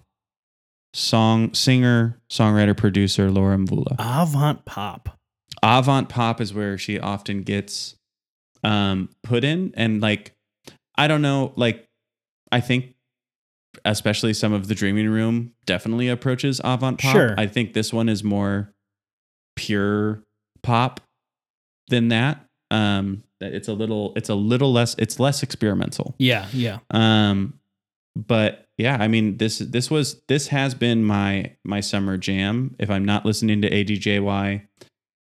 song 0.95 1.53
singer, 1.53 2.17
songwriter, 2.29 2.75
producer 2.75 3.29
Laura 3.29 3.57
Mvula. 3.57 3.95
Avant 3.99 4.63
pop. 4.63 5.19
Avant 5.61 6.07
pop 6.07 6.39
is 6.39 6.53
where 6.53 6.77
she 6.77 6.99
often 6.99 7.43
gets 7.43 7.95
um 8.63 9.09
put 9.21 9.43
in 9.43 9.73
and 9.75 10.01
like 10.01 10.33
I 10.95 11.07
don't 11.07 11.21
know, 11.21 11.51
like 11.57 11.87
I 12.51 12.61
think 12.61 12.95
especially 13.83 14.33
some 14.33 14.53
of 14.53 14.69
the 14.69 14.75
dreaming 14.75 15.09
room 15.09 15.51
definitely 15.65 16.07
approaches 16.07 16.61
avant 16.63 16.99
pop. 16.99 17.11
Sure. 17.11 17.35
I 17.37 17.47
think 17.47 17.73
this 17.73 17.91
one 17.91 18.07
is 18.07 18.23
more 18.23 18.73
pure 19.57 20.23
pop 20.63 21.01
than 21.89 22.07
that. 22.07 22.45
Um 22.71 23.23
that 23.41 23.53
it's 23.53 23.67
a 23.67 23.73
little 23.73 24.13
it's 24.15 24.29
a 24.29 24.35
little 24.35 24.71
less 24.71 24.95
it's 24.97 25.19
less 25.19 25.43
experimental. 25.43 26.15
Yeah, 26.17 26.47
yeah. 26.53 26.79
Um, 26.89 27.59
but 28.15 28.64
yeah, 28.77 28.97
I 28.99 29.07
mean 29.07 29.37
this 29.37 29.59
this 29.59 29.89
was 29.89 30.21
this 30.27 30.47
has 30.47 30.75
been 30.75 31.03
my 31.03 31.55
my 31.63 31.79
summer 31.79 32.17
jam. 32.17 32.75
If 32.79 32.89
I'm 32.89 33.05
not 33.05 33.25
listening 33.25 33.61
to 33.61 33.69
ADJY, 33.69 34.67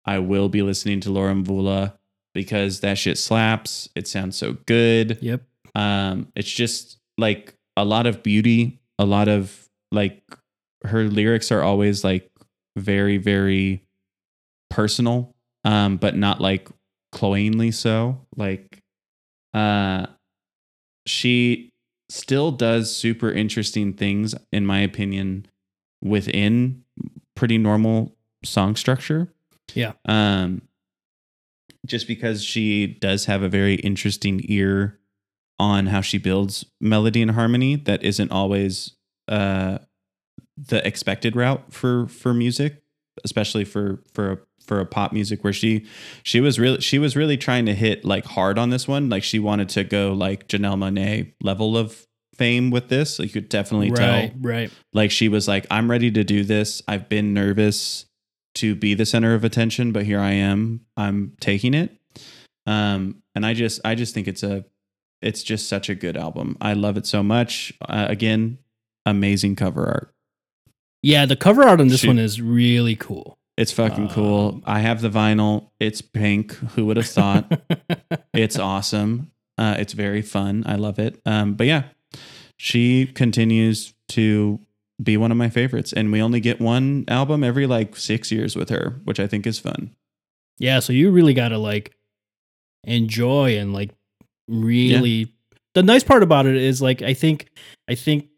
I 0.05 0.19
will 0.19 0.49
be 0.49 0.63
listening 0.63 1.01
to 1.01 1.11
Laura 1.11 1.35
Mvula 1.35 1.95
because 2.35 2.81
that 2.81 2.99
shit 2.99 3.19
slaps. 3.19 3.89
It 3.95 4.09
sounds 4.09 4.37
so 4.37 4.57
good. 4.67 5.19
Yep. 5.21 5.43
Um, 5.75 6.29
it's 6.35 6.51
just 6.51 6.99
like 7.19 7.55
a 7.77 7.85
lot 7.85 8.07
of 8.07 8.23
beauty, 8.23 8.81
a 8.99 9.05
lot 9.05 9.29
of 9.29 9.69
like 9.91 10.23
her 10.85 11.05
lyrics 11.05 11.53
are 11.53 11.63
always 11.63 12.05
like 12.05 12.31
very 12.77 13.19
very 13.19 13.85
personal, 14.71 15.35
um, 15.65 15.99
but 15.99 16.17
not 16.17 16.41
like 16.41 16.69
cloyingly 17.13 17.71
so. 17.71 18.27
Like, 18.37 18.83
uh, 19.55 20.07
she 21.07 21.72
still 22.13 22.53
does 22.53 22.95
super 22.95 23.31
interesting 23.31 23.95
things, 23.95 24.35
in 24.53 24.67
my 24.67 24.81
opinion, 24.81 25.47
within 26.03 26.85
pretty 27.35 27.59
normal 27.59 28.15
song 28.45 28.77
structure. 28.77 29.33
Yeah. 29.75 29.93
Um, 30.05 30.63
just 31.87 32.07
because 32.07 32.45
she 32.45 32.87
does 32.87 33.25
have 33.25 33.43
a 33.43 33.49
very 33.49 33.77
interesting 33.77 34.41
ear 34.45 34.99
on 35.59 35.87
how 35.87 36.01
she 36.01 36.19
builds 36.19 36.65
melody 36.81 37.23
and 37.23 37.33
harmony 37.33 37.77
that 37.77 38.03
isn't 38.03 38.33
always 38.33 38.93
uh 39.29 39.79
the 40.57 40.85
expected 40.87 41.37
route 41.37 41.73
for 41.73 42.09
for 42.09 42.35
music 42.35 42.83
especially 43.25 43.65
for 43.65 44.03
for 44.13 44.33
a 44.33 44.39
for 44.67 44.81
a 44.81 44.87
pop 44.87 45.13
music 45.13 45.45
where 45.45 45.53
she 45.53 45.87
she 46.23 46.41
was 46.41 46.59
really 46.59 46.81
she 46.81 46.99
was 46.99 47.17
really 47.17 47.37
trying 47.37 47.67
to 47.67 47.75
hit 47.75 48.05
like 48.05 48.25
hard 48.25 48.59
on 48.59 48.71
this 48.71 48.87
one. 48.89 49.09
Like 49.09 49.23
she 49.23 49.39
wanted 49.39 49.69
to 49.71 49.85
go 49.85 50.13
like 50.13 50.49
Janelle 50.49 50.77
Monáe 50.77 51.33
level 51.43 51.77
of 51.77 52.07
fame 52.35 52.71
with 52.71 52.89
this. 52.89 53.19
You 53.19 53.29
could 53.29 53.49
definitely 53.49 53.91
tell. 53.91 54.11
Right, 54.11 54.33
right. 54.41 54.71
like 54.93 55.11
she 55.11 55.29
was 55.29 55.47
like 55.47 55.67
i'm 55.71 55.91
ready 55.91 56.11
to 56.11 56.25
do 56.25 56.45
this. 56.45 56.83
I've 56.89 57.09
been 57.09 57.35
nervous 57.35 58.07
to 58.57 58.75
be 58.75 58.95
the 58.95 59.07
center 59.07 59.35
of 59.35 59.45
attention 59.45 59.93
but 59.93 60.05
here 60.05 60.21
i 60.21 60.33
am. 60.33 60.81
I'm 60.97 61.37
taking 61.41 61.75
it. 61.75 61.97
Um 62.67 63.23
and 63.35 63.45
i 63.45 63.55
just 63.55 63.81
i 63.85 63.95
just 63.95 64.15
think 64.15 64.29
it's 64.29 64.43
a 64.43 64.65
it's 65.21 65.43
just 65.43 65.69
such 65.69 65.89
a 65.89 65.95
good 65.95 66.17
album. 66.17 66.57
I 66.61 66.73
love 66.73 66.97
it 66.97 67.07
so 67.07 67.23
much. 67.23 67.73
Uh, 67.87 68.07
again 68.09 68.59
amazing 69.07 69.57
cover 69.57 69.87
art. 69.87 70.15
Yeah, 71.03 71.27
the 71.27 71.37
cover 71.37 71.65
art 71.65 71.81
on 71.81 71.89
this 71.89 72.01
She- 72.01 72.07
one 72.07 72.19
is 72.19 72.41
really 72.41 72.97
cool. 72.97 73.37
It's 73.57 73.73
fucking 73.73 74.09
cool. 74.09 74.49
Um, 74.49 74.63
i 74.67 74.81
have 74.81 75.01
the 75.01 75.11
vinyl. 75.11 75.71
It's 75.79 76.01
pink. 76.01 76.53
Who 76.75 76.87
would 76.87 76.97
have 76.97 77.07
thought? 77.07 77.61
It's 78.35 78.59
awesome. 78.59 79.31
Uh 79.59 79.77
it's 79.79 79.93
very 79.93 80.23
fun. 80.23 80.63
I 80.67 80.77
love 80.77 80.99
it. 80.99 81.21
Um 81.27 81.55
but 81.55 81.67
yeah 81.67 81.85
she 82.57 83.07
continues 83.07 83.93
to 84.09 84.59
be 85.03 85.17
one 85.17 85.31
of 85.31 85.37
my 85.37 85.51
favorites. 85.51 85.93
And 85.93 86.11
we 86.13 86.23
only 86.23 86.41
get 86.41 86.61
one 86.61 87.05
album 87.09 87.43
every 87.45 87.67
like 87.67 87.97
six 87.97 88.31
years 88.33 88.57
with 88.57 88.71
her 88.71 89.01
which 89.05 89.21
i 89.21 89.27
think 89.27 89.47
is 89.47 89.59
fun. 89.59 89.95
Yeah, 90.59 90.81
so 90.81 90.93
you 90.93 91.11
really 91.11 91.35
got 91.35 91.49
to 91.49 91.59
like 91.59 91.95
enjoy 92.85 93.59
and 93.59 93.73
like 93.73 93.91
really 94.49 95.33
The 95.75 95.83
nice 95.83 96.05
part 96.05 96.23
about 96.23 96.47
it 96.47 96.57
is 96.57 96.81
like 96.83 97.03
I 97.03 97.15
think 97.15 97.49
I 97.89 97.95
think 97.95 98.29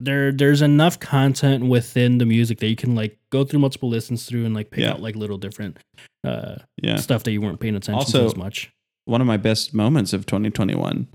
there 0.00 0.32
there's 0.32 0.60
enough 0.62 0.98
content 1.00 1.64
within 1.68 2.18
the 2.18 2.26
music 2.26 2.58
that 2.58 2.68
you 2.68 2.76
can 2.76 2.94
like 2.94 3.18
go 3.30 3.44
through 3.44 3.60
multiple 3.60 3.88
listens 3.88 4.26
through 4.26 4.44
and 4.44 4.54
like 4.54 4.70
pick 4.70 4.80
Yeah. 4.80 4.92
out 4.92 5.00
like 5.00 5.14
little 5.16 5.38
different 5.38 5.78
uh 6.26 6.56
yeah 6.82 6.96
stuff 6.96 7.22
that 7.24 7.32
you 7.32 7.40
weren't 7.40 7.60
paying 7.60 7.76
attention 7.76 7.94
Also- 7.94 8.20
to 8.20 8.26
as 8.26 8.36
much. 8.36 8.72
one 9.04 9.20
of 9.20 9.26
my 9.26 9.36
best 9.36 9.72
moments 9.74 10.12
of 10.12 10.26
2021 10.26 11.08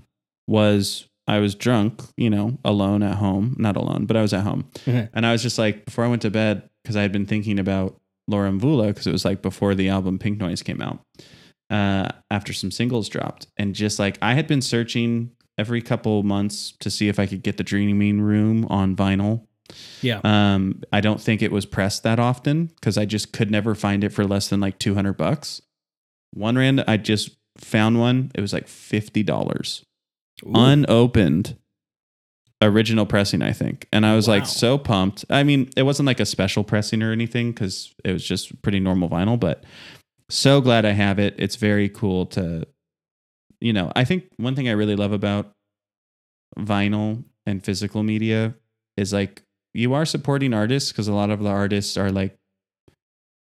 was 0.48 1.06
I 1.28 1.38
was 1.38 1.54
drunk, 1.54 2.02
you 2.16 2.28
know, 2.30 2.58
alone 2.64 3.02
at 3.04 3.16
home, 3.18 3.54
not 3.58 3.76
alone, 3.76 4.06
but 4.06 4.16
I 4.16 4.22
was 4.22 4.32
at 4.32 4.42
home. 4.42 4.64
and 4.86 5.24
I 5.24 5.30
was 5.32 5.42
just 5.42 5.58
like, 5.58 5.84
before 5.84 6.04
I 6.04 6.08
went 6.08 6.22
to 6.22 6.30
bed, 6.30 6.68
because 6.82 6.96
I 6.96 7.02
had 7.02 7.12
been 7.12 7.26
thinking 7.26 7.60
about 7.60 8.00
Laura 8.26 8.50
Mvula, 8.50 8.88
because 8.88 9.06
it 9.06 9.12
was 9.12 9.24
like 9.24 9.40
before 9.40 9.76
the 9.76 9.88
album 9.90 10.18
Pink 10.18 10.38
Noise 10.38 10.62
came 10.64 10.80
out, 10.82 11.04
uh, 11.70 12.08
after 12.32 12.52
some 12.52 12.72
singles 12.72 13.08
dropped. 13.08 13.46
And 13.56 13.74
just 13.76 14.00
like 14.00 14.18
I 14.20 14.34
had 14.34 14.48
been 14.48 14.60
searching 14.62 15.30
every 15.60 15.82
couple 15.82 16.22
months 16.22 16.72
to 16.80 16.90
see 16.90 17.08
if 17.08 17.18
I 17.18 17.26
could 17.26 17.42
get 17.42 17.58
the 17.58 17.62
Dreaming 17.62 18.20
Room 18.22 18.64
on 18.70 18.96
vinyl. 18.96 19.46
Yeah. 20.00 20.20
Um, 20.24 20.82
I 20.92 21.00
don't 21.00 21.20
think 21.20 21.42
it 21.42 21.52
was 21.52 21.66
pressed 21.66 22.02
that 22.02 22.18
often 22.18 22.66
because 22.66 22.96
I 22.98 23.04
just 23.04 23.32
could 23.32 23.50
never 23.50 23.74
find 23.74 24.02
it 24.02 24.08
for 24.08 24.24
less 24.26 24.48
than 24.48 24.58
like 24.60 24.78
200 24.78 25.12
bucks. 25.16 25.60
One 26.32 26.56
rand, 26.56 26.82
I 26.88 26.96
just 26.96 27.30
found 27.58 28.00
one. 28.00 28.32
It 28.34 28.40
was 28.40 28.52
like 28.52 28.66
$50 28.66 29.84
Ooh. 30.46 30.52
unopened 30.54 31.56
original 32.62 33.06
pressing, 33.06 33.42
I 33.42 33.52
think. 33.52 33.86
And 33.92 34.04
I 34.04 34.14
was 34.16 34.26
Wow. 34.28 34.34
like 34.34 34.46
so 34.46 34.76
pumped. 34.78 35.24
I 35.30 35.42
mean, 35.44 35.70
it 35.76 35.82
wasn't 35.84 36.06
like 36.06 36.20
a 36.20 36.26
special 36.26 36.64
pressing 36.64 37.02
or 37.02 37.12
anything 37.12 37.52
because 37.52 37.94
it 38.04 38.12
was 38.12 38.24
just 38.24 38.60
pretty 38.62 38.80
normal 38.80 39.08
vinyl, 39.08 39.38
but 39.38 39.64
so 40.28 40.60
glad 40.60 40.84
I 40.84 40.92
have 40.92 41.18
it. 41.18 41.34
It's 41.38 41.56
very 41.56 41.88
cool 41.88 42.26
to, 42.26 42.66
you 43.60 43.72
know, 43.72 43.92
I 43.94 44.04
think 44.04 44.24
one 44.36 44.54
thing 44.56 44.68
I 44.68 44.72
really 44.72 44.96
love 44.96 45.12
about 45.12 45.52
vinyl 46.58 47.24
and 47.46 47.62
physical 47.64 48.02
media 48.02 48.54
is 48.96 49.12
like 49.12 49.42
you 49.74 49.94
are 49.94 50.04
supporting 50.04 50.52
artists 50.52 50.90
because 50.92 51.08
a 51.08 51.12
lot 51.12 51.30
of 51.30 51.40
the 51.40 51.48
artists 51.48 51.96
are 51.96 52.10
like 52.10 52.36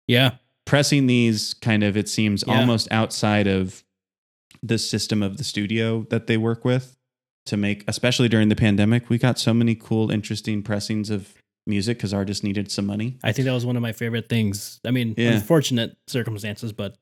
yeah. 0.06 0.36
pressing 0.64 1.06
these 1.06 1.54
kind 1.54 1.82
of 1.84 1.96
it 1.96 2.08
seems 2.08 2.44
Yeah. 2.46 2.58
almost 2.60 2.88
outside 2.90 3.46
of 3.46 3.84
the 4.62 4.78
system 4.78 5.22
of 5.22 5.36
the 5.36 5.44
studio 5.44 6.06
that 6.10 6.26
they 6.26 6.36
work 6.36 6.64
with 6.64 6.96
to 7.46 7.56
make 7.56 7.84
especially 7.86 8.28
during 8.28 8.48
the 8.48 8.56
pandemic 8.56 9.08
we 9.08 9.18
got 9.18 9.38
so 9.38 9.52
many 9.54 9.74
cool 9.74 10.10
interesting 10.10 10.62
pressings 10.62 11.10
of 11.10 11.34
music 11.66 11.98
because 11.98 12.14
artists 12.14 12.42
needed 12.42 12.70
some 12.70 12.86
money 12.86 13.18
I 13.22 13.32
think 13.32 13.46
that 13.46 13.52
was 13.52 13.66
one 13.66 13.76
of 13.76 13.82
my 13.82 13.92
favorite 13.92 14.28
things. 14.28 14.80
I 14.84 14.90
mean, 14.90 15.14
Yeah. 15.16 15.32
unfortunate 15.32 15.96
circumstances, 16.06 16.72
but 16.72 16.96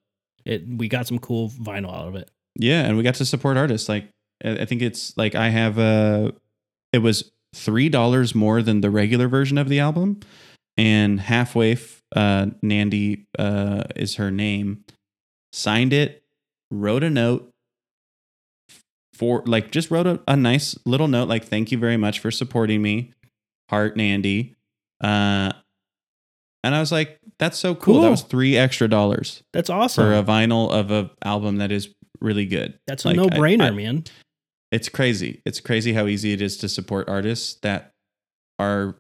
it 0.45 0.67
we 0.67 0.89
got 0.89 1.07
some 1.07 1.19
cool 1.19 1.51
vinyl 1.51 1.95
out 1.95 2.09
of 2.09 2.17
it. 2.17 2.31
Yeah 2.57 2.83
and 2.83 2.97
we 2.97 3.03
got 3.03 3.15
to 3.15 3.25
support 3.25 3.57
artists 3.57 3.89
like 3.89 4.09
i 4.45 4.65
think 4.65 4.83
it's 4.83 5.17
like 5.17 5.35
i 5.35 5.49
have 5.49 5.79
a 5.79 6.33
it 6.93 6.99
was 6.99 7.31
three 7.55 7.89
dollars 7.89 8.35
more 8.35 8.63
than 8.63 8.81
the 8.81 8.91
regular 8.91 9.29
version 9.29 9.59
of 9.59 9.69
the 9.69 9.79
album 9.79 10.21
and 10.77 11.21
halfway 11.21 11.77
uh 12.17 12.47
nandy 12.63 13.27
uh 13.39 13.85
is 13.97 14.17
her 14.17 14.31
name 14.31 14.85
signed 15.53 15.93
it 15.93 16.23
wrote 16.71 17.05
a 17.05 17.11
note 17.11 17.51
for 19.13 19.43
like 19.47 19.71
just 19.71 19.91
wrote 19.91 20.07
a, 20.07 20.21
a 20.27 20.37
nice 20.37 20.77
little 20.85 21.07
note 21.07 21.29
like 21.29 21.45
thank 21.45 21.71
you 21.71 21.79
very 21.79 21.97
much 21.97 22.19
for 22.19 22.31
supporting 22.31 22.83
me 22.83 23.13
heart 23.71 23.97
nandy 23.97 24.55
uh 25.03 25.53
and 26.65 26.75
i 26.75 26.81
was 26.81 26.91
like 26.91 27.21
that's 27.39 27.59
so 27.59 27.75
cool, 27.75 28.03
that 28.03 28.11
was 28.11 28.23
three 28.23 28.57
extra 28.57 28.89
dollars 28.89 29.43
That's 29.53 29.69
awesome. 29.69 30.05
for 30.05 30.15
a 30.15 30.23
vinyl 30.23 30.71
of 30.71 30.91
a 30.91 31.11
album 31.25 31.57
that 31.57 31.73
is 31.73 31.93
really 32.25 32.47
good 32.47 32.79
That's 32.87 33.05
a 33.05 33.09
like, 33.09 33.17
no 33.17 33.27
brainer, 33.29 33.75
man. 33.75 34.05
it's 34.73 34.89
crazy. 34.89 35.43
It's 35.45 35.61
crazy 35.61 35.93
how 35.93 36.07
easy 36.07 36.33
it 36.33 36.43
is 36.43 36.57
to 36.59 36.69
support 36.69 37.09
artists 37.09 37.59
that 37.63 37.93
are 38.59 38.97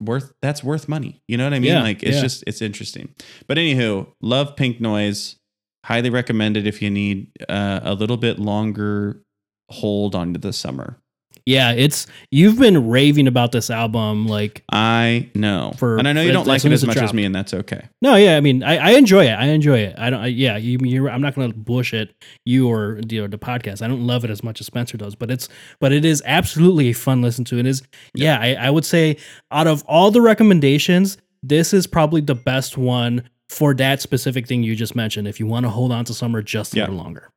worth 0.00 0.32
that's 0.42 0.64
worth 0.64 0.88
money. 0.88 1.22
You 1.28 1.36
know 1.36 1.44
what 1.44 1.54
I 1.54 1.58
mean? 1.58 1.72
Yeah, 1.72 1.82
like 1.82 2.02
it's 2.02 2.16
yeah. 2.16 2.22
just 2.22 2.44
it's 2.46 2.62
interesting. 2.62 3.14
But 3.46 3.58
anywho, 3.58 4.12
love 4.20 4.56
Pink 4.56 4.80
Noise. 4.80 5.36
Highly 5.84 6.10
recommend 6.10 6.56
it 6.56 6.66
if 6.66 6.80
you 6.80 6.90
need 6.90 7.30
uh, 7.48 7.80
a 7.82 7.94
little 7.94 8.16
bit 8.16 8.38
longer 8.38 9.22
hold 9.70 10.14
on 10.14 10.32
to 10.34 10.38
the 10.38 10.52
summer. 10.52 10.98
Yeah, 11.44 11.72
it's 11.72 12.06
you've 12.30 12.58
been 12.58 12.88
raving 12.88 13.26
about 13.26 13.50
this 13.52 13.68
album 13.68 14.26
like 14.28 14.62
I 14.70 15.28
know, 15.34 15.72
For- 15.76 15.98
and 15.98 16.06
I 16.06 16.12
know 16.12 16.22
you 16.22 16.30
don't 16.32 16.46
like 16.46 16.64
it 16.64 16.70
as 16.70 16.86
much 16.86 16.96
as 16.98 17.12
me, 17.12 17.24
and 17.24 17.34
that's 17.34 17.52
okay. 17.52 17.88
No, 18.00 18.14
yeah, 18.14 18.36
I 18.36 18.40
mean, 18.40 18.62
I, 18.62 18.76
I 18.76 18.90
enjoy 18.92 19.26
it. 19.26 19.32
I 19.32 19.46
enjoy 19.46 19.78
it. 19.80 19.94
I 19.98 20.10
don't. 20.10 20.20
I, 20.20 20.26
yeah, 20.28 20.56
you, 20.56 20.78
you're. 20.82 21.10
I'm 21.10 21.20
not 21.20 21.34
going 21.34 21.50
to 21.50 21.58
bullshit 21.58 22.14
you 22.44 22.68
or 22.68 23.00
you 23.08 23.22
know, 23.22 23.26
the 23.26 23.38
podcast. 23.38 23.82
I 23.82 23.88
don't 23.88 24.06
love 24.06 24.24
it 24.24 24.30
as 24.30 24.44
much 24.44 24.60
as 24.60 24.66
Spencer 24.66 24.96
does, 24.96 25.14
but 25.16 25.30
it's 25.32 25.48
but 25.80 25.92
it 25.92 26.04
is 26.04 26.22
absolutely 26.26 26.90
a 26.90 26.92
fun 26.92 27.22
listen 27.22 27.44
to. 27.46 27.58
It 27.58 27.66
is. 27.66 27.82
Yeah, 28.14 28.38
I, 28.40 28.54
I 28.54 28.70
would 28.70 28.84
say 28.84 29.16
out 29.50 29.66
of 29.66 29.82
all 29.88 30.10
the 30.12 30.20
recommendations, 30.20 31.18
this 31.42 31.74
is 31.74 31.86
probably 31.88 32.20
the 32.20 32.36
best 32.36 32.78
one 32.78 33.28
for 33.48 33.74
that 33.74 34.00
specific 34.00 34.46
thing 34.46 34.62
you 34.62 34.76
just 34.76 34.94
mentioned. 34.94 35.26
If 35.26 35.40
you 35.40 35.46
want 35.46 35.66
to 35.66 35.70
hold 35.70 35.90
on 35.92 36.04
to 36.04 36.14
summer 36.14 36.40
just 36.40 36.72
a 36.74 36.76
Yeah. 36.76 36.82
little 36.84 36.96
longer, 37.02 37.30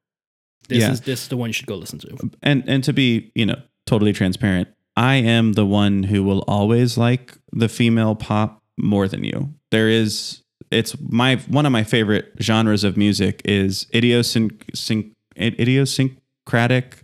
this 0.70 0.80
Yeah. 0.84 0.92
is 0.92 1.02
this 1.02 1.24
is 1.24 1.28
the 1.30 1.38
one 1.38 1.50
you 1.50 1.54
should 1.54 1.66
go 1.68 1.76
listen 1.76 1.98
to. 2.00 2.16
and 2.44 2.64
and 2.68 2.84
to 2.84 2.94
be 2.94 3.32
you 3.34 3.46
know 3.48 3.60
totally 3.86 4.14
transparent 4.14 4.68
i 4.96 5.16
am 5.16 5.54
the 5.54 5.66
one 5.66 6.04
who 6.04 6.24
will 6.24 6.44
always 6.48 6.98
like 6.98 7.38
the 7.52 7.70
female 7.70 8.16
pop 8.16 8.62
more 8.78 9.08
than 9.08 9.24
you 9.24 9.54
there 9.72 9.90
is 9.90 10.42
it's 10.72 10.96
my 11.02 11.36
one 11.48 11.66
of 11.66 11.72
my 11.72 11.84
favorite 11.84 12.32
genres 12.42 12.84
of 12.84 12.98
music 12.98 13.42
is 13.46 13.86
idiosync, 13.94 15.12
idiosyncratic 15.38 17.04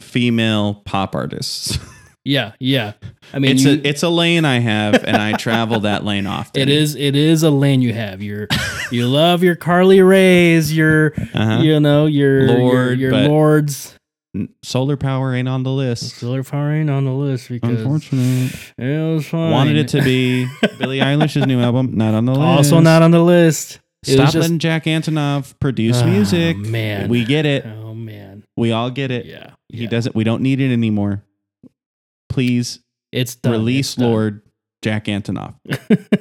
female 0.00 0.82
pop 0.84 1.14
artists 1.14 1.78
Yeah, 2.28 2.54
yeah. 2.58 2.94
I 3.32 3.38
mean, 3.38 3.52
it's 3.52 3.62
you- 3.62 3.70
a 3.74 3.88
it's 3.88 4.02
a 4.02 4.08
lane 4.08 4.44
i 4.44 4.58
have 4.58 4.94
and 5.04 5.16
i 5.16 5.34
travel 5.34 5.78
that 5.80 6.04
lane 6.04 6.26
often 6.38 6.60
it 6.60 6.68
is 6.68 6.96
it 6.96 7.14
is 7.14 7.44
a 7.44 7.50
lane 7.50 7.82
you 7.82 7.92
have. 7.92 8.20
You're 8.20 8.48
you 8.90 9.06
love 9.06 9.44
your 9.44 9.54
Carly 9.54 10.02
Rays, 10.02 10.76
your 10.76 11.12
uh-huh. 11.16 11.60
you 11.62 11.78
know 11.78 12.06
your 12.06 12.46
your, 12.48 12.58
Lorde, 12.58 12.98
your 12.98 13.10
but- 13.12 13.30
Lordes. 13.30 13.95
Solar 14.62 14.96
power 14.96 15.34
ain't 15.34 15.48
on 15.48 15.62
the 15.62 15.70
list 15.72 16.16
Still 16.16 16.42
powering 16.44 16.88
on 16.90 17.04
the 17.04 17.12
list 17.12 17.48
because 17.48 17.78
unfortunate 17.80 18.52
it 18.78 19.14
was 19.14 19.26
fine. 19.26 19.50
wanted 19.50 19.76
it 19.76 19.88
to 19.88 20.02
be 20.02 20.46
billie 20.78 20.98
eilish's 21.00 21.46
new 21.46 21.60
album 21.60 21.92
not 21.96 22.14
on 22.14 22.24
the 22.26 22.32
list 22.32 22.42
also 22.72 22.80
not 22.80 23.02
on 23.02 23.10
the 23.10 23.22
list. 23.22 23.80
It 24.06 24.12
Stop 24.14 24.24
just- 24.26 24.36
letting 24.36 24.58
Jack 24.58 24.84
Antonoff 24.84 25.58
produce 25.58 26.00
Oh, 26.02 26.06
music. 26.06 26.56
man. 26.58 27.08
We 27.08 27.24
get 27.24 27.44
it. 27.46 27.66
Oh 27.66 27.92
man, 27.94 28.44
We 28.56 28.70
all 28.72 28.90
get 28.90 29.10
it. 29.10 29.26
yeah, 29.26 29.50
He 29.68 29.84
yeah. 29.84 29.88
doesn't 29.90 30.14
we 30.14 30.22
don't 30.24 30.42
need 30.42 30.60
it 30.60 30.72
anymore. 30.72 31.22
Please 32.28 32.80
It's 33.12 33.34
done. 33.34 33.52
release 33.52 33.88
It's 33.90 33.96
done. 33.96 34.10
Lorde 34.10 34.42
Jack 34.82 35.06
Antonoff. 35.06 35.54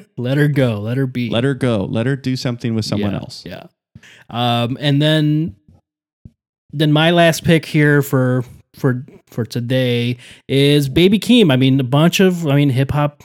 Let 0.17 0.37
her 0.37 0.47
go. 0.47 0.79
Let 0.79 0.97
her 0.97 1.05
be. 1.07 1.29
Let 1.29 1.43
her 1.43 1.53
go. 1.53 1.85
Let 1.85 2.05
her 2.05 2.15
do 2.15 2.35
something 2.35 2.73
with 2.73 2.85
someone 2.85 3.11
Yeah, 3.11 3.17
else. 3.17 3.43
Yeah. 3.45 3.63
Um, 4.29 4.77
and 4.79 5.01
then 5.01 5.55
then 6.77 6.91
my 6.91 7.11
last 7.11 7.43
pick 7.43 7.65
here 7.65 8.01
for 8.01 8.43
for 8.73 9.05
for 9.27 9.45
today 9.45 10.17
is 10.47 10.89
Baby 10.89 11.19
Keem. 11.19 11.51
I 11.51 11.55
mean, 11.55 11.79
a 11.79 11.83
bunch 11.83 12.19
of 12.19 12.45
I 12.47 12.55
mean 12.55 12.69
hip 12.69 12.91
hop 12.91 13.23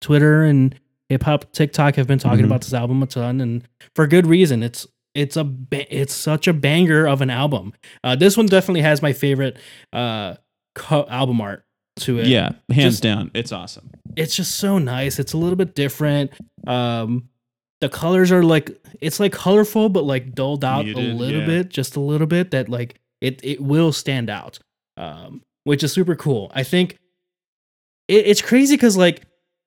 Twitter 0.00 0.44
and 0.44 0.74
hip 1.08 1.22
hop 1.22 1.52
TikTok 1.52 1.94
have 1.96 2.06
been 2.06 2.18
talking 2.18 2.44
Mhm. 2.44 2.46
about 2.46 2.62
this 2.62 2.74
album 2.74 3.02
a 3.02 3.06
ton, 3.06 3.40
and 3.40 3.62
for 3.94 4.06
good 4.06 4.26
reason. 4.26 4.62
It's 4.62 4.86
it's 5.14 5.36
a 5.36 5.50
it's 5.72 6.14
such 6.14 6.46
a 6.48 6.52
banger 6.52 7.06
of 7.06 7.20
an 7.20 7.30
album. 7.30 7.72
Uh, 8.02 8.16
this 8.16 8.36
one 8.36 8.46
definitely 8.46 8.80
has 8.82 9.02
my 9.02 9.12
favorite 9.12 9.58
uh 9.92 10.34
co- 10.74 11.06
album 11.08 11.40
art 11.40 11.64
to 12.00 12.18
it 12.18 12.26
Yeah, 12.26 12.52
hands 12.70 12.94
Just- 12.94 13.02
down. 13.02 13.30
It's 13.34 13.52
awesome. 13.52 13.90
it's 14.16 14.34
just 14.34 14.56
so 14.56 14.78
nice. 14.78 15.18
It's 15.18 15.32
a 15.34 15.38
little 15.38 15.56
bit 15.56 15.74
different. 15.74 16.30
Um, 16.66 17.28
the 17.82 17.88
colors 17.88 18.30
are 18.30 18.44
like 18.44 18.70
it's 19.00 19.18
like 19.18 19.32
colorful, 19.32 19.88
but 19.88 20.04
like 20.04 20.36
dulled 20.36 20.64
out 20.64 20.86
a 20.86 20.94
little 20.94 21.40
yeah. 21.40 21.46
bit, 21.46 21.68
just 21.68 21.96
a 21.96 22.00
little 22.00 22.28
bit. 22.28 22.52
That 22.52 22.68
like 22.68 22.94
it 23.20 23.40
it 23.42 23.60
will 23.60 23.92
stand 23.92 24.30
out, 24.30 24.60
um, 24.96 25.42
which 25.64 25.82
is 25.82 25.92
super 25.92 26.14
cool. 26.14 26.52
I 26.54 26.62
think 26.62 26.96
it, 28.06 28.24
it's 28.28 28.40
crazy 28.40 28.76
because 28.76 28.96
like 28.96 29.22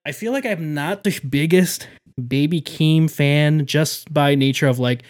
I 0.06 0.12
feel 0.12 0.32
like 0.32 0.46
I'm 0.46 0.72
not 0.72 1.04
the 1.04 1.20
biggest 1.28 1.88
Baby 2.26 2.62
Keem 2.62 3.10
fan 3.10 3.66
just 3.66 4.12
by 4.12 4.34
nature 4.34 4.66
of 4.66 4.78
like 4.78 5.02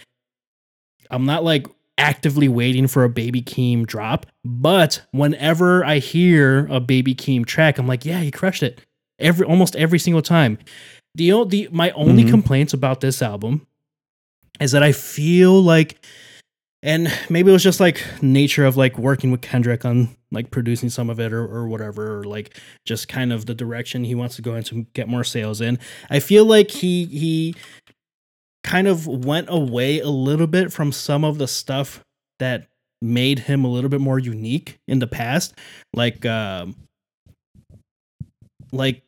I'm 1.08 1.26
not 1.26 1.44
like 1.44 1.68
actively 1.96 2.48
waiting 2.48 2.88
for 2.88 3.04
a 3.04 3.08
Baby 3.08 3.40
Keem 3.40 3.86
drop, 3.86 4.26
but 4.44 5.00
whenever 5.12 5.84
I 5.84 5.98
hear 5.98 6.66
a 6.72 6.80
Baby 6.80 7.14
Keem 7.14 7.46
track, 7.46 7.78
I'm 7.78 7.86
like, 7.86 8.04
yeah, 8.04 8.18
he 8.18 8.32
crushed 8.32 8.64
it 8.64 8.80
every 9.20 9.46
almost 9.46 9.76
every 9.76 10.00
single 10.00 10.22
time. 10.22 10.58
The 11.16 11.44
the 11.46 11.68
my 11.72 11.90
only 11.92 12.24
Mhm. 12.24 12.30
complaints 12.30 12.72
about 12.74 13.00
this 13.00 13.22
album 13.22 13.66
is 14.60 14.72
that 14.72 14.82
I 14.82 14.92
feel 14.92 15.60
like 15.62 15.98
and 16.82 17.10
maybe 17.30 17.50
it 17.50 17.52
was 17.52 17.64
just 17.64 17.80
like 17.80 18.02
nature 18.22 18.64
of 18.64 18.76
like 18.76 18.96
working 18.98 19.30
with 19.32 19.40
Kendrick 19.40 19.84
on 19.84 20.10
like 20.30 20.50
producing 20.50 20.90
some 20.90 21.08
of 21.10 21.18
it 21.18 21.32
or, 21.32 21.42
or 21.44 21.66
whatever 21.66 22.18
or 22.18 22.24
like 22.24 22.56
just 22.84 23.08
kind 23.08 23.32
of 23.32 23.46
the 23.46 23.54
direction 23.54 24.04
he 24.04 24.14
wants 24.14 24.36
to 24.36 24.42
go 24.42 24.54
into 24.54 24.86
get 24.92 25.08
more 25.08 25.24
sales 25.24 25.60
in. 25.60 25.78
I 26.10 26.20
feel 26.20 26.44
like 26.44 26.70
he 26.70 27.06
he 27.06 27.54
kind 28.62 28.86
of 28.88 29.06
went 29.06 29.48
away 29.48 30.00
a 30.00 30.08
little 30.10 30.46
bit 30.46 30.72
from 30.72 30.92
some 30.92 31.24
of 31.24 31.38
the 31.38 31.48
stuff 31.48 32.00
that 32.38 32.66
made 33.00 33.40
him 33.40 33.64
a 33.64 33.68
little 33.68 33.90
bit 33.90 34.00
more 34.00 34.18
unique 34.18 34.78
in 34.88 34.98
the 34.98 35.06
past 35.06 35.54
like 35.94 36.24
um 36.26 36.74
like 38.72 39.02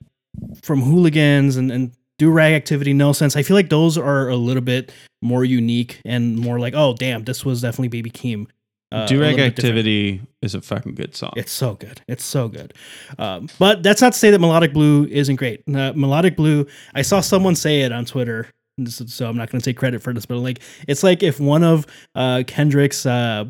from 0.63 0.83
hooligans 0.83 1.57
and 1.57 1.71
and 1.71 1.93
durag 2.19 2.53
activity 2.53 2.93
no 2.93 3.13
sense 3.13 3.37
i 3.37 3.43
feel 3.43 3.57
like 3.57 3.69
those 3.69 3.97
are 3.97 4.29
a 4.29 4.37
little 4.37 4.63
bit 4.63 4.93
more 5.23 5.45
unique 5.45 6.01
and 6.05 6.37
more 6.37 6.59
like 6.59 6.75
oh 6.75 6.95
damn 6.95 7.25
this 7.25 7.45
was 7.45 7.61
definitely 7.63 7.89
baby 7.89 8.11
keem 8.11 8.47
uh, 8.91 9.07
little 9.11 9.19
different. 9.19 9.59
Activity 9.59 10.23
is 10.41 10.55
a 10.55 10.63
fucking 10.63 10.95
good 10.95 11.15
song. 11.15 11.33
It's 11.37 11.53
so 11.53 11.75
good. 11.75 12.01
It's 12.09 12.25
so 12.25 12.49
good. 12.49 12.73
Um, 13.19 13.49
but 13.59 13.83
that's 13.83 14.01
not 14.01 14.15
to 14.15 14.19
say 14.19 14.31
that 14.31 14.39
Melodic 14.39 14.73
Blue 14.73 15.07
isn't 15.11 15.37
great. 15.37 15.63
Uh, 15.69 15.93
Melodic 15.95 16.37
Blue, 16.37 16.67
I 16.95 17.03
saw 17.03 17.21
someone 17.21 17.55
say 17.55 17.83
it 17.83 17.93
on 17.93 18.07
Twitter, 18.07 18.49
so 18.87 19.29
I'm 19.29 19.37
not 19.37 19.51
going 19.51 19.61
to 19.61 19.65
take 19.65 19.77
credit 19.77 20.03
for 20.03 20.15
this, 20.15 20.25
but 20.25 20.39
like 20.39 20.61
it's 20.87 21.03
like 21.03 21.23
if 21.23 21.39
one 21.39 21.65
of 21.65 21.87
uh, 22.15 22.45
Kendrick's 22.47 23.05
uh, 23.05 23.45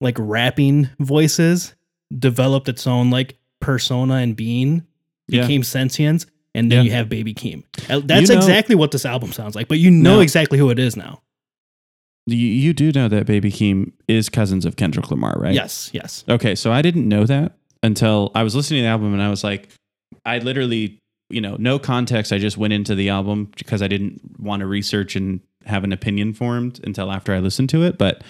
like 0.00 0.16
rapping 0.18 0.88
voices 0.98 1.74
developed 2.18 2.68
its 2.68 2.86
own 2.86 3.10
like 3.10 3.36
persona 3.60 4.14
and 4.14 4.34
being, 4.34 4.84
Yeah. 5.28 5.42
became 5.42 5.62
sentient, 5.62 6.26
and 6.54 6.70
then 6.70 6.78
Yeah. 6.78 6.82
you 6.84 6.90
have 6.92 7.08
Baby 7.08 7.34
Keem. 7.34 7.62
Uh, 7.88 8.00
That's 8.04 8.28
You 8.28 8.34
know- 8.34 8.40
exactly 8.40 8.74
what 8.74 8.90
this 8.90 9.04
album 9.06 9.32
sounds 9.32 9.54
like, 9.54 9.68
but 9.68 9.78
you 9.78 9.90
know 9.90 10.16
No. 10.16 10.20
exactly 10.20 10.58
who 10.58 10.70
it 10.70 10.78
is 10.78 10.96
now. 10.96 11.22
You, 12.26 12.36
you 12.36 12.72
do 12.72 12.90
know 12.92 13.08
that 13.08 13.26
Baby 13.26 13.50
Keem 13.50 13.92
is 14.08 14.28
cousins 14.30 14.64
of 14.64 14.76
Kendrick 14.76 15.10
Lamar, 15.10 15.34
right? 15.38 15.54
Yes, 15.54 15.90
yes. 15.92 16.24
Okay, 16.28 16.54
so 16.54 16.72
I 16.72 16.80
didn't 16.80 17.06
know 17.08 17.24
that 17.24 17.52
until 17.82 18.30
I 18.34 18.42
was 18.42 18.54
listening 18.54 18.78
to 18.78 18.82
the 18.84 18.88
album 18.88 19.12
and 19.12 19.22
I 19.22 19.28
was 19.28 19.44
like, 19.44 19.68
I 20.24 20.38
literally, 20.38 20.98
you 21.28 21.42
know, 21.42 21.56
no 21.58 21.78
context. 21.78 22.32
I 22.32 22.38
just 22.38 22.56
went 22.56 22.72
into 22.72 22.94
the 22.94 23.10
album 23.10 23.50
because 23.58 23.82
I 23.82 23.88
didn't 23.88 24.20
want 24.38 24.60
to 24.60 24.66
research 24.66 25.16
and 25.16 25.40
have 25.66 25.84
an 25.84 25.92
opinion 25.92 26.32
formed 26.32 26.80
until 26.84 27.12
after 27.12 27.34
I 27.34 27.40
listened 27.40 27.68
to 27.70 27.82
it. 27.82 27.98
But 27.98 28.22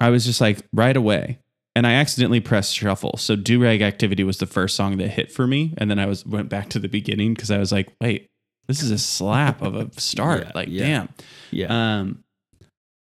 I 0.00 0.08
was 0.08 0.24
just 0.24 0.40
like, 0.40 0.60
right 0.72 0.96
away. 0.96 1.38
And 1.74 1.86
I 1.86 1.94
accidentally 1.94 2.40
pressed 2.40 2.74
shuffle. 2.74 3.16
So 3.16 3.34
Durag 3.34 3.80
Activity 3.80 4.24
was 4.24 4.38
the 4.38 4.46
first 4.46 4.76
song 4.76 4.98
that 4.98 5.08
hit 5.08 5.32
for 5.32 5.46
me. 5.46 5.72
And 5.78 5.90
then 5.90 5.98
I 5.98 6.06
was 6.06 6.26
went 6.26 6.48
back 6.48 6.68
to 6.70 6.78
the 6.78 6.88
beginning 6.88 7.32
because 7.34 7.50
I 7.50 7.58
was 7.58 7.72
like, 7.72 7.88
wait, 8.00 8.28
this 8.68 8.82
is 8.82 8.90
a 8.90 8.98
slap 8.98 9.62
of 9.62 9.74
a 9.74 9.90
start. 10.00 10.44
Yeah, 10.44 10.52
like, 10.54 10.68
yeah. 10.70 10.86
damn. 10.86 11.08
Yeah. 11.50 11.98
Um, 12.00 12.24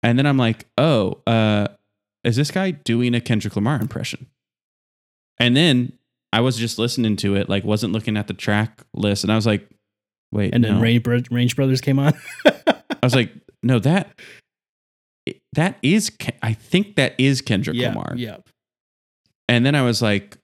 and 0.03 0.19
then 0.19 0.27
I'm 0.27 0.37
like, 0.37 0.67
oh, 0.77 1.21
uh, 1.27 1.69
is 2.25 2.37
this 2.37 2.51
guy 2.51 2.71
doing 2.71 3.15
a 3.15 3.21
Kendrick 3.21 3.57
Lamar 3.57 3.81
impression? 3.81 4.27
And 5.39 5.57
then 5.57 5.95
I 6.33 6.41
was 6.41 6.57
just 6.57 6.79
listening 6.79 7.17
to 7.17 7.35
it, 7.37 7.49
like 7.49 7.65
wasn't 7.65 7.93
looking 7.93 8.17
at 8.17 8.27
the 8.27 8.35
track 8.35 8.83
list, 8.95 9.25
and 9.25 9.33
I 9.33 9.37
was 9.37 9.47
like, 9.47 9.69
wait, 10.31 10.55
and 10.55 10.63
then 10.63 10.77
no. 10.77 10.81
Range, 10.81 11.03
Bro- 11.03 11.23
Range 11.31 11.57
Brothers 11.57 11.81
came 11.81 11.99
on. 11.99 12.15
I 12.47 12.99
was 13.03 13.15
like, 13.15 13.33
no, 13.63 13.79
that 13.81 14.19
that 15.55 15.79
is, 15.83 16.13
I 16.43 16.53
think 16.53 16.97
that 16.97 17.15
is 17.19 17.41
Kendrick 17.41 17.77
yeah, 17.77 17.89
Lamar. 17.89 18.15
yeah. 18.17 18.37
And 19.51 19.67
then 19.67 19.75
I 19.75 19.83
was 19.83 20.01
like, 20.01 20.39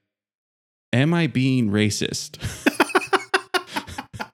am 0.92 1.14
I 1.14 1.28
being 1.28 1.70
racist? 1.70 2.38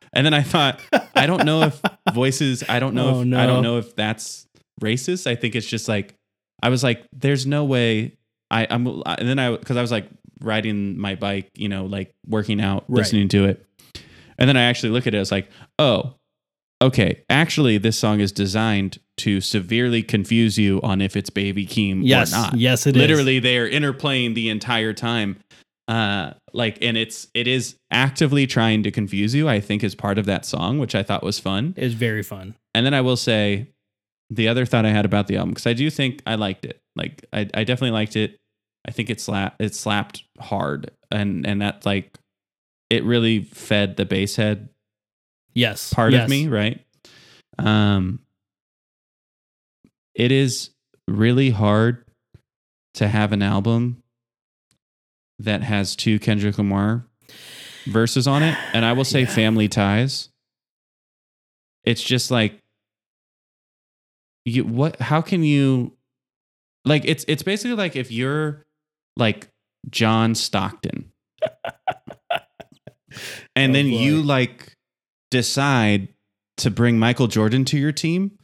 and 0.12 0.24
then 0.26 0.34
I 0.34 0.42
thought, 0.42 0.80
I 1.14 1.26
don't 1.26 1.44
know 1.44 1.62
if 1.64 1.80
voices, 2.12 2.64
I 2.68 2.78
don't 2.80 2.94
know 2.94 3.16
Oh, 3.16 3.20
if 3.20 3.26
no. 3.26 3.38
I 3.38 3.46
don't 3.46 3.62
know 3.62 3.78
if 3.78 3.94
that's 3.94 4.46
racist. 4.80 5.26
I 5.26 5.34
think 5.34 5.54
it's 5.54 5.66
just 5.66 5.88
like 5.88 6.14
I 6.62 6.68
was 6.70 6.82
like, 6.82 7.04
there's 7.12 7.46
no 7.46 7.64
way 7.64 8.16
I, 8.50 8.66
I'm 8.68 8.86
and 8.86 9.28
then 9.28 9.38
I 9.38 9.56
because 9.56 9.76
I 9.76 9.80
was 9.82 9.90
like 9.90 10.08
riding 10.40 10.98
my 10.98 11.14
bike, 11.14 11.50
you 11.54 11.68
know, 11.68 11.84
like 11.86 12.12
working 12.26 12.60
out, 12.60 12.84
Right. 12.88 12.98
listening 12.98 13.28
to 13.28 13.44
it. 13.44 13.66
And 14.38 14.48
then 14.48 14.56
I 14.56 14.62
actually 14.64 14.90
look 14.90 15.06
at 15.06 15.14
it, 15.14 15.18
I 15.18 15.20
was 15.20 15.30
like, 15.32 15.48
oh, 15.78 16.14
okay. 16.82 17.22
Actually, 17.30 17.78
this 17.78 17.98
song 17.98 18.20
is 18.20 18.32
designed 18.32 18.98
to 19.18 19.40
severely 19.40 20.02
confuse 20.02 20.58
you 20.58 20.80
on 20.82 21.00
if 21.00 21.16
it's 21.16 21.30
Baby 21.30 21.66
Keem 21.66 22.00
Yes, 22.04 22.32
or 22.32 22.36
not 22.36 22.56
yes, 22.56 22.86
it 22.86 22.96
is. 22.96 23.00
literally 23.00 23.38
they 23.38 23.56
are 23.58 23.68
interplaying 23.70 24.34
the 24.34 24.48
entire 24.50 24.92
time 24.92 25.38
uh 25.88 26.32
like 26.52 26.78
and 26.80 26.96
it's 26.96 27.26
it 27.34 27.48
is 27.48 27.74
actively 27.90 28.46
trying 28.46 28.84
to 28.84 28.90
confuse 28.92 29.34
you 29.34 29.48
i 29.48 29.58
think 29.58 29.82
is 29.82 29.96
part 29.96 30.16
of 30.16 30.26
that 30.26 30.44
song 30.46 30.78
which 30.78 30.94
i 30.94 31.02
thought 31.02 31.24
was 31.24 31.40
fun 31.40 31.74
It's 31.76 31.92
very 31.92 32.22
fun. 32.22 32.54
and 32.72 32.86
then 32.86 32.94
i 32.94 33.00
will 33.00 33.16
say 33.16 33.66
the 34.30 34.46
other 34.46 34.64
thought 34.64 34.86
i 34.86 34.90
had 34.90 35.04
about 35.04 35.26
the 35.26 35.36
album 35.36 35.50
because 35.50 35.66
i 35.66 35.72
do 35.72 35.90
think 35.90 36.22
i 36.24 36.36
liked 36.36 36.64
it 36.64 36.78
like 36.94 37.26
i, 37.32 37.40
I 37.52 37.64
definitely 37.64 37.90
liked 37.90 38.14
it 38.14 38.38
i 38.86 38.92
think 38.92 39.10
it 39.10 39.20
slap 39.20 39.56
it 39.60 39.74
slapped 39.74 40.22
hard 40.38 40.92
and 41.10 41.44
and 41.44 41.60
that 41.62 41.84
like 41.84 42.16
it 42.88 43.02
really 43.02 43.40
fed 43.42 43.96
the 43.96 44.04
bass 44.04 44.36
head 44.36 44.68
Yes. 45.54 45.92
part 45.92 46.12
yes. 46.12 46.24
of 46.24 46.30
me, 46.30 46.48
right? 46.48 46.80
Um, 47.58 48.20
it 50.14 50.32
is 50.32 50.70
really 51.08 51.50
hard 51.50 52.04
to 52.94 53.08
have 53.08 53.32
an 53.32 53.42
album 53.42 54.02
that 55.38 55.62
has 55.62 55.96
two 55.96 56.18
Kendrick 56.18 56.58
Lamar 56.58 57.06
verses 57.86 58.26
on 58.26 58.42
it, 58.42 58.56
and 58.72 58.84
I 58.84 58.92
will 58.92 59.04
say 59.04 59.20
Yeah. 59.22 59.26
Family 59.26 59.68
Ties. 59.68 60.28
It's 61.84 62.02
just 62.02 62.30
like 62.30 62.58
you 64.44 64.64
what 64.64 65.00
how 65.00 65.20
can 65.20 65.42
you 65.42 65.92
like 66.84 67.04
it's 67.04 67.24
it's 67.28 67.42
basically 67.42 67.76
like 67.76 67.96
if 67.96 68.10
you're 68.10 68.64
like 69.16 69.48
John 69.90 70.34
Stockton 70.34 71.10
and 73.56 73.70
Oh, 73.70 73.74
then 73.74 73.86
you 73.86 74.22
like 74.22 74.71
decide 75.32 76.08
to 76.58 76.70
bring 76.70 76.98
Michael 76.98 77.26
Jordan 77.26 77.64
to 77.64 77.78
your 77.78 77.90
team, 77.90 78.38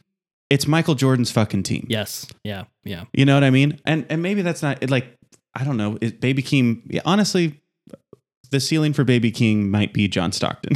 it's 0.49 0.67
Michael 0.67 0.95
Jordan's 0.95 1.31
fucking 1.31 1.63
team. 1.63 1.85
Yes. 1.87 2.25
Yeah. 2.43 2.63
Yeah. 2.83 3.05
You 3.13 3.23
know 3.25 3.35
what 3.35 3.43
I 3.43 3.51
mean? 3.51 3.79
And 3.85 4.05
and 4.09 4.21
maybe 4.21 4.41
that's 4.41 4.61
not 4.63 4.89
like 4.89 5.15
I 5.55 5.63
don't 5.63 5.77
know. 5.77 5.97
It, 6.01 6.19
Baby 6.19 6.41
Keem, 6.43 6.81
yeah, 6.87 7.01
honestly, 7.05 7.61
the 8.51 8.59
ceiling 8.59 8.93
for 8.93 9.03
Baby 9.03 9.31
Keem 9.31 9.69
might 9.69 9.93
be 9.93 10.07
John 10.07 10.31
Stockton. 10.31 10.73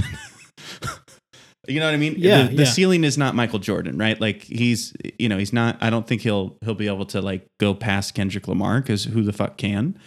you 1.68 1.80
know 1.80 1.88
what 1.88 1.94
I 1.94 1.98
mean? 1.98 2.16
Yeah, 2.18 2.44
The, 2.44 2.56
the 2.56 2.64
yeah. 2.64 2.70
ceiling 2.70 3.04
is 3.04 3.18
not 3.18 3.34
Michael 3.36 3.60
Jordan, 3.60 3.98
right? 3.98 4.20
Like 4.22 4.44
he's 4.44 4.94
you 5.18 5.28
know 5.28 5.38
he's 5.40 5.54
not. 5.54 5.78
I 5.82 5.90
don't 5.90 6.06
think 6.06 6.22
he'll 6.22 6.58
he'll 6.64 6.76
be 6.76 6.88
able 6.88 7.06
to 7.08 7.22
like 7.22 7.48
go 7.60 7.74
past 7.74 8.14
Kendrick 8.14 8.48
Lamar 8.48 8.80
because 8.80 9.06
who 9.06 9.24
the 9.24 9.34
fuck 9.34 9.58
can? 9.58 9.98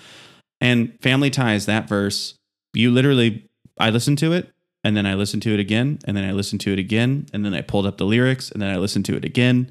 And 0.60 0.96
Family 1.02 1.30
Ties 1.30 1.66
that 1.66 1.88
verse. 1.88 2.34
You 2.72 2.90
literally, 2.90 3.46
I 3.78 3.90
listened 3.90 4.18
to 4.18 4.32
it. 4.32 4.50
And 4.86 4.96
then 4.96 5.04
I 5.04 5.14
listened 5.14 5.42
to 5.42 5.52
it 5.52 5.58
again, 5.58 5.98
and 6.04 6.16
then 6.16 6.24
I 6.24 6.30
listened 6.30 6.60
to 6.60 6.72
it 6.72 6.78
again, 6.78 7.26
and 7.32 7.44
then 7.44 7.54
I 7.54 7.60
pulled 7.60 7.86
up 7.86 7.96
the 7.98 8.04
lyrics, 8.06 8.52
and 8.52 8.62
then 8.62 8.70
I 8.70 8.76
listened 8.76 9.04
to 9.06 9.16
it 9.16 9.24
again. 9.24 9.68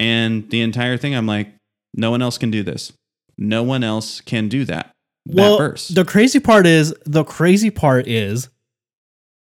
And 0.00 0.50
the 0.50 0.62
entire 0.62 0.96
thing, 0.96 1.14
I'm 1.14 1.26
like, 1.26 1.52
no 1.94 2.10
one 2.10 2.22
else 2.22 2.38
can 2.38 2.50
do 2.50 2.64
this. 2.64 2.92
No 3.38 3.62
one 3.62 3.84
else 3.84 4.20
can 4.20 4.48
do 4.48 4.64
that. 4.64 4.90
That 5.26 5.34
well, 5.36 5.58
verse. 5.58 5.86
the 5.88 6.04
crazy 6.04 6.40
part 6.40 6.66
is 6.66 6.92
the 7.06 7.22
crazy 7.22 7.70
part 7.70 8.08
is 8.08 8.48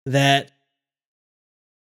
that 0.05 0.51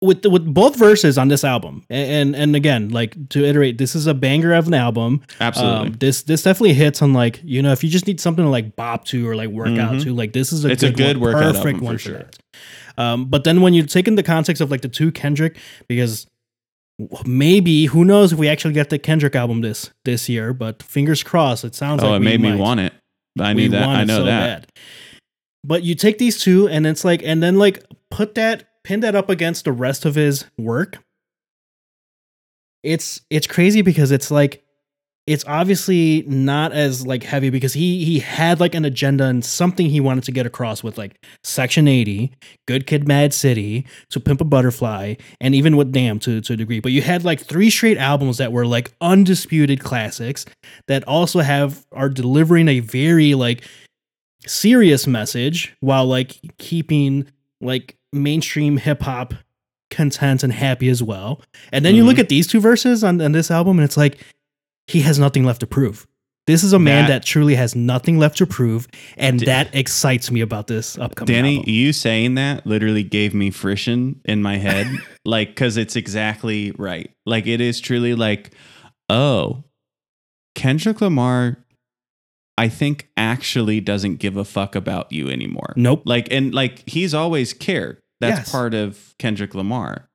with 0.01 0.23
the, 0.23 0.31
with 0.31 0.45
both 0.53 0.75
verses 0.77 1.17
on 1.17 1.29
this 1.29 1.45
album, 1.45 1.85
and 1.89 2.35
and 2.35 2.57
again, 2.57 2.89
like 2.89 3.29
to 3.29 3.45
iterate, 3.45 3.79
this 3.79 3.95
is 3.95 4.09
a 4.09 4.15
banger 4.15 4.53
of 4.53 4.67
an 4.67 4.75
album. 4.75 5.23
Absolutely. 5.41 5.91
Um, 5.91 5.93
this 6.01 6.23
this 6.23 6.43
definitely 6.43 6.75
hits 6.75 7.03
on 7.03 7.13
like 7.13 7.41
you 7.45 7.63
know 7.63 7.71
if 7.71 7.85
you 7.85 7.91
just 7.91 8.09
need 8.09 8.21
something 8.21 8.45
to 8.45 8.51
like 8.51 8.75
bop 8.75 9.05
to 9.07 9.29
or 9.29 9.37
like 9.37 9.51
work 9.51 9.79
out 9.79 9.95
Mhm. 9.95 10.03
to, 10.03 10.13
like 10.15 10.33
this 10.33 10.53
is 10.53 10.65
a 10.65 10.71
It's 10.71 10.83
a 10.83 10.89
good, 10.89 10.97
good 10.97 11.17
one, 11.19 11.35
workout 11.35 11.55
perfect 11.55 11.67
album 11.67 11.79
for 11.79 11.85
one 11.85 11.99
sure. 11.99 12.19
that. 12.19 12.39
Um, 12.99 13.27
but 13.27 13.45
then 13.45 13.61
when 13.61 13.75
you 13.75 13.85
take 13.85 14.09
in 14.09 14.15
the 14.15 14.23
context 14.23 14.61
of 14.61 14.71
like 14.71 14.83
the 14.83 14.89
two 14.89 15.13
Kendrick, 15.13 15.57
because 15.89 16.27
maybe 17.25 17.87
who 17.87 18.05
knows 18.05 18.33
if 18.33 18.39
we 18.39 18.49
actually 18.49 18.75
get 18.75 18.91
the 18.91 18.99
Kendrick 18.99 19.35
album 19.35 19.61
this 19.61 19.91
this 20.05 20.29
year, 20.29 20.53
but 20.53 20.83
fingers 20.83 21.23
crossed. 21.23 21.65
It 21.65 21.75
sounds 21.75 22.03
oh, 22.03 22.11
like 22.11 22.17
it 22.17 22.19
we 22.21 22.25
made 22.25 22.41
me 22.41 22.51
might. 22.51 22.59
want 22.59 22.81
it. 22.81 22.93
I 23.41 23.55
We 23.55 23.63
knew 23.63 23.71
that. 23.71 23.89
I 23.89 24.05
know 24.05 24.19
so 24.19 24.25
that. 24.25 24.63
bad. 24.63 24.73
But 25.65 25.83
you 25.83 25.95
take 25.95 26.19
these 26.19 26.41
two 26.41 26.69
and 26.69 26.87
it's 26.87 27.05
like, 27.05 27.23
and 27.23 27.43
then 27.43 27.57
like 27.57 27.85
put 28.11 28.35
that, 28.35 28.69
pin 28.85 29.01
that 29.01 29.15
up 29.15 29.31
against 29.31 29.65
the 29.65 29.73
rest 29.73 30.05
of 30.05 30.15
his 30.17 30.45
work. 30.59 30.99
It's 32.83 33.21
it's 33.31 33.47
crazy 33.47 33.81
because 33.81 34.11
it's 34.11 34.31
like 34.31 34.65
it's 35.27 35.45
obviously 35.47 36.25
not 36.27 36.73
as 36.73 37.07
like 37.07 37.23
heavy 37.23 37.49
because 37.49 37.75
he 37.75 38.05
he 38.05 38.19
had 38.19 38.59
like 38.59 38.75
an 38.75 38.85
agenda 38.85 39.25
and 39.25 39.45
something 39.45 39.89
he 39.89 40.01
wanted 40.01 40.25
to 40.25 40.33
get 40.33 40.47
across 40.47 40.83
with 40.83 40.99
like 40.99 41.17
Section 41.45 41.87
80, 41.87 42.33
Good 42.67 42.89
Kid 42.89 43.07
Mad 43.07 43.33
City, 43.33 43.87
To 44.11 44.19
Pimp 44.19 44.41
a 44.41 44.45
Butterfly, 44.45 45.15
and 45.41 45.55
even 45.55 45.77
with 45.77 45.93
Damn 45.93 46.19
to, 46.21 46.41
to 46.41 46.53
a 46.55 46.57
degree. 46.57 46.81
But 46.81 46.91
you 46.91 47.03
had 47.03 47.25
like 47.25 47.41
three 47.41 47.71
straight 47.71 47.99
albums 47.99 48.39
that 48.39 48.51
were 48.53 48.67
like 48.67 48.93
undisputed 49.01 49.79
classics 49.81 50.45
that 50.89 51.05
also 51.07 51.39
have 51.39 51.87
are 51.93 52.09
delivering 52.09 52.67
a 52.67 52.81
very 52.81 53.35
like 53.35 53.63
serious 54.47 55.07
message 55.07 55.75
while 55.81 56.07
like 56.07 56.37
keeping 56.59 57.27
like 57.61 57.97
mainstream 58.13 58.77
hip 58.77 59.03
hop 59.03 59.35
content 59.91 60.43
and 60.43 60.53
happy 60.53 60.89
as 60.89 61.01
well. 61.03 61.41
And 61.71 61.85
then 61.85 61.95
you 61.95 62.03
look 62.05 62.17
Mhm. 62.17 62.21
at 62.21 62.29
these 62.29 62.47
two 62.49 62.61
verses 62.61 63.05
on, 63.05 63.21
on 63.21 63.33
this 63.33 63.51
album 63.51 63.79
and 63.79 63.85
it's 63.85 63.97
like 63.97 64.19
he 64.87 65.01
has 65.03 65.19
nothing 65.19 65.45
left 65.45 65.61
to 65.61 65.67
prove. 65.67 66.07
This 66.49 66.65
is 66.65 66.73
a 66.73 66.79
man 66.81 67.05
That- 67.05 67.09
that, 67.23 67.25
truly 67.25 67.55
has 67.55 67.77
nothing 67.77 68.19
left 68.19 68.39
to 68.39 68.47
prove, 68.47 68.89
and 69.17 69.39
D- 69.39 69.47
that 69.47 69.73
excites 69.75 70.29
me 70.31 70.41
about 70.41 70.67
this 70.67 70.99
upcoming 70.99 71.33
Danny, 71.33 71.57
album. 71.59 71.71
you 71.73 71.93
saying 71.93 72.35
that 72.35 72.67
literally 72.67 73.05
gave 73.05 73.33
me 73.33 73.51
friction 73.53 74.21
in 74.25 74.43
my 74.43 74.57
head, 74.57 74.89
like 75.25 75.51
because 75.51 75.77
it's 75.77 75.95
exactly 75.95 76.73
right. 76.73 77.13
Like 77.25 77.47
it 77.47 77.61
is 77.61 77.79
truly 77.81 78.17
like, 78.17 78.51
oh, 79.09 79.63
Kendrick 80.57 81.01
Lamar, 81.01 81.59
I 82.59 82.69
think 82.69 83.09
actually 83.17 83.81
doesn't 83.81 84.17
give 84.17 84.37
a 84.37 84.45
fuck 84.45 84.75
about 84.75 85.13
you 85.13 85.29
anymore. 85.29 85.73
Nope. 85.77 86.03
Like 86.07 86.27
and 86.33 86.53
like 86.53 86.89
he's 86.89 87.15
always 87.15 87.53
cared. 87.53 87.99
That's 88.21 88.41
Yes. 88.41 88.51
part 88.53 88.75
of 88.75 89.15
Kendrick 89.21 89.55
Lamar. 89.55 90.09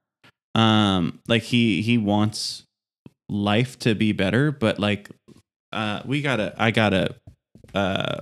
Um, 0.55 1.19
like 1.27 1.43
he 1.43 1.81
he 1.81 1.97
wants 1.97 2.63
life 3.29 3.77
to 3.79 3.95
be 3.95 4.11
better, 4.11 4.51
but 4.51 4.79
like 4.79 5.09
uh 5.73 6.01
we 6.05 6.21
gotta 6.21 6.53
I 6.57 6.71
gotta 6.71 7.15
uh 7.75 8.19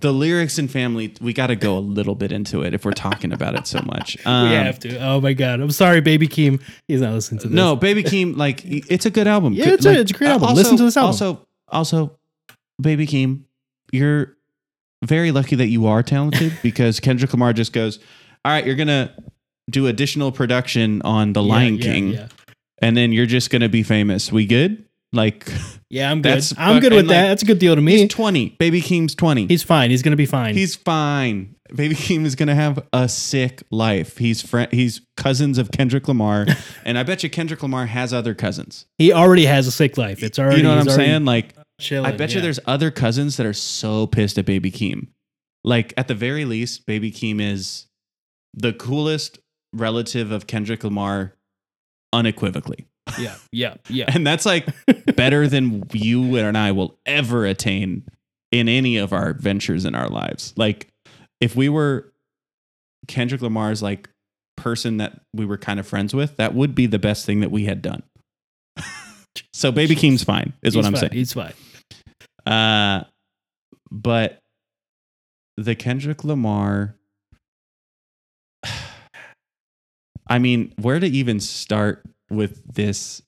the 0.00 0.12
lyrics 0.12 0.58
and 0.58 0.70
family 0.70 1.12
we 1.20 1.32
gotta 1.34 1.56
go 1.56 1.76
a 1.76 1.80
little 1.80 2.14
bit 2.14 2.32
into 2.32 2.62
it 2.62 2.72
if 2.72 2.84
we're 2.86 2.92
talking 2.92 3.32
about 3.32 3.54
it 3.54 3.66
so 3.66 3.80
much. 3.82 4.16
Um, 4.26 4.48
we 4.48 4.54
have 4.54 4.78
to. 4.80 4.98
Oh 4.98 5.20
my 5.20 5.32
god. 5.34 5.60
I'm 5.60 5.70
sorry, 5.70 6.00
Baby 6.00 6.28
Keem. 6.28 6.62
He's 6.88 7.00
not 7.00 7.12
listening 7.12 7.40
to 7.40 7.48
this. 7.48 7.54
no, 7.54 7.76
Baby 7.76 8.02
Keem, 8.04 8.36
like 8.36 8.62
it's 8.64 9.04
a 9.06 9.10
good 9.10 9.26
album. 9.26 9.52
Yeah, 9.52 9.70
it's 9.70 9.84
a- 9.84 10.00
it's 10.00 10.10
a 10.10 10.14
great 10.14 10.28
uh, 10.28 10.32
album. 10.32 10.48
Also, 10.48 10.56
Listen 10.62 10.76
to 10.78 10.84
this 10.84 10.96
album. 10.96 11.08
Also, 11.08 11.46
Also, 11.68 12.16
Baby 12.80 13.06
Keem, 13.06 13.42
you're 13.92 14.36
very 15.04 15.32
lucky 15.32 15.56
that 15.56 15.66
you 15.68 15.86
are 15.86 16.02
talented 16.02 16.52
because 16.62 17.00
Kendrick 17.00 17.32
Lamar 17.32 17.52
just 17.52 17.72
goes, 17.72 17.98
All 18.44 18.52
right, 18.52 18.64
you're 18.64 18.76
to 18.88 19.12
do 19.70 19.86
additional 19.86 20.32
production 20.32 21.02
on 21.02 21.32
The 21.32 21.42
Yeah, 21.42 21.52
Lion 21.52 21.76
yeah, 21.76 21.82
King, 21.82 22.08
Yeah, 22.12 22.28
and 22.80 22.96
then 22.96 23.12
you're 23.12 23.26
just 23.26 23.50
going 23.50 23.62
to 23.62 23.68
be 23.68 23.82
famous. 23.82 24.32
We 24.32 24.46
good? 24.46 24.84
Like, 25.12 25.50
Yeah, 25.88 26.10
I'm 26.10 26.22
good. 26.22 26.44
I'm 26.56 26.80
good 26.80 26.92
with 26.92 27.08
that. 27.08 27.28
That's 27.28 27.42
a 27.42 27.46
good 27.46 27.58
deal 27.58 27.74
to 27.74 27.80
me. 27.80 27.98
he's 27.98 28.08
20. 28.08 28.50
Baby 28.60 28.80
Keem's 28.80 29.14
20. 29.16 29.48
He's 29.48 29.64
fine. 29.64 29.90
He's 29.90 30.02
gonna 30.02 30.14
be 30.14 30.26
fine. 30.26 30.54
He's 30.54 30.76
fine. 30.76 31.56
Baby 31.74 31.96
Keem 31.96 32.24
is 32.24 32.36
gonna 32.36 32.54
have 32.54 32.86
a 32.92 33.08
sick 33.08 33.64
life. 33.72 34.18
He's 34.18 34.40
friend. 34.40 34.70
He's 34.72 35.00
cousins 35.16 35.58
of 35.58 35.72
Kendrick 35.72 36.06
Lamar, 36.06 36.46
and 36.84 36.96
I 36.96 37.02
bet 37.02 37.24
you 37.24 37.30
Kendrick 37.30 37.60
Lamar 37.60 37.86
has 37.86 38.12
other 38.12 38.34
cousins. 38.34 38.86
he 38.98 39.12
already 39.12 39.46
has 39.46 39.66
a 39.66 39.72
sick 39.72 39.98
life. 39.98 40.22
It's 40.22 40.38
already. 40.38 40.58
you 40.58 40.62
know 40.62 40.76
what 40.76 40.88
I'm 40.88 40.94
saying? 40.94 41.24
Like, 41.24 41.54
Chilling, 41.80 42.12
I 42.12 42.16
bet 42.16 42.32
you 42.34 42.40
there's 42.40 42.60
other 42.66 42.92
cousins 42.92 43.36
that 43.36 43.46
are 43.46 43.52
so 43.52 44.06
pissed 44.06 44.38
at 44.38 44.44
Baby 44.46 44.70
Keem. 44.70 45.08
Like, 45.64 45.92
at 45.96 46.06
the 46.06 46.14
very 46.14 46.44
least, 46.44 46.86
Baby 46.86 47.10
Keem 47.10 47.40
is 47.40 47.86
the 48.54 48.72
coolest 48.72 49.40
relative 49.72 50.30
of 50.30 50.46
Kendrick 50.46 50.84
Lamar, 50.84 51.34
unequivocally, 52.12 52.86
Yeah, 53.18 53.36
yeah, 53.52 53.74
yeah. 53.88 54.06
and 54.14 54.26
that's 54.26 54.44
like 54.46 54.66
better 55.16 55.46
than 55.48 55.84
you 55.92 56.36
and 56.36 56.56
I 56.58 56.72
will 56.72 56.98
ever 57.06 57.46
attain 57.46 58.04
in 58.50 58.68
any 58.68 58.96
of 58.96 59.12
our 59.12 59.32
ventures 59.34 59.84
in 59.84 59.94
our 59.94 60.08
lives. 60.08 60.52
Like 60.56 60.88
if 61.40 61.54
we 61.56 61.68
were 61.68 62.12
Kendrick 63.08 63.42
Lamar's 63.42 63.82
like 63.82 64.08
person 64.56 64.98
that 64.98 65.20
we 65.32 65.46
were 65.46 65.56
kind 65.56 65.78
of 65.80 65.86
friends 65.86 66.14
with, 66.14 66.36
that 66.36 66.54
would 66.54 66.74
be 66.74 66.86
the 66.86 66.98
best 66.98 67.24
thing 67.26 67.40
that 67.40 67.50
we 67.50 67.64
had 67.64 67.80
done. 67.80 68.02
so 69.52 69.70
Baby 69.72 69.94
Keem's 69.94 70.24
fine, 70.24 70.52
is 70.62 70.76
what 70.76 70.84
I'm 70.84 70.92
fine. 70.92 71.00
saying. 71.00 71.12
He's 71.12 71.32
fine. 71.32 71.54
Uh 72.46 73.04
but 73.90 74.38
the 75.56 75.74
Kendrick 75.74 76.24
Lamar 76.24 76.96
I 80.30 80.38
mean, 80.38 80.72
where 80.80 81.00
to 81.00 81.06
even 81.06 81.40
start 81.40 82.04
with 82.30 82.62
this 82.72 83.20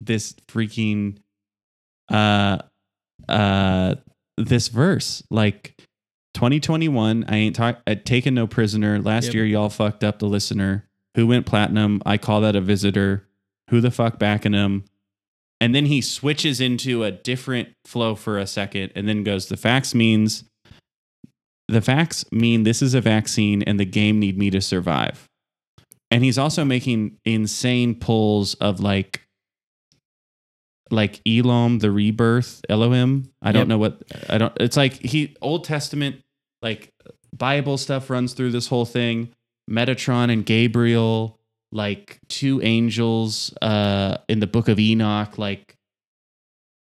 this 0.00 0.34
freaking 0.48 1.18
uh 2.10 2.58
uh 3.28 3.94
this 4.36 4.68
verse? 4.68 5.22
Like 5.30 5.74
2021 6.34 7.24
i 7.28 7.36
ain't 7.36 7.56
talk, 7.56 7.80
I 7.86 7.94
taken 7.94 8.34
no 8.34 8.46
prisoner. 8.46 9.00
Last 9.00 9.26
Yep. 9.26 9.34
year 9.34 9.46
y'all 9.46 9.70
fucked 9.70 10.04
up 10.04 10.18
the 10.18 10.26
listener. 10.26 10.84
Who 11.14 11.26
went 11.28 11.46
platinum? 11.46 12.02
I 12.04 12.18
call 12.18 12.42
that 12.42 12.56
a 12.56 12.60
visitor. 12.60 13.26
Who 13.70 13.80
the 13.80 13.90
fuck 13.90 14.18
backing 14.18 14.52
him? 14.52 14.84
And 15.60 15.74
then 15.74 15.86
he 15.86 16.02
switches 16.02 16.60
into 16.60 17.04
a 17.04 17.10
different 17.10 17.70
flow 17.86 18.14
for 18.14 18.36
a 18.38 18.46
second 18.46 18.92
and 18.94 19.08
then 19.08 19.24
goes 19.24 19.46
the 19.46 19.56
facts 19.56 19.94
means 19.94 20.44
the 21.68 21.80
facts 21.80 22.24
mean 22.30 22.64
this 22.64 22.82
is 22.82 22.92
a 22.92 23.00
vaccine 23.00 23.62
and 23.62 23.80
the 23.80 23.86
game 23.86 24.18
need 24.20 24.36
me 24.36 24.50
to 24.50 24.60
survive 24.60 25.26
and 26.10 26.22
he's 26.24 26.38
also 26.38 26.64
making 26.64 27.18
insane 27.24 27.94
pulls 27.94 28.54
of 28.54 28.80
like 28.80 29.22
like 30.90 31.20
Elam 31.26 31.80
the 31.80 31.90
rebirth 31.90 32.60
Elohim 32.68 33.32
I 33.42 33.50
don't 33.52 33.62
Yep. 33.62 33.68
know 33.68 33.78
what 33.78 34.02
I 34.28 34.38
don't 34.38 34.52
it's 34.60 34.76
like 34.76 34.92
he 34.94 35.36
Old 35.42 35.64
Testament 35.64 36.22
like 36.62 36.92
Bible 37.36 37.76
stuff 37.76 38.08
runs 38.08 38.34
through 38.34 38.52
this 38.52 38.68
whole 38.68 38.84
thing 38.84 39.32
Metatron 39.68 40.32
and 40.32 40.46
Gabriel 40.46 41.40
like 41.72 42.20
two 42.28 42.60
angels 42.62 43.52
uh 43.60 44.18
in 44.28 44.38
the 44.38 44.46
book 44.46 44.68
of 44.68 44.78
Enoch 44.78 45.38
like 45.38 45.76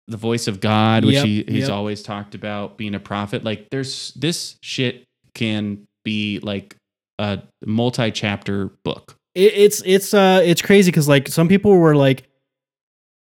the 0.07 0.17
voice 0.17 0.47
of 0.47 0.59
God 0.59 1.03
which 1.03 1.15
Yep, 1.15 1.25
he, 1.25 1.43
he's 1.47 1.63
yep. 1.67 1.71
always 1.71 2.03
talked 2.03 2.35
about 2.35 2.77
being 2.77 2.93
a 2.93 2.99
prophet 2.99 3.43
like 3.43 3.69
there's 3.71 4.13
this 4.13 4.57
shit 4.61 5.07
can 5.33 5.87
be 6.03 6.39
like 6.43 6.75
a 7.19 7.43
multi-chapter 7.65 8.67
book 8.83 9.15
It, 9.35 9.53
it's 9.53 9.83
it's 9.85 10.13
uh 10.13 10.41
it's 10.43 10.61
crazy 10.61 10.89
because 10.89 11.07
like 11.07 11.27
some 11.27 11.47
people 11.47 11.75
were 11.77 11.95
like, 11.95 12.23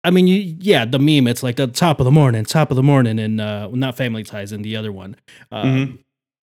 I 0.04 0.10
mean, 0.10 0.26
you, 0.28 0.56
yeah, 0.60 0.84
the 0.84 0.98
meme. 0.98 1.26
It's 1.26 1.42
like 1.42 1.56
the 1.56 1.66
top 1.66 1.98
of 2.00 2.04
the 2.04 2.10
morning, 2.12 2.44
top 2.44 2.70
of 2.70 2.76
the 2.76 2.82
morning, 2.82 3.18
and 3.18 3.40
uh, 3.40 3.68
not 3.72 3.96
Family 3.96 4.22
Ties, 4.22 4.52
and 4.52 4.64
the 4.64 4.76
other 4.76 4.92
one, 4.92 5.16
um, 5.50 5.66
Mhm. 5.66 5.98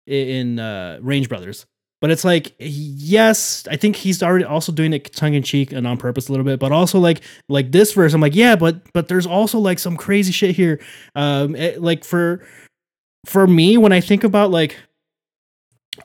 in 0.07 0.59
uh, 0.59 0.99
Range 1.01 1.27
Brothers. 1.27 1.65
But 2.01 2.11
it's 2.11 2.23
like, 2.23 2.53
yes, 2.59 3.67
I 3.69 3.75
think 3.77 3.95
he's 3.95 4.23
already 4.23 4.43
also 4.45 4.71
doing 4.71 4.91
it 4.93 5.11
tongue 5.13 5.33
in 5.35 5.43
cheek 5.43 5.71
and 5.71 5.85
on 5.87 5.97
purpose 5.97 6.29
a 6.29 6.31
little 6.31 6.45
bit, 6.45 6.59
but 6.59 6.71
also 6.71 6.99
like 6.99 7.21
like 7.49 7.71
this 7.71 7.93
verse, 7.93 8.13
I'm 8.13 8.21
like, 8.21 8.35
yeah, 8.35 8.55
but 8.55 8.91
but 8.93 9.07
there's 9.07 9.27
also 9.27 9.57
like 9.59 9.79
some 9.79 9.95
crazy 9.97 10.31
shit 10.31 10.55
here. 10.55 10.79
Um, 11.15 11.55
eh, 11.55 11.75
like 11.77 12.03
for 12.03 12.43
for 13.25 13.45
me, 13.47 13.77
when 13.77 13.91
I 13.91 14.01
think 14.01 14.23
about 14.23 14.49
like 14.51 14.77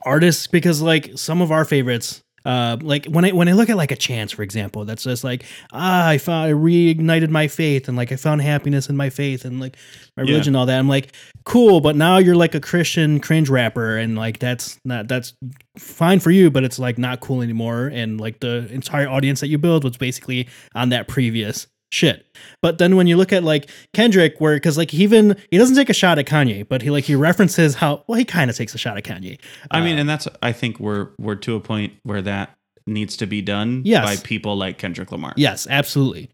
artists, 0.05 0.47
because 0.47 0.81
like 0.81 1.11
some 1.15 1.41
of 1.41 1.51
our 1.51 1.65
favorites, 1.65 2.21
uh, 2.45 2.77
like 2.81 3.05
when 3.07 3.25
I 3.25 3.31
when 3.31 3.49
I 3.49 3.51
look 3.53 3.69
at 3.69 3.75
like 3.75 3.91
a 3.91 3.95
chance, 3.95 4.31
for 4.31 4.41
example, 4.41 4.85
that's 4.85 5.03
just 5.03 5.23
like 5.23 5.43
ah, 5.73 6.07
I 6.07 6.17
found 6.17 6.49
I 6.49 6.53
reignited 6.53 7.29
my 7.29 7.47
faith 7.47 7.87
and 7.89 7.97
like 7.97 8.11
I 8.11 8.15
found 8.15 8.41
happiness 8.41 8.87
in 8.89 8.95
my 8.95 9.09
faith 9.09 9.43
and 9.43 9.59
like 9.59 9.75
my 10.15 10.23
Yeah. 10.23 10.29
religion, 10.31 10.51
and 10.51 10.57
all 10.57 10.65
that. 10.65 10.79
I'm 10.79 10.87
like, 10.87 11.11
cool, 11.43 11.81
but 11.81 11.95
now 11.97 12.17
you're 12.19 12.35
like 12.35 12.55
a 12.55 12.61
Christian 12.61 13.19
cringe 13.19 13.49
rapper, 13.49 13.97
and 13.97 14.17
like 14.17 14.39
that's 14.39 14.79
not 14.85 15.09
that's 15.09 15.33
fine 15.77 16.19
for 16.21 16.31
you, 16.31 16.49
but 16.49 16.63
it's 16.63 16.79
like 16.79 16.97
not 16.97 17.19
cool 17.19 17.41
anymore. 17.41 17.87
And 17.87 18.19
like 18.21 18.39
the 18.39 18.67
entire 18.71 19.09
audience 19.09 19.41
that 19.41 19.47
you 19.49 19.57
build 19.57 19.83
was 19.83 19.97
basically 19.97 20.47
on 20.73 20.89
that 20.89 21.07
previous 21.09 21.67
shit. 21.91 22.25
But 22.61 22.77
then 22.77 22.95
when 22.95 23.07
you 23.07 23.17
look 23.17 23.31
at 23.33 23.43
like 23.43 23.69
Kendrick, 23.93 24.35
where 24.39 24.55
because 24.55 24.77
like 24.77 24.91
he 24.91 25.03
even 25.03 25.35
he 25.51 25.57
doesn't 25.57 25.75
take 25.75 25.89
a 25.89 25.93
shot 25.93 26.19
at 26.19 26.25
Kanye, 26.25 26.67
but 26.67 26.81
he 26.81 26.89
like 26.89 27.03
he 27.05 27.15
references 27.15 27.75
how 27.75 28.03
well 28.07 28.17
he 28.19 28.25
kind 28.25 28.49
of 28.49 28.55
takes 28.57 28.73
a 28.75 28.77
shot 28.77 28.97
at 28.97 29.03
Kanye. 29.03 29.39
I 29.71 29.81
mean, 29.81 29.97
Uh, 29.97 30.01
and 30.01 30.09
that's 30.09 30.27
I 30.41 30.51
think 30.51 30.79
we're 30.79 31.09
we're 31.19 31.35
to 31.35 31.55
a 31.55 31.59
point 31.59 31.93
where 32.03 32.21
that 32.21 32.55
needs 32.85 33.17
to 33.17 33.25
be 33.27 33.41
done 33.41 33.81
Yes. 33.85 34.05
by 34.05 34.15
people 34.27 34.55
like 34.55 34.77
Kendrick 34.77 35.11
Lamar. 35.11 35.33
Yes, 35.35 35.67
absolutely. 35.69 36.29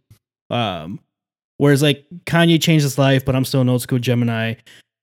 Um, 0.50 1.00
whereas 1.58 1.82
like 1.82 2.06
Kanye 2.26 2.62
changed 2.62 2.84
his 2.84 2.98
life, 2.98 3.26
but 3.26 3.36
I'm 3.36 3.46
still 3.46 3.62
an 3.62 3.70
old 3.70 3.82
school 3.82 4.00
Gemini 4.00 4.56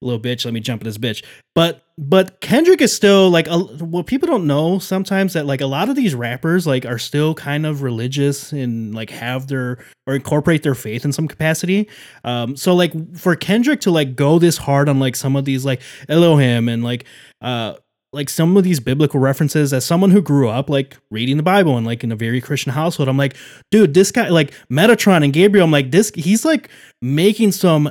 little 0.02 0.20
bitch. 0.20 0.44
Let 0.44 0.54
me 0.54 0.60
jump 0.60 0.82
in 0.82 0.86
this 0.86 0.98
bitch. 0.98 1.24
But 1.54 1.82
but 1.98 2.40
Kendrick 2.40 2.80
is 2.80 2.94
still 2.94 3.28
like 3.28 3.46
a, 3.48 3.58
what 3.58 4.06
people 4.06 4.26
don't 4.26 4.46
know 4.46 4.78
sometimes 4.78 5.34
that 5.34 5.46
like 5.46 5.60
a 5.60 5.66
lot 5.66 5.88
of 5.88 5.96
these 5.96 6.14
rappers 6.14 6.66
like 6.66 6.86
are 6.86 6.98
still 6.98 7.34
kind 7.34 7.66
of 7.66 7.82
religious 7.82 8.52
and 8.52 8.94
like 8.94 9.10
have 9.10 9.48
their 9.48 9.84
or 10.06 10.14
incorporate 10.14 10.62
their 10.62 10.74
faith 10.74 11.04
in 11.04 11.12
some 11.12 11.28
capacity. 11.28 11.88
Um, 12.24 12.56
so 12.56 12.74
like 12.74 13.16
for 13.16 13.36
Kendrick 13.36 13.80
to 13.82 13.90
like 13.90 14.16
go 14.16 14.38
this 14.38 14.56
hard 14.56 14.88
on 14.88 14.98
like 14.98 15.16
some 15.16 15.36
of 15.36 15.44
these 15.44 15.64
like 15.64 15.82
Elohim 16.08 16.68
and 16.68 16.82
like 16.82 17.04
uh 17.42 17.74
like 18.12 18.28
some 18.28 18.56
of 18.56 18.64
these 18.64 18.80
biblical 18.80 19.20
references 19.20 19.72
as 19.72 19.84
someone 19.84 20.10
who 20.10 20.20
grew 20.20 20.48
up 20.48 20.68
like 20.68 20.96
reading 21.10 21.36
the 21.36 21.42
Bible 21.42 21.76
and 21.76 21.86
like 21.86 22.02
in 22.02 22.10
a 22.10 22.16
very 22.16 22.40
Christian 22.40 22.72
household, 22.72 23.08
I'm 23.08 23.16
like, 23.16 23.36
dude, 23.70 23.94
this 23.94 24.10
guy 24.10 24.28
like 24.28 24.52
Metatron 24.68 25.22
and 25.22 25.32
Gabriel, 25.32 25.64
I'm 25.64 25.70
like, 25.70 25.90
this 25.90 26.10
he's 26.14 26.44
like 26.44 26.70
making 27.00 27.52
some 27.52 27.90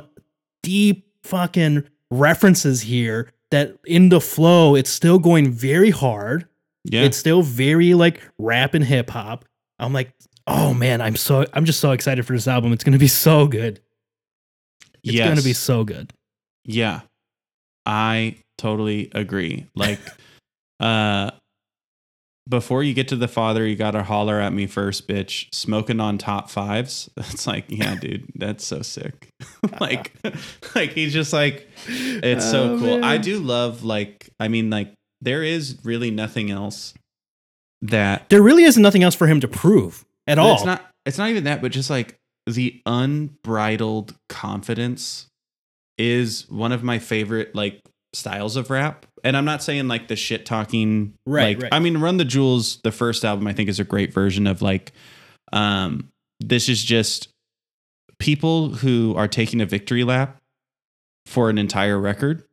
deep 0.62 1.06
fucking 1.22 1.84
references 2.10 2.82
here 2.82 3.32
that 3.50 3.76
in 3.84 4.08
the 4.08 4.20
flow, 4.20 4.74
it's 4.74 4.90
still 4.90 5.18
going 5.18 5.50
very 5.50 5.90
hard. 5.90 6.46
Yeah. 6.84 7.02
It's 7.02 7.16
still 7.16 7.42
very 7.42 7.94
like 7.94 8.22
rap 8.38 8.74
and 8.74 8.84
hip 8.84 9.10
hop. 9.10 9.44
I'm 9.78 9.92
like, 9.92 10.12
oh 10.46 10.74
man, 10.74 11.00
I'm 11.00 11.16
so 11.16 11.44
I'm 11.52 11.64
just 11.64 11.80
so 11.80 11.92
excited 11.92 12.26
for 12.26 12.32
this 12.32 12.48
album. 12.48 12.72
It's 12.72 12.84
gonna 12.84 12.98
be 12.98 13.08
so 13.08 13.46
good. 13.46 13.80
It's 15.02 15.14
yes. 15.14 15.28
gonna 15.28 15.42
be 15.42 15.52
so 15.52 15.84
good. 15.84 16.12
Yeah. 16.64 17.00
I 17.86 18.36
totally 18.58 19.10
agree. 19.14 19.66
Like 19.74 20.00
uh 20.80 21.30
before 22.48 22.82
you 22.82 22.94
get 22.94 23.08
to 23.08 23.16
the 23.16 23.28
father, 23.28 23.66
you 23.66 23.76
gotta 23.76 24.02
holler 24.02 24.40
at 24.40 24.52
me 24.52 24.66
first, 24.66 25.06
bitch. 25.08 25.46
Smoking 25.54 26.00
on 26.00 26.18
top 26.18 26.50
fives. 26.50 27.08
It's 27.16 27.46
like, 27.46 27.66
yeah, 27.68 27.94
dude, 28.00 28.26
that's 28.34 28.64
so 28.64 28.82
sick. 28.82 29.28
like, 29.80 30.12
like 30.74 30.92
he's 30.92 31.12
just 31.12 31.32
like, 31.32 31.68
it's 31.86 32.50
so 32.50 32.74
Oh, 32.74 32.78
cool. 32.78 33.04
I 33.04 33.18
do 33.18 33.38
love 33.38 33.84
like, 33.84 34.30
I 34.40 34.48
mean, 34.48 34.70
like, 34.70 34.92
there 35.20 35.42
is 35.42 35.78
really 35.84 36.10
nothing 36.10 36.50
else 36.50 36.94
that 37.82 38.28
There 38.30 38.42
really 38.42 38.64
is 38.64 38.76
nothing 38.76 39.02
else 39.02 39.14
for 39.14 39.26
him 39.26 39.40
to 39.40 39.48
prove 39.48 40.04
at 40.26 40.38
all. 40.38 40.54
It's 40.54 40.64
not. 40.64 40.86
It's 41.06 41.18
not 41.18 41.30
even 41.30 41.44
that, 41.44 41.62
but 41.62 41.72
just 41.72 41.88
like 41.88 42.16
the 42.46 42.80
unbridled 42.84 44.14
confidence 44.28 45.26
is 45.98 46.48
one 46.50 46.72
of 46.72 46.82
my 46.82 46.98
favorite 46.98 47.54
like 47.54 47.80
styles 48.12 48.56
of 48.56 48.70
rap. 48.70 49.06
And 49.24 49.36
I'm 49.36 49.44
not 49.44 49.62
saying 49.62 49.88
like 49.88 50.08
the 50.08 50.16
shit 50.16 50.46
talking. 50.46 51.14
Right, 51.26 51.56
Like 51.56 51.62
right. 51.64 51.74
I 51.74 51.78
mean, 51.78 51.98
Run 51.98 52.16
the 52.16 52.24
Jewels, 52.24 52.80
the 52.82 52.92
first 52.92 53.24
album, 53.24 53.46
I 53.46 53.52
think 53.52 53.68
is 53.68 53.80
a 53.80 53.84
great 53.84 54.12
version 54.12 54.46
of 54.46 54.62
like. 54.62 54.92
Um, 55.52 56.10
this 56.38 56.68
is 56.68 56.82
just 56.82 57.28
people 58.18 58.68
who 58.68 59.14
are 59.16 59.28
taking 59.28 59.60
a 59.60 59.66
victory 59.66 60.04
lap 60.04 60.40
for 61.26 61.50
an 61.50 61.58
entire 61.58 61.98
record. 61.98 62.44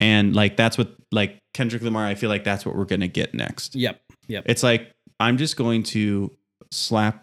And 0.00 0.34
like 0.34 0.56
that's 0.56 0.76
what 0.76 0.94
like 1.12 1.38
Kendrick 1.54 1.82
Lamar, 1.82 2.04
I 2.04 2.14
feel 2.14 2.30
like 2.30 2.44
that's 2.44 2.66
what 2.66 2.76
we're 2.76 2.84
gonna 2.84 3.08
get 3.08 3.32
next. 3.32 3.74
Yep. 3.74 4.00
Yep. 4.26 4.44
It's 4.46 4.62
like 4.62 4.92
I'm 5.20 5.38
just 5.38 5.56
going 5.56 5.84
to 5.84 6.30
slap 6.72 7.22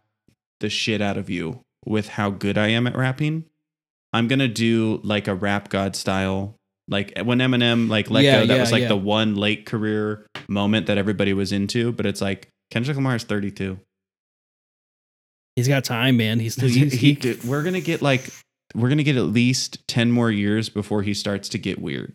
the 0.62 0.70
shit 0.70 1.02
out 1.02 1.18
of 1.18 1.30
you 1.30 1.64
with 1.86 2.08
how 2.08 2.30
good 2.30 2.58
I 2.58 2.68
am 2.68 2.88
at 2.88 2.96
rapping 2.96 3.46
I'm 4.14 4.28
gonna 4.28 4.48
do 4.48 5.00
like 5.04 5.28
a 5.28 5.36
rap 5.36 5.70
god 5.70 5.96
style. 5.96 6.56
Like 6.88 7.14
when 7.24 7.40
Eminem 7.40 7.90
like 7.90 8.10
let 8.10 8.24
Yeah, 8.24 8.42
go, 8.42 8.48
that 8.48 8.56
yeah, 8.56 8.60
was 8.62 8.72
like 8.72 8.82
yeah. 8.84 8.88
the 8.90 8.98
one 8.98 9.36
late 9.36 9.66
career 9.66 10.26
moment 10.50 10.88
that 10.88 10.98
everybody 10.98 11.34
was 11.34 11.52
into. 11.52 11.92
But 11.92 12.06
it's 12.06 12.22
like 12.22 12.48
Kendrick 12.72 12.98
Lamar 12.98 13.16
is 13.16 13.24
32. 13.24 13.80
He's 15.56 15.68
got 15.68 15.84
time, 15.84 16.18
man. 16.18 16.40
He's 16.40 16.54
still 16.54 16.70
He- 16.70 16.80
he's, 16.80 16.94
he- 16.94 17.14
he, 17.14 17.48
we're 17.48 17.64
gonna 17.64 17.82
get 17.82 18.02
like 18.02 18.30
we're 18.74 18.90
gonna 18.90 19.04
get 19.04 19.18
at 19.18 19.24
least 19.26 19.86
10 19.88 20.12
more 20.12 20.32
years 20.32 20.70
before 20.70 21.02
he 21.04 21.14
starts 21.14 21.50
to 21.50 21.58
get 21.58 21.80
weird. 21.82 22.14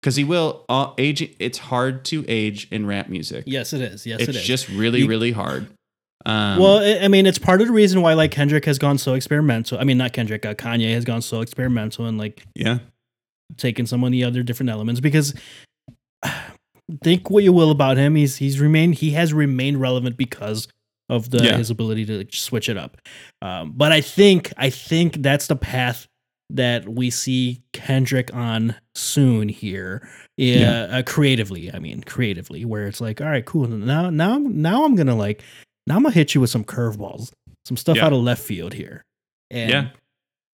Because 0.00 0.14
he 0.14 0.22
will 0.22 0.64
uh, 0.68 0.92
age. 0.96 1.28
It's 1.40 1.58
hard 1.58 2.04
to 2.06 2.24
age 2.28 2.68
in 2.70 2.86
rap 2.86 3.08
music. 3.08 3.44
Yes, 3.48 3.72
it 3.72 3.80
is. 3.80 4.06
Yes, 4.06 4.20
it's 4.20 4.28
it 4.30 4.36
is. 4.36 4.44
just 4.44 4.68
really, 4.68 5.00
You- 5.00 5.08
really 5.08 5.32
hard. 5.32 5.66
Um, 6.24 6.58
well, 6.60 6.78
I- 6.78 7.04
I 7.04 7.08
mean, 7.08 7.26
it's 7.26 7.38
part 7.38 7.60
of 7.60 7.66
the 7.66 7.72
reason 7.72 8.00
why 8.00 8.14
like 8.14 8.30
Kendrick 8.30 8.64
has 8.66 8.78
gone 8.78 8.98
so 8.98 9.14
experimental. 9.14 9.78
I 9.78 9.84
mean, 9.84 9.98
not 9.98 10.12
Kendrick, 10.12 10.46
uh, 10.46 10.54
Kanye 10.54 10.92
has 10.94 11.04
gone 11.04 11.20
so 11.22 11.40
experimental 11.40 12.06
and 12.06 12.16
like 12.16 12.44
yeah, 12.54 12.78
taken 13.56 13.86
some 13.86 14.04
of 14.04 14.12
the 14.12 14.24
other 14.24 14.42
different 14.42 14.70
elements 14.70 15.00
because 15.00 15.34
think 17.02 17.30
what 17.30 17.44
you 17.44 17.52
will 17.52 17.70
about 17.70 17.96
him, 17.96 18.14
he's 18.14 18.36
he's 18.36 18.60
remained 18.60 18.96
he 18.96 19.10
has 19.12 19.32
remained 19.32 19.80
relevant 19.80 20.16
because 20.16 20.68
of 21.08 21.30
the 21.30 21.42
Yeah. 21.42 21.56
his 21.56 21.70
ability 21.70 22.04
to 22.06 22.18
like, 22.18 22.32
switch 22.32 22.68
it 22.68 22.76
up. 22.76 22.98
Um, 23.42 23.72
but 23.76 23.92
I 23.92 24.00
think 24.00 24.52
I 24.56 24.70
think 24.70 25.22
that's 25.22 25.46
the 25.46 25.56
path 25.56 26.06
that 26.50 26.88
we 26.88 27.10
see 27.10 27.62
Kendrick 27.74 28.32
on 28.34 28.74
soon 28.94 29.48
here. 29.50 30.08
Yeah, 30.38 30.82
uh, 30.90 31.02
creatively. 31.02 31.70
I 31.72 31.78
mean, 31.78 32.02
creatively, 32.02 32.64
where 32.64 32.86
it's 32.86 33.00
like, 33.02 33.20
all 33.20 33.26
right, 33.28 33.44
cool. 33.44 33.66
Now, 33.68 34.08
now, 34.08 34.38
now 34.38 34.84
I'm 34.84 34.94
gonna 34.96 35.16
like, 35.16 35.42
now 35.86 35.96
I'm 35.96 36.02
gonna 36.04 36.14
hit 36.14 36.34
you 36.34 36.40
with 36.40 36.48
some 36.50 36.64
curveballs, 36.64 37.32
some 37.66 37.76
stuff 37.76 37.96
Yeah. 37.98 38.06
out 38.06 38.12
of 38.14 38.20
left 38.22 38.42
field 38.42 38.72
here. 38.74 39.02
And 39.50 39.70
Yeah. 39.70 39.88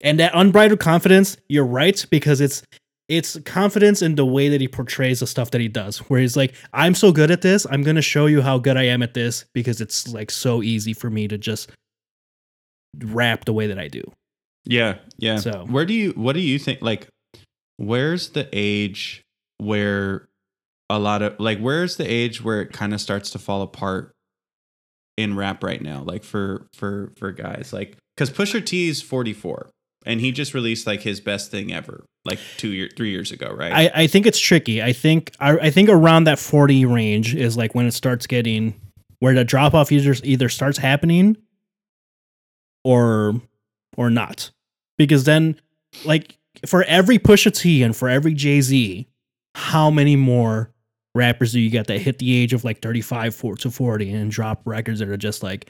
and 0.01 0.19
that 0.19 0.31
unbridled 0.35 0.79
confidence, 0.79 1.37
you're 1.47 1.65
right 1.65 2.03
because 2.09 2.41
it's 2.41 2.63
it's 3.09 3.37
confidence 3.41 4.01
in 4.01 4.15
the 4.15 4.25
way 4.25 4.49
that 4.49 4.61
he 4.61 4.67
portrays 4.67 5.19
the 5.19 5.27
stuff 5.27 5.51
that 5.51 5.61
he 5.61 5.67
does. 5.67 5.99
Where 6.09 6.21
he's 6.21 6.37
like, 6.37 6.55
I'm 6.73 6.95
so 6.95 7.11
good 7.11 7.31
at 7.31 7.41
this, 7.41 7.65
I'm 7.69 7.83
gonna 7.83 8.01
show 8.01 8.25
you 8.27 8.41
how 8.41 8.57
good 8.57 8.77
I 8.77 8.83
am 8.83 9.01
at 9.03 9.13
this 9.13 9.45
because 9.53 9.81
it's 9.81 10.07
like 10.07 10.31
so 10.31 10.63
easy 10.63 10.93
for 10.93 11.09
me 11.09 11.27
to 11.27 11.37
just 11.37 11.69
rap 12.99 13.45
the 13.45 13.53
way 13.53 13.67
that 13.67 13.79
I 13.79 13.87
do. 13.87 14.03
Yeah, 14.65 14.99
yeah. 15.17 15.37
So- 15.37 15.65
where 15.69 15.85
do 15.85 15.93
you 15.93 16.11
what 16.11 16.33
do 16.33 16.39
you 16.39 16.57
think 16.59 16.81
like 16.81 17.07
where's 17.77 18.29
the 18.29 18.47
age 18.53 19.21
where 19.57 20.27
a 20.89 20.99
lot 20.99 21.21
of 21.21 21.39
like 21.39 21.59
where's 21.59 21.97
the 21.97 22.05
age 22.05 22.43
where 22.43 22.61
it 22.61 22.71
kind 22.71 22.93
of 22.93 23.01
starts 23.01 23.29
to 23.31 23.39
fall 23.39 23.61
apart 23.61 24.11
in 25.17 25.35
rap 25.35 25.63
right 25.63 25.81
now 25.81 26.01
like 26.03 26.23
for 26.23 26.67
for 26.73 27.11
for 27.17 27.31
guys 27.31 27.71
like 27.71 27.97
cuz 28.17 28.29
Pusha 28.29 28.65
T 28.65 28.89
is 28.89 29.01
44 29.01 29.69
and 30.05 30.19
he 30.19 30.31
just 30.31 30.53
released 30.53 30.87
like 30.87 31.01
his 31.01 31.19
best 31.19 31.51
thing 31.51 31.73
ever 31.73 32.05
like 32.25 32.39
2 32.57 32.69
year 32.69 32.89
3 32.95 33.09
years 33.09 33.31
ago, 33.31 33.53
right? 33.53 33.71
I, 33.71 34.03
I 34.03 34.07
think 34.07 34.25
it's 34.25 34.39
tricky. 34.39 34.81
I 34.81 34.93
think 34.93 35.33
I, 35.39 35.57
I 35.57 35.69
think 35.69 35.89
around 35.89 36.25
that 36.25 36.39
40 36.39 36.85
range 36.85 37.35
is 37.35 37.57
like 37.57 37.75
when 37.75 37.85
it 37.85 37.93
starts 37.93 38.27
getting 38.27 38.79
where 39.19 39.33
the 39.33 39.45
drop 39.45 39.73
off 39.73 39.91
either 39.91 40.15
either 40.23 40.49
starts 40.49 40.77
happening 40.77 41.37
or 42.83 43.41
or 43.97 44.09
not. 44.09 44.51
Because 44.97 45.23
then 45.23 45.59
like 46.05 46.37
for 46.65 46.83
every 46.83 47.19
Pusha 47.19 47.55
T 47.55 47.83
and 47.83 47.95
for 47.95 48.09
every 48.09 48.33
Jay-Z, 48.33 49.07
how 49.55 49.89
many 49.89 50.15
more 50.15 50.71
rappers 51.15 51.51
do 51.51 51.59
you 51.59 51.69
get 51.69 51.87
that 51.87 51.99
hit 51.99 52.19
the 52.19 52.35
age 52.35 52.53
of 52.53 52.63
like 52.63 52.81
35 52.81 53.35
4 53.35 53.55
to 53.57 53.71
40 53.71 54.11
and 54.11 54.31
drop 54.31 54.61
records 54.65 54.99
that 54.99 55.09
are 55.09 55.17
just 55.17 55.43
like 55.43 55.69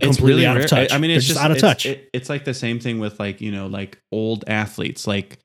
completely 0.00 0.26
really 0.26 0.46
out 0.46 0.56
of 0.58 0.66
touch? 0.66 0.92
I, 0.92 0.96
I 0.96 0.98
mean, 0.98 1.10
it's 1.10 1.26
just, 1.26 1.40
out 1.40 1.50
of 1.50 1.56
it's- 1.58 1.70
touch. 1.70 1.86
it- 1.86 2.08
it's 2.12 2.28
like 2.28 2.44
the 2.44 2.54
same 2.54 2.78
thing 2.80 2.98
with 2.98 3.18
like 3.20 3.40
you 3.40 3.50
know 3.52 3.66
like 3.66 4.00
old 4.12 4.44
athletes. 4.46 5.06
Like 5.06 5.38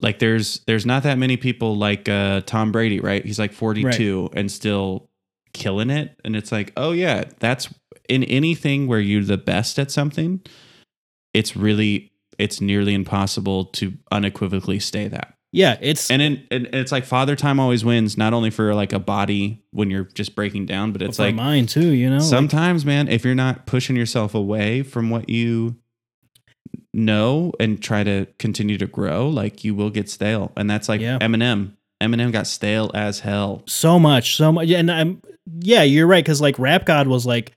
like 0.00 0.18
there's 0.18 0.60
there's 0.66 0.84
not 0.86 1.02
that 1.04 1.18
many 1.18 1.36
people 1.36 1.76
like 1.76 2.08
uh, 2.08 2.40
Tom 2.42 2.72
Brady, 2.72 3.00
right? 3.00 3.24
He's 3.24 3.38
like 3.38 3.52
42 3.52 4.30
and 4.34 4.50
still 4.50 5.08
killing 5.52 5.90
it, 5.90 6.18
and 6.24 6.34
it's 6.36 6.50
like 6.52 6.72
oh 6.76 6.92
yeah, 6.92 7.24
that's 7.38 7.72
in 8.08 8.24
anything 8.24 8.86
where 8.88 9.00
you're 9.00 9.22
the 9.22 9.38
best 9.38 9.78
at 9.78 9.90
something. 9.90 10.40
It's 11.34 11.56
really 11.56 12.12
it's 12.38 12.60
nearly 12.60 12.94
impossible 12.94 13.66
to 13.66 13.92
unequivocally 14.10 14.80
stay 14.80 15.06
that. 15.08 15.34
Yeah, 15.52 15.76
it's 15.80 16.10
And 16.10 16.22
in 16.22 16.46
and 16.50 16.66
it's 16.72 16.90
like 16.90 17.04
father 17.04 17.36
time 17.36 17.60
always 17.60 17.84
wins, 17.84 18.16
not 18.16 18.32
only 18.32 18.50
for 18.50 18.74
like 18.74 18.92
a 18.92 18.98
body 18.98 19.62
when 19.70 19.90
you're 19.90 20.04
just 20.04 20.34
breaking 20.34 20.66
down, 20.66 20.92
but 20.92 21.02
it's 21.02 21.18
for 21.18 21.24
like 21.24 21.34
mine 21.34 21.66
too, 21.66 21.90
you 21.90 22.08
know? 22.08 22.16
Like- 22.16 22.24
sometimes 22.24 22.84
man 22.86 23.08
if 23.08 23.24
you're 23.24 23.34
not 23.34 23.66
pushing 23.66 23.94
yourself 23.96 24.34
away 24.34 24.82
from 24.82 25.10
what 25.10 25.28
you 25.28 25.76
know 26.94 27.52
and 27.58 27.82
try 27.82 28.04
to 28.04 28.26
continue 28.38 28.76
to 28.78 28.86
grow 28.86 29.28
like 29.28 29.64
you 29.64 29.74
will 29.74 29.88
get 29.90 30.08
stale 30.10 30.52
and 30.56 30.68
that's 30.68 30.88
like 30.88 31.00
Yeah. 31.00 31.18
eminem 31.20 31.72
eminem 32.02 32.32
got 32.32 32.46
stale 32.46 32.90
as 32.92 33.20
hell 33.20 33.62
so 33.66 33.98
much 33.98 34.36
so 34.36 34.52
much 34.52 34.68
and 34.70 34.90
i'm 34.90 35.22
yeah 35.60 35.82
you're 35.82 36.06
right 36.06 36.22
because 36.22 36.40
like 36.42 36.58
rap 36.58 36.84
god 36.84 37.06
was 37.08 37.24
like 37.24 37.52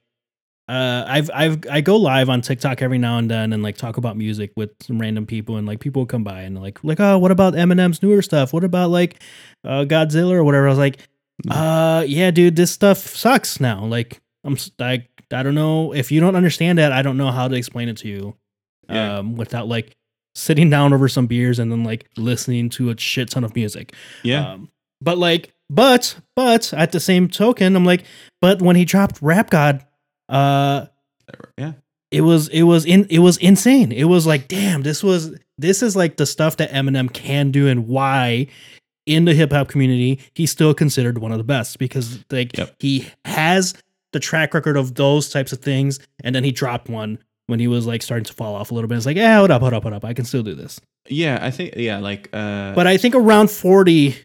uh 0.67 1.03
i've 1.07 1.29
i've 1.33 1.59
i 1.69 1.79
go 1.79 1.95
live 1.95 2.27
on 2.27 2.41
tiktok 2.41 2.81
every 2.81 2.97
now 2.97 3.19
and 3.19 3.29
then 3.29 3.53
and 3.53 3.61
like 3.61 3.77
talk 3.77 3.97
about 3.97 4.17
music 4.17 4.51
with 4.55 4.71
some 4.81 4.99
random 4.99 5.25
people 5.25 5.57
and 5.57 5.67
like 5.67 5.79
people 5.79 6.01
will 6.01 6.07
come 6.07 6.23
by 6.23 6.41
and 6.41 6.59
like 6.59 6.83
like 6.83 6.99
oh 6.99 7.17
what 7.19 7.29
about 7.29 7.53
eminem's 7.53 8.01
newer 8.01 8.21
stuff? 8.23 8.51
What 8.51 8.63
about 8.63 8.89
like 8.89 9.21
uh 9.63 9.85
godzilla 9.87 10.31
or 10.31 10.43
whatever? 10.43 10.65
I 10.65 10.69
was 10.69 10.79
like 10.79 10.97
uh 11.51 12.03
yeah 12.07 12.31
dude 12.31 12.55
this 12.55 12.71
stuff 12.71 12.97
sucks 12.97 13.59
now. 13.59 13.85
Like 13.85 14.21
i'm 14.43 14.57
like 14.79 15.07
i 15.31 15.43
don't 15.43 15.55
know. 15.55 15.93
If 15.93 16.11
you 16.11 16.19
don't 16.19 16.35
understand 16.35 16.79
that 16.79 16.91
i 16.91 17.01
don't 17.03 17.17
know 17.17 17.31
how 17.31 17.47
to 17.47 17.55
explain 17.55 17.87
it 17.89 17.97
to 17.97 18.07
you 18.07 18.35
Yeah. 18.89 19.17
um 19.19 19.35
without 19.35 19.67
like 19.67 19.95
sitting 20.33 20.69
down 20.69 20.93
over 20.93 21.07
some 21.07 21.27
beers 21.27 21.59
and 21.59 21.71
then 21.71 21.83
like 21.83 22.09
listening 22.17 22.69
to 22.69 22.89
a 22.89 22.97
shit 22.97 23.29
ton 23.29 23.43
of 23.43 23.55
music. 23.55 23.93
Yeah. 24.23 24.53
Um, 24.53 24.69
but 25.01 25.17
like, 25.17 25.53
but 25.69 26.15
but 26.35 26.73
at 26.73 26.91
the 26.91 26.99
same 26.99 27.27
token, 27.29 27.75
I'm 27.75 27.85
like, 27.85 28.03
but 28.41 28.61
when 28.61 28.75
he 28.75 28.83
dropped 28.83 29.21
Rap 29.21 29.49
God, 29.49 29.85
uh, 30.29 30.85
yeah 31.57 31.73
it 32.11 32.21
was 32.21 32.47
it 32.49 32.63
was 32.63 32.85
in 32.85 33.05
it 33.09 33.19
was 33.19 33.37
insane. 33.37 33.91
It 33.91 34.05
was 34.05 34.25
like, 34.25 34.47
damn, 34.47 34.83
this 34.83 35.03
was 35.03 35.35
this 35.57 35.81
is 35.83 35.95
like 35.95 36.17
the 36.17 36.25
stuff 36.25 36.57
that 36.57 36.71
Eminem 36.71 37.11
can 37.11 37.51
do 37.51 37.67
and 37.67 37.87
why 37.87 38.47
in 39.05 39.25
the 39.25 39.33
hip 39.33 39.51
hop 39.51 39.67
community 39.67 40.19
he's 40.33 40.51
still 40.51 40.73
considered 40.73 41.17
one 41.17 41.31
of 41.31 41.37
the 41.37 41.43
best 41.43 41.77
because 41.77 42.23
like 42.31 42.57
Yep. 42.57 42.75
he 42.79 43.07
has 43.25 43.73
the 44.13 44.19
track 44.19 44.53
record 44.53 44.77
of 44.77 44.95
those 44.95 45.29
types 45.29 45.51
of 45.51 45.59
things, 45.59 45.99
and 46.23 46.33
then 46.33 46.43
he 46.43 46.51
dropped 46.51 46.89
one 46.89 47.19
when 47.47 47.59
he 47.59 47.67
was 47.67 47.85
like 47.85 48.01
starting 48.01 48.23
to 48.25 48.33
fall 48.33 48.55
off 48.55 48.71
a 48.71 48.73
little 48.73 48.87
bit. 48.87 48.97
It's 48.97 49.05
like, 49.05 49.17
yeah, 49.17 49.37
hold 49.37 49.51
up, 49.51 49.61
hold 49.61 49.73
up, 49.73 49.83
hold 49.83 49.93
up, 49.93 50.05
I 50.05 50.13
can 50.13 50.25
still 50.25 50.41
do 50.43 50.55
this. 50.55 50.79
yeah 51.09 51.37
i 51.41 51.51
think 51.51 51.75
yeah 51.75 51.99
like 51.99 52.29
uh 52.33 52.73
But 52.73 52.87
I 52.87 52.97
think 52.97 53.13
around 53.13 53.51
40, 53.51 54.15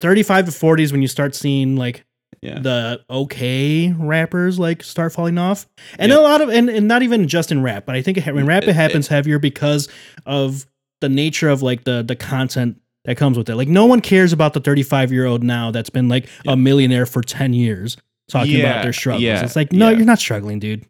35 0.00 0.46
to 0.46 0.52
40 0.52 0.82
is 0.84 0.92
when 0.92 1.02
you 1.02 1.08
start 1.08 1.34
seeing 1.34 1.74
like 1.76 2.04
yeah 2.42 2.58
the 2.58 3.00
okay 3.10 3.92
rappers 3.92 4.58
like 4.58 4.82
start 4.82 5.12
falling 5.12 5.38
off. 5.38 5.66
And 5.98 6.10
Yeah. 6.12 6.18
a 6.18 6.20
lot 6.20 6.40
of, 6.40 6.48
and, 6.50 6.68
and 6.68 6.86
not 6.86 7.02
even 7.02 7.28
just 7.28 7.50
in 7.50 7.62
rap, 7.62 7.86
but 7.86 7.94
I 7.94 8.02
think 8.02 8.18
it, 8.18 8.34
when 8.34 8.46
rap 8.46 8.64
It- 8.64 8.70
it 8.70 8.74
happens 8.76 9.08
heavier 9.08 9.38
because 9.38 9.88
of 10.26 10.66
the 11.00 11.08
nature 11.08 11.48
of 11.48 11.62
like 11.62 11.84
the, 11.84 12.02
the 12.02 12.16
content 12.16 12.80
that 13.04 13.16
comes 13.16 13.38
with 13.38 13.48
it. 13.48 13.56
Like 13.56 13.68
no 13.68 13.86
one 13.86 14.00
cares 14.00 14.32
about 14.32 14.52
the 14.54 14.60
35 14.60 15.12
year 15.12 15.26
old 15.26 15.42
now 15.44 15.70
that's 15.70 15.90
been 15.90 16.08
like 16.08 16.28
Yeah. 16.44 16.52
a 16.52 16.56
millionaire 16.56 17.06
for 17.06 17.22
10 17.22 17.52
years 17.54 17.96
talking 18.28 18.60
about 18.60 18.82
their 18.82 18.92
struggles. 18.92 19.22
It's 19.42 19.56
like, 19.56 19.72
no, 19.72 19.90
you're 19.90 20.04
not 20.04 20.18
struggling, 20.18 20.58
dude. 20.58 20.84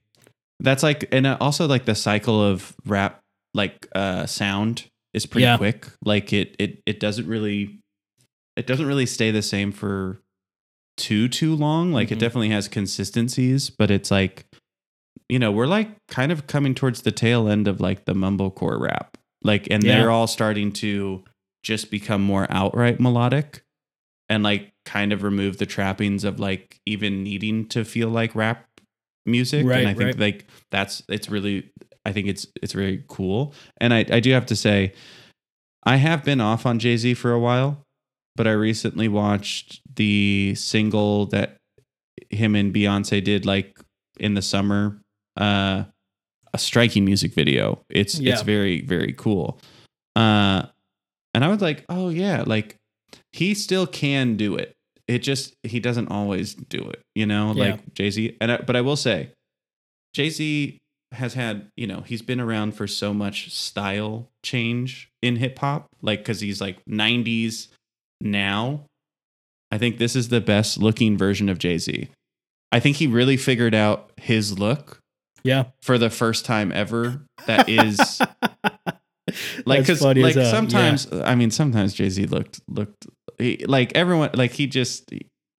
that's 0.60 0.82
like 0.82 1.06
and 1.12 1.26
uh, 1.26 1.36
also 1.40 1.66
like 1.66 1.84
the 1.84 1.94
cycle 1.94 2.42
of 2.42 2.74
rap 2.86 3.20
like 3.52 3.86
uh 3.94 4.24
sound 4.26 4.84
is 5.12 5.26
pretty 5.26 5.54
quick 5.58 5.86
like 6.04 6.32
it 6.32 6.56
it 6.58 6.82
it 6.86 6.98
doesn't 6.98 7.26
really 7.26 7.78
it 8.56 8.66
doesn't 8.66 8.86
really 8.86 9.04
stay 9.06 9.30
the 9.30 9.42
same 9.42 9.70
for 9.70 10.20
too 10.96 11.28
too 11.28 11.54
long 11.54 11.92
like 11.92 12.08
Mhm. 12.08 12.12
it 12.12 12.18
definitely 12.18 12.48
has 12.50 12.68
consistencies 12.68 13.70
but 13.70 13.90
it's 13.90 14.10
like 14.10 14.46
you 15.28 15.38
know 15.38 15.52
we're 15.52 15.66
like 15.66 15.90
kind 16.08 16.32
of 16.32 16.46
coming 16.46 16.74
towards 16.74 17.02
the 17.02 17.12
tail 17.12 17.48
end 17.48 17.68
of 17.68 17.80
like 17.80 18.04
the 18.06 18.14
mumblecore 18.14 18.80
rap 18.80 19.16
like 19.42 19.68
and 19.70 19.84
Yeah. 19.84 19.96
they're 20.00 20.10
all 20.10 20.26
starting 20.26 20.72
to 20.74 21.22
just 21.62 21.90
become 21.90 22.22
more 22.22 22.46
outright 22.48 22.98
melodic 23.00 23.62
and 24.28 24.42
like 24.42 24.72
kind 24.84 25.12
of 25.12 25.22
remove 25.22 25.58
the 25.58 25.66
trappings 25.66 26.24
of 26.24 26.38
like 26.40 26.78
even 26.86 27.22
needing 27.22 27.66
to 27.68 27.84
feel 27.84 28.08
like 28.08 28.34
rap 28.34 28.64
music 29.26 29.66
Right, 29.66 29.80
and 29.80 29.88
i 29.88 29.94
think 29.94 30.06
right. 30.10 30.18
like 30.18 30.46
that's 30.70 31.02
it's 31.08 31.28
really 31.28 31.70
i 32.04 32.12
think 32.12 32.28
it's 32.28 32.46
it's 32.62 32.72
very 32.72 33.04
cool 33.08 33.52
and 33.78 33.92
i 33.92 34.04
i 34.10 34.20
do 34.20 34.30
have 34.32 34.46
to 34.46 34.56
say 34.56 34.92
i 35.84 35.96
have 35.96 36.24
been 36.24 36.40
off 36.40 36.64
on 36.64 36.78
jay-z 36.78 37.12
for 37.14 37.32
a 37.32 37.40
while 37.40 37.82
but 38.36 38.46
i 38.46 38.52
recently 38.52 39.08
watched 39.08 39.80
the 39.96 40.54
single 40.56 41.26
that 41.26 41.56
him 42.30 42.54
and 42.54 42.74
beyonce 42.74 43.22
did 43.22 43.44
like 43.46 43.78
in 44.20 44.34
the 44.34 44.42
summer 44.42 45.00
uh 45.40 45.84
a 46.54 46.58
striking 46.58 47.04
music 47.04 47.34
video 47.34 47.82
it's 47.90 48.18
Yeah. 48.18 48.32
it's 48.34 48.42
very 48.42 48.80
very 48.82 49.12
cool 49.12 49.58
uh 50.14 50.66
and 51.34 51.44
i 51.44 51.48
was 51.48 51.60
like 51.60 51.84
oh 51.88 52.08
yeah 52.08 52.44
like 52.46 52.76
he 53.32 53.54
still 53.54 53.86
can 53.86 54.36
do 54.36 54.56
it 54.56 54.74
it 55.08 55.18
just 55.18 55.54
he 55.62 55.78
doesn't 55.80 56.08
always 56.08 56.54
do 56.54 56.78
it 56.90 57.02
you 57.14 57.26
know 57.26 57.52
Yeah. 57.54 57.64
like 57.72 57.94
jay-z 57.94 58.36
and 58.40 58.52
I, 58.52 58.56
but 58.58 58.76
i 58.76 58.80
will 58.80 58.96
say 58.96 59.30
jay-z 60.14 60.78
has 61.12 61.34
had, 61.34 61.68
you 61.76 61.86
know, 61.86 62.00
he's 62.00 62.20
been 62.20 62.40
around 62.40 62.72
for 62.74 62.88
so 62.88 63.14
much 63.14 63.54
style 63.54 64.28
change 64.42 65.08
in 65.22 65.36
hip 65.36 65.56
hop, 65.60 65.86
like 66.02 66.18
because 66.18 66.40
he's 66.40 66.60
like 66.60 66.84
90s 66.84 67.68
now. 68.20 68.84
I 69.70 69.78
think 69.78 69.98
this 69.98 70.14
is 70.16 70.28
the 70.28 70.40
best 70.40 70.78
looking 70.78 71.18
version 71.18 71.48
of 71.48 71.58
Jay 71.58 71.78
Z. 71.78 72.08
I 72.72 72.80
think 72.80 72.96
he 72.96 73.06
really 73.06 73.36
figured 73.36 73.74
out 73.74 74.10
his 74.16 74.58
look 74.58 75.00
Yeah. 75.42 75.64
for 75.82 75.98
the 75.98 76.10
first 76.10 76.44
time 76.44 76.70
ever. 76.72 77.22
That 77.46 77.68
is 77.68 78.20
like 79.66 79.80
because 79.80 80.02
like 80.02 80.34
sometimes 80.34 81.08
I 81.12 81.34
mean 81.34 81.50
sometimes 81.50 81.94
Jay 81.94 82.08
Z 82.10 82.26
looked 82.26 82.60
looked 82.68 83.06
he, 83.38 83.64
like 83.66 83.92
everyone 83.96 84.30
like 84.34 84.52
he 84.52 84.66
just 84.66 85.10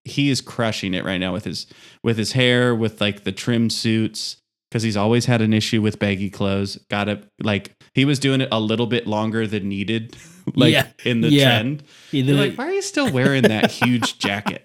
he 0.05 0.29
is 0.29 0.39
crushing 0.41 0.93
it 0.93 1.03
right 1.03 1.17
now 1.17 1.33
with 1.33 1.43
his 1.45 1.67
with 2.03 2.17
his 2.17 2.31
hair 2.31 2.73
with 2.73 3.01
like 3.01 3.23
the 3.23 3.31
trim 3.31 3.69
suits 3.69 4.37
because 4.71 4.83
he's 4.83 4.97
always 4.97 5.25
had 5.25 5.41
an 5.41 5.53
issue 5.53 5.81
with 5.81 5.99
baggy 5.99 6.29
clothes. 6.29 6.77
Got 6.89 7.05
to 7.05 7.21
like 7.41 7.73
he 7.97 8.05
was 8.05 8.19
doing 8.19 8.41
it 8.41 8.49
a 8.51 8.59
little 8.59 8.85
bit 8.87 9.07
longer 9.07 9.47
than 9.47 9.67
needed, 9.67 10.15
like 10.55 10.71
Yeah. 10.71 10.87
in 11.03 11.21
the 11.21 11.29
Yeah. 11.29 11.43
trend. 11.59 11.83
He 12.11 12.21
You're 12.21 12.37
like, 12.37 12.55
why 12.55 12.67
are 12.67 12.71
you 12.71 12.81
still 12.83 13.11
wearing 13.11 13.41
that 13.43 13.71
huge 13.81 14.19
jacket? 14.19 14.61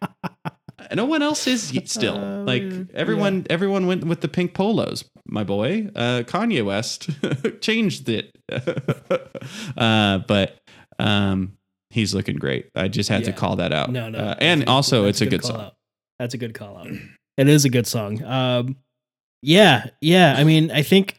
No 0.95 1.07
one 1.07 1.23
else 1.23 1.47
is 1.47 1.73
still 1.87 2.19
Oh, 2.19 2.45
like 2.47 2.63
everyone. 2.93 3.47
Everyone 3.49 3.87
went 3.87 4.05
with 4.05 4.21
the 4.21 4.29
pink 4.29 4.53
polos. 4.53 5.05
My 5.27 5.45
boy, 5.45 5.89
uh, 5.97 6.25
Kanye 6.27 6.63
West 6.65 7.09
changed 7.63 8.09
it, 8.11 8.37
uh, 9.77 10.19
but 10.27 10.59
um, 10.99 11.57
he's 11.91 12.15
looking 12.15 12.37
great. 12.37 12.69
I 12.75 12.89
just 12.89 13.09
had 13.09 13.25
to 13.25 13.33
call 13.33 13.57
that 13.57 13.73
out. 13.73 13.91
No, 13.91 14.11
no. 14.11 14.19
Uh, 14.19 14.35
and 14.41 14.65
also, 14.69 15.07
it's 15.07 15.21
a 15.21 15.27
good 15.27 15.43
call 15.43 15.51
song. 15.53 15.61
out. 15.61 15.75
That's 16.19 16.35
a 16.35 16.39
good 16.39 16.55
call 16.55 16.77
out. 16.77 16.89
It 17.39 17.49
is 17.49 17.65
a 17.65 17.71
good 17.71 17.87
song. 17.87 18.23
Um, 18.25 18.77
yeah, 19.41 19.87
yeah. 20.01 20.35
I 20.37 20.45
mean, 20.45 20.71
I 20.71 20.83
think 20.83 21.17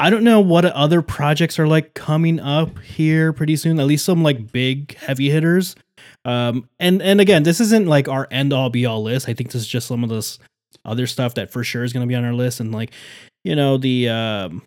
I 0.00 0.08
don't 0.08 0.24
know 0.24 0.40
what 0.40 0.64
other 0.64 1.02
projects 1.02 1.58
are 1.58 1.66
like 1.68 1.92
coming 1.92 2.40
up 2.40 2.78
here 2.78 3.34
pretty 3.34 3.54
soon. 3.56 3.78
At 3.78 3.86
least 3.86 4.06
some 4.06 4.22
like 4.22 4.50
big 4.50 4.96
heavy 4.96 5.28
hitters. 5.28 5.76
Um, 6.24 6.68
and 6.78 7.02
and 7.02 7.20
again, 7.20 7.42
this 7.42 7.60
isn't 7.60 7.86
like 7.86 8.08
our 8.08 8.26
end 8.30 8.54
all 8.54 8.70
be 8.70 8.86
all 8.86 9.02
list. 9.02 9.28
I 9.28 9.34
think 9.34 9.52
this 9.52 9.60
is 9.60 9.68
just 9.68 9.86
some 9.86 10.02
of 10.02 10.08
this 10.08 10.38
other 10.86 11.06
stuff 11.06 11.34
that 11.34 11.50
for 11.52 11.62
sure 11.62 11.84
is 11.84 11.92
going 11.92 12.02
to 12.02 12.08
be 12.08 12.14
on 12.14 12.24
our 12.24 12.32
list. 12.32 12.60
And 12.60 12.72
like, 12.72 12.92
you 13.44 13.54
know, 13.54 13.76
the 13.76 14.08
um, 14.08 14.62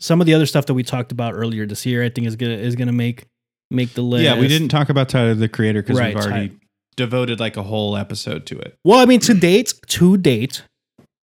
some 0.00 0.20
of 0.20 0.26
the 0.26 0.34
other 0.34 0.46
stuff 0.46 0.66
that 0.66 0.74
we 0.74 0.82
talked 0.82 1.12
about 1.12 1.34
earlier 1.34 1.64
this 1.64 1.86
year, 1.86 2.02
I 2.02 2.08
think 2.08 2.26
is 2.26 2.34
gonna 2.34 2.54
is 2.54 2.74
gonna 2.74 2.92
make 2.92 3.26
make 3.70 3.94
the 3.94 4.02
list. 4.02 4.24
Yeah, 4.24 4.38
we 4.38 4.48
didn't 4.48 4.70
talk 4.70 4.88
about 4.88 5.08
Tyler 5.08 5.34
the 5.34 5.48
Creator 5.48 5.82
because 5.82 5.98
Right, 5.98 6.14
we've 6.16 6.24
already 6.24 6.48
Ty- 6.48 6.56
devoted 6.96 7.38
like 7.38 7.56
a 7.56 7.62
whole 7.62 7.96
episode 7.96 8.44
to 8.46 8.58
it. 8.58 8.76
Well, 8.84 8.98
I 8.98 9.04
mean, 9.04 9.20
to 9.20 9.34
date, 9.34 9.74
to 9.86 10.16
date, 10.16 10.64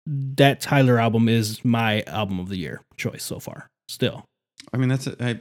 that 0.07 0.61
Tyler 0.61 0.99
album 0.99 1.29
is 1.29 1.65
my 1.65 2.03
album 2.03 2.41
of 2.41 2.49
the 2.49 2.57
year 2.57 2.83
choice 2.97 3.23
so 3.23 3.39
far. 3.39 3.69
Still, 3.89 4.25
I 4.73 4.77
mean, 4.79 4.89
that's 4.89 5.07
a, 5.07 5.17
I, 5.23 5.41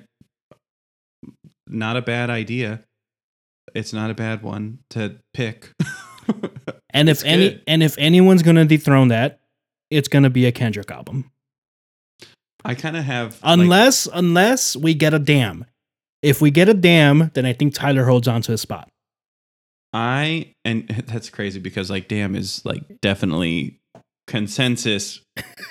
not 1.68 1.98
a 1.98 2.02
bad 2.02 2.30
idea. 2.30 2.82
It's 3.74 3.94
not 3.94 4.12
a 4.12 4.14
bad 4.14 4.44
one 4.44 4.80
to 4.92 5.16
pick. 5.34 5.72
and 6.90 7.08
if 7.10 7.18
It's 7.20 7.24
any, 7.24 7.50
good. 7.50 7.64
and 7.68 7.82
if 7.84 7.98
anyone's 7.98 8.44
gonna 8.44 8.66
dethrone 8.66 9.08
that, 9.10 9.40
it's 9.90 10.08
gonna 10.08 10.30
be 10.30 10.46
a 10.46 10.52
Kendrick 10.52 10.92
album. 10.92 11.32
I 12.64 12.76
kind 12.76 12.96
of 12.98 13.04
have 13.06 13.42
like, 13.42 13.60
Unless, 13.60 14.08
unless 14.14 14.76
we 14.76 14.94
get 14.94 15.14
a 15.14 15.20
damn. 15.20 15.66
If 16.22 16.42
we 16.42 16.52
get 16.52 16.70
a 16.70 16.74
damn, 16.76 17.32
then 17.34 17.46
I 17.46 17.54
think 17.54 17.74
Tyler 17.74 18.06
holds 18.06 18.28
on 18.28 18.42
to 18.44 18.52
his 18.52 18.62
spot. 18.62 18.88
I 19.94 20.54
and 20.64 20.88
that's 21.08 21.30
crazy 21.30 21.60
because 21.60 21.90
like 21.90 22.08
Damn 22.08 22.36
is 22.36 22.64
like 22.66 22.84
definitely 23.02 23.80
consensus 24.32 25.20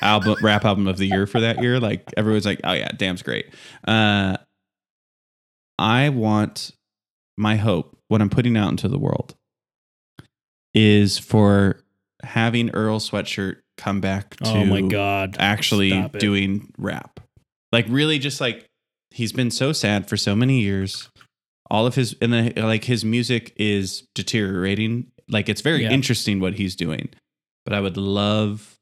album 0.02 0.36
rap 0.42 0.64
album 0.64 0.86
of 0.86 0.98
the 0.98 1.06
year 1.06 1.26
for 1.26 1.40
that 1.40 1.62
year. 1.62 1.80
Like 1.80 2.04
everyone's 2.16 2.44
like, 2.46 2.61
oh 2.62 2.72
yeah, 2.72 2.88
Damn's 2.96 3.22
great. 3.22 3.46
Uh, 3.88 4.36
I 5.78 6.11
want 6.11 6.72
my 7.38 7.56
hope 7.56 7.96
what 8.08 8.20
I'm 8.20 8.28
putting 8.30 8.56
out 8.56 8.70
into 8.70 8.86
the 8.88 8.98
world 8.98 9.34
is 10.74 11.18
for 11.18 11.82
having 12.22 12.70
Earl 12.70 13.00
Sweatshirt 13.00 13.56
come 13.78 14.00
back 14.00 14.36
to 14.36 14.50
oh 14.50 14.64
my 14.66 14.82
god! 14.82 15.36
actually 15.38 16.08
doing 16.18 16.70
rap. 16.76 17.20
Like 17.72 17.86
really 17.88 18.18
just 18.18 18.40
like 18.40 18.66
he's 19.11 19.32
been 19.32 19.50
so 19.50 19.72
sad 19.72 20.08
for 20.08 20.16
so 20.16 20.36
many 20.36 20.61
years. 20.61 21.08
All 21.70 21.86
of 21.86 21.94
his 21.94 22.14
and 22.20 22.32
then 22.32 22.52
like 22.56 22.84
his 22.84 23.04
music 23.04 23.52
is 23.56 24.06
deteriorating. 24.14 25.11
Like 25.28 25.48
it's 25.48 25.61
very 25.62 25.82
Yeah. 25.84 25.92
interesting 25.92 26.40
what 26.40 26.54
he's 26.54 26.76
doing. 26.76 27.08
But 27.64 27.74
I 27.74 27.80
would 27.80 27.96
love 27.96 28.78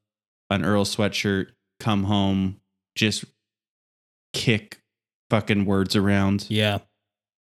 an 0.51 0.65
Earl 0.65 0.85
sweatshirt 0.85 1.49
come 1.81 2.05
home 2.05 2.61
just 2.95 3.25
kick 4.33 4.81
fucking 5.31 5.65
words 5.65 5.95
around. 5.97 6.47
Yeah, 6.49 6.79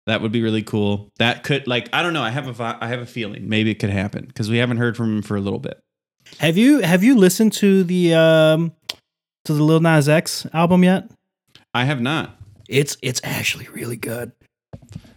That 0.08 0.22
would 0.22 0.32
be 0.32 0.42
really 0.42 0.64
cool. 0.64 1.10
That 1.20 1.44
could 1.44 1.68
like 1.68 1.90
I 1.94 2.02
don't 2.02 2.14
know, 2.14 2.24
I 2.24 2.30
have 2.32 2.60
a 2.60 2.78
I 2.82 2.88
have 2.88 3.00
a 3.00 3.06
feeling 3.06 3.48
maybe 3.50 3.72
it 3.72 3.80
could 3.80 3.90
happen 3.90 4.30
cuz 4.32 4.50
we 4.50 4.58
haven't 4.58 4.78
heard 4.78 4.98
from 4.98 5.18
him 5.18 5.22
for 5.22 5.36
a 5.36 5.42
little 5.42 5.60
bit. 5.60 5.82
have 6.40 6.58
you 6.58 6.80
have 6.80 7.04
you 7.04 7.16
listened 7.16 7.54
to 7.54 7.84
the 7.84 8.14
um 8.14 8.74
to 9.46 9.54
the 9.54 9.64
Lil 9.64 9.80
Nas 9.80 10.10
X 10.10 10.46
album 10.54 10.84
yet? 10.84 11.10
I 11.74 11.86
have 11.86 12.02
not. 12.02 12.40
It's 12.68 12.98
it's 13.02 13.22
actually 13.24 13.68
really 13.70 13.98
good. 13.98 14.32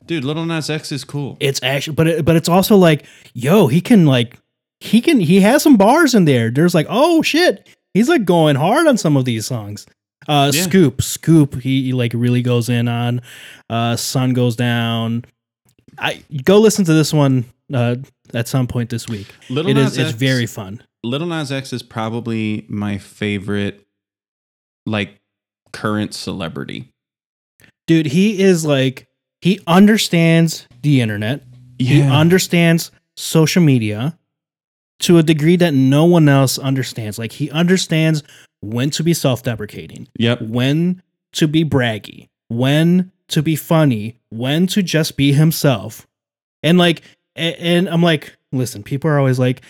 Dude, 0.07 0.25
Little 0.25 0.47
Nas 0.47 0.71
X 0.71 0.91
is 0.91 1.05
cool. 1.05 1.37
It's 1.39 1.63
actually, 1.63 1.95
but 1.95 2.07
it, 2.07 2.25
but 2.25 2.35
it's 2.35 2.49
also 2.49 2.77
like, 2.77 3.05
yo, 3.35 3.67
he 3.67 3.83
can 3.83 4.07
like, 4.07 4.39
he 4.81 5.01
can 5.01 5.21
he 5.21 5.41
has 5.41 5.63
some 5.63 5.77
bars 5.77 6.15
in 6.15 6.25
there. 6.25 6.51
There's 6.51 6.75
like, 6.75 6.87
oh 6.89 7.23
shit, 7.23 7.69
he's 7.95 8.09
like 8.09 8.25
going 8.25 8.57
hard 8.57 8.87
on 8.87 8.97
some 8.97 9.17
of 9.17 9.25
these 9.25 9.47
songs. 9.47 9.87
Uh, 10.27 10.51
Yeah. 10.55 10.63
Scoop, 10.63 11.01
Scoop, 11.03 11.55
he, 11.61 11.85
he 11.85 11.93
like 11.93 12.13
really 12.15 12.43
goes 12.43 12.69
in 12.69 12.87
on. 12.89 13.23
Uh, 13.71 13.97
Sun 13.97 14.35
goes 14.35 14.57
down. 14.57 15.25
I 15.99 16.23
go 16.45 16.59
listen 16.59 16.85
to 16.85 16.93
this 16.95 17.13
one 17.13 17.45
uh 17.73 17.97
at 18.35 18.47
some 18.47 18.67
point 18.67 18.91
this 18.91 19.09
week. 19.09 19.27
Little 19.49 19.71
It 19.71 19.75
Nas 19.75 19.93
is 19.99 20.11
it's 20.11 20.19
very 20.19 20.47
fun. 20.47 20.83
Little 21.03 21.27
Nas 21.27 21.51
X 21.51 21.73
is 21.73 21.83
probably 21.83 22.67
my 22.69 22.99
favorite, 22.99 23.87
like, 24.85 25.21
current 25.73 26.13
celebrity. 26.13 26.93
Dude, 27.87 28.07
he 28.07 28.41
is 28.43 28.65
like 28.67 29.07
he 29.41 29.61
understands 29.67 30.67
the 30.83 31.01
internet. 31.01 31.43
He 31.79 32.03
understands 32.03 32.91
social 33.17 33.63
media 33.63 34.19
to 35.01 35.19
a 35.19 35.23
degree 35.23 35.57
that 35.57 35.75
no 35.75 36.05
one 36.05 36.29
else 36.29 36.59
understands. 36.59 37.19
Like 37.19 37.33
he 37.33 37.51
understands 37.51 38.23
when 38.61 38.91
to 38.91 39.03
be 39.03 39.15
self-deprecating, 39.15 40.09
yep. 40.19 40.41
when 40.43 41.03
to 41.33 41.47
be 41.47 41.65
braggy, 41.65 42.29
when 42.49 43.13
to 43.29 43.43
be 43.43 43.57
funny, 43.57 44.19
when 44.31 44.67
to 44.69 44.83
just 44.83 45.17
be 45.17 45.33
himself. 45.33 46.07
And 46.63 46.79
like 46.79 47.03
and 47.37 47.89
I'm 47.89 48.03
like, 48.03 48.37
listen, 48.53 48.83
people 48.83 49.11
are 49.11 49.19
always 49.19 49.39
like 49.39 49.63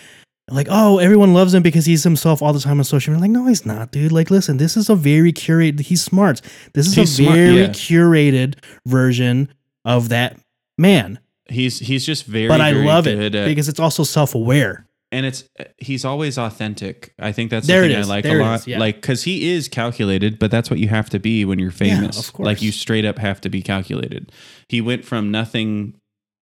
like, 0.51 0.67
oh, 0.69 0.97
everyone 0.97 1.33
loves 1.33 1.53
him 1.53 1.61
because 1.61 1.85
he's 1.85 2.03
himself 2.03 2.41
all 2.41 2.53
the 2.53 2.59
time 2.59 2.79
on 2.79 2.83
social 2.83 3.13
media. 3.13 3.21
Like, 3.21 3.31
no, 3.31 3.45
he's 3.45 3.65
not, 3.65 3.91
dude. 3.91 4.11
Like, 4.11 4.31
listen, 4.31 4.57
this 4.57 4.75
is 4.75 4.89
a 4.89 4.95
very 4.95 5.31
curated. 5.31 5.81
He's 5.81 6.01
smart. 6.01 6.41
This 6.73 6.87
is 6.87 6.95
He's 6.95 7.19
a 7.19 7.23
smart, 7.23 7.35
very 7.35 7.61
yeah. 7.61 7.67
curated 7.67 8.55
version 8.87 9.53
of 9.85 10.09
that 10.09 10.39
man. 10.77 11.19
He's 11.47 11.79
he's 11.79 12.05
just 12.05 12.25
very. 12.25 12.47
but 12.47 12.61
I 12.61 12.73
very 12.73 12.85
love 12.85 13.07
it 13.07 13.35
at- 13.35 13.47
because 13.47 13.69
it's 13.69 13.79
also 13.79 14.03
self-aware. 14.03 14.85
And 15.11 15.25
it's 15.25 15.43
he's 15.77 16.05
always 16.05 16.37
authentic. 16.37 17.13
I 17.19 17.31
think 17.31 17.49
that's 17.51 17.65
There 17.67 17.81
the 17.81 17.89
thing. 17.95 17.97
I 18.03 18.05
like 18.05 18.23
There 18.23 18.39
a 18.39 18.43
lot. 18.43 18.59
is, 18.61 18.67
yeah. 18.67 18.79
Like 18.79 18.95
because 18.95 19.23
he 19.23 19.51
is 19.51 19.67
calculated, 19.67 20.37
but 20.39 20.51
that's 20.51 20.69
what 20.69 20.79
you 20.79 20.87
have 20.89 21.09
to 21.11 21.19
be 21.19 21.45
when 21.45 21.59
you're 21.59 21.71
famous. 21.71 22.15
Yeah, 22.15 22.19
of 22.21 22.33
course. 22.33 22.45
Like 22.45 22.61
you 22.61 22.71
straight 22.71 23.05
up 23.05 23.17
have 23.17 23.41
to 23.41 23.49
be 23.49 23.61
calculated. 23.61 24.31
He 24.67 24.81
went 24.81 25.05
from 25.05 25.31
nothing, 25.31 25.95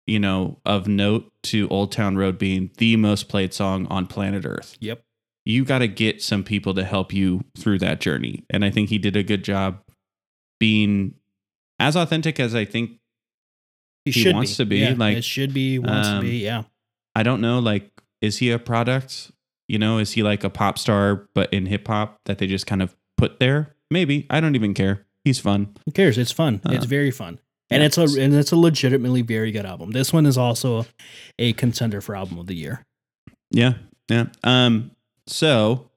you 0.06 0.18
know, 0.18 0.58
of 0.66 0.88
note 0.88 1.30
to 1.44 1.68
Old 1.68 1.92
Town 1.92 2.16
Road 2.16 2.38
being 2.38 2.70
the 2.78 2.96
most 2.96 3.28
played 3.28 3.54
song 3.54 3.86
on 3.88 4.06
planet 4.06 4.44
Earth. 4.44 4.76
Yep. 4.80 5.02
you 5.44 5.64
got 5.64 5.78
to 5.78 5.88
get 5.88 6.20
some 6.22 6.42
people 6.44 6.74
to 6.74 6.84
help 6.84 7.12
you 7.12 7.42
through 7.56 7.78
that 7.78 8.00
journey. 8.00 8.44
And 8.50 8.64
I 8.64 8.70
think 8.70 8.88
he 8.88 8.98
did 8.98 9.16
a 9.16 9.22
good 9.22 9.44
job 9.44 9.80
being 10.58 11.14
as 11.78 11.96
authentic 11.96 12.38
as 12.40 12.54
I 12.54 12.64
think. 12.64 12.92
He, 14.04 14.10
He 14.12 14.22
should 14.22 14.34
wants 14.34 14.52
be. 14.52 14.56
to 14.56 14.64
be, 14.66 14.78
Yeah, 14.78 14.94
like, 14.96 15.16
it 15.18 15.24
should 15.24 15.52
be 15.54 15.78
wants 15.78 16.08
um, 16.08 16.16
to 16.20 16.26
be. 16.26 16.38
Yeah. 16.38 16.62
I 17.14 17.22
don't 17.22 17.40
know, 17.40 17.58
like, 17.58 17.90
is 18.20 18.38
he 18.38 18.50
a 18.50 18.58
product? 18.58 19.30
You 19.68 19.78
know, 19.78 19.98
is 19.98 20.12
he 20.12 20.22
like 20.22 20.42
a 20.42 20.50
pop 20.50 20.78
star, 20.78 21.28
but 21.34 21.52
in 21.52 21.66
hip 21.66 21.86
hop 21.86 22.20
that 22.24 22.38
they 22.38 22.46
just 22.46 22.66
kind 22.66 22.82
of 22.82 22.96
put 23.16 23.38
there? 23.38 23.76
Maybe. 23.90 24.26
I 24.30 24.40
don't 24.40 24.54
even 24.54 24.74
care. 24.74 25.06
He's 25.24 25.38
fun. 25.38 25.74
Who 25.84 25.92
cares? 25.92 26.18
It's 26.18 26.32
fun. 26.32 26.60
Uh, 26.66 26.72
it's 26.72 26.86
very 26.86 27.10
fun. 27.10 27.38
And 27.70 27.84
it's 27.84 27.96
a 27.96 28.02
and 28.02 28.34
it's 28.34 28.50
a 28.50 28.56
legitimately 28.56 29.22
very 29.22 29.52
good 29.52 29.64
album. 29.64 29.92
This 29.92 30.12
one 30.12 30.26
is 30.26 30.36
also 30.36 30.86
a 31.38 31.52
contender 31.52 32.00
for 32.00 32.16
album 32.16 32.38
of 32.38 32.46
the 32.46 32.56
year. 32.56 32.84
Yeah. 33.52 33.74
Yeah. 34.08 34.26
Um, 34.42 34.90
so 35.28 35.90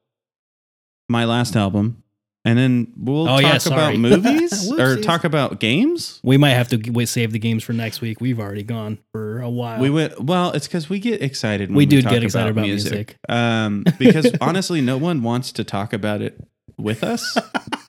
my 1.08 1.24
last 1.24 1.56
album 1.56 2.03
and 2.44 2.58
then 2.58 2.92
we'll 2.96 3.28
Oh, 3.28 3.40
talk 3.40 3.64
yeah, 3.66 3.72
about 3.72 3.96
movies 3.98 4.70
or 4.72 4.96
talk 5.00 5.24
about 5.24 5.60
games. 5.60 6.20
We 6.22 6.36
might 6.36 6.50
have 6.50 6.68
to 6.68 7.06
save 7.06 7.32
the 7.32 7.38
games 7.38 7.64
for 7.64 7.72
next 7.72 8.00
week. 8.00 8.20
We've 8.20 8.38
already 8.38 8.62
gone 8.62 8.98
for 9.12 9.40
a 9.40 9.48
while. 9.50 9.80
We 9.80 9.90
went 9.90 10.20
well. 10.20 10.50
It's 10.52 10.66
because 10.66 10.88
we 10.90 10.98
get 10.98 11.22
excited. 11.22 11.70
When 11.70 11.76
We 11.76 11.82
we, 11.82 11.86
do 11.86 12.02
get 12.02 12.22
excited 12.22 12.50
about 12.50 12.62
music. 12.62 13.16
Um, 13.28 13.84
because 13.98 14.30
honestly, 14.40 14.80
no 14.80 14.98
one 14.98 15.22
wants 15.22 15.52
to 15.52 15.64
talk 15.64 15.92
about 15.92 16.20
it 16.22 16.38
with 16.76 17.02
us. 17.04 17.36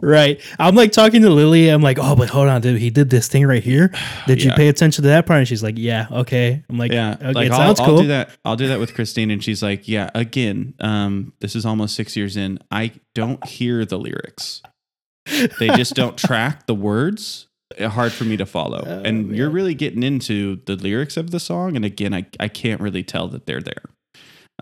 right. 0.00 0.40
I'm 0.58 0.74
like 0.74 0.92
talking 0.92 1.22
to 1.22 1.30
Lily. 1.30 1.68
I'm 1.68 1.82
like, 1.82 1.98
oh, 2.00 2.14
but 2.16 2.28
hold 2.30 2.48
on, 2.48 2.60
dude. 2.60 2.80
He 2.80 2.90
did 2.90 3.10
this 3.10 3.28
thing 3.28 3.46
right 3.46 3.62
here. 3.62 3.92
Did 4.26 4.42
you 4.42 4.50
Yeah. 4.50 4.56
pay 4.56 4.68
attention 4.68 5.02
to 5.02 5.08
that 5.08 5.26
part? 5.26 5.38
And 5.38 5.48
she's 5.48 5.62
like, 5.62 5.76
yeah, 5.78 6.06
okay. 6.10 6.62
I'm 6.68 6.78
like, 6.78 6.92
yeah, 6.92 7.16
okay, 7.20 7.32
like 7.32 7.46
it 7.46 7.52
I'll, 7.52 7.58
sounds 7.58 7.80
I'll 7.80 7.86
cool. 7.86 7.98
do 8.02 8.06
that. 8.08 8.30
I'll 8.44 8.56
do 8.56 8.68
that 8.68 8.78
with 8.78 8.94
Christine, 8.94 9.30
and 9.30 9.42
she's 9.42 9.62
like, 9.62 9.86
"Yeah, 9.88 10.10
again, 10.14 10.74
um, 10.80 11.32
this 11.40 11.54
is 11.56 11.64
almost 11.66 11.94
six 11.94 12.16
years 12.16 12.36
in. 12.36 12.58
I 12.70 12.92
don't 13.14 13.44
hear 13.46 13.84
the 13.84 13.98
lyrics. 13.98 14.62
They 15.58 15.68
just 15.76 15.94
don't 15.94 16.16
track 16.28 16.66
the 16.66 16.74
words. 16.74 17.46
Uh, 17.78 17.88
Hard 17.88 18.12
for 18.12 18.24
me 18.24 18.36
to 18.36 18.46
follow. 18.46 18.82
Oh, 18.84 19.02
and 19.04 19.36
you're 19.36 19.50
really 19.50 19.74
getting 19.74 20.02
into 20.02 20.60
the 20.66 20.74
lyrics 20.76 21.16
of 21.16 21.30
the 21.30 21.38
song, 21.38 21.76
and 21.76 21.84
again, 21.84 22.12
I 22.14 22.26
I 22.40 22.48
can't 22.48 22.80
really 22.80 23.02
tell 23.04 23.28
that 23.28 23.46
they're 23.46 23.60
there. 23.60 23.82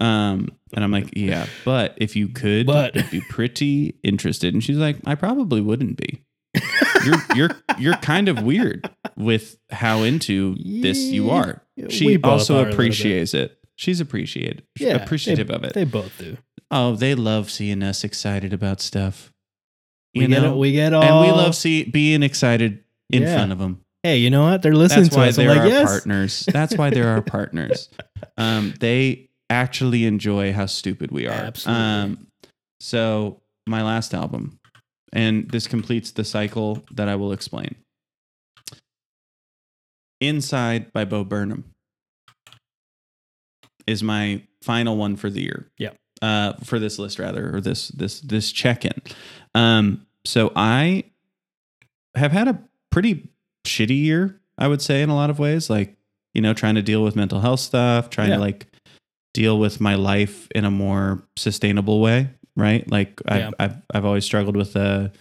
Um, 0.00 0.50
and 0.74 0.84
I'm 0.84 0.90
like, 0.92 1.10
yeah, 1.16 1.46
but 1.64 1.94
if 1.96 2.14
you 2.16 2.28
could, 2.28 2.66
But- 2.66 2.96
I'd 2.96 3.10
be 3.10 3.20
pretty 3.22 3.98
interested. 4.02 4.54
And 4.54 4.62
she's 4.62 4.76
like, 4.76 4.96
I 5.06 5.14
probably 5.14 5.60
wouldn't 5.60 5.96
be. 5.96 6.22
you're 7.04 7.16
you're 7.34 7.50
you're 7.78 7.96
kind 7.96 8.28
of 8.28 8.42
weird 8.42 8.88
with 9.16 9.58
how 9.70 10.02
into 10.02 10.54
this 10.56 10.98
you 10.98 11.30
are. 11.30 11.62
She 11.88 12.16
both 12.16 12.28
are 12.28 12.32
also 12.32 12.68
appreciates 12.70 13.34
it. 13.34 13.58
She's 13.76 14.00
appreciated 14.00 14.64
Yeah, 14.78 14.94
appreciative 14.94 15.48
they- 15.48 15.54
of 15.54 15.64
it. 15.64 15.74
They 15.74 15.84
both 15.84 16.16
do. 16.18 16.36
oh, 16.70 16.96
they 16.96 17.14
love 17.14 17.50
seeing 17.50 17.82
us 17.82 18.02
excited 18.04 18.52
about 18.52 18.80
stuff. 18.80 19.32
You 20.14 20.26
get 20.26 20.42
know, 20.42 20.54
it. 20.54 20.58
We 20.58 20.72
get 20.72 20.92
all. 20.94 21.02
and 21.02 21.20
we 21.26 21.30
love 21.30 21.54
see 21.54 21.84
being 21.84 22.22
excited 22.22 22.82
in 23.10 23.22
Yeah. 23.22 23.34
front 23.36 23.52
of 23.52 23.58
them. 23.58 23.84
Hey, 24.02 24.16
you 24.18 24.30
know 24.30 24.44
what? 24.44 24.62
They're 24.62 24.74
listening 24.74 25.04
That's 25.04 25.14
to 25.14 25.20
why 25.20 25.28
us. 25.28 25.36
They're 25.36 25.48
like, 25.50 25.58
our 25.60 25.66
yes. 25.68 25.88
partners. 25.90 26.48
That's 26.50 26.76
why 26.76 26.90
they're 26.90 27.08
our 27.08 27.22
partners. 27.36 27.88
Um, 28.36 28.74
they 28.80 29.27
actually 29.50 30.04
enjoy 30.04 30.52
how 30.52 30.66
stupid 30.66 31.10
we 31.10 31.26
are. 31.26 31.32
Absolutely. 31.32 31.82
Um, 31.84 32.26
so 32.80 33.40
my 33.66 33.82
last 33.82 34.14
album, 34.14 34.58
and 35.12 35.48
this 35.50 35.66
completes 35.66 36.10
the 36.12 36.24
cycle 36.24 36.84
that 36.92 37.08
I 37.08 37.16
will 37.16 37.32
explain. 37.32 37.74
Inside 40.20 40.92
by 40.92 41.04
Bo 41.04 41.24
Burnham 41.24 41.64
is 43.86 44.02
my 44.02 44.42
final 44.62 44.96
one 44.96 45.16
for 45.16 45.30
the 45.30 45.42
year. 45.42 45.70
Yep. 45.78 45.96
Uh, 46.20 46.54
for 46.64 46.80
this 46.80 46.98
list 46.98 47.20
rather, 47.20 47.54
or 47.54 47.60
this 47.60 47.88
this 47.88 48.20
this 48.22 48.50
check 48.50 48.84
in. 48.84 49.00
Um, 49.54 50.04
so 50.24 50.50
I 50.56 51.04
have 52.16 52.32
had 52.32 52.48
a 52.48 52.60
pretty 52.90 53.30
shitty 53.64 54.02
year, 54.02 54.40
I 54.58 54.66
would 54.66 54.82
say, 54.82 55.00
in 55.02 55.10
a 55.10 55.14
lot 55.14 55.30
of 55.30 55.38
ways. 55.38 55.70
Like, 55.70 55.96
you 56.34 56.42
know, 56.42 56.52
trying 56.52 56.74
to 56.74 56.82
deal 56.82 57.04
with 57.04 57.14
mental 57.14 57.38
health 57.40 57.60
stuff, 57.60 58.10
trying 58.10 58.30
Yeah. 58.30 58.36
to 58.36 58.40
like 58.40 58.66
deal 59.38 59.56
with 59.58 59.80
my 59.80 59.94
life 59.94 60.48
in 60.52 60.64
a 60.64 60.70
more 60.70 61.22
sustainable 61.36 62.00
way, 62.00 62.28
right? 62.56 62.90
Like, 62.90 63.20
I've 63.26 63.38
Yeah. 63.40 63.50
I've, 63.60 63.76
I've 63.94 64.04
always 64.04 64.24
struggled 64.24 64.56
with 64.56 64.74
a 64.74 65.12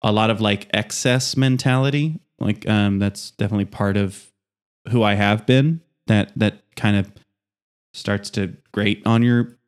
a 0.00 0.10
lot 0.10 0.30
of 0.30 0.40
like 0.40 0.68
excess 0.72 1.36
mentality. 1.36 2.18
Like, 2.40 2.66
um, 2.68 2.98
that's 2.98 3.30
definitely 3.32 3.66
part 3.66 3.96
of 3.98 4.32
who 4.90 5.02
I 5.02 5.14
have 5.14 5.44
been. 5.46 5.80
That 6.06 6.32
that 6.36 6.54
kind 6.76 6.96
of 6.96 7.12
starts 7.94 8.30
to 8.30 8.56
grate 8.72 9.02
on 9.06 9.22
your 9.22 9.58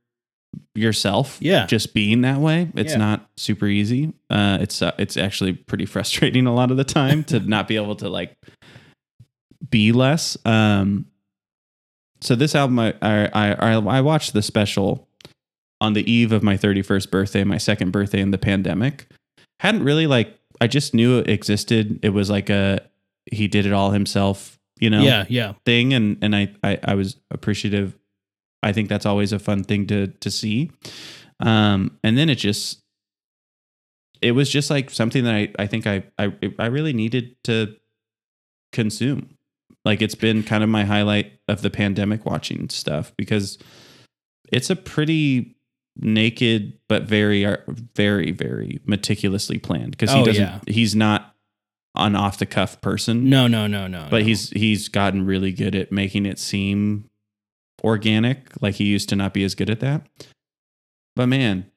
yourself 0.75 1.39
Yeah. 1.41 1.67
just 1.67 1.93
being 1.95 2.23
that 2.23 2.39
way 2.39 2.71
it's 2.77 2.93
Yeah. 2.93 2.99
not 2.99 3.29
super 3.37 3.67
easy 3.67 4.13
uh 4.31 4.59
it's 4.61 4.81
uh, 4.83 4.93
it's 4.99 5.17
actually 5.17 5.53
pretty 5.53 5.85
frustrating 5.95 6.47
a 6.47 6.55
lot 6.55 6.71
of 6.71 6.77
the 6.77 6.85
time 6.85 7.25
to 7.25 7.41
not 7.41 7.67
be 7.69 7.75
able 7.77 7.97
to 7.97 8.09
like 8.09 8.37
be 9.69 9.91
less 9.93 10.37
um 10.45 11.07
so 12.25 12.35
this 12.35 12.55
album 12.55 12.79
I, 12.79 12.95
I 13.03 13.29
i 13.35 13.73
i 13.75 14.01
watched 14.01 14.33
the 14.33 14.43
special 14.43 15.07
on 15.81 15.93
the 15.93 16.11
eve 16.11 16.33
of 16.33 16.43
my 16.43 16.57
31st 16.57 17.11
birthday 17.11 17.45
my 17.45 17.59
second 17.59 17.91
birthday 17.93 18.21
in 18.21 18.31
the 18.31 18.39
pandemic 18.39 19.07
hadn't 19.61 19.85
really 19.85 20.07
like 20.07 20.39
i 20.61 20.67
just 20.67 20.95
knew 20.95 21.19
it 21.19 21.29
existed 21.29 21.99
it 22.03 22.11
was 22.11 22.31
like 22.31 22.51
a 22.51 22.81
he 23.31 23.49
did 23.49 23.67
it 23.67 23.73
all 23.73 23.91
himself 23.91 24.59
you 24.81 24.91
know 24.91 25.03
Yeah, 25.03 25.25
yeah. 25.29 25.53
thing 25.65 25.95
and 25.95 26.19
and 26.21 26.35
I, 26.35 26.53
I 26.63 26.79
I 26.83 26.95
was 26.95 27.17
appreciative. 27.31 27.97
I 28.63 28.73
think 28.73 28.89
that's 28.89 29.07
always 29.07 29.33
a 29.33 29.39
fun 29.39 29.63
thing 29.63 29.87
to 29.87 30.09
to 30.09 30.31
see. 30.31 30.73
Um 31.41 31.99
and 32.03 32.19
then 32.19 32.29
it 32.29 32.37
just 32.37 32.83
it 34.21 34.33
was 34.33 34.51
just 34.51 34.71
like 34.71 34.91
something 34.91 35.25
that 35.25 35.35
I 35.35 35.53
I 35.59 35.67
think 35.67 35.87
I 35.87 36.05
I 36.19 36.33
I 36.59 36.67
really 36.67 36.93
needed 36.93 37.37
to 37.45 37.77
consume. 38.73 39.34
Like 39.85 40.01
it's 40.03 40.15
been 40.15 40.43
kind 40.43 40.63
of 40.65 40.71
my 40.71 40.85
highlight 40.85 41.33
of 41.49 41.63
the 41.63 41.71
pandemic 41.71 42.25
watching 42.25 42.69
stuff 42.71 43.13
because 43.19 43.59
it's 44.53 44.71
a 44.71 44.77
pretty 44.77 45.57
naked 45.97 46.73
but 46.89 47.05
very 47.05 47.45
uh, 47.47 47.57
very 47.95 48.31
very 48.33 48.81
meticulously 48.87 49.59
planned 49.59 49.93
because 49.93 50.11
he 50.11 50.21
Oh, 50.21 50.25
doesn't 50.25 50.43
yeah. 50.43 50.59
he's 50.67 50.95
not 50.97 51.35
an 51.95 52.17
off 52.17 52.39
the 52.39 52.47
cuff 52.47 52.81
person 52.81 53.29
No, 53.29 53.47
no, 53.47 53.69
no, 53.69 53.87
no. 53.87 54.09
but 54.11 54.21
no. 54.21 54.25
he's 54.27 54.51
he's 54.51 54.89
gotten 54.89 55.25
really 55.25 55.53
good 55.53 55.75
at 55.77 55.93
making 55.93 56.27
it 56.27 56.41
seem 56.41 57.09
organic 57.85 58.51
like 58.61 58.75
he 58.77 58.85
used 58.85 59.09
to 59.11 59.17
not 59.17 59.33
be 59.35 59.45
as 59.45 59.55
good 59.55 59.71
at 59.71 59.81
that 59.81 60.07
but 61.15 61.27
man 61.27 61.71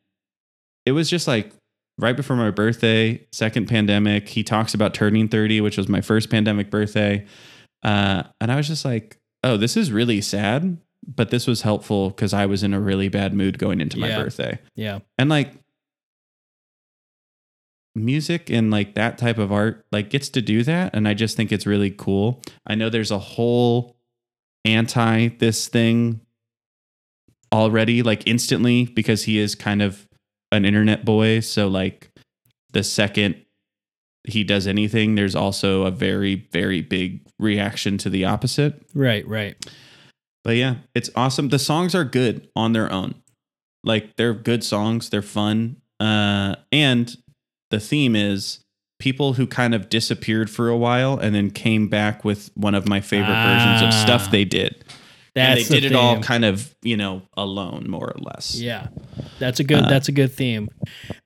it 0.85 0.93
was 0.93 1.09
just 1.09 1.27
like 1.27 1.51
right 1.99 2.15
before 2.15 2.35
my 2.37 2.49
birthday 2.49 3.21
second 3.31 3.67
pandemic 3.67 4.29
he 4.29 4.43
talks 4.43 4.73
about 4.73 4.93
turning 4.93 5.27
30 5.27 5.61
which 5.61 5.77
was 5.77 5.87
my 5.89 6.01
first 6.01 6.29
pandemic 6.29 6.71
birthday 6.71 7.23
uh, 7.83 8.23
and 8.41 8.51
i 8.51 8.55
was 8.55 8.67
just 8.67 8.83
like 8.85 9.17
oh 9.43 9.57
this 9.57 9.77
is 9.77 9.91
really 9.91 10.21
sad 10.21 10.77
but 11.07 11.29
this 11.29 11.47
was 11.47 11.61
helpful 11.61 12.09
because 12.09 12.33
i 12.33 12.45
was 12.45 12.63
in 12.63 12.73
a 12.73 12.79
really 12.79 13.07
bad 13.09 13.33
mood 13.33 13.57
going 13.59 13.79
into 13.81 13.97
my 13.99 14.09
Yeah. 14.09 14.23
birthday 14.23 14.59
yeah. 14.75 14.99
and 15.17 15.29
like 15.29 15.53
music 17.95 18.49
and 18.51 18.69
like 18.69 18.93
that 18.93 19.17
type 19.17 19.39
of 19.39 19.51
art 19.51 19.85
like 19.91 20.09
gets 20.11 20.29
to 20.29 20.41
do 20.41 20.61
that 20.63 20.93
and 20.95 21.07
i 21.07 21.15
just 21.15 21.35
think 21.35 21.51
it's 21.51 21.65
really 21.65 21.89
cool 21.89 22.39
i 22.67 22.75
know 22.75 22.89
there's 22.89 23.09
a 23.09 23.17
whole 23.17 23.95
anti 24.65 25.29
this 25.39 25.67
thing 25.67 26.21
already 27.51 28.03
like 28.03 28.27
instantly 28.27 28.85
because 28.85 29.23
he 29.23 29.39
is 29.39 29.55
kind 29.55 29.81
of 29.81 30.07
an 30.51 30.63
internet 30.63 31.05
boy 31.05 31.39
so 31.39 31.67
like 31.67 32.11
the 32.73 32.83
second 32.83 33.35
he 34.27 34.43
does 34.43 34.67
anything 34.67 35.15
there's 35.15 35.35
also 35.35 35.83
a 35.85 35.91
very 35.91 36.47
very 36.51 36.81
big 36.81 37.21
reaction 37.39 37.97
to 37.97 38.09
the 38.09 38.25
opposite 38.25 38.81
Right, 38.93 39.27
right. 39.27 39.55
but 40.43 40.55
yeah, 40.55 40.75
it's 40.95 41.09
awesome. 41.15 41.49
The 41.49 41.59
songs 41.59 41.93
are 41.95 42.03
good 42.03 42.47
on 42.55 42.73
their 42.73 42.91
own. 42.91 43.15
Like 43.83 44.15
they're 44.15 44.33
good 44.33 44.63
songs, 44.63 45.09
they're 45.09 45.21
fun. 45.21 45.77
Uh 45.99 46.55
and 46.71 47.15
the 47.71 47.79
theme 47.79 48.15
is 48.15 48.59
people 48.99 49.33
who 49.33 49.45
kind 49.45 49.75
of 49.75 49.89
disappeared 49.89 50.49
for 50.49 50.69
a 50.69 50.77
while 50.77 51.17
and 51.19 51.35
then 51.35 51.51
came 51.51 51.87
back 51.87 52.25
with 52.25 52.49
one 52.55 52.73
of 52.75 52.87
my 52.87 52.99
favorite 53.01 53.27
versions 53.43 53.81
of 53.83 53.89
Ah. 53.89 54.03
stuff 54.05 54.31
they 54.31 54.45
did. 54.45 54.83
That's 55.35 55.61
and 55.61 55.69
they 55.69 55.75
the 55.75 55.81
did 55.81 55.91
it 55.91 55.95
all 55.95 56.19
kind 56.19 56.43
of, 56.43 56.73
you 56.81 56.97
know, 56.97 57.21
alone 57.37 57.85
more 57.87 58.07
or 58.07 58.19
less. 58.19 58.55
Yeah, 58.59 58.87
that's 59.37 59.59
a 59.59 59.63
good. 59.63 59.83
Uh, 59.83 59.89
that's 59.89 60.07
a 60.07 60.11
good 60.11 60.31
theme. 60.31 60.67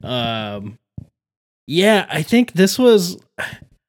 Um, 0.04 0.78
yeah, 1.72 2.06
I 2.10 2.22
think 2.22 2.54
this 2.54 2.78
was 2.78 3.18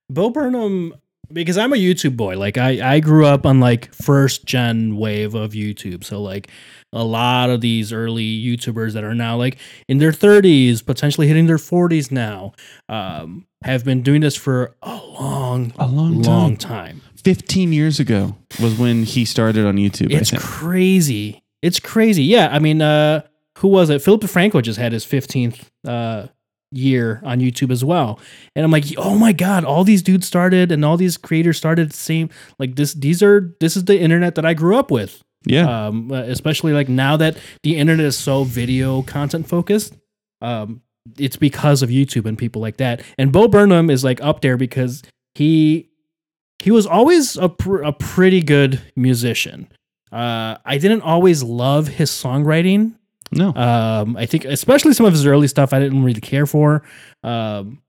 Bo 0.09 0.31
Burnham 0.31 0.95
because 1.33 1.57
I'm 1.59 1.73
a 1.73 1.77
YouTube 1.77 2.17
boy. 2.17 2.39
Like 2.39 2.59
I, 2.59 2.95
I 2.97 3.01
grew 3.01 3.27
up 3.27 3.45
on 3.47 3.59
like 3.59 3.93
first 3.95 4.45
gen 4.45 4.97
wave 4.97 5.35
of 5.35 5.53
YouTube. 5.53 6.05
So 6.05 6.21
like 6.23 6.49
a 6.93 7.03
lot 7.03 7.49
of 7.51 7.61
these 7.61 7.93
early 7.93 8.25
YouTubers 8.25 8.93
that 8.93 9.03
are 9.03 9.15
now 9.15 9.37
like 9.37 9.59
in 9.89 9.99
their 9.99 10.13
30s, 10.13 10.85
potentially 10.85 11.27
hitting 11.27 11.47
their 11.47 11.57
40s 11.57 12.13
now, 12.13 12.53
um, 12.89 13.47
have 13.65 13.85
been 13.85 14.03
doing 14.03 14.21
this 14.21 14.37
for 14.37 14.77
a 14.83 14.95
long, 14.97 15.73
A 15.79 15.87
long 15.87 16.21
long 16.23 16.57
time. 16.57 17.01
time. 17.01 17.03
15 17.25 17.73
years 17.73 17.99
ago 17.99 18.37
was 18.61 18.77
when 18.79 19.05
he 19.05 19.25
started 19.25 19.65
on 19.65 19.77
YouTube, 19.77 20.11
It's 20.13 20.33
crazy. 20.39 21.43
It's 21.63 21.79
crazy. 21.81 22.25
Yeah, 22.25 22.49
I 22.53 22.59
mean, 22.59 22.83
uh, 22.83 23.23
who 23.59 23.69
was 23.69 23.89
it? 23.91 24.03
Philip 24.03 24.21
DeFranco 24.23 24.61
just 24.63 24.79
had 24.79 24.93
his 24.93 25.07
15th 25.07 25.61
uh, 25.87 26.27
year 26.73 27.21
on 27.25 27.39
YouTube 27.39 27.71
as 27.71 27.85
well, 27.85 28.19
and 28.57 28.65
I'm 28.65 28.71
like, 28.71 28.87
oh 28.97 29.17
my 29.17 29.33
god, 29.33 29.65
all 29.65 29.85
these 29.85 30.03
dudes 30.03 30.27
started 30.27 30.73
and 30.73 30.85
all 30.85 30.97
these 30.97 31.17
creators 31.17 31.57
started 31.59 31.91
the 31.91 31.97
same. 31.97 32.31
Like 32.59 32.77
this, 32.77 32.95
these 32.95 33.23
are 33.23 33.55
this 33.61 33.77
is 33.77 33.85
the 33.85 34.01
internet 34.01 34.35
that 34.35 34.45
I 34.47 34.55
grew 34.55 34.77
up 34.77 34.91
with. 34.91 35.23
yeah. 35.45 35.87
Um, 35.87 36.11
especially 36.11 36.73
like 36.73 36.89
now 36.89 37.17
that 37.17 37.37
the 37.63 37.77
internet 37.77 38.07
is 38.07 38.19
so 38.19 38.45
video 38.45 39.03
content 39.03 39.49
focused. 39.49 39.95
Um, 40.41 40.83
it's 41.19 41.37
because 41.37 41.83
of 41.83 41.91
YouTube 41.91 42.27
and 42.27 42.39
people 42.39 42.63
like 42.63 42.77
that. 42.77 43.03
And 43.19 43.33
Bo 43.33 43.49
Burnham 43.49 43.91
is 43.91 44.05
like 44.05 44.21
up 44.23 44.41
there 44.41 44.57
because 44.57 45.03
he 45.35 45.91
he 46.61 46.71
was 46.71 46.87
always 46.87 47.37
a 47.37 47.49
pr- 47.49 47.83
a 47.83 47.93
pretty 47.93 48.41
good 48.41 48.81
musician. 48.95 49.69
Uh, 50.13 50.59
I 50.65 50.79
didn't 50.79 51.03
always 51.03 51.43
love 51.43 51.89
his 51.89 52.11
songwriting, 52.11 52.95
No. 53.33 53.55
Um, 53.55 54.17
I 54.17 54.27
think 54.27 54.45
especially 54.45 54.93
some 54.93 55.07
of 55.07 55.13
his 55.13 55.27
early 55.27 55.49
stuff 55.49 55.73
I 55.73 55.81
didn't 55.81 56.05
really 56.05 56.21
care 56.21 56.47
for. 56.47 56.85
Um, 57.23 57.83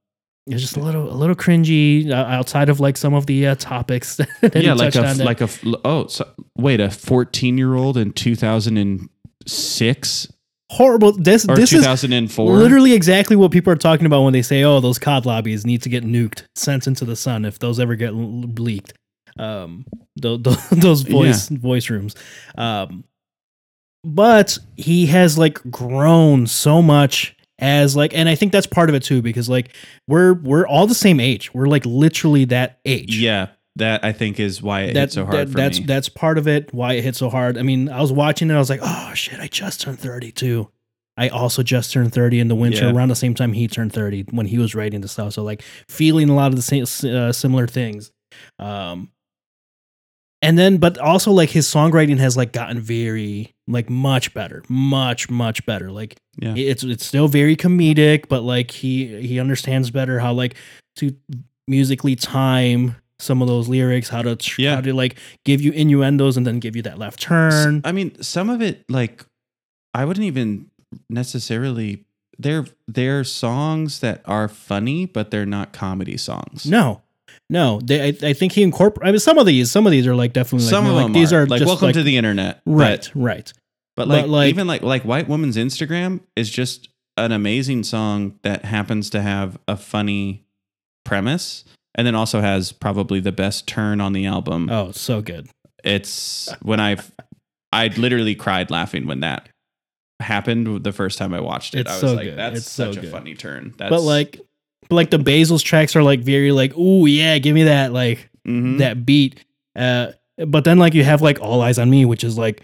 it 0.48 0.53
was 0.53 0.61
just 0.61 0.76
a 0.76 0.82
little 0.82 1.11
a 1.11 1.15
little 1.15 1.36
cringy 1.36 2.10
uh, 2.10 2.15
outside 2.15 2.70
of 2.70 2.80
like 2.80 2.98
some 2.98 3.14
of 3.14 3.28
the 3.28 3.48
uh, 3.48 3.56
topics 3.56 4.15
that 4.41 4.56
yeah, 4.56 4.74
like 4.74 4.95
a 4.95 5.14
like 5.24 5.41
a 5.41 5.49
oh 5.86 6.07
so, 6.07 6.28
wait 6.57 6.82
a 6.82 6.90
14 6.90 7.57
year 7.57 7.76
old 7.76 7.98
in 7.98 8.11
2006 8.11 10.28
horrible. 10.74 11.14
This 11.14 11.48
or 11.48 11.56
this 11.56 11.72
is 11.72 11.84
2004 11.84 12.57
literally 12.57 12.94
exactly 12.94 13.36
what 13.36 13.52
people 13.52 13.72
are 13.72 13.78
talking 13.78 14.06
about 14.06 14.24
when 14.24 14.34
they 14.34 14.41
say, 14.41 14.64
"Oh, 14.64 14.80
those 14.80 14.99
COD 14.99 15.26
lobbies 15.26 15.65
need 15.65 15.82
to 15.84 15.90
get 15.90 16.03
nuked, 16.03 16.44
sent 16.56 16.88
into 16.88 17.06
the 17.06 17.15
sun 17.15 17.45
if 17.45 17.60
those 17.60 17.80
ever 17.80 17.95
get 17.95 18.11
leaked." 18.11 18.94
Um, 19.38 19.86
those, 20.15 20.70
those 20.70 21.02
voice 21.02 21.49
voice 21.49 21.90
rooms. 21.90 22.15
Um, 22.57 23.06
but 24.04 24.58
he 24.76 25.06
has 25.08 25.38
like 25.38 25.56
grown 25.72 26.48
so 26.48 26.82
much 26.82 27.36
as 27.60 27.96
like, 27.96 28.14
and 28.14 28.28
I 28.28 28.36
think 28.36 28.52
that's 28.52 28.68
part 28.68 28.90
of 28.90 28.96
it 28.96 29.04
too 29.04 29.22
because 29.22 29.48
like 29.50 29.74
we're 30.08 30.34
we're 30.34 30.68
all 30.68 30.88
the 30.88 30.96
same 30.96 31.20
age. 31.20 31.54
We're 31.54 31.68
like 31.68 31.86
literally 31.86 32.46
that 32.46 32.80
age. 32.86 33.18
yeah 33.18 33.48
that 33.76 34.06
i 34.06 34.12
think 34.12 34.40
is 34.40 34.62
why 34.62 34.82
it 34.82 34.94
That, 34.94 35.00
hit 35.00 35.12
so 35.14 35.26
hard 35.26 35.36
that- 35.36 35.50
for 35.50 35.58
that's 35.58 35.80
me 35.80 35.86
that's 35.88 36.08
part 36.08 36.38
of 36.38 36.48
it. 36.48 36.72
Why 36.74 36.94
it 36.94 37.04
hit 37.04 37.16
so 37.16 37.30
hard. 37.30 37.58
I 37.58 37.64
mean, 37.64 37.90
I 37.90 38.02
was 38.02 38.12
watching 38.12 38.52
it. 38.52 38.54
I 38.54 38.60
was 38.60 38.70
like, 38.70 38.82
oh 38.84 39.14
shit! 39.16 39.40
I 39.40 39.48
just 39.48 39.82
turned 39.82 40.00
thirty 40.00 40.32
two. 40.32 40.70
I 41.18 41.30
also 41.30 41.64
just 41.64 41.92
turned 41.92 42.14
thirty 42.14 42.40
in 42.40 42.50
the 42.50 42.56
winter, 42.56 42.86
Yeah. 42.86 42.92
around 42.94 43.10
the 43.10 43.16
same 43.16 43.34
time 43.34 43.54
he 43.54 43.68
turned 43.68 43.92
thirty 43.94 44.26
when 44.32 44.46
he 44.48 44.58
was 44.60 44.76
writing 44.76 45.02
the 45.02 45.08
stuff. 45.08 45.34
So 45.34 45.44
like 45.44 45.62
feeling 45.90 46.30
a 46.30 46.36
lot 46.36 46.48
of 46.52 46.56
the 46.56 46.62
same 46.62 46.84
uh, 46.84 47.32
similar 47.32 47.66
things. 47.68 48.12
Um, 48.60 49.10
and 50.44 50.57
then, 50.60 50.78
but 50.78 50.98
also 50.99 51.32
like 51.32 51.49
his 51.49 51.68
songwriting 51.68 52.18
has 52.20 52.38
like 52.38 52.52
gotten 52.52 52.80
very 52.80 53.53
like 53.68 53.90
much 53.90 54.34
better, 54.34 54.61
much 54.70 55.30
much 55.30 55.65
better. 55.65 55.91
Like 55.91 56.15
yeah 56.38 56.53
it's 56.56 56.84
it's 56.84 57.06
still 57.06 57.28
very 57.28 57.56
comedic, 57.56 58.28
but 58.30 58.44
like 58.44 58.70
he 58.72 59.22
he 59.26 59.40
understands 59.40 59.90
better 59.91 60.20
how 60.20 60.34
like 60.34 60.56
to 60.98 61.15
musically 61.68 62.15
time 62.15 62.95
some 63.20 63.41
of 63.41 63.48
those 63.48 63.70
lyrics, 63.70 64.10
how 64.10 64.22
to 64.22 64.36
tr- 64.36 64.61
Yeah. 64.61 64.76
how 64.76 64.82
to 64.82 64.94
like 64.94 65.18
give 65.45 65.61
you 65.61 65.72
innuendos 65.72 66.36
and 66.38 66.45
then 66.45 66.60
give 66.60 66.76
you 66.76 66.82
that 66.84 66.98
left 66.99 67.22
turn. 67.22 67.82
i 67.86 67.91
mean 67.94 68.22
some 68.22 68.49
of 68.49 68.61
it 68.61 68.84
like 68.90 69.26
i 69.94 70.03
wouldn't 70.03 70.26
even 70.26 70.70
necessarily 71.10 72.03
they're 72.40 72.65
they're 72.88 73.24
songs 73.24 73.99
that 73.99 74.22
are 74.26 74.48
funny 74.48 75.06
but 75.06 75.32
they're 75.32 75.45
not 75.45 75.72
comedy 75.72 76.18
songs 76.18 76.65
No, 76.65 77.03
no, 77.54 77.80
they, 77.84 78.10
I, 78.10 78.30
I 78.30 78.34
think 78.34 78.52
he 78.52 78.64
incorporated. 78.64 79.08
I 79.08 79.12
mean, 79.12 79.20
some 79.20 79.38
of 79.38 79.46
these, 79.46 79.70
some 79.72 79.86
of 79.86 79.92
these 79.92 80.08
are 80.08 80.16
like 80.16 80.34
definitely 80.34 80.66
like, 80.66 80.70
some 80.72 80.86
of 80.88 80.94
like, 80.96 81.06
them 81.06 81.14
these 81.14 81.32
are, 81.32 81.46
like 81.46 81.60
just 81.60 81.68
welcome 81.70 81.86
like, 81.88 81.94
to 81.96 82.04
the 82.04 82.18
internet 82.18 82.62
right, 82.66 83.10
but, 83.14 83.22
right. 83.22 83.54
but 83.96 84.08
But, 84.08 84.08
like, 84.10 84.28
like- 84.28 84.50
even 84.50 84.68
like 84.68 84.82
like 84.82 85.04
white 85.04 85.30
woman's 85.30 85.56
instagram 85.56 86.22
is 86.36 86.50
just 86.50 86.90
an 87.16 87.32
amazing 87.32 87.84
song 87.84 88.40
that 88.42 88.66
happens 88.66 89.10
to 89.12 89.22
have 89.22 89.58
a 89.68 89.78
funny 89.78 90.44
premise 91.06 91.64
and 91.96 92.08
then 92.08 92.16
also 92.16 92.42
has 92.42 92.72
probably 92.72 93.20
the 93.20 93.32
best 93.32 93.68
turn 93.68 94.02
on 94.02 94.14
the 94.14 94.26
album 94.26 94.70
Oh, 94.72 94.92
so 94.92 95.22
good. 95.22 95.48
it's 95.84 96.50
when 96.64 96.80
i 96.80 96.98
i 97.72 97.88
literally 97.90 98.34
cried 98.36 98.72
laughing 98.72 99.06
when 99.06 99.20
that 99.20 99.48
happened 100.20 100.84
the 100.84 100.92
first 100.92 101.18
time 101.18 101.34
i 101.34 101.40
watched 101.40 101.76
it 101.76 101.82
It's 101.82 101.92
i 101.92 101.94
was 101.94 102.02
so 102.02 102.14
like 102.16 102.26
good. 102.26 102.38
that's 102.38 102.58
It's 102.60 102.72
so 102.72 102.92
such 102.94 103.04
a 103.04 103.08
funny 103.10 103.36
turn 103.36 103.74
that's 103.78 103.90
but 103.90 104.02
like, 104.02 104.40
but 104.94 104.98
like 104.98 105.10
the 105.10 105.20
Basil's 105.20 105.64
tracks 105.64 105.95
are 105.95 106.03
like 106.03 106.20
very 106.20 106.52
like, 106.52 106.74
oh 106.78 107.06
yeah, 107.06 107.38
give 107.40 107.56
me 107.56 107.64
that 107.64 107.91
like 107.91 108.30
mhm. 108.48 108.78
that 108.78 109.06
beat. 109.06 109.44
Uh, 109.76 110.11
but 110.45 110.64
then 110.64 110.78
like 110.78 110.94
you 110.94 111.03
have 111.03 111.22
like 111.22 111.41
All 111.41 111.61
Eyes 111.61 111.80
on 111.80 111.90
Me, 111.90 112.06
which 112.06 112.24
is 112.24 112.38
like 112.38 112.61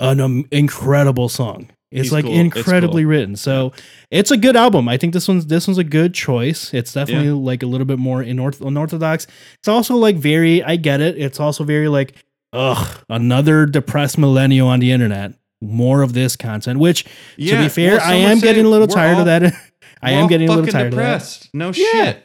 an 0.00 0.20
um, 0.20 0.48
incredible 0.50 1.28
song. 1.28 1.68
It's 1.90 2.04
He's 2.04 2.12
like 2.12 2.24
cool. 2.24 2.34
It's 2.34 2.56
incredibly 2.56 3.02
cool. 3.02 3.10
written. 3.10 3.36
So 3.36 3.72
it's 4.10 4.30
a 4.30 4.36
good 4.36 4.56
album. 4.56 4.88
I 4.88 4.96
think 4.96 5.12
this 5.12 5.28
one's 5.28 5.46
this 5.46 5.66
one's 5.66 5.78
a 5.78 5.84
good 5.84 6.14
choice. 6.14 6.72
It's 6.72 6.92
definitely 6.92 7.30
like 7.30 7.62
a 7.62 7.66
little 7.66 7.86
bit 7.86 7.98
more 7.98 8.22
inorth- 8.22 8.66
unorthodox. 8.66 9.26
It's 9.58 9.68
also 9.68 9.96
like 9.96 10.16
very. 10.16 10.62
I 10.62 10.76
get 10.76 11.00
it. 11.00 11.18
It's 11.18 11.40
also 11.40 11.64
very 11.64 11.88
like 11.88 12.14
ugh 12.52 13.04
another 13.10 13.66
depressed 13.66 14.18
millennial 14.18 14.68
on 14.68 14.80
the 14.80 14.90
internet. 14.90 15.34
More 15.60 16.02
of 16.02 16.12
this 16.12 16.36
content. 16.36 16.78
Which 16.78 17.04
to 17.04 17.58
be 17.58 17.68
fair, 17.68 17.96
well, 17.96 18.10
I 18.10 18.14
am 18.14 18.38
getting 18.38 18.64
a 18.64 18.68
little 18.68 18.86
tired 18.86 19.14
all- 19.14 19.20
of 19.20 19.26
that. 19.26 19.52
I 20.02 20.12
am 20.12 20.28
getting 20.28 20.48
a 20.48 20.52
little 20.52 20.66
tired 20.70 20.86
of 20.88 20.96
that. 20.98 21.04
depressed 21.04 21.50
no 21.52 21.66
Yeah. 21.68 21.72
shit 21.92 22.24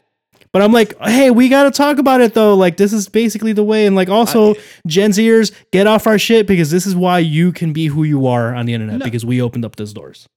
But 0.51 0.61
I'm 0.61 0.71
like, 0.71 0.95
hey, 1.01 1.31
we 1.31 1.49
got 1.49 1.63
to 1.63 1.71
talk 1.71 1.97
about 1.97 2.21
it 2.21 2.35
though. 2.35 2.53
Like, 2.53 2.77
this 2.77 2.93
is 2.93 3.09
basically 3.09 3.53
the 3.53 3.63
way. 3.63 3.87
And 3.87 3.95
like, 3.95 4.07
also, 4.09 4.53
Gen 4.85 5.09
Zers, 5.09 5.51
get 5.71 5.87
off 5.87 6.05
our 6.05 6.19
shit 6.19 6.45
because 6.45 6.69
this 6.69 6.85
is 6.85 6.95
why 6.95 7.17
you 7.19 7.51
can 7.51 7.73
be 7.73 7.87
who 7.87 8.03
you 8.03 8.27
are 8.27 8.53
on 8.53 8.67
the 8.67 8.73
internet 8.75 8.99
No. 8.99 9.03
because 9.05 9.25
we 9.25 9.41
opened 9.41 9.65
up 9.65 9.75
those 9.77 9.93
doors. 9.93 10.27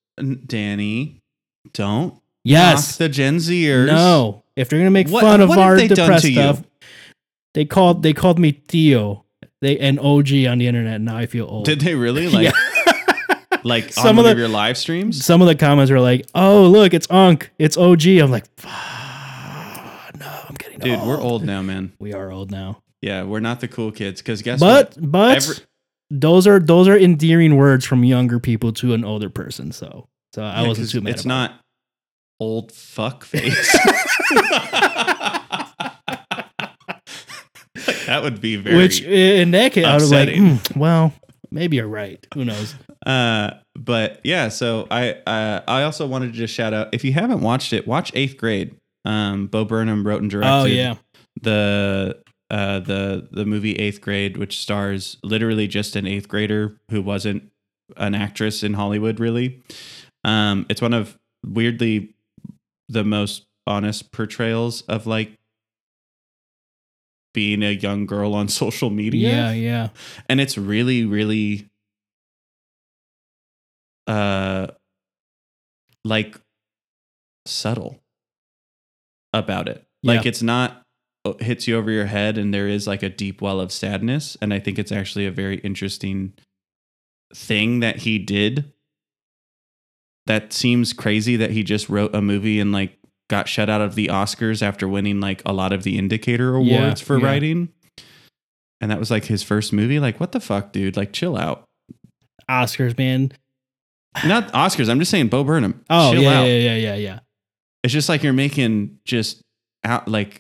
Danny 0.47 1.21
don't 1.75 2.15
Yes. 2.45 2.97
the 2.97 3.09
gen 3.11 3.37
zers 3.37 3.87
No. 3.89 4.43
If 4.57 4.69
they're 4.71 4.79
gonna 4.79 4.91
make 4.91 5.09
What- 5.11 5.23
fun 5.23 5.41
of 5.43 5.51
what 5.51 5.59
have 5.59 5.67
our 5.67 5.77
depressed 5.87 6.27
stuff, 6.27 6.63
they 7.53 7.65
called 7.67 8.03
they 8.03 8.13
called 8.15 8.39
me 8.39 8.53
Theo. 8.69 9.25
They 9.61 9.79
an 9.79 9.99
OG 9.99 10.47
on 10.47 10.59
the 10.59 10.67
internet. 10.67 10.95
And 10.97 11.05
now 11.05 11.17
I 11.19 11.27
feel 11.27 11.47
old. 11.47 11.67
did 11.67 11.81
they 11.81 11.95
really 11.95 12.29
like 12.31 12.55
like 13.67 13.93
Some 13.93 14.05
on 14.05 14.11
of 14.11 14.17
one 14.17 14.27
of 14.27 14.37
the- 14.37 14.41
your 14.41 14.49
live 14.49 14.77
streams 14.79 15.25
Some 15.25 15.43
of 15.43 15.49
the 15.49 15.55
comments 15.55 15.91
are 15.91 16.01
like, 16.01 16.27
"Oh, 16.35 16.67
look, 16.69 16.95
it's 16.95 17.07
Unk. 17.11 17.51
It's 17.59 17.77
OG." 17.77 18.07
I'm 18.07 18.31
like, 18.31 18.45
"Fuck, 18.57 20.17
"No, 20.19 20.27
I'm 20.49 20.55
getting 20.55 20.79
dude 20.79 20.99
old. 20.99 21.09
we're 21.09 21.21
old 21.21 21.45
now 21.45 21.63
man 21.63 21.93
We 21.99 22.13
are 22.15 22.31
old 22.31 22.51
now." 22.51 22.83
yeah 23.03 23.23
we're 23.25 23.41
not 23.41 23.61
the 23.61 23.69
cool 23.69 23.93
kids 23.93 24.23
because 24.23 24.41
guess 24.43 24.59
but 24.59 24.95
what 24.97 25.11
but 25.11 25.37
Every- 25.37 25.57
those 26.11 26.47
are 26.47 26.59
those 26.59 26.89
are 26.89 26.97
endearing 26.97 27.57
words 27.57 27.85
from 27.85 28.05
younger 28.05 28.39
people 28.41 28.73
to 28.75 28.95
an 28.95 29.05
older 29.05 29.29
person. 29.29 29.73
So 29.73 30.09
so 30.35 30.43
I 30.43 30.63
Yeah, 30.63 30.69
wasn't 30.69 30.91
too 30.91 31.01
mad. 31.03 31.15
It's 31.15 31.25
not 31.27 31.61
old 32.41 32.71
fuck 32.73 33.25
face. 33.33 33.73
that 38.07 38.21
would 38.23 38.41
be 38.41 38.57
very. 38.57 38.77
which 38.77 39.03
in 39.03 39.51
that 39.53 39.73
case 39.73 39.85
I 39.85 39.95
was 39.95 40.11
like, 40.11 40.29
upsetting. 40.29 40.57
"Hmm, 40.57 40.79
well, 40.79 41.13
maybe 41.57 41.77
you're 41.77 41.89
right. 41.89 42.25
Who 42.35 42.45
knows? 42.45 42.75
uh, 43.07 43.53
but 43.75 44.21
yeah, 44.23 44.49
so 44.49 44.87
I 44.91 45.15
uh, 45.27 45.63
I 45.67 45.83
also 45.83 46.07
wanted 46.07 46.33
to 46.33 46.39
just 46.39 46.55
shout 46.55 46.73
out 46.73 46.91
if 46.93 47.05
you 47.05 47.13
haven't 47.13 47.41
watched 47.41 47.73
it, 47.73 47.89
watch 47.89 48.13
Eighth 48.15 48.37
Grade. 48.37 48.77
Um, 49.05 49.47
Bo 49.47 49.65
Burnham 49.65 50.07
wrote 50.07 50.23
and 50.23 50.31
directed. 50.31 50.53
Oh 50.53 50.65
yeah, 50.65 50.97
the 51.43 52.23
uh 52.51 52.81
the 52.81 53.29
the 53.33 53.45
movie 53.45 53.75
Eighth 53.75 54.01
Grade, 54.01 54.37
which 54.37 54.61
stars 54.61 55.17
literally 55.25 55.67
just 55.67 55.97
an 55.97 56.07
eighth 56.07 56.29
grader 56.29 56.79
who 56.91 57.03
wasn't 57.03 57.51
an 57.97 58.15
actress 58.15 58.63
in 58.63 58.75
Hollywood. 58.75 59.19
Really, 59.19 59.63
um, 60.25 60.67
it's 60.69 60.83
one 60.83 60.93
of 60.93 61.17
weirdly 61.45 62.15
the 62.89 63.05
most 63.05 63.47
honest 63.67 64.13
portrayals 64.13 64.83
of 64.83 65.07
like 65.07 65.33
being 67.37 67.63
a 67.63 67.71
young 67.71 68.07
girl 68.07 68.33
on 68.35 68.49
social 68.63 68.89
media. 68.89 69.29
Yeah, 69.29 69.53
yeah. 69.53 69.89
and 70.29 70.41
it's 70.41 70.57
really 70.57 71.05
really 71.05 71.69
uh 74.07 74.69
like 76.03 76.41
subtle 77.45 78.01
about 79.35 79.69
it. 79.69 79.85
Like 80.03 80.25
it's 80.25 80.43
not 80.43 80.83
uh, 81.25 81.35
hits 81.41 81.67
you 81.69 81.77
over 81.77 81.91
your 81.91 82.07
head 82.07 82.39
and 82.39 82.55
there 82.55 82.69
is 82.69 82.87
like 82.87 83.03
a 83.03 83.09
deep 83.11 83.43
well 83.43 83.61
of 83.61 83.71
sadness. 83.71 84.37
And 84.41 84.55
i 84.55 84.59
think 84.59 84.79
it's 84.79 84.93
actually 84.93 85.27
a 85.27 85.31
very 85.31 85.59
interesting 85.59 86.33
thing 87.35 87.81
that 87.81 87.99
he 87.99 88.19
did 88.19 88.73
that 90.27 90.53
seems 90.53 90.93
crazy 90.93 91.37
that 91.37 91.51
he 91.51 91.63
just 91.63 91.89
wrote 91.89 92.15
a 92.15 92.23
movie 92.23 92.61
and 92.61 92.73
like 92.73 92.99
got 93.29 93.49
shut 93.49 93.69
out 93.69 93.81
of 93.81 93.95
the 93.95 94.09
oscars 94.09 94.63
after 94.63 94.87
winning 94.87 95.21
like 95.21 95.43
a 95.45 95.53
lot 95.53 95.73
of 95.73 95.83
the 95.83 95.99
indicator 95.99 96.55
awards 96.55 97.01
Yeah, 97.01 97.07
for 97.07 97.19
yeah. 97.19 97.27
writing. 97.27 97.69
And 98.81 98.91
that 98.91 98.99
was 98.99 99.11
like 99.11 99.25
his 99.25 99.43
first 99.43 99.73
movie. 99.73 99.99
Like 99.99 100.21
what 100.21 100.33
the 100.33 100.41
fuck 100.41 100.73
dude? 100.73 100.97
Like 100.97 101.13
chill 101.13 101.37
out. 101.37 101.65
Oscars, 102.49 102.97
man. 102.97 103.33
not 104.25 104.53
oscars. 104.53 104.89
I'm 104.89 104.99
just 104.99 105.11
saying 105.11 105.29
bo 105.29 105.43
burnham. 105.45 105.83
Oh 105.91 106.13
chill 106.13 106.23
yeah, 106.23 106.41
out. 106.41 106.45
yeah, 106.45 106.57
yeah, 106.57 106.77
yeah, 106.77 106.95
yeah. 106.95 107.19
it's 107.83 107.93
just 107.93 108.09
like 108.09 108.23
you're 108.23 108.33
making 108.33 108.99
just 109.05 109.43
out 109.85 110.07
like 110.09 110.39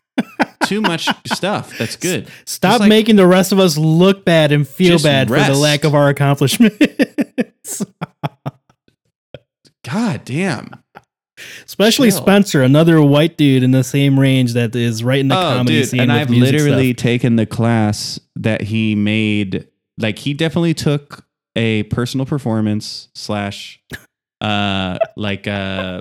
too 0.64 0.80
much 0.80 1.08
stuff 1.26 1.76
that's 1.76 1.96
good. 1.96 2.28
Stop 2.46 2.80
like- 2.80 2.88
making 2.88 3.16
the 3.16 3.26
rest 3.26 3.52
of 3.52 3.58
us 3.58 3.76
look 3.76 4.24
bad 4.24 4.52
and 4.52 4.66
feel 4.66 4.98
bad 4.98 5.28
for 5.28 5.38
the 5.38 5.54
lack 5.54 5.84
of 5.84 5.94
our 5.94 6.08
accomplishments. 6.08 7.84
god 9.84 10.24
damn 10.24 10.70
Especially 11.64 12.10
Chill. 12.10 12.20
Spencer, 12.20 12.62
another 12.62 13.00
white 13.02 13.36
dude 13.36 13.62
in 13.62 13.70
the 13.70 13.84
same 13.84 14.18
range 14.18 14.54
that 14.54 14.74
is 14.74 15.02
right 15.04 15.20
in 15.20 15.28
the 15.28 15.34
comedy 15.34 15.84
scene. 15.84 16.00
Oh, 16.00 16.02
and 16.04 16.12
I've 16.12 16.30
literally 16.30 16.92
stuff. 16.92 17.02
taken 17.02 17.36
the 17.36 17.46
class 17.46 18.20
that 18.36 18.62
he 18.62 18.94
made. 18.94 19.66
Like 19.98 20.18
he 20.18 20.34
definitely 20.34 20.74
took 20.74 21.24
a 21.56 21.84
personal 21.84 22.26
performance 22.26 23.08
slash, 23.14 23.80
uh, 24.40 24.98
like 25.16 25.46
uh, 25.46 26.00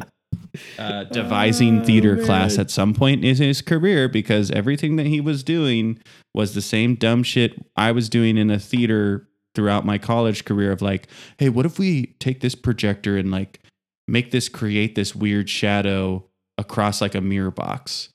uh, 0.80 1.04
devising 1.12 1.84
theater 1.84 2.18
Oh, 2.20 2.26
class 2.26 2.58
at 2.58 2.72
some 2.72 2.94
point 2.94 3.24
in 3.24 3.36
his 3.36 3.62
career 3.62 4.08
because 4.10 4.52
everything 4.52 4.96
that 4.98 5.06
he 5.06 5.22
was 5.22 5.44
doing 5.44 6.00
was 6.34 6.54
the 6.54 6.62
same 6.62 6.96
dumb 6.96 7.24
shit 7.24 7.54
I 7.76 7.92
was 7.92 8.10
doing 8.10 8.38
in 8.38 8.50
a 8.50 8.60
theater 8.60 9.28
throughout 9.56 9.86
my 9.86 10.00
college 10.00 10.46
career 10.46 10.72
of 10.72 10.82
like, 10.82 11.08
hey, 11.38 11.50
what 11.50 11.66
if 11.66 11.78
we 11.78 12.08
take 12.20 12.42
this 12.42 12.56
projector 12.56 13.18
and 13.18 13.30
like 13.30 13.60
make 14.08 14.32
this 14.32 14.50
create 14.50 14.96
this 14.96 15.16
weird 15.16 15.50
shadow 15.50 16.26
across 16.58 17.02
like 17.02 17.16
a 17.16 17.22
mirror 17.22 17.52
box, 17.52 18.10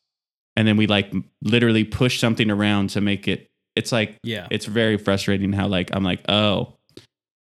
and 0.57 0.67
then 0.69 0.77
we 0.77 0.87
like 0.87 1.13
literally 1.43 1.85
push 1.85 2.19
something 2.21 2.51
around 2.51 2.91
to 2.91 3.01
make 3.01 3.27
it. 3.29 3.49
It's 3.77 3.93
like 3.93 4.17
Yeah. 4.23 4.47
it's 4.51 4.67
very 4.67 4.97
frustrating 4.99 5.53
how 5.53 5.69
like 5.69 5.91
I'm 5.95 6.05
like, 6.05 6.21
oh, 6.29 6.75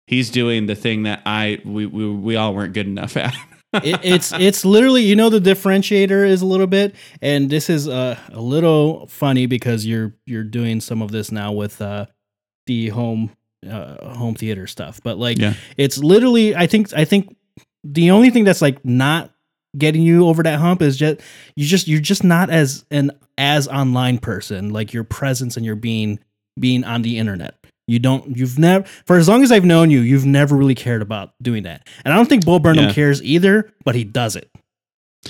he's 0.07 0.31
doing 0.31 0.67
the 0.67 0.75
thing 0.75 1.05
that 1.05 1.23
I 1.27 1.61
we 1.65 1.87
we, 1.87 2.09
we 2.11 2.37
all 2.37 2.55
weren't 2.55 2.75
good 2.75 2.87
enough 2.87 3.17
at. 3.17 3.35
it, 3.83 3.99
it's 4.05 4.33
it's 4.33 4.65
literally 4.65 5.03
you 5.03 5.17
know 5.17 5.29
the 5.29 5.41
differentiator 5.41 6.27
is 6.27 6.41
a 6.41 6.47
little 6.47 6.67
bit 6.69 6.95
and 7.21 7.51
this 7.51 7.69
is 7.69 7.89
uh, 7.89 8.17
a 8.33 8.41
little 8.41 9.07
funny 9.09 9.47
because 9.47 9.85
you're 9.85 10.15
you're 10.25 10.45
doing 10.45 10.81
some 10.81 11.03
of 11.03 11.11
this 11.11 11.31
now 11.33 11.53
with 11.53 11.83
uh 11.83 12.07
the 12.67 12.89
home 12.91 13.31
uh, 13.69 14.15
home 14.15 14.35
theater 14.35 14.67
stuff 14.67 15.01
but 15.03 15.19
like 15.19 15.39
Yeah. 15.39 15.55
it's 15.77 15.99
literally 15.99 16.55
i 16.55 16.67
think 16.67 16.93
i 16.95 17.05
think 17.05 17.37
the 17.93 18.11
only 18.11 18.31
thing 18.31 18.45
that's 18.45 18.63
like 18.63 18.85
not 18.85 19.31
getting 19.77 20.03
you 20.03 20.27
over 20.27 20.43
that 20.43 20.59
hump 20.59 20.81
is 20.83 20.97
just 20.97 21.21
you 21.55 21.67
just 21.67 21.87
you're 21.87 22.01
just 22.01 22.25
not 22.25 22.49
as 22.51 22.85
an 22.91 23.11
as 23.39 23.69
online 23.69 24.19
person 24.19 24.71
like 24.71 24.93
your 24.93 25.05
presence 25.05 25.57
and 25.57 25.67
your 25.67 25.77
being 25.77 26.19
being 26.59 26.83
on 26.85 27.03
the 27.03 27.19
internet 27.19 27.55
you 27.87 27.99
don't 27.99 28.37
you've 28.37 28.59
never 28.59 28.85
for 29.05 29.17
as 29.17 29.29
long 29.29 29.43
as 29.43 29.53
i've 29.53 29.65
known 29.67 29.91
you 29.91 30.01
you've 30.01 30.25
never 30.25 30.57
really 30.57 30.75
cared 30.75 31.03
about 31.03 31.35
doing 31.43 31.65
that 31.65 31.87
and 32.05 32.15
i 32.15 32.17
don't 32.17 32.27
think 32.29 32.45
Bo 32.47 32.59
burnham 32.59 32.87
Yeah. 32.87 32.93
cares 32.93 33.23
either 33.23 33.71
but 33.85 33.95
he 33.95 34.05
does 34.05 34.35
it 34.37 34.51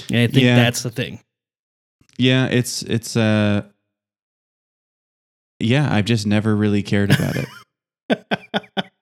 and 0.08 0.18
i 0.18 0.26
think 0.28 0.44
Yeah. 0.44 0.54
that's 0.56 0.82
the 0.82 0.90
thing 0.90 1.20
yeah, 2.18 2.46
it's 2.46 2.82
it's 2.82 3.16
uh 3.16 3.62
yeah, 5.58 5.92
I've 5.92 6.04
just 6.04 6.26
never 6.26 6.54
really 6.54 6.82
cared 6.82 7.10
about 7.10 7.36
it. 7.36 7.46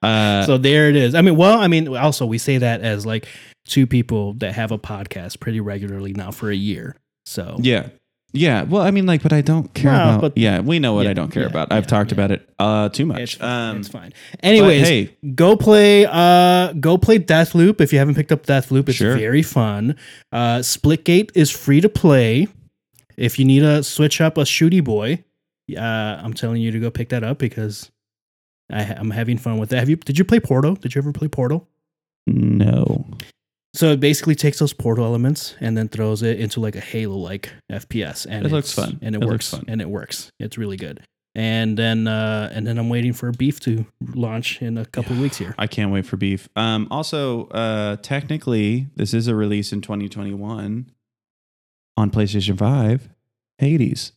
Uh 0.05 0.45
so 0.47 0.59
there 0.59 0.89
it 0.89 0.97
is 0.97 1.15
i 1.15 1.21
mean 1.23 1.37
well 1.37 1.59
i 1.59 1.67
mean 1.69 1.89
also 1.97 2.27
we 2.27 2.39
say 2.39 2.59
that 2.59 2.81
as 2.83 3.05
like 3.07 3.27
two 3.67 3.87
people 3.87 4.35
that 4.35 4.55
have 4.55 4.71
a 4.73 4.79
podcast 4.79 5.41
pretty 5.41 5.61
regularly 5.61 6.13
now 6.13 6.31
for 6.31 6.51
a 6.51 6.57
year 6.57 6.97
so 7.27 7.57
yeah. 7.61 7.89
Yeah, 8.37 8.65
well, 8.65 8.83
I 8.83 8.91
mean, 8.91 9.07
like, 9.07 9.23
but 9.23 9.33
I 9.33 9.43
don't 9.43 9.73
care 9.75 9.93
No, 9.93 9.97
about. 10.09 10.21
but- 10.21 10.37
yeah, 10.37 10.59
we 10.59 10.81
know 10.81 10.93
what 10.95 11.05
Yeah, 11.05 11.11
I 11.11 11.13
don't 11.15 11.31
care 11.31 11.45
yeah, 11.45 11.51
about. 11.51 11.73
I've 11.73 11.85
yeah, 11.85 11.89
talked 11.89 12.11
about 12.11 12.33
it 12.33 12.41
uh 12.59 12.89
too 12.89 13.07
much. 13.07 13.21
It's 13.21 13.35
fine. 13.35 13.71
um, 13.71 13.77
it's 13.79 13.87
fine. 13.89 14.13
Anyways, 14.43 14.89
hey. 14.89 15.17
go 15.37 15.57
play 15.57 16.05
uh 16.11 16.73
go 16.73 16.99
play 16.99 17.21
Deathloop 17.21 17.81
if 17.81 17.93
you 17.93 18.01
haven't 18.01 18.17
picked 18.17 18.33
up 18.33 18.45
Deathloop. 18.45 18.89
It's 18.89 18.99
Sure. 18.99 19.17
very 19.17 19.43
fun. 19.45 19.95
Uh 20.33 20.59
Splitgate 20.59 21.31
is 21.37 21.53
free 21.53 21.81
to 21.81 21.89
play. 21.89 22.49
If 23.17 23.39
you 23.39 23.45
need 23.45 23.63
a 23.63 23.85
switch 23.85 24.21
up 24.21 24.37
a 24.37 24.41
shooty 24.43 24.83
boy, 24.83 25.23
uh 25.79 25.81
I'm 25.81 26.35
telling 26.35 26.61
you 26.61 26.73
to 26.73 26.81
go 26.81 26.91
pick 26.91 27.11
that 27.11 27.23
up 27.23 27.39
because 27.39 27.93
I, 28.73 28.83
I'm 28.97 29.11
having 29.11 29.39
fun 29.39 29.59
with 29.59 29.71
that. 29.71 29.79
Have 29.81 29.89
you 29.91 29.97
did 29.97 30.19
you 30.19 30.25
play 30.25 30.41
Portal? 30.41 30.75
Did 30.75 30.95
you 30.95 31.01
ever 31.01 31.13
play 31.13 31.29
Portal? 31.29 31.69
no. 32.27 33.07
So 33.75 33.91
it 33.91 33.99
basically 33.99 34.37
takes 34.37 34.61
those 34.61 34.73
portal 34.73 35.05
elements 35.05 35.57
and 35.61 35.77
then 35.77 35.89
throws 35.89 36.23
it 36.23 36.39
into 36.39 36.61
like 36.61 36.77
a 36.77 36.81
Halo 36.81 37.17
like 37.17 37.51
FPS, 37.73 38.25
and 38.25 38.47
It 38.47 38.53
looks 38.53 38.73
fun. 38.73 39.01
and 39.03 39.17
it, 39.17 39.23
It 39.23 39.27
works, 39.27 39.51
fun. 39.51 39.65
and 39.67 39.81
it 39.81 39.91
works. 39.91 40.31
It's 40.39 40.57
really 40.57 40.77
good. 40.77 41.01
And 41.35 41.77
then 41.77 42.07
uh, 42.07 42.51
and 42.55 42.65
then 42.65 42.79
I'm 42.79 42.89
waiting 42.89 43.13
for 43.13 43.33
Beef 43.33 43.59
to 43.61 43.85
launch 44.15 44.63
in 44.63 44.79
a 44.79 44.85
couple 44.87 45.15
of 45.15 45.19
weeks 45.19 45.39
here. 45.39 45.57
I 45.59 45.67
can't 45.67 45.91
wait 45.91 46.07
for 46.07 46.17
beef. 46.17 46.49
Um, 46.55 46.87
also, 46.93 47.49
uh, 47.49 47.97
technically, 47.97 48.87
this 48.95 49.13
is 49.13 49.27
a 49.27 49.35
release 49.35 49.73
in 49.73 49.81
2021 49.81 50.93
on 51.97 52.11
PlayStation 52.13 52.57
5. 52.57 53.09
Hades. 53.59 54.13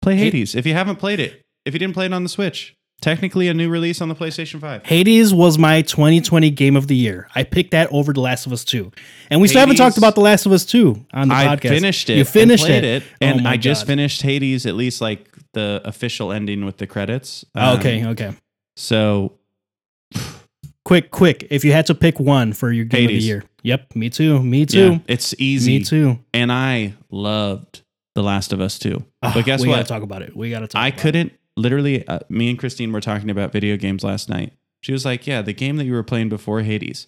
Play 0.00 0.14
Hades 0.14 0.54
if 0.54 0.64
you 0.64 0.74
haven't 0.74 0.96
played 1.00 1.18
it. 1.18 1.42
If 1.64 1.74
you 1.74 1.80
didn't 1.80 1.94
play 1.94 2.06
it 2.06 2.12
on 2.12 2.22
the 2.22 2.28
Switch, 2.28 2.76
technically 3.00 3.48
a 3.48 3.54
new 3.54 3.68
release 3.68 4.00
on 4.00 4.08
the 4.08 4.14
PlayStation 4.14 4.60
5. 4.60 4.84
Hades 4.86 5.32
was 5.32 5.58
my 5.58 5.82
2020 5.82 6.50
game 6.50 6.76
of 6.76 6.86
the 6.88 6.96
year. 6.96 7.28
I 7.34 7.44
picked 7.44 7.70
that 7.70 7.88
over 7.92 8.12
The 8.12 8.20
Last 8.20 8.46
of 8.46 8.52
Us 8.52 8.64
2. 8.64 8.90
And 9.30 9.40
we 9.40 9.48
still 9.48 9.60
haven't 9.60 9.76
Hades- 9.76 9.78
talked 9.80 9.98
about 9.98 10.14
The 10.14 10.20
Last 10.20 10.46
of 10.46 10.52
Us 10.52 10.64
2 10.64 11.06
on 11.12 11.28
the 11.28 11.34
podcast. 11.34 11.38
I 11.48 11.56
podcast. 11.56 11.68
finished 11.68 12.10
it. 12.10 12.14
You 12.14 12.18
and 12.20 12.28
finished 12.28 12.64
played 12.64 12.84
it. 12.84 13.02
it, 13.02 13.08
Oh 13.22 13.26
and 13.26 13.42
my 13.44 13.50
I 13.52 13.56
just 13.56 13.82
God. 13.82 13.86
finished 13.88 14.22
Hades. 14.22 14.66
At 14.66 14.74
least 14.74 15.00
like 15.00 15.28
the 15.54 15.80
official 15.84 16.32
ending 16.32 16.64
with 16.64 16.76
the 16.78 16.86
credits. 16.86 17.44
Oh, 17.54 17.72
Um, 17.74 17.78
okay, 17.78 18.06
okay. 18.06 18.32
So 18.76 19.32
Quick, 20.84 21.10
quick. 21.10 21.46
If 21.50 21.64
you 21.66 21.72
had 21.72 21.84
to 21.86 21.94
pick 21.94 22.18
one 22.18 22.54
for 22.54 22.72
your 22.72 22.86
game 22.86 23.04
of 23.04 23.10
Hades. 23.10 23.22
the 23.24 23.28
year. 23.28 23.44
Yep, 23.62 23.94
me 23.94 24.08
too. 24.08 24.42
Me 24.42 24.64
too. 24.64 24.92
yeah, 24.92 24.98
it's 25.06 25.34
easy. 25.38 25.78
Me 25.80 25.84
too. 25.84 26.18
And 26.32 26.50
I 26.50 26.94
loved 27.10 27.82
The 28.14 28.22
Last 28.22 28.54
of 28.54 28.62
Us 28.62 28.78
2. 28.78 29.04
Ah, 29.22 29.32
But 29.34 29.44
guess 29.44 29.60
what? 29.60 29.68
we 29.68 29.74
gotta 29.74 29.84
talk 29.84 30.02
about 30.02 30.22
it. 30.22 30.34
We 30.34 30.48
gotta 30.48 30.66
talk 30.66 30.80
I 30.80 30.88
about 30.88 30.98
it. 30.98 31.02
couldn't 31.02 31.32
literally. 31.58 32.06
Uh, 32.08 32.20
me 32.28 32.48
and 32.48 32.58
Christine 32.58 32.92
were 32.92 33.00
talking 33.00 33.28
about 33.30 33.52
video 33.52 33.76
games 33.76 34.02
last 34.04 34.28
night. 34.28 34.52
She 34.82 34.92
was 34.92 35.04
like, 35.04 35.26
"Yeah, 35.26 35.42
the 35.42 35.52
game 35.52 35.76
that 35.76 35.84
you 35.84 35.92
were 35.92 36.02
playing 36.02 36.28
before 36.28 36.62
Hades." 36.62 37.06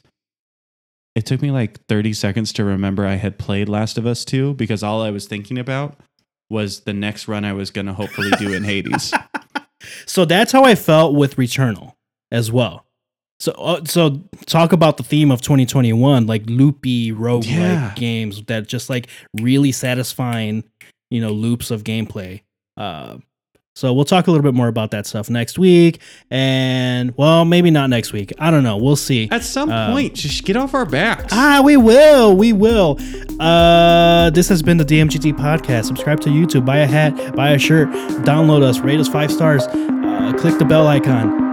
It 1.16 1.26
took 1.26 1.42
me 1.42 1.50
like 1.50 1.84
30 1.86 2.12
seconds 2.12 2.52
to 2.54 2.64
remember 2.64 3.04
I 3.06 3.14
had 3.16 3.38
played 3.38 3.68
Last 3.68 3.98
of 3.98 4.06
Us 4.06 4.24
2 4.24 4.54
because 4.54 4.82
all 4.82 5.02
I 5.02 5.10
was 5.10 5.26
thinking 5.26 5.58
about 5.58 5.98
was 6.48 6.80
the 6.80 6.92
next 6.92 7.26
run 7.28 7.44
I 7.44 7.52
was 7.52 7.70
going 7.70 7.86
to 7.86 7.92
hopefully 7.92 8.30
do 8.38 8.52
in 8.52 8.64
Hades. 8.64 9.12
So 10.04 10.26
that's 10.26 10.52
how 10.52 10.64
I 10.64 10.74
felt 10.74 11.14
with 11.14 11.36
Returnal 11.36 11.94
as 12.30 12.52
well. 12.52 12.84
So, 13.40 13.52
uh, 13.52 13.82
so 13.86 14.22
talk 14.44 14.72
about 14.74 14.98
the 14.98 15.02
theme 15.02 15.30
of 15.30 15.40
2021, 15.40 16.26
like 16.26 16.42
loopy 16.46 17.12
roguelike 17.12 17.46
Yeah. 17.46 17.92
games 17.96 18.42
that 18.44 18.68
just 18.68 18.90
like 18.90 19.08
really 19.40 19.72
satisfying, 19.72 20.64
you 21.10 21.22
know, 21.22 21.30
loops 21.32 21.70
of 21.70 21.82
gameplay. 21.82 22.42
Uh, 22.76 23.18
so 23.80 23.92
we'll 23.94 24.04
talk 24.04 24.26
a 24.26 24.30
little 24.30 24.42
bit 24.44 24.52
more 24.52 24.68
about 24.68 24.90
that 24.90 25.06
stuff 25.06 25.30
next 25.30 25.58
week, 25.58 26.00
and 26.30 27.16
well, 27.16 27.44
maybe 27.46 27.70
not 27.70 27.88
next 27.88 28.12
week. 28.12 28.32
I 28.38 28.50
don't 28.50 28.62
know. 28.62 28.76
We'll 28.76 28.94
see. 28.96 29.28
At 29.30 29.42
some 29.42 29.70
Um, 29.70 29.92
point, 29.92 30.14
just 30.14 30.44
get 30.44 30.56
off 30.56 30.74
our 30.74 30.84
backs. 30.84 31.32
Ah, 31.32 31.62
we 31.64 31.76
will. 31.78 32.36
We 32.36 32.52
will. 32.52 32.98
Uh, 33.40 34.28
this 34.30 34.48
has 34.50 34.62
been 34.62 34.76
the 34.76 34.84
DMGT 34.84 35.32
podcast. 35.32 35.86
Subscribe 35.86 36.20
to 36.20 36.28
YouTube, 36.28 36.66
buy 36.66 36.78
a 36.78 36.86
hat, 36.86 37.34
buy 37.34 37.52
a 37.52 37.58
shirt, 37.58 37.88
download 38.24 38.62
us, 38.62 38.80
rate 38.80 39.00
us 39.00 39.08
five 39.08 39.32
stars, 39.32 39.62
uh, 39.66 40.34
click 40.38 40.58
the 40.58 40.64
bell 40.66 40.86
icon. 40.86 41.48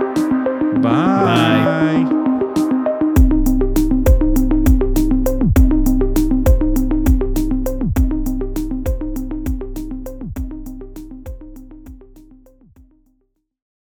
Bye. 0.81 2.03
Bye. 2.09 2.16